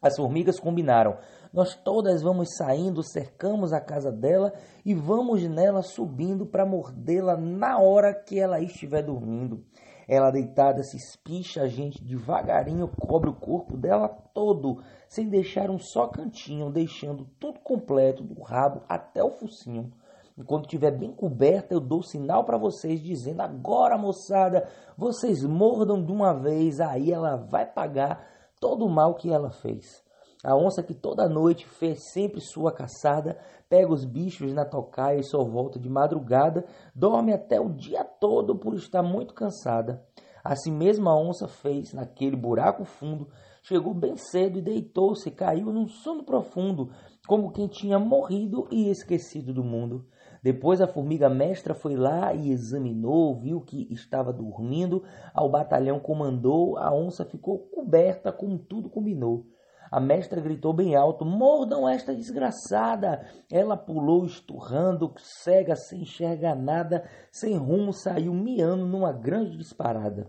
As 0.00 0.14
formigas 0.16 0.60
combinaram: 0.60 1.16
nós 1.52 1.74
todas 1.74 2.22
vamos 2.22 2.54
saindo, 2.56 3.02
cercamos 3.02 3.72
a 3.72 3.80
casa 3.80 4.12
dela 4.12 4.52
e 4.84 4.94
vamos 4.94 5.42
nela 5.48 5.82
subindo 5.82 6.46
para 6.46 6.64
mordê-la 6.64 7.36
na 7.36 7.80
hora 7.80 8.14
que 8.14 8.38
ela 8.38 8.60
estiver 8.60 9.02
dormindo. 9.02 9.64
Ela 10.06 10.30
deitada 10.30 10.82
se 10.82 10.96
espicha, 10.96 11.62
a 11.62 11.68
gente 11.68 12.04
devagarinho 12.04 12.88
cobre 12.88 13.30
o 13.30 13.34
corpo 13.34 13.76
dela 13.76 14.08
todo, 14.08 14.82
sem 15.08 15.28
deixar 15.28 15.70
um 15.70 15.78
só 15.78 16.06
cantinho, 16.06 16.70
deixando 16.70 17.26
tudo 17.40 17.58
completo, 17.60 18.22
do 18.22 18.42
rabo 18.42 18.82
até 18.88 19.24
o 19.24 19.30
focinho. 19.30 19.90
Enquanto 20.36 20.64
estiver 20.64 20.90
bem 20.90 21.12
coberta, 21.12 21.72
eu 21.72 21.80
dou 21.80 22.02
sinal 22.02 22.44
para 22.44 22.58
vocês 22.58 23.00
dizendo: 23.00 23.40
agora, 23.40 23.96
moçada, 23.96 24.68
vocês 24.96 25.42
mordam 25.44 26.04
de 26.04 26.12
uma 26.12 26.34
vez, 26.34 26.80
aí 26.80 27.10
ela 27.10 27.36
vai 27.36 27.64
pagar 27.64 28.26
todo 28.60 28.84
o 28.84 28.90
mal 28.90 29.14
que 29.14 29.32
ela 29.32 29.50
fez. 29.50 30.03
A 30.44 30.54
onça 30.54 30.82
que 30.82 30.92
toda 30.92 31.26
noite 31.26 31.66
fez 31.66 32.12
sempre 32.12 32.38
sua 32.38 32.70
caçada, 32.70 33.38
pega 33.66 33.90
os 33.90 34.04
bichos 34.04 34.52
na 34.52 34.62
tocaia 34.62 35.18
e 35.18 35.24
só 35.24 35.42
volta 35.42 35.78
de 35.78 35.88
madrugada, 35.88 36.66
dorme 36.94 37.32
até 37.32 37.58
o 37.58 37.70
dia 37.70 38.04
todo 38.04 38.54
por 38.54 38.74
estar 38.74 39.02
muito 39.02 39.32
cansada. 39.32 40.04
Assim 40.44 40.70
mesmo 40.70 41.08
a 41.08 41.18
onça 41.18 41.48
fez 41.48 41.94
naquele 41.94 42.36
buraco 42.36 42.84
fundo, 42.84 43.30
chegou 43.62 43.94
bem 43.94 44.18
cedo 44.18 44.58
e 44.58 44.62
deitou-se, 44.62 45.30
caiu 45.30 45.72
num 45.72 45.88
sono 45.88 46.22
profundo, 46.22 46.90
como 47.26 47.50
quem 47.50 47.66
tinha 47.66 47.98
morrido 47.98 48.68
e 48.70 48.90
esquecido 48.90 49.54
do 49.54 49.64
mundo. 49.64 50.04
Depois 50.42 50.82
a 50.82 50.86
formiga 50.86 51.30
mestra 51.30 51.74
foi 51.74 51.96
lá 51.96 52.34
e 52.34 52.50
examinou, 52.50 53.34
viu 53.34 53.62
que 53.62 53.90
estava 53.90 54.30
dormindo, 54.30 55.02
ao 55.32 55.48
batalhão 55.48 55.98
comandou, 55.98 56.76
a 56.76 56.94
onça 56.94 57.24
ficou 57.24 57.60
coberta 57.60 58.30
como 58.30 58.58
tudo 58.58 58.90
combinou. 58.90 59.46
A 59.94 60.00
mestra 60.00 60.40
gritou 60.40 60.72
bem 60.72 60.96
alto: 60.96 61.24
Mordam 61.24 61.88
esta 61.88 62.12
desgraçada! 62.12 63.24
Ela 63.48 63.76
pulou, 63.76 64.26
esturrando, 64.26 65.14
cega, 65.16 65.76
sem 65.76 66.00
enxergar 66.02 66.56
nada, 66.56 67.08
sem 67.30 67.56
rumo, 67.56 67.92
saiu 67.92 68.34
miando 68.34 68.88
numa 68.88 69.12
grande 69.12 69.56
disparada. 69.56 70.28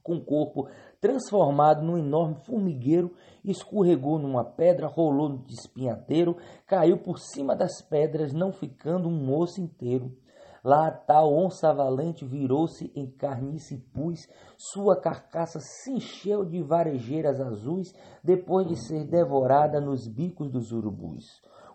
Com 0.00 0.14
o 0.14 0.24
corpo 0.24 0.68
transformado 1.00 1.82
num 1.82 1.98
enorme 1.98 2.36
formigueiro, 2.44 3.12
escorregou 3.44 4.16
numa 4.16 4.44
pedra, 4.44 4.86
rolou 4.86 5.28
no 5.30 5.38
despenhadeiro, 5.38 6.36
caiu 6.64 6.96
por 6.96 7.18
cima 7.18 7.56
das 7.56 7.82
pedras, 7.82 8.32
não 8.32 8.52
ficando 8.52 9.08
um 9.08 9.36
osso 9.36 9.60
inteiro. 9.60 10.16
Lá 10.62 10.90
tal 10.90 11.32
onça 11.32 11.72
valente 11.72 12.24
virou-se 12.24 12.92
em 12.94 13.10
carniça 13.10 13.74
e 13.74 13.78
pus, 13.78 14.28
sua 14.56 14.94
carcaça 15.00 15.58
se 15.58 15.90
encheu 15.90 16.44
de 16.44 16.62
varejeiras 16.62 17.40
azuis, 17.40 17.94
depois 18.22 18.66
de 18.66 18.76
ser 18.76 19.04
devorada 19.04 19.80
nos 19.80 20.06
bicos 20.06 20.50
dos 20.50 20.70
urubus. 20.70 21.24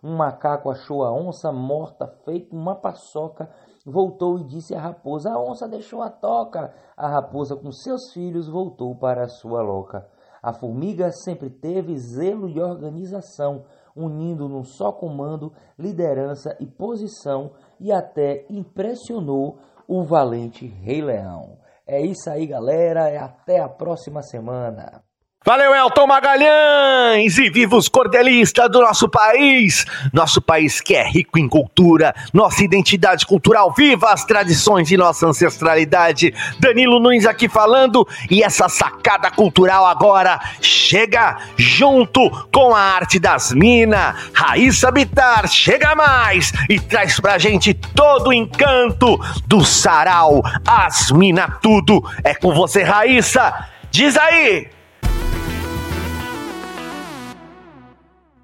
Um 0.04 0.16
macaco 0.16 0.70
achou 0.70 1.04
a 1.04 1.12
onça 1.12 1.52
morta, 1.52 2.08
feito 2.24 2.56
uma 2.56 2.76
paçoca, 2.76 3.50
voltou 3.84 4.38
e 4.38 4.44
disse 4.44 4.76
à 4.76 4.80
raposa: 4.80 5.32
A 5.32 5.42
onça 5.42 5.68
deixou 5.68 6.04
a 6.04 6.12
toca. 6.12 6.72
A 6.96 7.08
raposa, 7.08 7.56
com 7.56 7.72
seus 7.72 8.14
filhos, 8.14 8.48
voltou 8.48 8.96
para 8.96 9.24
a 9.24 9.28
sua 9.28 9.64
loca. 9.64 10.08
A 10.44 10.54
formiga 10.54 11.10
sempre 11.12 11.50
teve 11.50 11.98
zelo 11.98 12.48
e 12.48 12.60
organização, 12.62 13.64
unindo 13.96 14.48
num 14.48 14.64
só 14.64 14.92
comando 14.92 15.52
liderança 15.76 16.56
e 16.60 16.68
posição, 16.68 17.54
e 17.80 17.92
até 17.92 18.46
impressionou 18.50 19.58
o 19.88 20.04
valente 20.04 20.66
Rei 20.66 21.02
Leão. 21.02 21.58
É 21.88 22.02
isso 22.02 22.30
aí, 22.30 22.48
galera. 22.48 23.10
É 23.10 23.18
até 23.18 23.60
a 23.60 23.70
próxima 23.70 24.22
semana. 24.24 25.05
Valeu, 25.46 25.76
Elton 25.76 26.08
Magalhães! 26.08 27.38
E 27.38 27.52
viva 27.52 27.76
os 27.76 27.88
cordelistas 27.88 28.68
do 28.72 28.82
nosso 28.82 29.08
país! 29.08 29.86
Nosso 30.12 30.42
país 30.42 30.82
que 30.82 30.96
é 30.96 31.08
rico 31.08 31.38
em 31.38 31.48
cultura, 31.48 32.16
nossa 32.34 32.64
identidade 32.64 33.28
cultural, 33.28 33.72
viva 33.72 34.12
as 34.12 34.26
tradições 34.26 34.90
e 34.90 34.98
nossa 34.98 35.28
ancestralidade. 35.28 36.34
Danilo 36.60 37.00
Nunes 37.00 37.28
aqui 37.28 37.48
falando, 37.48 38.08
e 38.32 38.42
essa 38.42 38.68
sacada 38.68 39.30
cultural 39.30 39.86
agora 39.86 40.40
chega 40.60 41.38
junto 41.56 42.28
com 42.52 42.74
a 42.74 42.82
arte 42.82 43.20
das 43.20 43.52
minas. 43.52 44.16
Raíssa 44.34 44.90
Bitar 44.90 45.48
chega 45.48 45.94
mais 45.94 46.52
e 46.68 46.80
traz 46.80 47.20
pra 47.20 47.38
gente 47.38 47.72
todo 47.72 48.30
o 48.30 48.34
encanto 48.34 49.20
do 49.46 49.64
sarau. 49.64 50.42
As 50.66 51.12
minas 51.12 51.52
tudo. 51.62 52.04
É 52.24 52.34
com 52.34 52.52
você, 52.52 52.82
Raíssa! 52.82 53.54
Diz 53.92 54.18
aí! 54.18 54.75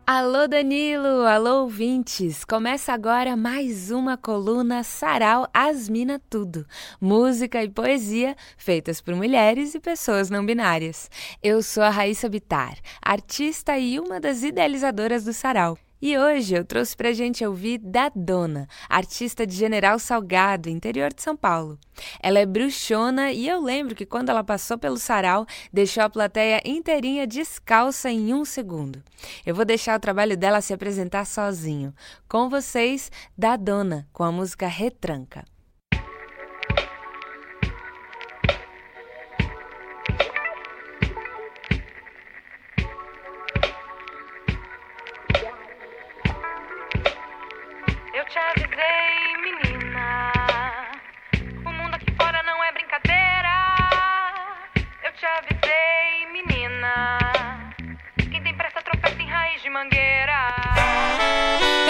Alô 0.05 0.47
Danilo, 0.47 1.25
alô 1.25 1.61
ouvintes! 1.61 2.43
Começa 2.43 2.91
agora 2.91 3.37
mais 3.37 3.91
uma 3.91 4.17
coluna 4.17 4.83
Sarau 4.83 5.47
Asmina 5.53 6.19
Tudo. 6.29 6.65
Música 6.99 7.63
e 7.63 7.69
poesia 7.69 8.35
feitas 8.57 8.99
por 8.99 9.15
mulheres 9.15 9.75
e 9.75 9.79
pessoas 9.79 10.29
não 10.29 10.45
binárias. 10.45 11.09
Eu 11.41 11.61
sou 11.61 11.83
a 11.83 11.89
Raíssa 11.89 12.27
Bitar, 12.27 12.77
artista 13.01 13.77
e 13.77 13.99
uma 13.99 14.19
das 14.19 14.43
idealizadoras 14.43 15.23
do 15.23 15.33
Sarau. 15.33 15.77
E 16.01 16.17
hoje 16.17 16.55
eu 16.55 16.65
trouxe 16.65 16.97
pra 16.97 17.13
gente 17.13 17.45
ouvir 17.45 17.77
da 17.77 18.09
Dona, 18.15 18.67
artista 18.89 19.45
de 19.45 19.55
General 19.55 19.99
Salgado, 19.99 20.67
interior 20.67 21.13
de 21.13 21.21
São 21.21 21.37
Paulo. 21.37 21.77
Ela 22.19 22.39
é 22.39 22.45
bruxona 22.45 23.31
e 23.31 23.47
eu 23.47 23.61
lembro 23.61 23.93
que 23.93 24.03
quando 24.03 24.29
ela 24.29 24.43
passou 24.43 24.79
pelo 24.79 24.97
sarau, 24.97 25.45
deixou 25.71 26.01
a 26.01 26.09
plateia 26.09 26.59
inteirinha 26.65 27.27
descalça 27.27 28.09
em 28.09 28.33
um 28.33 28.43
segundo. 28.43 29.03
Eu 29.45 29.53
vou 29.53 29.63
deixar 29.63 29.95
o 29.95 30.01
trabalho 30.01 30.35
dela 30.35 30.59
se 30.59 30.73
apresentar 30.73 31.23
sozinho. 31.25 31.93
Com 32.27 32.49
vocês, 32.49 33.11
da 33.37 33.55
Dona, 33.55 34.07
com 34.11 34.23
a 34.23 34.31
música 34.31 34.65
Retranca. 34.65 35.45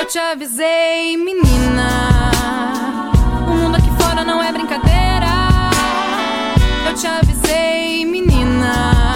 Te 0.06 0.18
avisei, 0.18 1.16
menina. 1.16 2.32
O 3.48 3.52
mundo 3.52 3.76
aqui 3.76 3.90
fora 4.02 4.24
não 4.24 4.42
é 4.42 4.52
brincadeira. 4.52 5.28
Eu 6.88 6.96
te 6.96 7.06
avisei, 7.06 8.04
menina. 8.06 9.14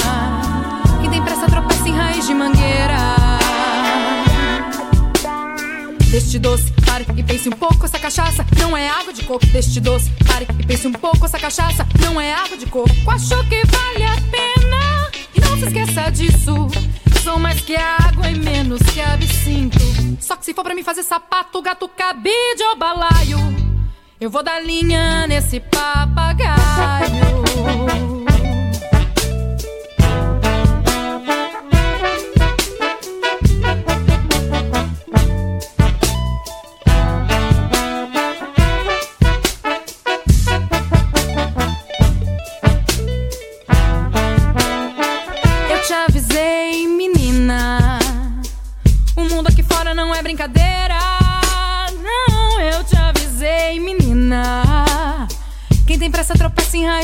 Quem 1.02 1.10
tem 1.10 1.24
pressa 1.24 1.48
tropeça 1.48 1.90
em 1.90 1.92
raiz 1.94 2.28
de 2.28 2.34
mangueira. 2.34 3.16
Deste 6.12 6.38
doce, 6.38 6.72
pare 6.86 7.06
e 7.18 7.24
pense 7.24 7.50
um 7.50 7.54
pouco. 7.54 7.86
Essa 7.86 7.98
cachaça 7.98 8.46
não 8.60 8.78
é 8.78 8.88
água 8.88 9.12
de 9.12 9.24
coco. 9.24 9.46
Deste 9.48 9.80
doce, 9.80 10.12
pare 10.28 10.48
e 10.60 10.66
pense 10.66 10.88
um 10.88 10.94
pouco. 10.94 11.26
Essa 11.26 11.40
cachaça 11.40 11.86
não 12.00 12.22
é 12.22 12.32
água 12.34 12.58
de 12.58 12.68
coco. 12.68 12.90
Achou 13.08 13.44
que 13.46 13.62
vale 13.66 14.04
a 14.04 14.16
pena? 14.32 15.12
E 15.34 15.42
não 15.42 15.58
se 15.58 15.66
esqueça 15.66 16.12
disso. 16.12 16.68
Mais 17.26 17.60
que 17.60 17.76
água 17.76 18.30
e 18.30 18.36
menos 18.36 18.82
que 18.94 19.02
absinto. 19.02 19.80
Só 20.22 20.36
que 20.36 20.46
se 20.46 20.54
for 20.54 20.64
pra 20.64 20.76
mim 20.76 20.84
fazer 20.84 21.02
sapato, 21.02 21.60
gato, 21.60 21.88
cabide 21.90 22.64
ou 22.70 22.78
balaio, 22.78 23.40
eu 24.22 24.30
vou 24.30 24.44
dar 24.44 24.60
linha 24.64 25.26
nesse 25.28 25.60
papagaio. 25.60 26.56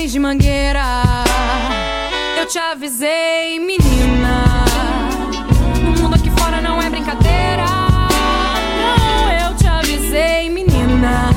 Raiz 0.02 0.12
de 0.12 0.20
mangueira. 0.20 1.04
Eu 2.36 2.48
te 2.48 2.58
avisei, 2.58 3.60
menina. 3.60 4.46
O 5.76 6.02
mundo 6.02 6.16
aqui 6.16 6.32
fora 6.32 6.60
não 6.60 6.82
é 6.82 6.90
brincadeira. 6.90 7.66
Não, 8.82 9.48
eu 9.48 9.56
te 9.56 9.68
avisei, 9.68 10.50
menina. 10.50 11.32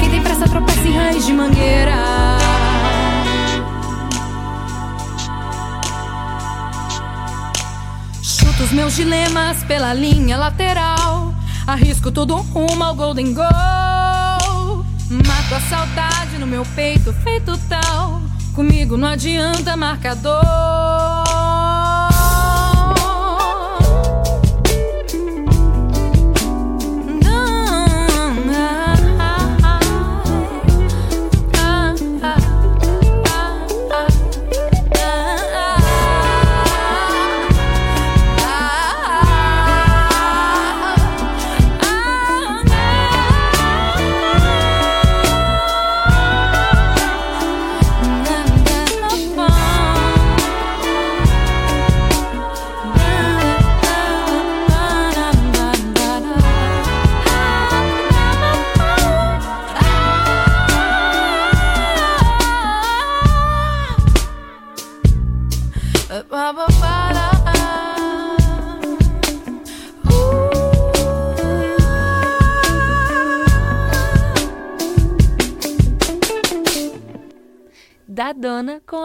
Quem 0.00 0.10
tem 0.10 0.22
pressa 0.22 0.48
tropeça 0.48 0.88
em 0.88 0.96
raiz 0.96 1.26
de 1.26 1.32
mangueira. 1.32 1.94
os 8.62 8.72
meus 8.72 8.94
dilemas 8.94 9.62
pela 9.64 9.92
linha 9.92 10.38
lateral. 10.38 11.34
Arrisco 11.66 12.10
todo 12.10 12.34
rumo 12.36 12.82
ao 12.82 12.94
Golden 12.94 13.34
Goal. 13.34 14.86
Mato 15.10 15.54
a 15.54 15.60
saudade 15.68 16.23
no 16.38 16.46
meu 16.46 16.64
peito, 16.74 17.12
feito 17.12 17.58
tal. 17.68 18.20
Comigo 18.54 18.96
não 18.96 19.08
adianta 19.08 19.76
marcador. 19.76 21.23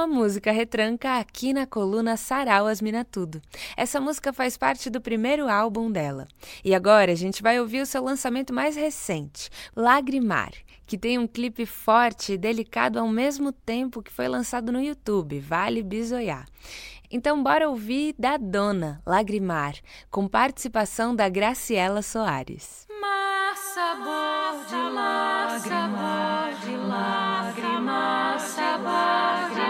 Música 0.10 0.52
Retranca 0.52 1.20
aqui 1.20 1.54
na 1.54 1.68
coluna 1.68 2.18
Sarau 2.18 2.66
Asmina 2.66 3.06
Tudo. 3.06 3.40
Essa 3.78 4.02
música 4.02 4.34
faz 4.34 4.58
parte 4.58 4.90
do 4.90 5.00
primeiro 5.00 5.48
álbum 5.48 5.92
dela. 5.92 6.28
E 6.66 6.74
agora 6.74 7.12
a 7.12 7.16
gente 7.16 7.44
vai 7.44 7.60
ouvir 7.60 7.82
o 7.82 7.86
seu 7.86 8.04
lançamento 8.04 8.52
mais 8.52 8.76
recente, 8.76 9.50
Lagrimar, 9.76 10.52
que 10.88 10.98
tem 10.98 11.20
um 11.20 11.28
clipe 11.28 11.66
forte 11.66 12.34
e 12.34 12.38
delicado 12.38 12.98
ao 12.98 13.08
mesmo 13.08 13.52
tempo 13.52 14.02
que 14.02 14.12
foi 14.12 14.28
lançado 14.28 14.72
no 14.72 14.82
YouTube, 14.82 15.40
vale 15.40 15.84
bisoiar. 15.84 16.46
Então 17.12 17.42
bora 17.42 17.68
ouvir 17.68 18.14
da 18.20 18.38
Dona, 18.38 19.02
Lagrimar, 19.06 19.76
com 20.12 20.28
participação 20.28 21.16
da 21.16 21.28
Graciela 21.28 22.04
Soares. 22.04 22.88
De 24.70 24.76
de 27.56 28.40
sabor 28.40 29.50
de 29.56 29.70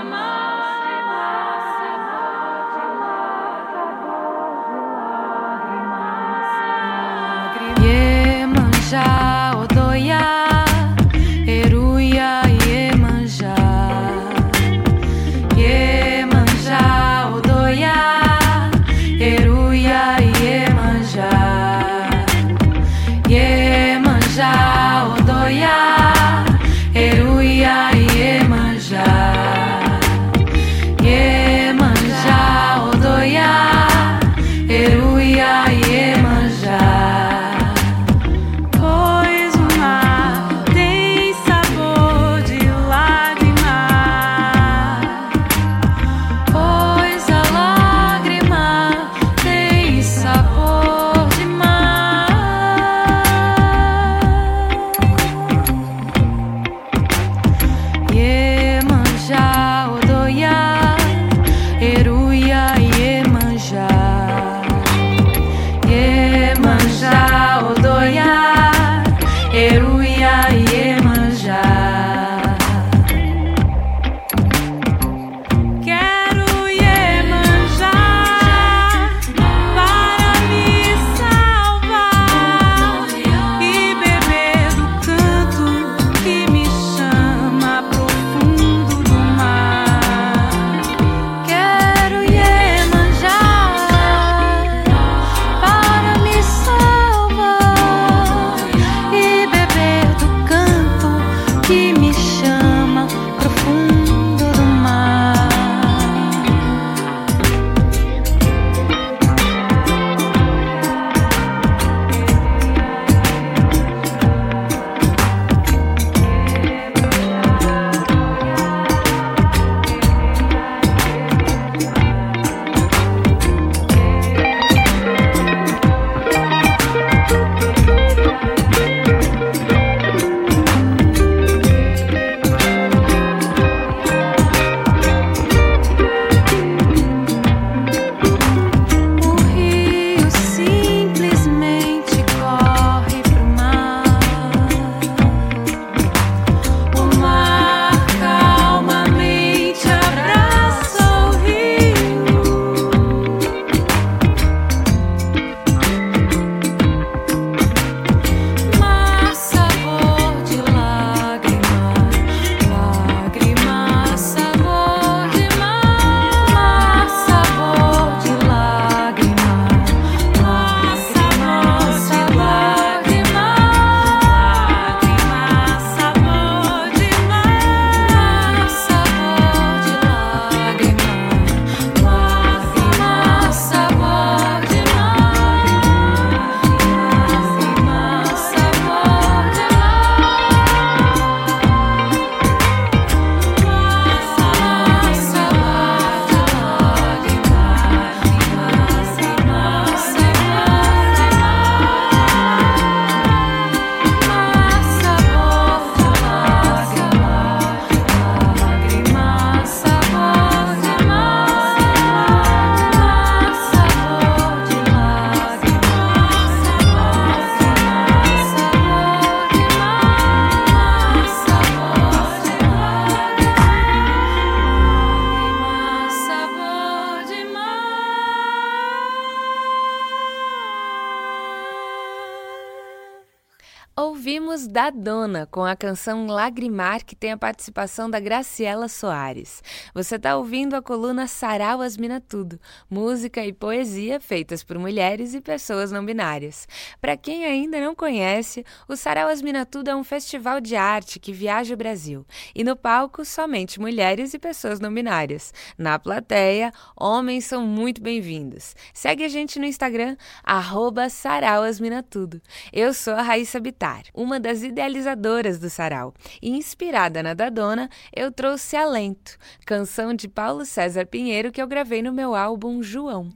Dona, 235.40 235.45
com 235.45 235.64
a 235.64 235.76
canção 235.76 236.26
Lagrimar, 236.28 237.06
que 237.06 237.16
tem 237.16 237.32
a 237.32 237.38
participação 237.38 238.10
da 238.10 238.20
Graciela 238.20 238.88
Soares. 238.88 239.61
Você 240.00 240.16
está 240.16 240.38
ouvindo 240.38 240.76
a 240.76 240.82
coluna 240.82 241.28
Sarau 241.28 241.82
Asmina 241.82 242.22
Tudo, 242.22 242.58
música 242.90 243.46
e 243.46 243.52
poesia 243.52 244.18
feitas 244.18 244.64
por 244.64 244.80
mulheres 244.80 245.34
e 245.34 245.42
pessoas 245.42 245.92
não 245.92 246.06
binárias. 246.06 246.66
Para 247.02 247.18
quem 247.18 247.44
ainda 247.44 247.82
não 247.82 247.94
conhece, 247.94 248.66
o 248.88 248.96
Sarau 248.96 249.28
Asmina 249.28 249.66
Tudo 249.66 249.90
é 249.90 249.96
um 249.96 250.04
festival 250.06 250.62
de 250.62 250.78
arte 250.78 251.20
que 251.20 251.34
viaja 251.34 251.74
o 251.74 251.78
Brasil. 251.78 252.26
E 252.56 252.64
no 252.64 252.78
palco, 252.78 253.26
somente 253.26 253.78
mulheres 253.78 254.34
e 254.34 254.40
pessoas 254.40 254.80
não 254.80 254.94
binárias. 254.94 255.54
Na 255.78 256.00
plateia, 256.00 256.72
homens 256.96 257.44
são 257.44 257.68
muito 257.68 258.02
bem-vindos. 258.02 258.78
Segue 258.94 259.26
a 259.26 259.28
gente 259.28 259.60
no 259.60 259.66
Instagram, 259.66 260.16
arroba 260.46 261.10
Sarau 261.10 261.64
Asmina 261.64 262.02
Tudo. 262.02 262.42
Eu 262.72 262.94
sou 262.94 263.16
a 263.16 263.22
Raíssa 263.22 263.60
Bitar, 263.60 264.04
uma 264.14 264.40
das 264.40 264.64
idealizadoras 264.64 265.60
do 265.60 265.70
sarau. 265.70 266.14
E 266.42 266.52
inspirada 266.52 267.22
na 267.22 267.34
da 267.34 267.50
dona, 267.50 267.90
eu 268.16 268.32
trouxe 268.32 268.78
Alento, 268.78 269.38
canção 269.66 269.89
de 270.16 270.28
Paulo 270.28 270.66
César 270.66 271.06
Pinheiro 271.07 271.52
que 271.52 271.60
eu 271.61 271.68
gravei 271.68 272.03
no 272.03 272.14
meu 272.14 272.36
álbum 272.36 272.84
João. 272.84 273.34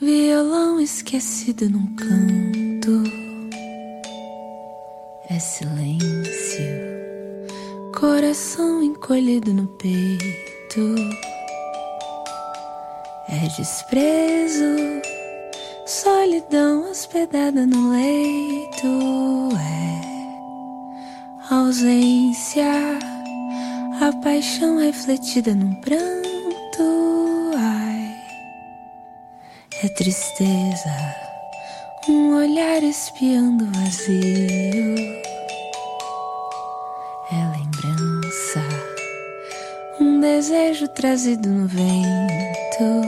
Violão 0.00 0.80
esquecido 0.80 1.68
num 1.68 1.96
canto, 1.96 3.02
é 5.28 5.38
silêncio, 5.38 6.64
coração 7.98 8.82
encolhido 8.82 9.52
no 9.52 9.66
peito, 9.78 10.94
é 13.28 13.48
desprezo, 13.56 14.76
solidão 15.84 16.88
hospedada 16.88 17.66
no 17.66 17.90
leito, 17.90 18.86
é 19.56 21.52
ausência, 21.52 22.98
a 24.00 24.12
paixão 24.22 24.78
refletida 24.78 25.54
num 25.54 25.74
pranto. 25.74 27.52
Ai, 27.56 28.14
é 29.82 29.88
tristeza, 29.88 30.94
um 32.08 32.36
olhar 32.36 32.82
espiando 32.82 33.66
vazio. 33.66 34.94
É 37.30 37.58
lembrança, 37.58 38.62
um 40.00 40.20
desejo 40.20 40.88
trazido 40.88 41.48
no 41.48 41.66
vento. 41.66 43.02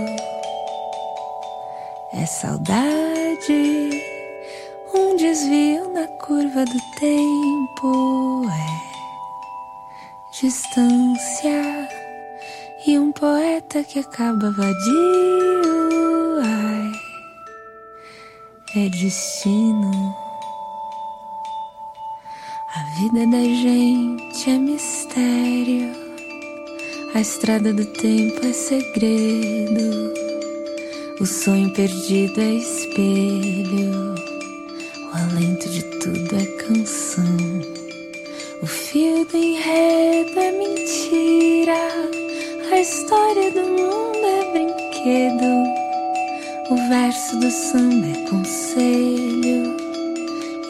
É 2.12 2.26
saudade 2.26 3.90
um 4.94 5.16
desvio 5.16 5.92
na 5.92 6.06
curva 6.06 6.64
do 6.64 6.80
tempo 7.00 8.48
é 8.48 8.93
distância 10.44 11.88
e 12.86 12.98
um 12.98 13.10
poeta 13.12 13.82
que 13.82 13.98
acaba 13.98 14.50
vadio. 14.50 14.82
Ai, 16.42 16.92
é 18.76 18.88
destino. 18.90 20.14
A 22.76 22.82
vida 22.98 23.26
da 23.26 23.42
gente 23.42 24.50
é 24.50 24.58
mistério, 24.58 25.90
a 27.14 27.20
estrada 27.22 27.72
do 27.72 27.86
tempo 27.86 28.44
é 28.44 28.52
segredo, 28.52 30.12
o 31.20 31.24
sonho 31.24 31.72
perdido 31.72 32.38
é 32.38 32.54
espelho. 32.56 34.14
O 35.10 35.16
alento 35.16 35.70
de 35.70 35.82
tudo 36.00 36.36
é 36.36 36.44
canção. 36.64 37.73
O 38.64 38.66
fio 38.66 39.26
do 39.26 39.36
enredo 39.36 40.40
é 40.40 40.50
mentira. 40.52 41.76
A 42.72 42.80
história 42.80 43.50
do 43.50 43.60
mundo 43.60 44.24
é 44.24 44.52
brinquedo. 44.52 45.44
O 46.70 46.88
verso 46.88 47.38
do 47.40 47.50
samba 47.50 48.06
é 48.06 48.30
conselho. 48.30 49.76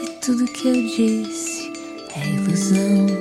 E 0.03 0.09
tudo 0.21 0.45
que 0.45 0.66
eu 0.66 0.75
disse 0.75 1.73
é 2.16 2.31
ilusão. 2.31 3.14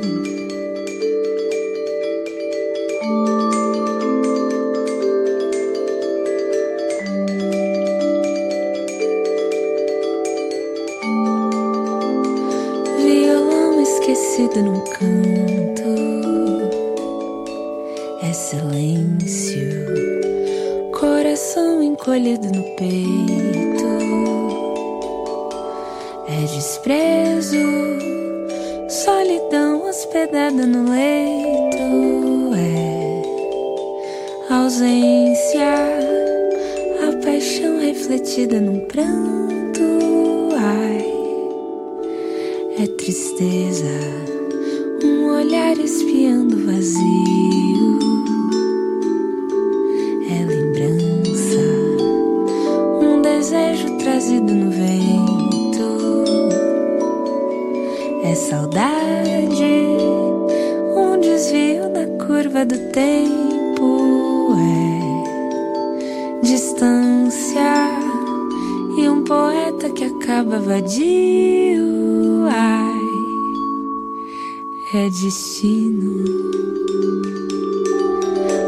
Destino. 75.21 76.25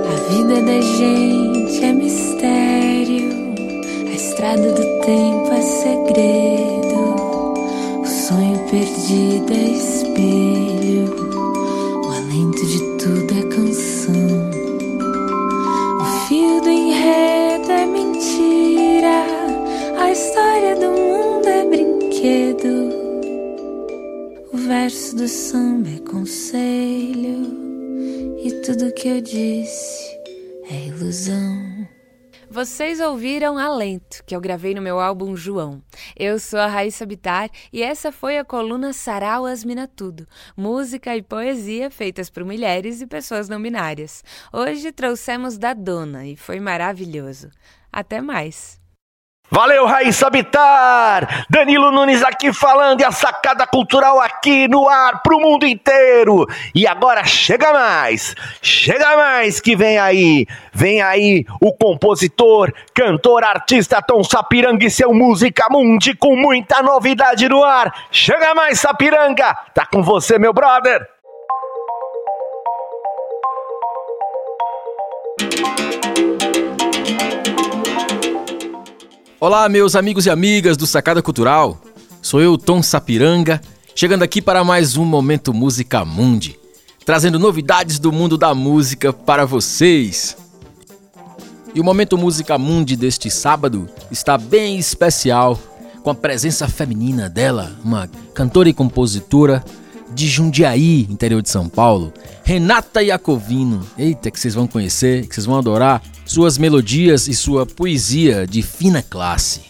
A 0.07 0.15
vida 0.29 0.61
da 0.61 0.79
gente 0.79 1.83
é 1.83 1.91
mistério, 1.91 3.31
a 4.07 4.13
estrada 4.13 4.71
do 4.71 4.83
tempo 5.05 5.51
é 5.51 5.61
segredo, 5.61 7.01
o 7.99 8.05
sonho 8.05 8.59
perdido 8.69 9.53
é 9.53 9.71
espelho, 9.71 11.15
o 12.03 12.11
alento 12.11 12.65
de 12.67 12.79
tudo 12.99 13.33
é 13.33 13.43
canção, 13.55 14.51
o 15.99 16.27
fio 16.27 16.61
do 16.61 16.69
enredo 16.69 17.71
é 17.71 17.85
mentira, 17.87 19.25
a 19.99 20.11
história 20.11 20.75
do 20.75 20.91
mundo 20.91 21.47
é 21.47 21.65
brinquedo, 21.65 22.93
o 24.53 24.57
verso 24.57 25.15
do 25.15 25.27
samba 25.27 25.64
Vocês 32.75 32.99
ouviram 32.99 33.57
Alento, 33.57 34.21
que 34.25 34.35
eu 34.35 34.41
gravei 34.41 34.75
no 34.75 34.81
meu 34.81 34.99
álbum 34.99 35.33
João. 35.33 35.81
Eu 36.13 36.37
sou 36.37 36.59
a 36.59 36.67
Raíssa 36.67 37.05
Bitar 37.05 37.49
e 37.71 37.81
essa 37.81 38.11
foi 38.11 38.37
a 38.37 38.43
coluna 38.43 38.91
Sarau 38.91 39.45
Asmina 39.45 39.87
Tudo, 39.87 40.27
música 40.57 41.15
e 41.15 41.21
poesia 41.21 41.89
feitas 41.89 42.29
por 42.29 42.43
mulheres 42.43 42.99
e 42.99 43.07
pessoas 43.07 43.47
não 43.47 43.61
binárias. 43.61 44.25
Hoje 44.51 44.91
trouxemos 44.91 45.57
da 45.57 45.73
Dona 45.73 46.27
e 46.27 46.35
foi 46.35 46.59
maravilhoso. 46.59 47.49
Até 47.93 48.19
mais! 48.19 48.84
Valeu, 49.49 49.85
Raíssa 49.85 50.27
Bitar! 50.29 51.45
Danilo 51.49 51.91
Nunes 51.91 52.23
aqui 52.23 52.51
falando 52.51 53.01
e 53.01 53.03
a 53.03 53.11
sacada 53.11 53.67
cultural 53.67 54.19
aqui 54.19 54.67
no 54.67 54.89
ar 54.89 55.21
pro 55.21 55.39
mundo 55.39 55.67
inteiro. 55.67 56.47
E 56.73 56.87
agora 56.87 57.23
chega 57.23 57.71
mais, 57.71 58.35
chega 58.59 59.15
mais 59.15 59.59
que 59.59 59.75
vem 59.75 59.99
aí, 59.99 60.47
vem 60.73 60.99
aí 61.01 61.45
o 61.61 61.71
compositor, 61.71 62.73
cantor, 62.93 63.43
artista 63.43 64.01
Tom 64.01 64.23
Sapiranga 64.23 64.83
e 64.83 64.89
seu 64.89 65.13
Música 65.13 65.67
Mundi 65.69 66.15
com 66.15 66.35
muita 66.35 66.81
novidade 66.81 67.47
no 67.47 67.63
ar. 67.63 67.93
Chega 68.11 68.55
mais, 68.55 68.79
Sapiranga! 68.79 69.55
Tá 69.75 69.85
com 69.85 70.01
você, 70.01 70.39
meu 70.39 70.53
brother! 70.53 71.14
Olá, 79.47 79.69
meus 79.69 79.95
amigos 79.95 80.25
e 80.25 80.31
amigas 80.31 80.75
do 80.75 80.87
Sacada 80.87 81.21
Cultural. 81.21 81.79
Sou 82.19 82.41
eu, 82.41 82.57
Tom 82.57 82.81
Sapiranga, 82.81 83.61
chegando 83.93 84.23
aqui 84.23 84.41
para 84.41 84.63
mais 84.63 84.97
um 84.97 85.05
Momento 85.05 85.53
Música 85.53 86.03
Mundi, 86.03 86.57
trazendo 87.05 87.37
novidades 87.37 87.99
do 87.99 88.11
mundo 88.11 88.39
da 88.39 88.55
música 88.55 89.13
para 89.13 89.45
vocês. 89.45 90.35
E 91.75 91.79
o 91.79 91.83
Momento 91.83 92.17
Música 92.17 92.57
Mundi 92.57 92.95
deste 92.95 93.29
sábado 93.29 93.87
está 94.09 94.35
bem 94.35 94.79
especial, 94.79 95.59
com 96.01 96.09
a 96.09 96.15
presença 96.15 96.67
feminina 96.67 97.29
dela, 97.29 97.75
uma 97.83 98.09
cantora 98.33 98.67
e 98.67 98.73
compositora 98.73 99.63
de 100.15 100.27
Jundiaí, 100.27 101.05
interior 101.09 101.41
de 101.41 101.49
São 101.49 101.67
Paulo, 101.67 102.13
Renata 102.43 103.03
Iacovino. 103.03 103.85
Eita, 103.97 104.31
que 104.31 104.39
vocês 104.39 104.55
vão 104.55 104.65
conhecer, 104.65 105.27
que 105.27 105.35
vocês 105.35 105.45
vão 105.45 105.57
adorar 105.57 106.01
suas 106.25 106.57
melodias 106.57 107.27
e 107.27 107.35
sua 107.35 107.65
poesia 107.65 108.47
de 108.47 108.61
fina 108.61 109.03
classe. 109.03 109.61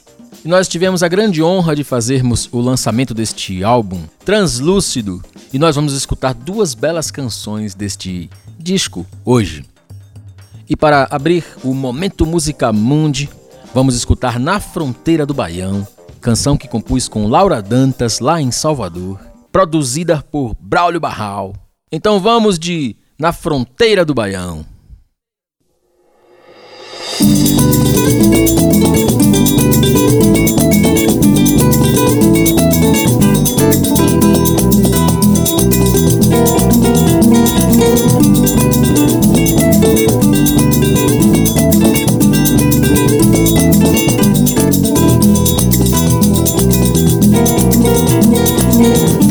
E 0.46 0.48
nós 0.48 0.68
tivemos 0.68 1.02
a 1.02 1.08
grande 1.08 1.42
honra 1.42 1.76
de 1.76 1.84
fazermos 1.84 2.48
o 2.52 2.62
lançamento 2.62 3.16
deste 3.16 3.64
álbum 3.64 4.04
Translúcido, 4.24 5.20
e 5.52 5.58
nós 5.58 5.76
vamos 5.76 5.94
escutar 5.94 6.36
duas 6.36 6.76
belas 6.76 7.10
canções 7.10 7.74
deste 7.74 8.30
disco 8.60 9.06
hoje. 9.26 9.66
E 10.70 10.76
para 10.76 11.08
abrir 11.10 11.44
o 11.64 11.74
Momento 11.74 12.26
Música 12.26 12.72
Mundi, 12.72 13.30
vamos 13.74 13.96
escutar 13.96 14.40
Na 14.40 14.60
Fronteira 14.60 15.26
do 15.26 15.34
Baião, 15.34 15.88
canção 16.22 16.56
que 16.56 16.68
compus 16.68 17.08
com 17.08 17.28
Laura 17.28 17.62
Dantas 17.62 18.20
lá 18.20 18.40
em 18.40 18.52
Salvador, 18.52 19.20
produzida 19.56 20.22
por 20.22 20.54
Braulio 20.60 21.00
Barral. 21.00 21.54
Então 21.90 22.20
vamos 22.20 22.60
de 22.60 22.98
Na 23.18 23.32
Fronteira 23.32 24.04
do 24.04 24.14
Baião. 24.14 24.66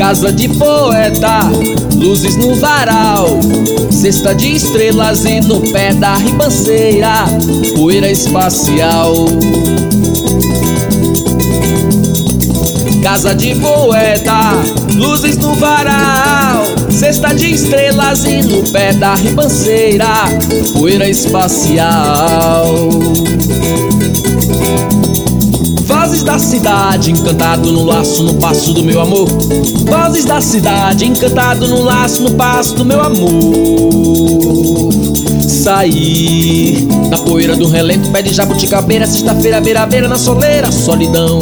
Casa 0.07 0.31
de 0.31 0.51
poeta, 0.51 1.51
luzes 1.97 2.37
no 2.37 2.55
varal, 2.57 3.27
cesta 3.91 4.35
de 4.35 4.53
estrelas 4.55 5.25
e 5.25 5.41
no 5.41 5.63
pé 5.63 5.95
da 5.95 6.17
ribanceira, 6.17 7.25
poeira 7.75 8.11
espacial. 8.11 9.25
Casa 13.03 13.35
de 13.35 13.55
poeta, 13.55 14.53
luzes 14.95 15.39
no 15.39 15.55
varal, 15.55 16.67
cesta 16.91 17.33
de 17.33 17.55
estrelas 17.55 18.27
e 18.27 18.43
no 18.43 18.63
pé 18.71 18.93
da 18.93 19.15
ribanceira, 19.15 20.27
poeira 20.75 21.09
espacial. 21.09 22.91
Vozes 26.15 26.23
da 26.23 26.39
cidade, 26.39 27.11
encantado 27.11 27.73
no 27.73 27.83
laço, 27.83 28.23
no 28.23 28.35
passo 28.35 28.73
do 28.73 28.85
meu 28.85 29.01
amor. 29.01 29.27
Vozes 29.85 30.25
da 30.25 30.41
cidade, 30.41 31.07
encantado 31.07 31.67
no 31.67 31.83
laço, 31.83 32.23
no 32.23 32.31
passo 32.35 32.77
do 32.77 32.85
meu 32.85 33.01
amor. 33.01 34.93
Sair 35.43 36.87
da 37.11 37.19
poeira 37.19 37.57
do 37.57 37.67
relento, 37.67 38.13
pé 38.13 38.23
de 38.23 38.33
jabuticabeira, 38.33 39.09
sexta-feira, 39.09 39.61
beira-beira, 39.61 40.07
na 40.07 40.17
soleira, 40.17 40.71
solidão. 40.71 41.41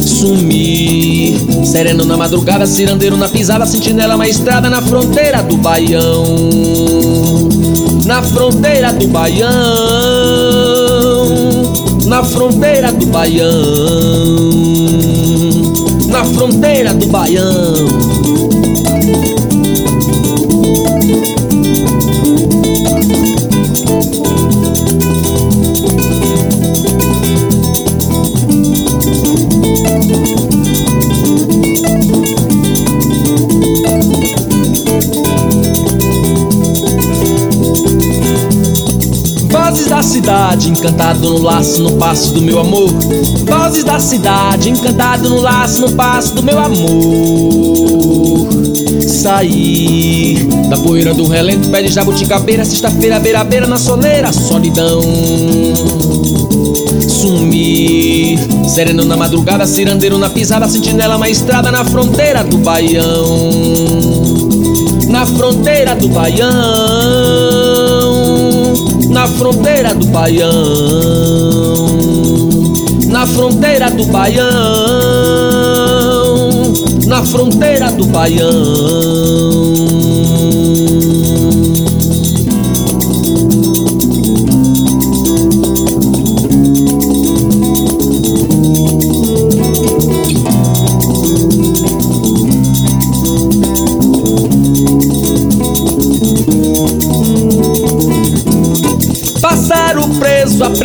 Sumir, 0.00 1.36
sereno 1.64 2.04
na 2.04 2.16
madrugada, 2.16 2.66
cirandeiro 2.66 3.16
na 3.16 3.28
pisada, 3.28 3.66
sentinela 3.66 4.16
na 4.16 4.26
estrada, 4.26 4.68
na 4.68 4.82
fronteira 4.82 5.44
do 5.44 5.56
baião. 5.56 6.24
Na 8.04 8.20
fronteira 8.20 8.92
do 8.92 9.06
baião 9.06 10.23
na 12.06 12.22
fronteira 12.22 12.92
do 12.92 13.06
Baião, 13.06 13.48
na 16.08 16.24
fronteira 16.24 16.92
do 16.92 17.06
Baião. 17.06 18.03
da 39.94 40.02
cidade, 40.02 40.70
encantado 40.70 41.20
no 41.20 41.38
laço, 41.40 41.80
no 41.80 41.92
passo 41.92 42.32
do 42.32 42.42
meu 42.42 42.58
amor. 42.58 42.90
Vozes 43.46 43.84
da 43.84 44.00
cidade, 44.00 44.68
encantado 44.68 45.28
no 45.28 45.40
laço, 45.40 45.80
no 45.80 45.92
passo 45.92 46.34
do 46.34 46.42
meu 46.42 46.58
amor. 46.58 48.48
Sair 49.06 50.48
da 50.68 50.76
poeira 50.78 51.14
do 51.14 51.28
relento, 51.28 51.68
pé 51.68 51.82
de 51.82 51.92
jabuticabeira, 51.92 52.64
sexta-feira, 52.64 53.20
beira-beira 53.20 53.68
na 53.68 53.78
soleira, 53.78 54.32
solidão. 54.32 55.00
Sumir, 57.08 58.40
sereno 58.66 59.04
na 59.04 59.16
madrugada, 59.16 59.64
cirandeiro 59.64 60.18
na 60.18 60.28
pisada, 60.28 60.68
sentinela 60.68 61.16
na 61.16 61.30
estrada, 61.30 61.70
na 61.70 61.84
fronteira 61.84 62.42
do 62.42 62.58
baião. 62.58 63.52
Na 65.08 65.24
fronteira 65.24 65.94
do 65.94 66.08
baião 66.08 67.63
na 69.14 69.28
fronteira 69.28 69.94
do 69.94 70.06
Baião, 70.08 70.50
na 73.06 73.24
fronteira 73.24 73.88
do 73.92 74.04
Baião, 74.06 74.42
na 77.06 77.24
fronteira 77.24 77.92
do 77.92 78.06
Baião. 78.06 79.53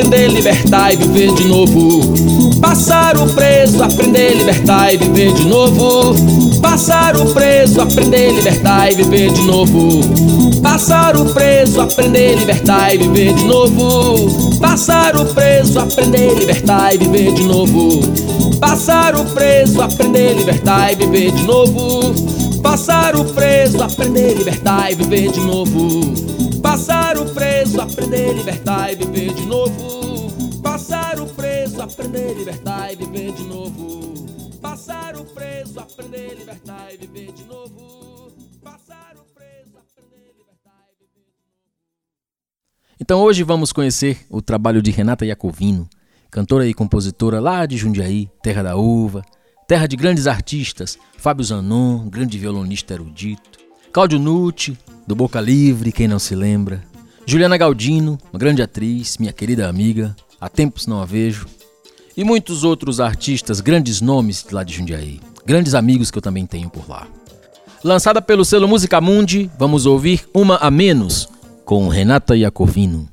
Aprender, 0.09 0.27
libertar 0.29 0.93
e 0.93 0.95
viver 0.95 1.33
de 1.33 1.47
novo. 1.47 2.01
Passar 2.59 3.15
o 3.15 3.27
preso, 3.29 3.83
aprender, 3.83 4.37
libertar 4.37 4.91
e 4.91 4.97
viver 4.97 5.31
de 5.33 5.45
novo. 5.45 6.15
Passar 6.61 7.15
o 7.15 7.31
preso, 7.31 7.79
aprender, 7.79 8.33
libertar 8.33 8.91
e 8.91 8.95
viver 8.95 9.31
de 9.31 9.41
novo. 9.43 10.01
Passar 10.63 11.15
o 11.15 11.25
preso, 11.25 11.79
aprender, 11.79 12.39
libertar 12.39 12.95
e 12.95 12.97
viver 12.97 13.33
de 13.35 13.43
novo. 13.43 14.57
Passar 14.59 15.15
o 15.15 15.25
preso, 15.25 15.79
aprender, 15.79 16.33
libertar 16.33 16.95
e 16.95 16.97
viver 16.97 17.31
de 17.31 17.43
novo. 17.43 17.99
Passar 18.59 19.15
o 19.15 19.25
preso, 19.25 19.79
aprender, 19.79 20.35
libertar 20.35 20.91
e 20.91 20.95
viver 20.95 21.31
de 21.31 21.43
novo. 21.43 22.13
Passar 22.63 23.15
o 23.15 23.25
preso, 23.25 23.83
aprender, 23.83 24.35
libertar 24.35 24.91
e 24.91 24.95
viver 24.95 25.31
de 25.31 25.39
novo. 25.39 26.38
Passar 26.79 27.17
o 27.17 27.25
preso, 27.33 27.81
aprender, 27.81 28.33
libertar 28.33 28.93
e 28.93 28.95
viver 28.95 29.33
de 29.33 29.45
novo. 29.45 30.61
Passar 30.61 31.19
o 31.19 31.27
preso, 31.27 31.81
aprender, 31.81 32.33
libertar 32.37 32.93
e 32.93 32.95
viver 32.95 33.33
de 33.33 33.43
novo. 33.43 34.57
Passar 34.61 35.17
o 35.17 35.25
preso, 35.25 35.77
aprender, 35.77 36.37
libertar 36.39 36.93
e 36.93 36.95
viver 36.95 37.33
de 37.33 37.43
novo. 37.43 38.31
Passar 38.63 39.13
o 39.17 39.25
preso, 39.35 39.77
aprender, 39.77 40.33
libertar 40.37 40.87
e 40.93 41.03
viver 41.03 41.25
de 41.25 41.43
novo. 41.43 41.67
Então 42.97 43.19
hoje 43.23 43.43
vamos 43.43 43.73
conhecer 43.73 44.25
o 44.29 44.41
trabalho 44.41 44.81
de 44.81 44.89
Renata 44.89 45.25
Iacovino, 45.25 45.85
cantora 46.31 46.65
e 46.65 46.73
compositora 46.73 47.41
lá 47.41 47.65
de 47.65 47.75
Jundiaí, 47.75 48.29
terra 48.41 48.63
da 48.63 48.77
uva, 48.77 49.21
terra 49.67 49.85
de 49.85 49.97
grandes 49.97 50.27
artistas, 50.27 50.97
Fábio 51.17 51.43
Zanon, 51.43 52.07
grande 52.07 52.37
violonista 52.37 52.93
erudito, 52.93 53.59
Cláudio 53.91 54.17
Nucci, 54.17 54.77
do 55.09 55.15
Boca 55.15 55.41
Livre, 55.41 55.91
quem 55.91 56.07
não 56.07 56.19
se 56.19 56.35
lembra. 56.35 56.83
Juliana 57.25 57.57
Galdino, 57.57 58.19
uma 58.31 58.37
grande 58.37 58.61
atriz, 58.61 59.17
minha 59.17 59.33
querida 59.33 59.67
amiga, 59.67 60.15
há 60.39 60.47
tempos 60.47 60.85
não 60.85 61.01
a 61.01 61.05
vejo. 61.05 61.47
E 62.15 62.23
muitos 62.23 62.63
outros 62.63 62.99
artistas, 62.99 63.59
grandes 63.59 64.01
nomes 64.01 64.45
lá 64.51 64.63
de 64.63 64.75
Jundiaí, 64.75 65.19
grandes 65.43 65.73
amigos 65.73 66.11
que 66.11 66.19
eu 66.19 66.21
também 66.21 66.45
tenho 66.45 66.69
por 66.69 66.87
lá. 66.87 67.07
Lançada 67.83 68.21
pelo 68.21 68.45
selo 68.45 68.67
Música 68.67 69.01
Mundi, 69.01 69.49
vamos 69.57 69.87
ouvir 69.87 70.29
Uma 70.31 70.57
a 70.57 70.69
Menos, 70.69 71.27
com 71.65 71.87
Renata 71.87 72.37
Iacovino. 72.37 73.09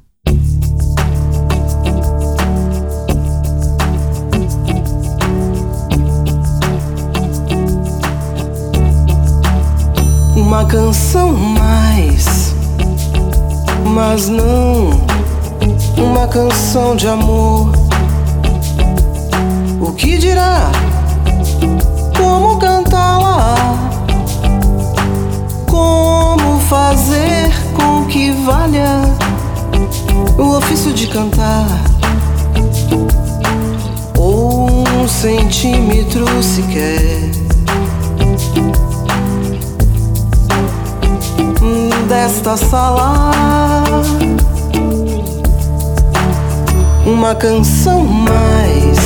Uma 10.37 10.67
canção 10.67 11.33
mais, 11.33 12.55
mas 13.95 14.29
não 14.29 14.91
uma 15.97 16.29
canção 16.29 16.95
de 16.95 17.09
amor. 17.09 17.73
O 19.81 19.93
que 19.93 20.19
dirá? 20.19 20.71
Como 22.17 22.59
cantá-la? 22.59 23.55
Como 25.67 26.61
fazer 26.69 27.51
com 27.75 28.05
que 28.05 28.31
valha 28.31 29.03
o 30.37 30.59
ofício 30.59 30.93
de 30.93 31.07
cantar? 31.07 31.67
Ou 34.19 34.85
um 34.87 35.09
centímetro 35.09 36.27
sequer 36.43 37.31
desta 42.09 42.57
sala. 42.57 43.33
Uma 47.05 47.35
canção 47.35 48.05
mais, 48.05 48.99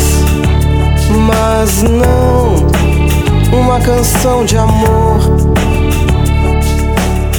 mas 1.27 1.83
não 1.83 2.71
uma 3.53 3.81
canção 3.81 4.45
de 4.45 4.57
amor. 4.57 5.21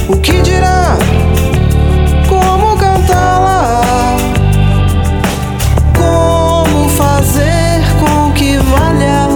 O 0.08 0.16
que 0.16 0.40
dirá? 0.42 0.96
Como 2.28 2.76
cantá-la? 2.76 4.16
Como 5.96 6.88
fazer 6.90 7.82
com 8.00 8.32
que 8.32 8.56
valha 8.58 9.28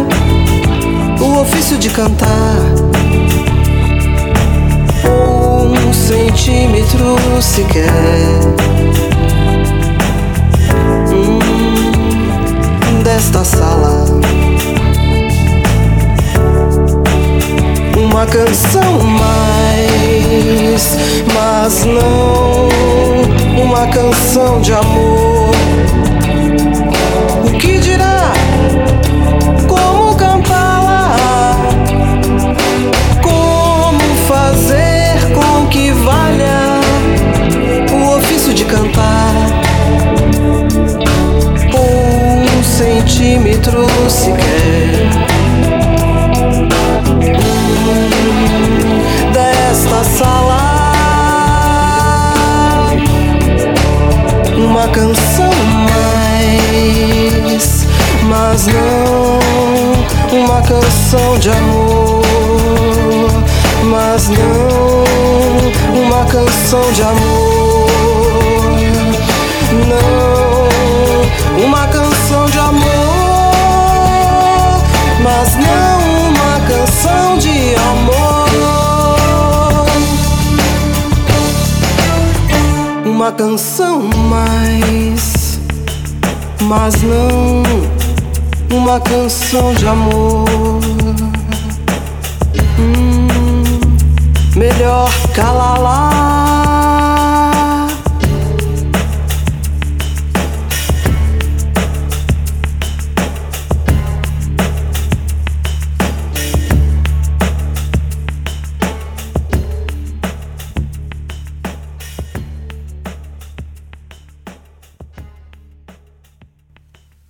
o 1.20 1.40
ofício 1.40 1.78
de 1.78 1.90
cantar? 1.90 2.85
Centímetro 5.92 7.16
sequer 7.40 7.90
hum, 11.12 11.38
desta 13.02 13.44
sala. 13.44 14.04
Uma 17.96 18.26
canção 18.26 19.00
mais, 19.02 20.96
mas 21.34 21.84
não 21.84 22.68
uma 23.62 23.86
canção 23.88 24.60
de 24.60 24.72
amor. 24.72 25.50
Centímetro 43.66 43.86
sequer 44.08 45.10
desta 49.32 50.04
sala. 50.04 50.76
Uma 54.56 54.88
canção 54.88 55.50
mais, 56.30 57.86
mas 58.28 58.66
não 58.66 59.38
uma 60.40 60.62
canção 60.62 61.38
de 61.38 61.50
amor, 61.50 62.22
mas 63.84 64.28
não 64.28 65.04
uma 66.02 66.24
canção 66.26 66.92
de 66.92 67.02
amor, 67.02 67.45
uma 83.26 83.32
canção 83.32 84.02
mais, 84.30 85.58
mas 86.62 86.94
não 87.02 87.64
uma 88.72 89.00
canção 89.00 89.74
de 89.74 89.84
amor. 89.84 90.44
Hum, 92.78 93.26
melhor 94.54 95.10
calar 95.34 95.80
lá. 95.80 96.45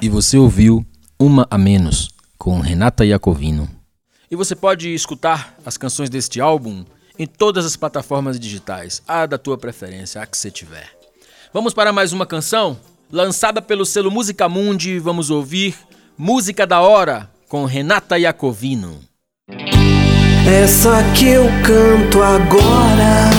Você 0.09 0.37
ouviu 0.37 0.85
Uma 1.19 1.47
a 1.51 1.57
Menos, 1.57 2.11
com 2.39 2.61
Renata 2.61 3.05
Iacovino. 3.05 3.69
E 4.31 4.37
você 4.37 4.55
pode 4.55 4.93
escutar 4.93 5.55
as 5.65 5.77
canções 5.77 6.11
deste 6.11 6.41
álbum 6.41 6.85
em 7.19 7.27
todas 7.27 7.65
as 7.65 7.77
plataformas 7.77 8.39
digitais, 8.39 9.03
a 9.07 9.27
da 9.27 9.39
tua 9.39 9.57
preferência, 9.57 10.21
a 10.21 10.27
que 10.27 10.37
você 10.37 10.51
tiver. 10.51 10.91
Vamos 11.53 11.73
para 11.73 11.93
mais 11.93 12.13
uma 12.13 12.27
canção? 12.27 12.79
Lançada 13.11 13.63
pelo 13.63 13.87
selo 13.87 14.11
Música 14.11 14.49
Mundi, 14.49 14.99
vamos 14.99 15.31
ouvir 15.31 15.75
Música 16.19 16.67
da 16.67 16.81
Hora, 16.81 17.31
com 17.49 17.65
Renata 17.65 18.19
Iacovino. 18.19 19.01
Essa 20.47 21.03
que 21.17 21.27
eu 21.27 21.47
canto 21.65 22.23
agora 22.23 23.31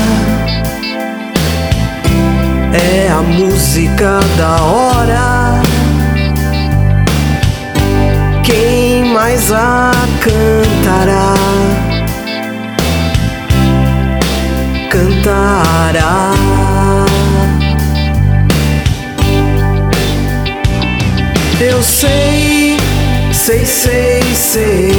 é 2.74 3.10
a 3.10 3.22
música 3.22 4.20
da 4.38 4.64
hora. 4.64 5.37
Mais 9.38 9.52
a 9.52 9.92
cantará? 10.20 11.34
Cantará. 14.90 16.34
Eu 21.60 21.84
sei, 21.84 22.78
sei, 23.32 23.64
sei, 23.66 24.24
sei. 24.34 24.92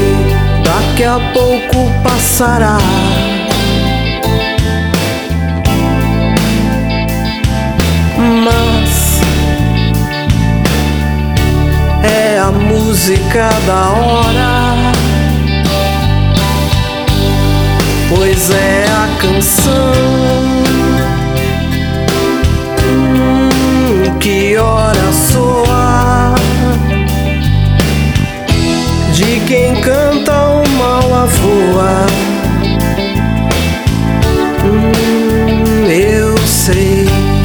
Daqui 0.62 1.04
a 1.04 1.18
pouco 1.32 1.90
passará. 2.04 2.78
A 12.48 12.50
música 12.50 13.50
da 13.66 13.90
hora. 13.90 14.92
Pois 18.08 18.50
é 18.50 18.86
a 18.86 19.08
canção 19.20 19.92
hum, 22.86 24.18
que 24.18 24.56
hora 24.56 25.12
soa 25.12 26.34
de 29.12 29.40
quem 29.46 29.78
canta 29.82 30.32
uma 30.46 31.04
lavoa. 31.04 32.06
Hum, 34.64 35.86
eu 35.86 36.38
sei. 36.46 37.37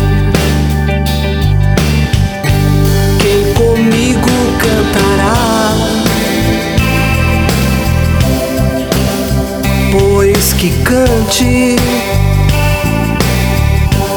Que 10.63 10.69
cante. 10.83 11.75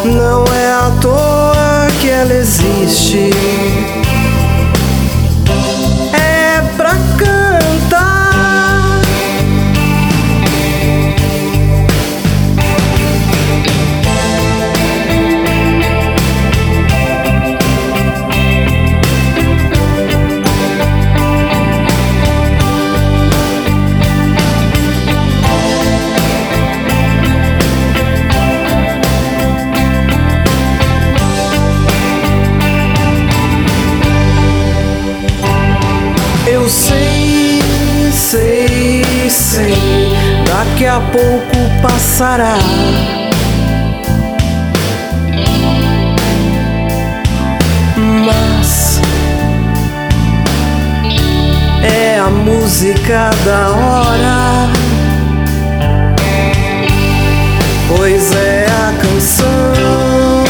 Não 0.05 0.45
é 0.45 0.71
à 0.71 0.93
toa 1.01 1.89
que 2.01 2.09
ela 2.09 2.35
existe. 2.35 3.31
Sei, 39.57 39.75
daqui 40.45 40.85
a 40.85 41.01
pouco 41.01 41.57
passará. 41.81 42.59
Mas 47.97 49.01
é 51.83 52.19
a 52.19 52.29
música 52.29 53.31
da 53.47 53.71
hora, 53.71 54.69
pois 57.89 58.35
é 58.35 58.67
a 58.67 58.93
canção 59.01 60.46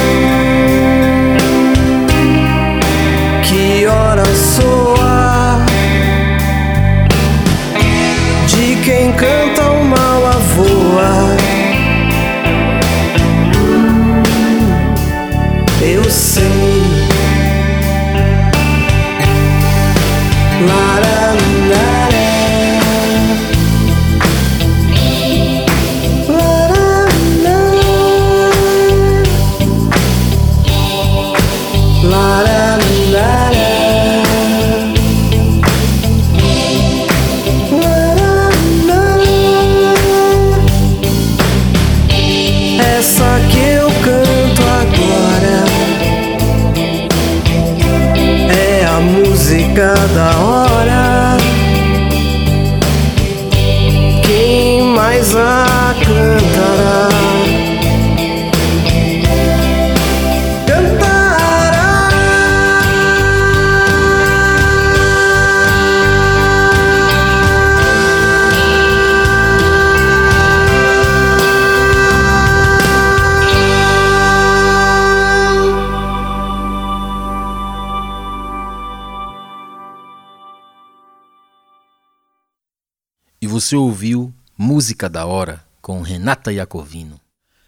você 83.66 83.74
ouviu 83.74 84.32
Música 84.56 85.08
da 85.08 85.26
Hora 85.26 85.60
com 85.82 86.00
Renata 86.00 86.52
Iacovino. 86.52 87.20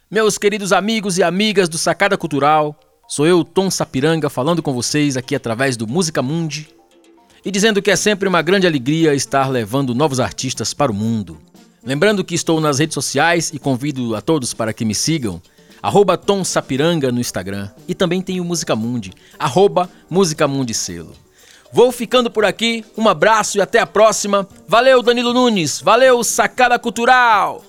Meus 0.09 0.39
queridos 0.39 0.73
amigos 0.73 1.19
e 1.19 1.25
amigas 1.25 1.69
do 1.69 1.77
Sacada 1.77 2.17
Cultural, 2.17 2.79
sou 3.09 3.27
eu, 3.27 3.43
Tom 3.43 3.69
Sapiranga, 3.69 4.31
falando 4.31 4.63
com 4.63 4.73
vocês 4.73 5.17
aqui 5.17 5.35
através 5.35 5.77
do 5.77 5.89
Música 5.89 6.23
Mundi 6.23 6.69
e 7.45 7.51
dizendo 7.51 7.83
que 7.83 7.91
é 7.91 7.97
sempre 7.97 8.29
uma 8.29 8.43
grande 8.43 8.65
alegria 8.65 9.13
estar 9.13 9.49
levando 9.49 9.93
novos 9.93 10.21
artistas 10.21 10.73
para 10.73 10.93
o 10.93 10.95
mundo. 10.95 11.37
Lembrando 11.83 12.23
que 12.23 12.37
estou 12.37 12.61
nas 12.61 12.79
redes 12.79 12.95
sociais 12.95 13.51
e 13.53 13.59
convido 13.59 14.15
a 14.15 14.21
todos 14.21 14.55
para 14.55 14.73
que 14.73 14.85
me 14.85 14.95
sigam, 14.95 15.43
arroba 15.83 16.17
Tom 16.17 16.45
Sapiranga 16.45 17.11
no 17.11 17.19
Instagram 17.19 17.71
e 17.89 17.95
também 17.95 18.23
tenho 18.23 18.45
Música 18.45 18.77
Mundi, 18.77 19.13
arroba 19.37 19.91
Música 20.09 20.47
Mundi 20.47 20.75
Selo. 20.75 21.13
Vou 21.73 21.93
ficando 21.93 22.31
por 22.31 22.45
aqui, 22.45 22.85
um 22.97 23.09
abraço 23.09 23.59
e 23.59 23.61
até 23.61 23.79
a 23.79 23.87
próxima. 23.87 24.49
Valeu, 24.67 25.03
Danilo 25.03 25.35
Nunes, 25.35 25.81
valeu, 25.81 26.25
Sacada 26.25 26.79
Cultural! 26.79 27.68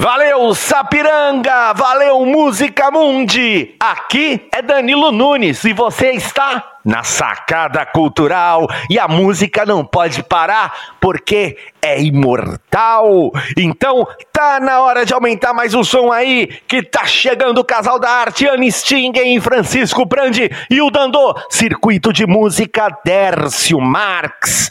Valeu, 0.00 0.54
Sapiranga! 0.54 1.72
Valeu, 1.72 2.24
Música 2.24 2.88
Mundi! 2.88 3.74
Aqui 3.80 4.46
é 4.52 4.62
Danilo 4.62 5.10
Nunes 5.10 5.64
e 5.64 5.72
você 5.72 6.12
está 6.12 6.64
na 6.84 7.02
Sacada 7.02 7.84
Cultural 7.84 8.68
e 8.88 8.96
a 8.96 9.08
música 9.08 9.66
não 9.66 9.84
pode 9.84 10.22
parar 10.22 10.72
porque 11.00 11.58
é 11.82 12.00
imortal. 12.00 13.32
Então 13.56 14.06
tá 14.32 14.60
na 14.60 14.80
hora 14.82 15.04
de 15.04 15.12
aumentar 15.12 15.52
mais 15.52 15.74
o 15.74 15.82
som 15.82 16.12
aí 16.12 16.46
que 16.68 16.80
tá 16.80 17.04
chegando 17.04 17.58
o 17.58 17.64
casal 17.64 17.98
da 17.98 18.08
arte 18.08 18.46
Anne 18.46 18.70
Stingen, 18.70 19.40
Francisco 19.40 20.04
Brandi 20.04 20.48
e 20.70 20.80
o 20.80 20.92
Dandô, 20.92 21.34
Circuito 21.50 22.12
de 22.12 22.24
Música 22.24 22.88
Dércio 23.04 23.80
Marx. 23.80 24.70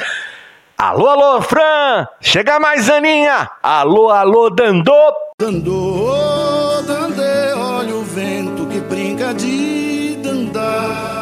Alô, 0.79 1.07
alô, 1.07 1.41
Fran! 1.41 2.07
Chega 2.21 2.59
mais, 2.59 2.87
Aninha! 2.87 3.49
Alô, 3.63 4.11
alô, 4.11 4.51
Dandô! 4.51 4.93
Dandô, 5.39 6.83
dandê, 6.85 7.53
olha 7.55 7.95
o 7.95 8.03
vento 8.03 8.67
que 8.67 8.79
brinca 8.81 9.33
de 9.33 10.17
dandar. 10.17 11.17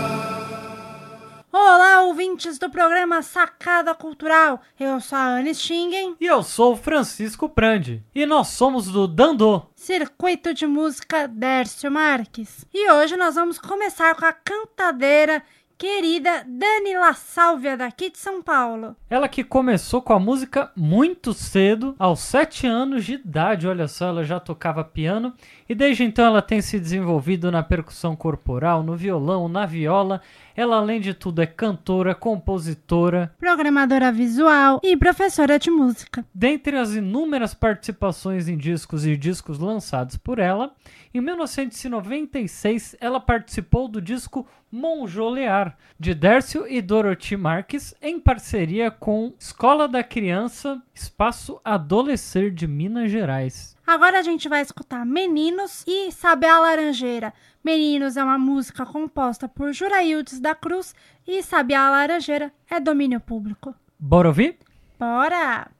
Olá, 1.54 2.02
ouvintes 2.02 2.60
do 2.60 2.70
programa 2.70 3.22
Sacada 3.22 3.96
Cultural. 3.96 4.60
Eu 4.78 5.00
sou 5.00 5.18
a 5.18 5.38
Anne 5.38 5.56
Stingen. 5.56 6.18
E 6.20 6.26
eu 6.26 6.44
sou 6.44 6.74
o 6.74 6.78
Francisco 6.78 7.48
Prandi. 7.48 8.04
E 8.14 8.26
nós 8.26 8.50
somos 8.50 8.88
do 8.88 9.08
Dandô. 9.08 9.68
Circuito 9.74 10.54
de 10.54 10.68
Música 10.68 11.30
Dércio 11.30 11.90
Marques. 11.90 12.66
E 12.74 12.92
hoje 12.92 13.16
nós 13.16 13.36
vamos 13.36 13.58
começar 13.58 14.16
com 14.16 14.26
a 14.26 14.34
cantadeira 14.34 15.42
querida 15.78 16.46
Dani 16.48 16.96
La 16.96 17.14
Sálvia, 17.14 17.76
daqui 17.76 18.10
de 18.10 18.18
São 18.18 18.42
Paulo. 18.42 18.96
Ela 19.10 19.28
que 19.28 19.44
começou 19.44 20.02
com 20.02 20.14
a 20.14 20.20
música 20.20 20.72
muito 20.76 21.34
cedo, 21.34 21.96
aos 22.00 22.20
7 22.22 22.66
anos 22.66 23.06
de 23.06 23.14
idade, 23.14 23.68
olha 23.68 23.88
só, 23.88 24.08
ela 24.08 24.24
já 24.24 24.40
tocava 24.40 24.84
piano 24.84 25.34
e 25.68 25.76
desde 25.76 26.04
então 26.04 26.26
ela 26.26 26.42
tem 26.42 26.62
se 26.62 26.80
desenvolvido 26.80 27.52
na 27.52 27.62
percussão 27.62 28.16
corporal, 28.16 28.84
no 28.84 28.96
violão, 28.96 29.48
na 29.48 29.66
viola. 29.66 30.22
Ela, 30.56 30.78
além 30.78 31.02
de 31.02 31.14
tudo, 31.14 31.42
é 31.42 31.46
cantora, 31.46 32.16
compositora, 32.16 33.34
programadora 33.38 34.12
visual 34.12 34.80
e 34.82 34.96
professora 34.96 35.60
de 35.60 35.70
música. 35.70 36.26
Dentre 36.34 36.78
as 36.78 36.94
inúmeras 36.94 37.54
participações 37.54 38.48
em 38.48 38.58
discos 38.58 39.06
e 39.06 39.18
discos 39.18 39.60
lançados 39.60 40.16
por 40.16 40.40
ela, 40.40 40.72
em 41.16 41.22
1996 41.22 42.98
ela 43.00 43.22
participou 43.22 43.88
do 43.88 44.02
disco 44.02 44.46
Monjolear, 44.70 45.78
de 45.98 46.14
Dércio 46.14 46.68
e 46.68 46.82
Dorothy 46.82 47.38
Marques, 47.38 47.96
em 48.02 48.20
parceria 48.20 48.92
com 48.92 49.34
Escola 49.40 49.88
da 49.88 50.04
Criança 50.04 50.84
Espaço 50.94 51.62
Adolescer 51.64 52.52
de 52.52 52.68
Minas 52.68 53.10
Gerais. 53.10 53.78
Agora 53.88 54.20
a 54.20 54.22
gente 54.22 54.50
vai 54.50 54.62
escutar 54.62 55.06
Meninos 55.06 55.86
e 55.88 56.12
Saber 56.12 56.48
a 56.48 56.60
Laranjeira. 56.60 57.34
Meninos 57.64 58.18
é 58.18 58.24
uma 58.24 58.38
música 58.38 58.86
composta 58.86 59.48
por 59.48 59.72
Juraildes 59.72 60.42
da 60.42 60.54
Cruz 60.54 60.94
e 61.26 61.42
Saber 61.42 61.76
a 61.76 61.92
Laranjeira 61.92 62.52
é 62.70 62.78
domínio 62.78 63.22
público. 63.22 63.74
Bora 63.98 64.28
ouvir? 64.28 64.58
Bora! 65.00 65.72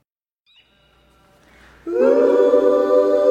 Vou 1.86 3.25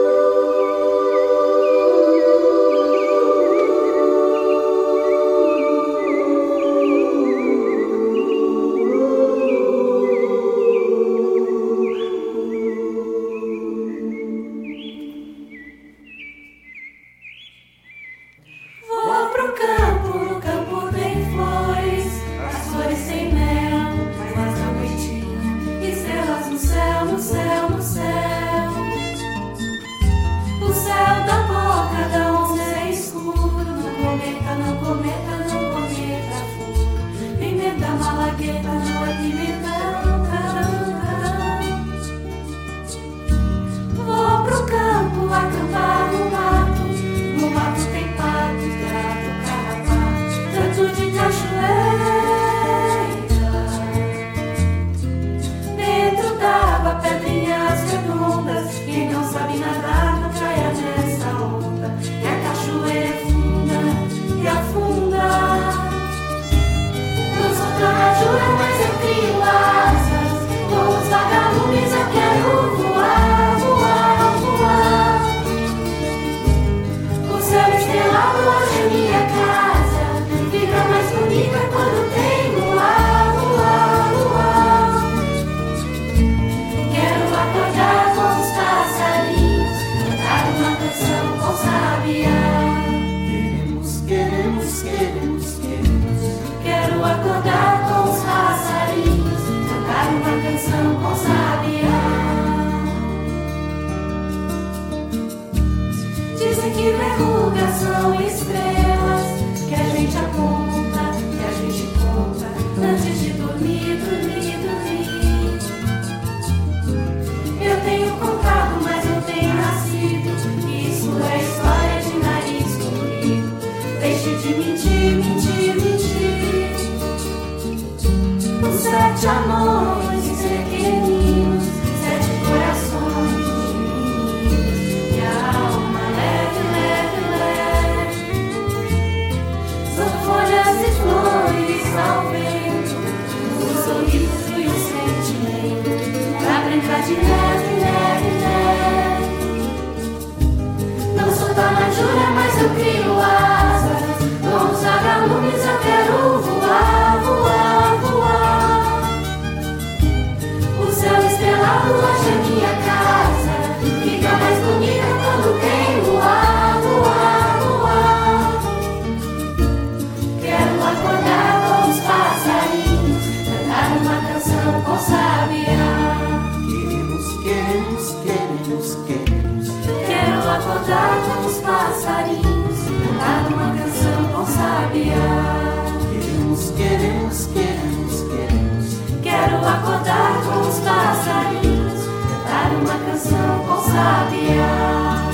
canção 193.24 193.58
com 193.66 193.80
sabiá. 193.80 195.32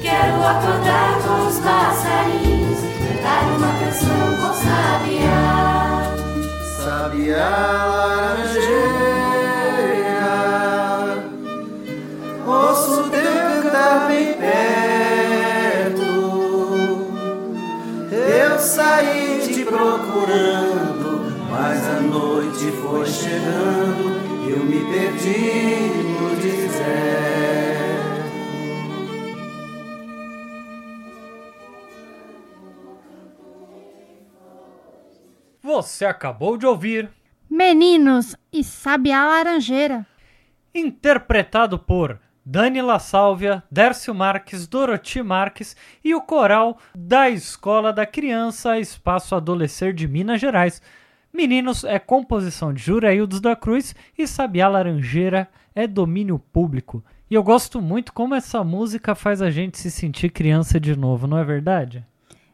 Quero 0.00 0.36
acordar 0.46 1.18
com 1.22 1.46
os 1.48 1.58
passarinhos, 1.58 2.78
cantar 3.00 3.44
uma 3.56 3.72
canção 3.80 4.36
com 4.40 4.52
sabiá. 4.54 5.44
Sabiá 6.78 7.50
laranjeira, 7.88 8.84
ouço 12.46 13.10
teu 13.10 13.62
cantar 13.62 14.06
bem 14.06 14.34
perto. 14.34 16.04
Eu 18.12 18.58
saí 18.58 19.40
te 19.42 19.64
procurando, 19.64 21.10
mas 21.50 21.88
a 21.88 22.00
noite 22.00 22.70
foi 22.82 23.06
chegando, 23.06 24.13
eu 24.54 24.64
me 24.64 24.78
perdi 24.92 25.38
no 26.20 26.36
deserto. 26.36 27.74
Você 35.60 36.04
acabou 36.04 36.56
de 36.56 36.66
ouvir 36.66 37.10
Meninos 37.50 38.36
e 38.52 38.62
Sabiá 38.62 39.26
Laranjeira. 39.26 40.06
interpretado 40.72 41.78
por 41.78 42.20
Dani 42.46 42.82
La 42.82 42.98
Sálvia, 42.98 43.62
Dércio 43.70 44.14
Marques, 44.14 44.68
Doroti 44.68 45.22
Marques 45.22 45.76
e 46.04 46.14
o 46.14 46.20
coral 46.20 46.78
da 46.94 47.28
Escola 47.30 47.92
da 47.92 48.06
Criança 48.06 48.78
Espaço 48.78 49.34
Adolescer 49.34 49.92
de 49.92 50.06
Minas 50.06 50.40
Gerais. 50.40 50.80
Meninos 51.34 51.82
é 51.82 51.98
composição 51.98 52.72
de 52.72 52.80
Juraildos 52.80 53.40
da 53.40 53.56
Cruz 53.56 53.92
e 54.16 54.24
Sabiá 54.24 54.68
Laranjeira 54.68 55.48
é 55.74 55.84
domínio 55.84 56.38
público. 56.38 57.04
E 57.28 57.34
eu 57.34 57.42
gosto 57.42 57.80
muito 57.80 58.12
como 58.12 58.36
essa 58.36 58.62
música 58.62 59.16
faz 59.16 59.42
a 59.42 59.50
gente 59.50 59.76
se 59.76 59.90
sentir 59.90 60.30
criança 60.30 60.78
de 60.78 60.96
novo, 60.96 61.26
não 61.26 61.36
é 61.36 61.42
verdade? 61.42 62.06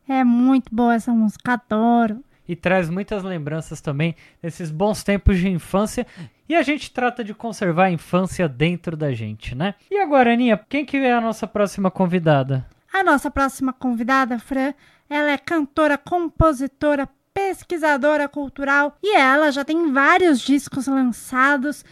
É 0.09 0.25
muito 0.25 0.75
boa 0.75 0.95
essa 0.95 1.13
música, 1.13 1.53
adoro. 1.53 2.25
e 2.49 2.57
traz 2.57 2.89
muitas 2.89 3.23
lembranças 3.23 3.83
também 3.83 4.17
desses 4.43 4.71
bons 4.71 5.05
tempos 5.05 5.37
de 5.37 5.51
infância. 5.51 6.07
E 6.49 6.57
a 6.57 6.63
gente 6.63 6.91
trata 6.91 7.23
de 7.23 7.35
conservar 7.35 7.85
a 7.85 7.91
infância 7.93 8.49
dentro 8.49 8.97
da 8.97 9.13
gente, 9.13 9.55
né? 9.55 9.75
E 9.91 9.99
agora, 9.99 10.33
Aninha, 10.33 10.59
quem 10.69 10.87
que 10.87 10.97
é 10.97 11.13
a 11.13 11.21
nossa 11.21 11.47
próxima 11.47 11.91
convidada? 11.91 12.67
A 12.93 13.05
nossa 13.05 13.31
próxima 13.31 13.75
convidada, 13.75 14.39
Fran, 14.39 14.73
ela 15.09 15.31
é 15.31 15.39
cantora, 15.39 15.99
compositora, 15.99 17.07
pesquisadora 17.35 18.29
cultural 18.29 18.97
e 19.03 19.17
ela 19.17 19.51
já 19.51 19.65
tem 19.65 19.93
vários 19.93 20.41
discos 20.41 20.87
lançados, 20.87 21.85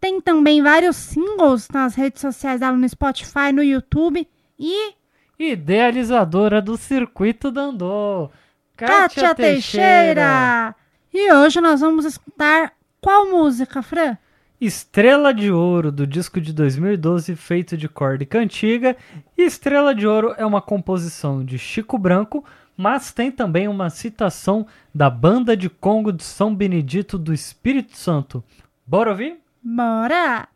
tem 0.00 0.20
também 0.20 0.62
vários 0.62 0.96
singles 0.96 1.68
nas 1.70 1.94
redes 1.94 2.20
sociais 2.20 2.60
dela 2.60 2.76
no 2.76 2.88
Spotify, 2.88 3.52
no 3.52 3.62
YouTube 3.62 4.26
e 4.58 4.94
Idealizadora 5.38 6.62
do 6.62 6.78
Circuito 6.78 7.50
Dandô, 7.50 8.30
Kátia 8.74 9.34
Teixeira. 9.34 10.74
E 11.12 11.30
hoje 11.32 11.60
nós 11.60 11.80
vamos 11.80 12.06
escutar 12.06 12.72
qual 13.00 13.26
música, 13.26 13.82
Fran? 13.82 14.16
Estrela 14.58 15.34
de 15.34 15.50
Ouro, 15.50 15.92
do 15.92 16.06
disco 16.06 16.40
de 16.40 16.54
2012, 16.54 17.36
feito 17.36 17.76
de 17.76 17.86
corda 17.86 18.22
e 18.22 18.26
cantiga. 18.26 18.96
E 19.36 19.42
Estrela 19.42 19.94
de 19.94 20.06
Ouro 20.06 20.34
é 20.38 20.46
uma 20.46 20.62
composição 20.62 21.44
de 21.44 21.58
Chico 21.58 21.98
Branco, 21.98 22.42
mas 22.76 23.12
tem 23.12 23.30
também 23.30 23.66
uma 23.68 23.88
citação 23.88 24.66
da 24.94 25.08
Banda 25.08 25.56
de 25.56 25.68
Congo 25.68 26.12
de 26.12 26.22
São 26.22 26.54
Benedito 26.54 27.16
do 27.16 27.32
Espírito 27.32 27.96
Santo. 27.96 28.44
Bora 28.86 29.10
ouvir? 29.10 29.38
Bora! 29.62 30.48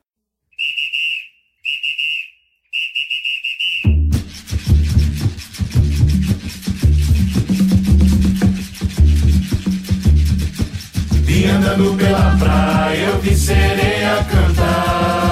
E 11.27 11.45
andando 11.47 11.97
pela 11.97 12.37
praia 12.37 13.07
eu 13.07 13.19
vi 13.21 13.35
sereia 13.35 14.23
cantar. 14.25 15.30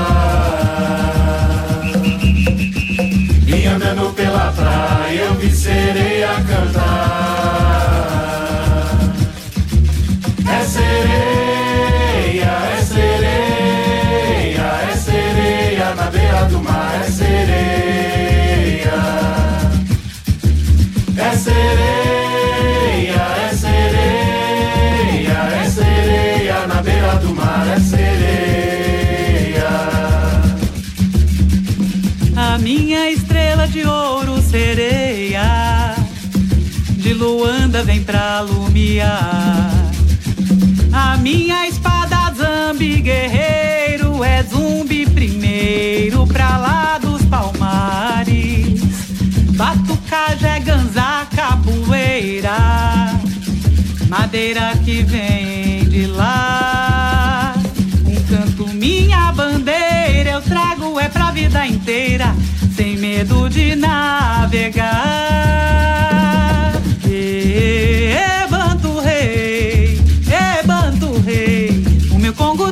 Praia 5.69 5.81
eu 5.81 5.93
vi 5.93 5.99
sereia 5.99 6.29
cantar. 6.45 6.98
Vem 37.85 38.03
pra 38.03 38.41
lumiar 38.41 39.71
A 40.93 41.17
minha 41.17 41.69
espada 41.69 42.35
zambi 42.37 43.01
guerreiro 43.01 44.25
É 44.25 44.43
zumbi 44.43 45.07
primeiro 45.07 46.27
pra 46.27 46.59
lá 46.59 46.99
dos 46.99 47.23
palmares. 47.27 48.81
Batucajé, 49.55 50.59
ganzá, 50.61 51.27
capoeira 51.35 52.57
Madeira 54.09 54.73
que 54.85 55.03
vem 55.03 55.89
de 55.89 56.07
lá. 56.07 57.55
Um 58.05 58.23
canto, 58.25 58.69
minha 58.75 59.33
bandeira 59.33 60.31
Eu 60.31 60.43
trago 60.43 60.99
é 60.99 61.09
pra 61.09 61.31
vida 61.31 61.65
inteira 61.67 62.35
Sem 62.77 62.97
medo 62.97 63.49
de 63.49 63.77
navegar 63.77 65.29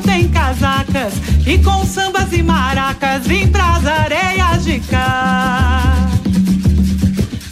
tem 0.01 0.28
casacas 0.28 1.14
E 1.47 1.59
com 1.59 1.85
sambas 1.85 2.32
e 2.32 2.43
maracas 2.43 3.27
Vim 3.27 3.48
pras 3.48 3.86
areias 3.86 4.64
de 4.64 4.81
cá 4.81 6.06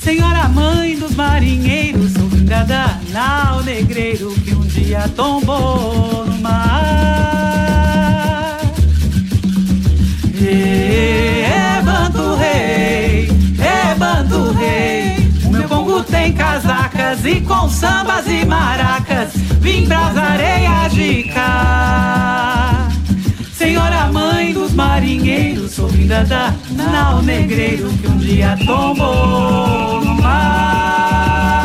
Senhora 0.05 0.51
mãe 0.51 0.99
dos 0.99 1.15
marinheiros, 1.15 2.13
sou 2.13 2.29
vingada 2.29 3.01
nau 3.11 3.63
negreiro 3.63 4.35
que 4.45 4.55
um 4.55 4.61
dia 4.61 5.09
tombou 5.17 6.27
no 6.27 6.39
mar. 6.43 8.61
É 10.47 11.81
Banto 11.83 12.35
Rei, 12.35 13.31
é 13.59 13.95
Banto 13.95 14.53
Rei, 14.53 15.14
tem 16.03 16.33
casacas 16.33 17.25
e 17.25 17.41
com 17.41 17.69
sambas 17.69 18.27
e 18.27 18.45
maracas, 18.45 19.33
vim 19.61 19.87
pras 19.87 20.17
areias 20.17 20.93
de 20.93 21.25
cá. 21.25 22.89
Senhora 23.53 24.11
mãe 24.13 24.53
dos 24.53 24.73
marinheiros, 24.73 25.73
sou 25.73 25.89
vinda 25.89 26.25
da 26.25 26.53
nau 26.71 27.23
negreiro 27.23 27.89
que 27.99 28.07
um 28.09 28.17
dia 28.17 28.57
tombou 28.67 30.01
no 30.01 30.15
mar. 30.23 31.64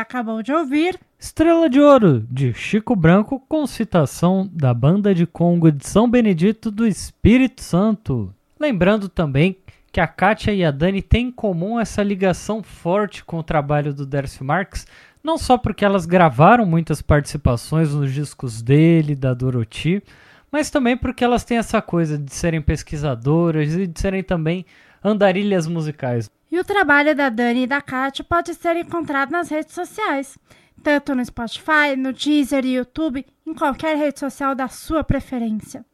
Acabou 0.00 0.42
de 0.42 0.52
ouvir 0.52 0.98
Estrela 1.18 1.68
de 1.68 1.78
Ouro, 1.78 2.26
de 2.30 2.54
Chico 2.54 2.96
Branco, 2.96 3.38
com 3.46 3.66
citação 3.66 4.48
da 4.50 4.72
Banda 4.72 5.14
de 5.14 5.26
Congo 5.26 5.70
de 5.70 5.86
São 5.86 6.08
Benedito 6.08 6.70
do 6.70 6.86
Espírito 6.86 7.62
Santo. 7.62 8.34
Lembrando 8.58 9.08
também 9.08 9.58
que 9.92 10.00
a 10.00 10.06
Kátia 10.06 10.52
e 10.52 10.64
a 10.64 10.70
Dani 10.70 11.02
têm 11.02 11.26
em 11.26 11.30
comum 11.30 11.78
essa 11.78 12.02
ligação 12.02 12.62
forte 12.62 13.24
com 13.24 13.38
o 13.38 13.42
trabalho 13.42 13.92
do 13.92 14.06
Dércio 14.06 14.44
Marques 14.44 14.86
Não 15.22 15.36
só 15.36 15.58
porque 15.58 15.84
elas 15.84 16.06
gravaram 16.06 16.64
muitas 16.64 17.02
participações 17.02 17.92
nos 17.92 18.12
discos 18.12 18.62
dele, 18.62 19.14
da 19.14 19.34
Dorothy, 19.34 20.02
mas 20.50 20.70
também 20.70 20.96
porque 20.96 21.22
elas 21.22 21.44
têm 21.44 21.58
essa 21.58 21.82
coisa 21.82 22.16
de 22.16 22.32
serem 22.32 22.62
pesquisadoras 22.62 23.74
e 23.74 23.86
de 23.86 24.00
serem 24.00 24.22
também 24.22 24.64
andarilhas 25.02 25.66
musicais. 25.66 26.30
E 26.50 26.58
o 26.58 26.64
trabalho 26.64 27.14
da 27.14 27.28
Dani 27.28 27.62
e 27.62 27.66
da 27.66 27.80
Kátia 27.80 28.24
pode 28.24 28.54
ser 28.54 28.76
encontrado 28.76 29.30
nas 29.30 29.48
redes 29.48 29.74
sociais, 29.74 30.36
tanto 30.82 31.14
no 31.14 31.24
Spotify, 31.24 31.96
no 31.96 32.12
Deezer 32.12 32.64
e 32.64 32.74
YouTube, 32.74 33.24
em 33.46 33.54
qualquer 33.54 33.96
rede 33.96 34.18
social 34.18 34.54
da 34.54 34.68
sua 34.68 35.04
preferência. 35.04 35.84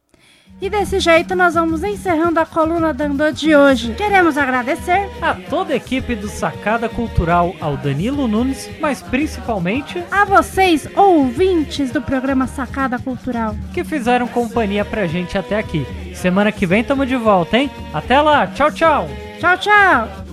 E 0.59 0.69
desse 0.69 0.99
jeito 0.99 1.35
nós 1.35 1.53
vamos 1.53 1.83
encerrando 1.83 2.39
a 2.39 2.45
coluna 2.45 2.93
Dandô 2.93 3.31
de 3.31 3.55
hoje. 3.55 3.93
Queremos 3.93 4.37
agradecer 4.37 5.07
a 5.21 5.35
toda 5.35 5.73
a 5.73 5.75
equipe 5.75 6.15
do 6.15 6.27
Sacada 6.27 6.89
Cultural, 6.89 7.55
ao 7.61 7.77
Danilo 7.77 8.27
Nunes, 8.27 8.69
mas 8.79 9.01
principalmente 9.01 10.03
a 10.09 10.25
vocês, 10.25 10.87
ouvintes 10.95 11.91
do 11.91 12.01
programa 12.01 12.47
Sacada 12.47 12.97
Cultural, 12.97 13.55
que 13.73 13.83
fizeram 13.83 14.27
companhia 14.27 14.83
pra 14.83 15.05
gente 15.05 15.37
até 15.37 15.57
aqui. 15.57 15.85
Semana 16.15 16.51
que 16.51 16.65
vem 16.65 16.83
tamo 16.83 17.05
de 17.05 17.15
volta, 17.15 17.57
hein? 17.57 17.69
Até 17.93 18.19
lá, 18.19 18.47
tchau, 18.47 18.71
tchau! 18.71 19.07
Tchau, 19.39 19.57
tchau! 19.57 20.26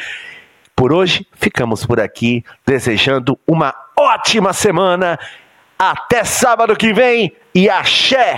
Por 0.75 0.93
hoje, 0.93 1.25
ficamos 1.33 1.83
por 1.83 1.99
aqui, 1.99 2.43
desejando 2.63 3.39
uma 3.47 3.73
ótima 3.97 4.53
semana. 4.53 5.19
Até 5.79 6.23
sábado 6.23 6.75
que 6.75 6.93
vem 6.93 7.35
e 7.55 7.67
axé! 7.71 8.37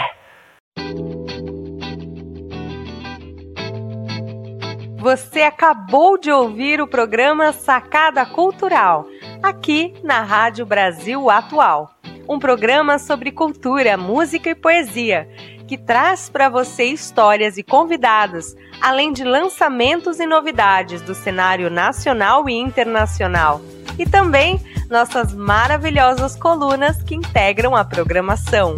Você 4.97 5.41
acabou 5.41 6.17
de 6.17 6.31
ouvir 6.31 6.79
o 6.79 6.87
programa 6.87 7.51
Sacada 7.51 8.25
Cultural, 8.25 9.05
aqui 9.43 9.93
na 10.01 10.21
Rádio 10.21 10.65
Brasil 10.65 11.29
Atual. 11.29 11.93
Um 12.29 12.39
programa 12.39 12.97
sobre 12.97 13.33
cultura, 13.33 13.97
música 13.97 14.49
e 14.49 14.55
poesia, 14.55 15.27
que 15.67 15.77
traz 15.77 16.29
para 16.29 16.49
você 16.49 16.85
histórias 16.85 17.57
e 17.57 17.63
convidados, 17.63 18.55
além 18.81 19.13
de 19.13 19.23
lançamentos 19.23 20.19
e 20.19 20.25
novidades 20.25 21.01
do 21.01 21.15
cenário 21.15 21.69
nacional 21.69 22.49
e 22.49 22.53
internacional. 22.53 23.61
E 23.97 24.05
também 24.05 24.59
nossas 24.89 25.33
maravilhosas 25.33 26.35
colunas 26.35 27.01
que 27.01 27.15
integram 27.15 27.75
a 27.75 27.83
programação. 27.83 28.77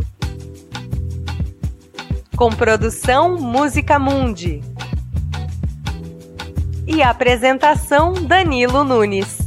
Com 2.36 2.50
produção 2.50 3.38
Música 3.38 3.98
Mundi 3.98 4.62
e 6.88 7.02
apresentação 7.02 8.14
Danilo 8.14 8.84
Nunes. 8.84 9.45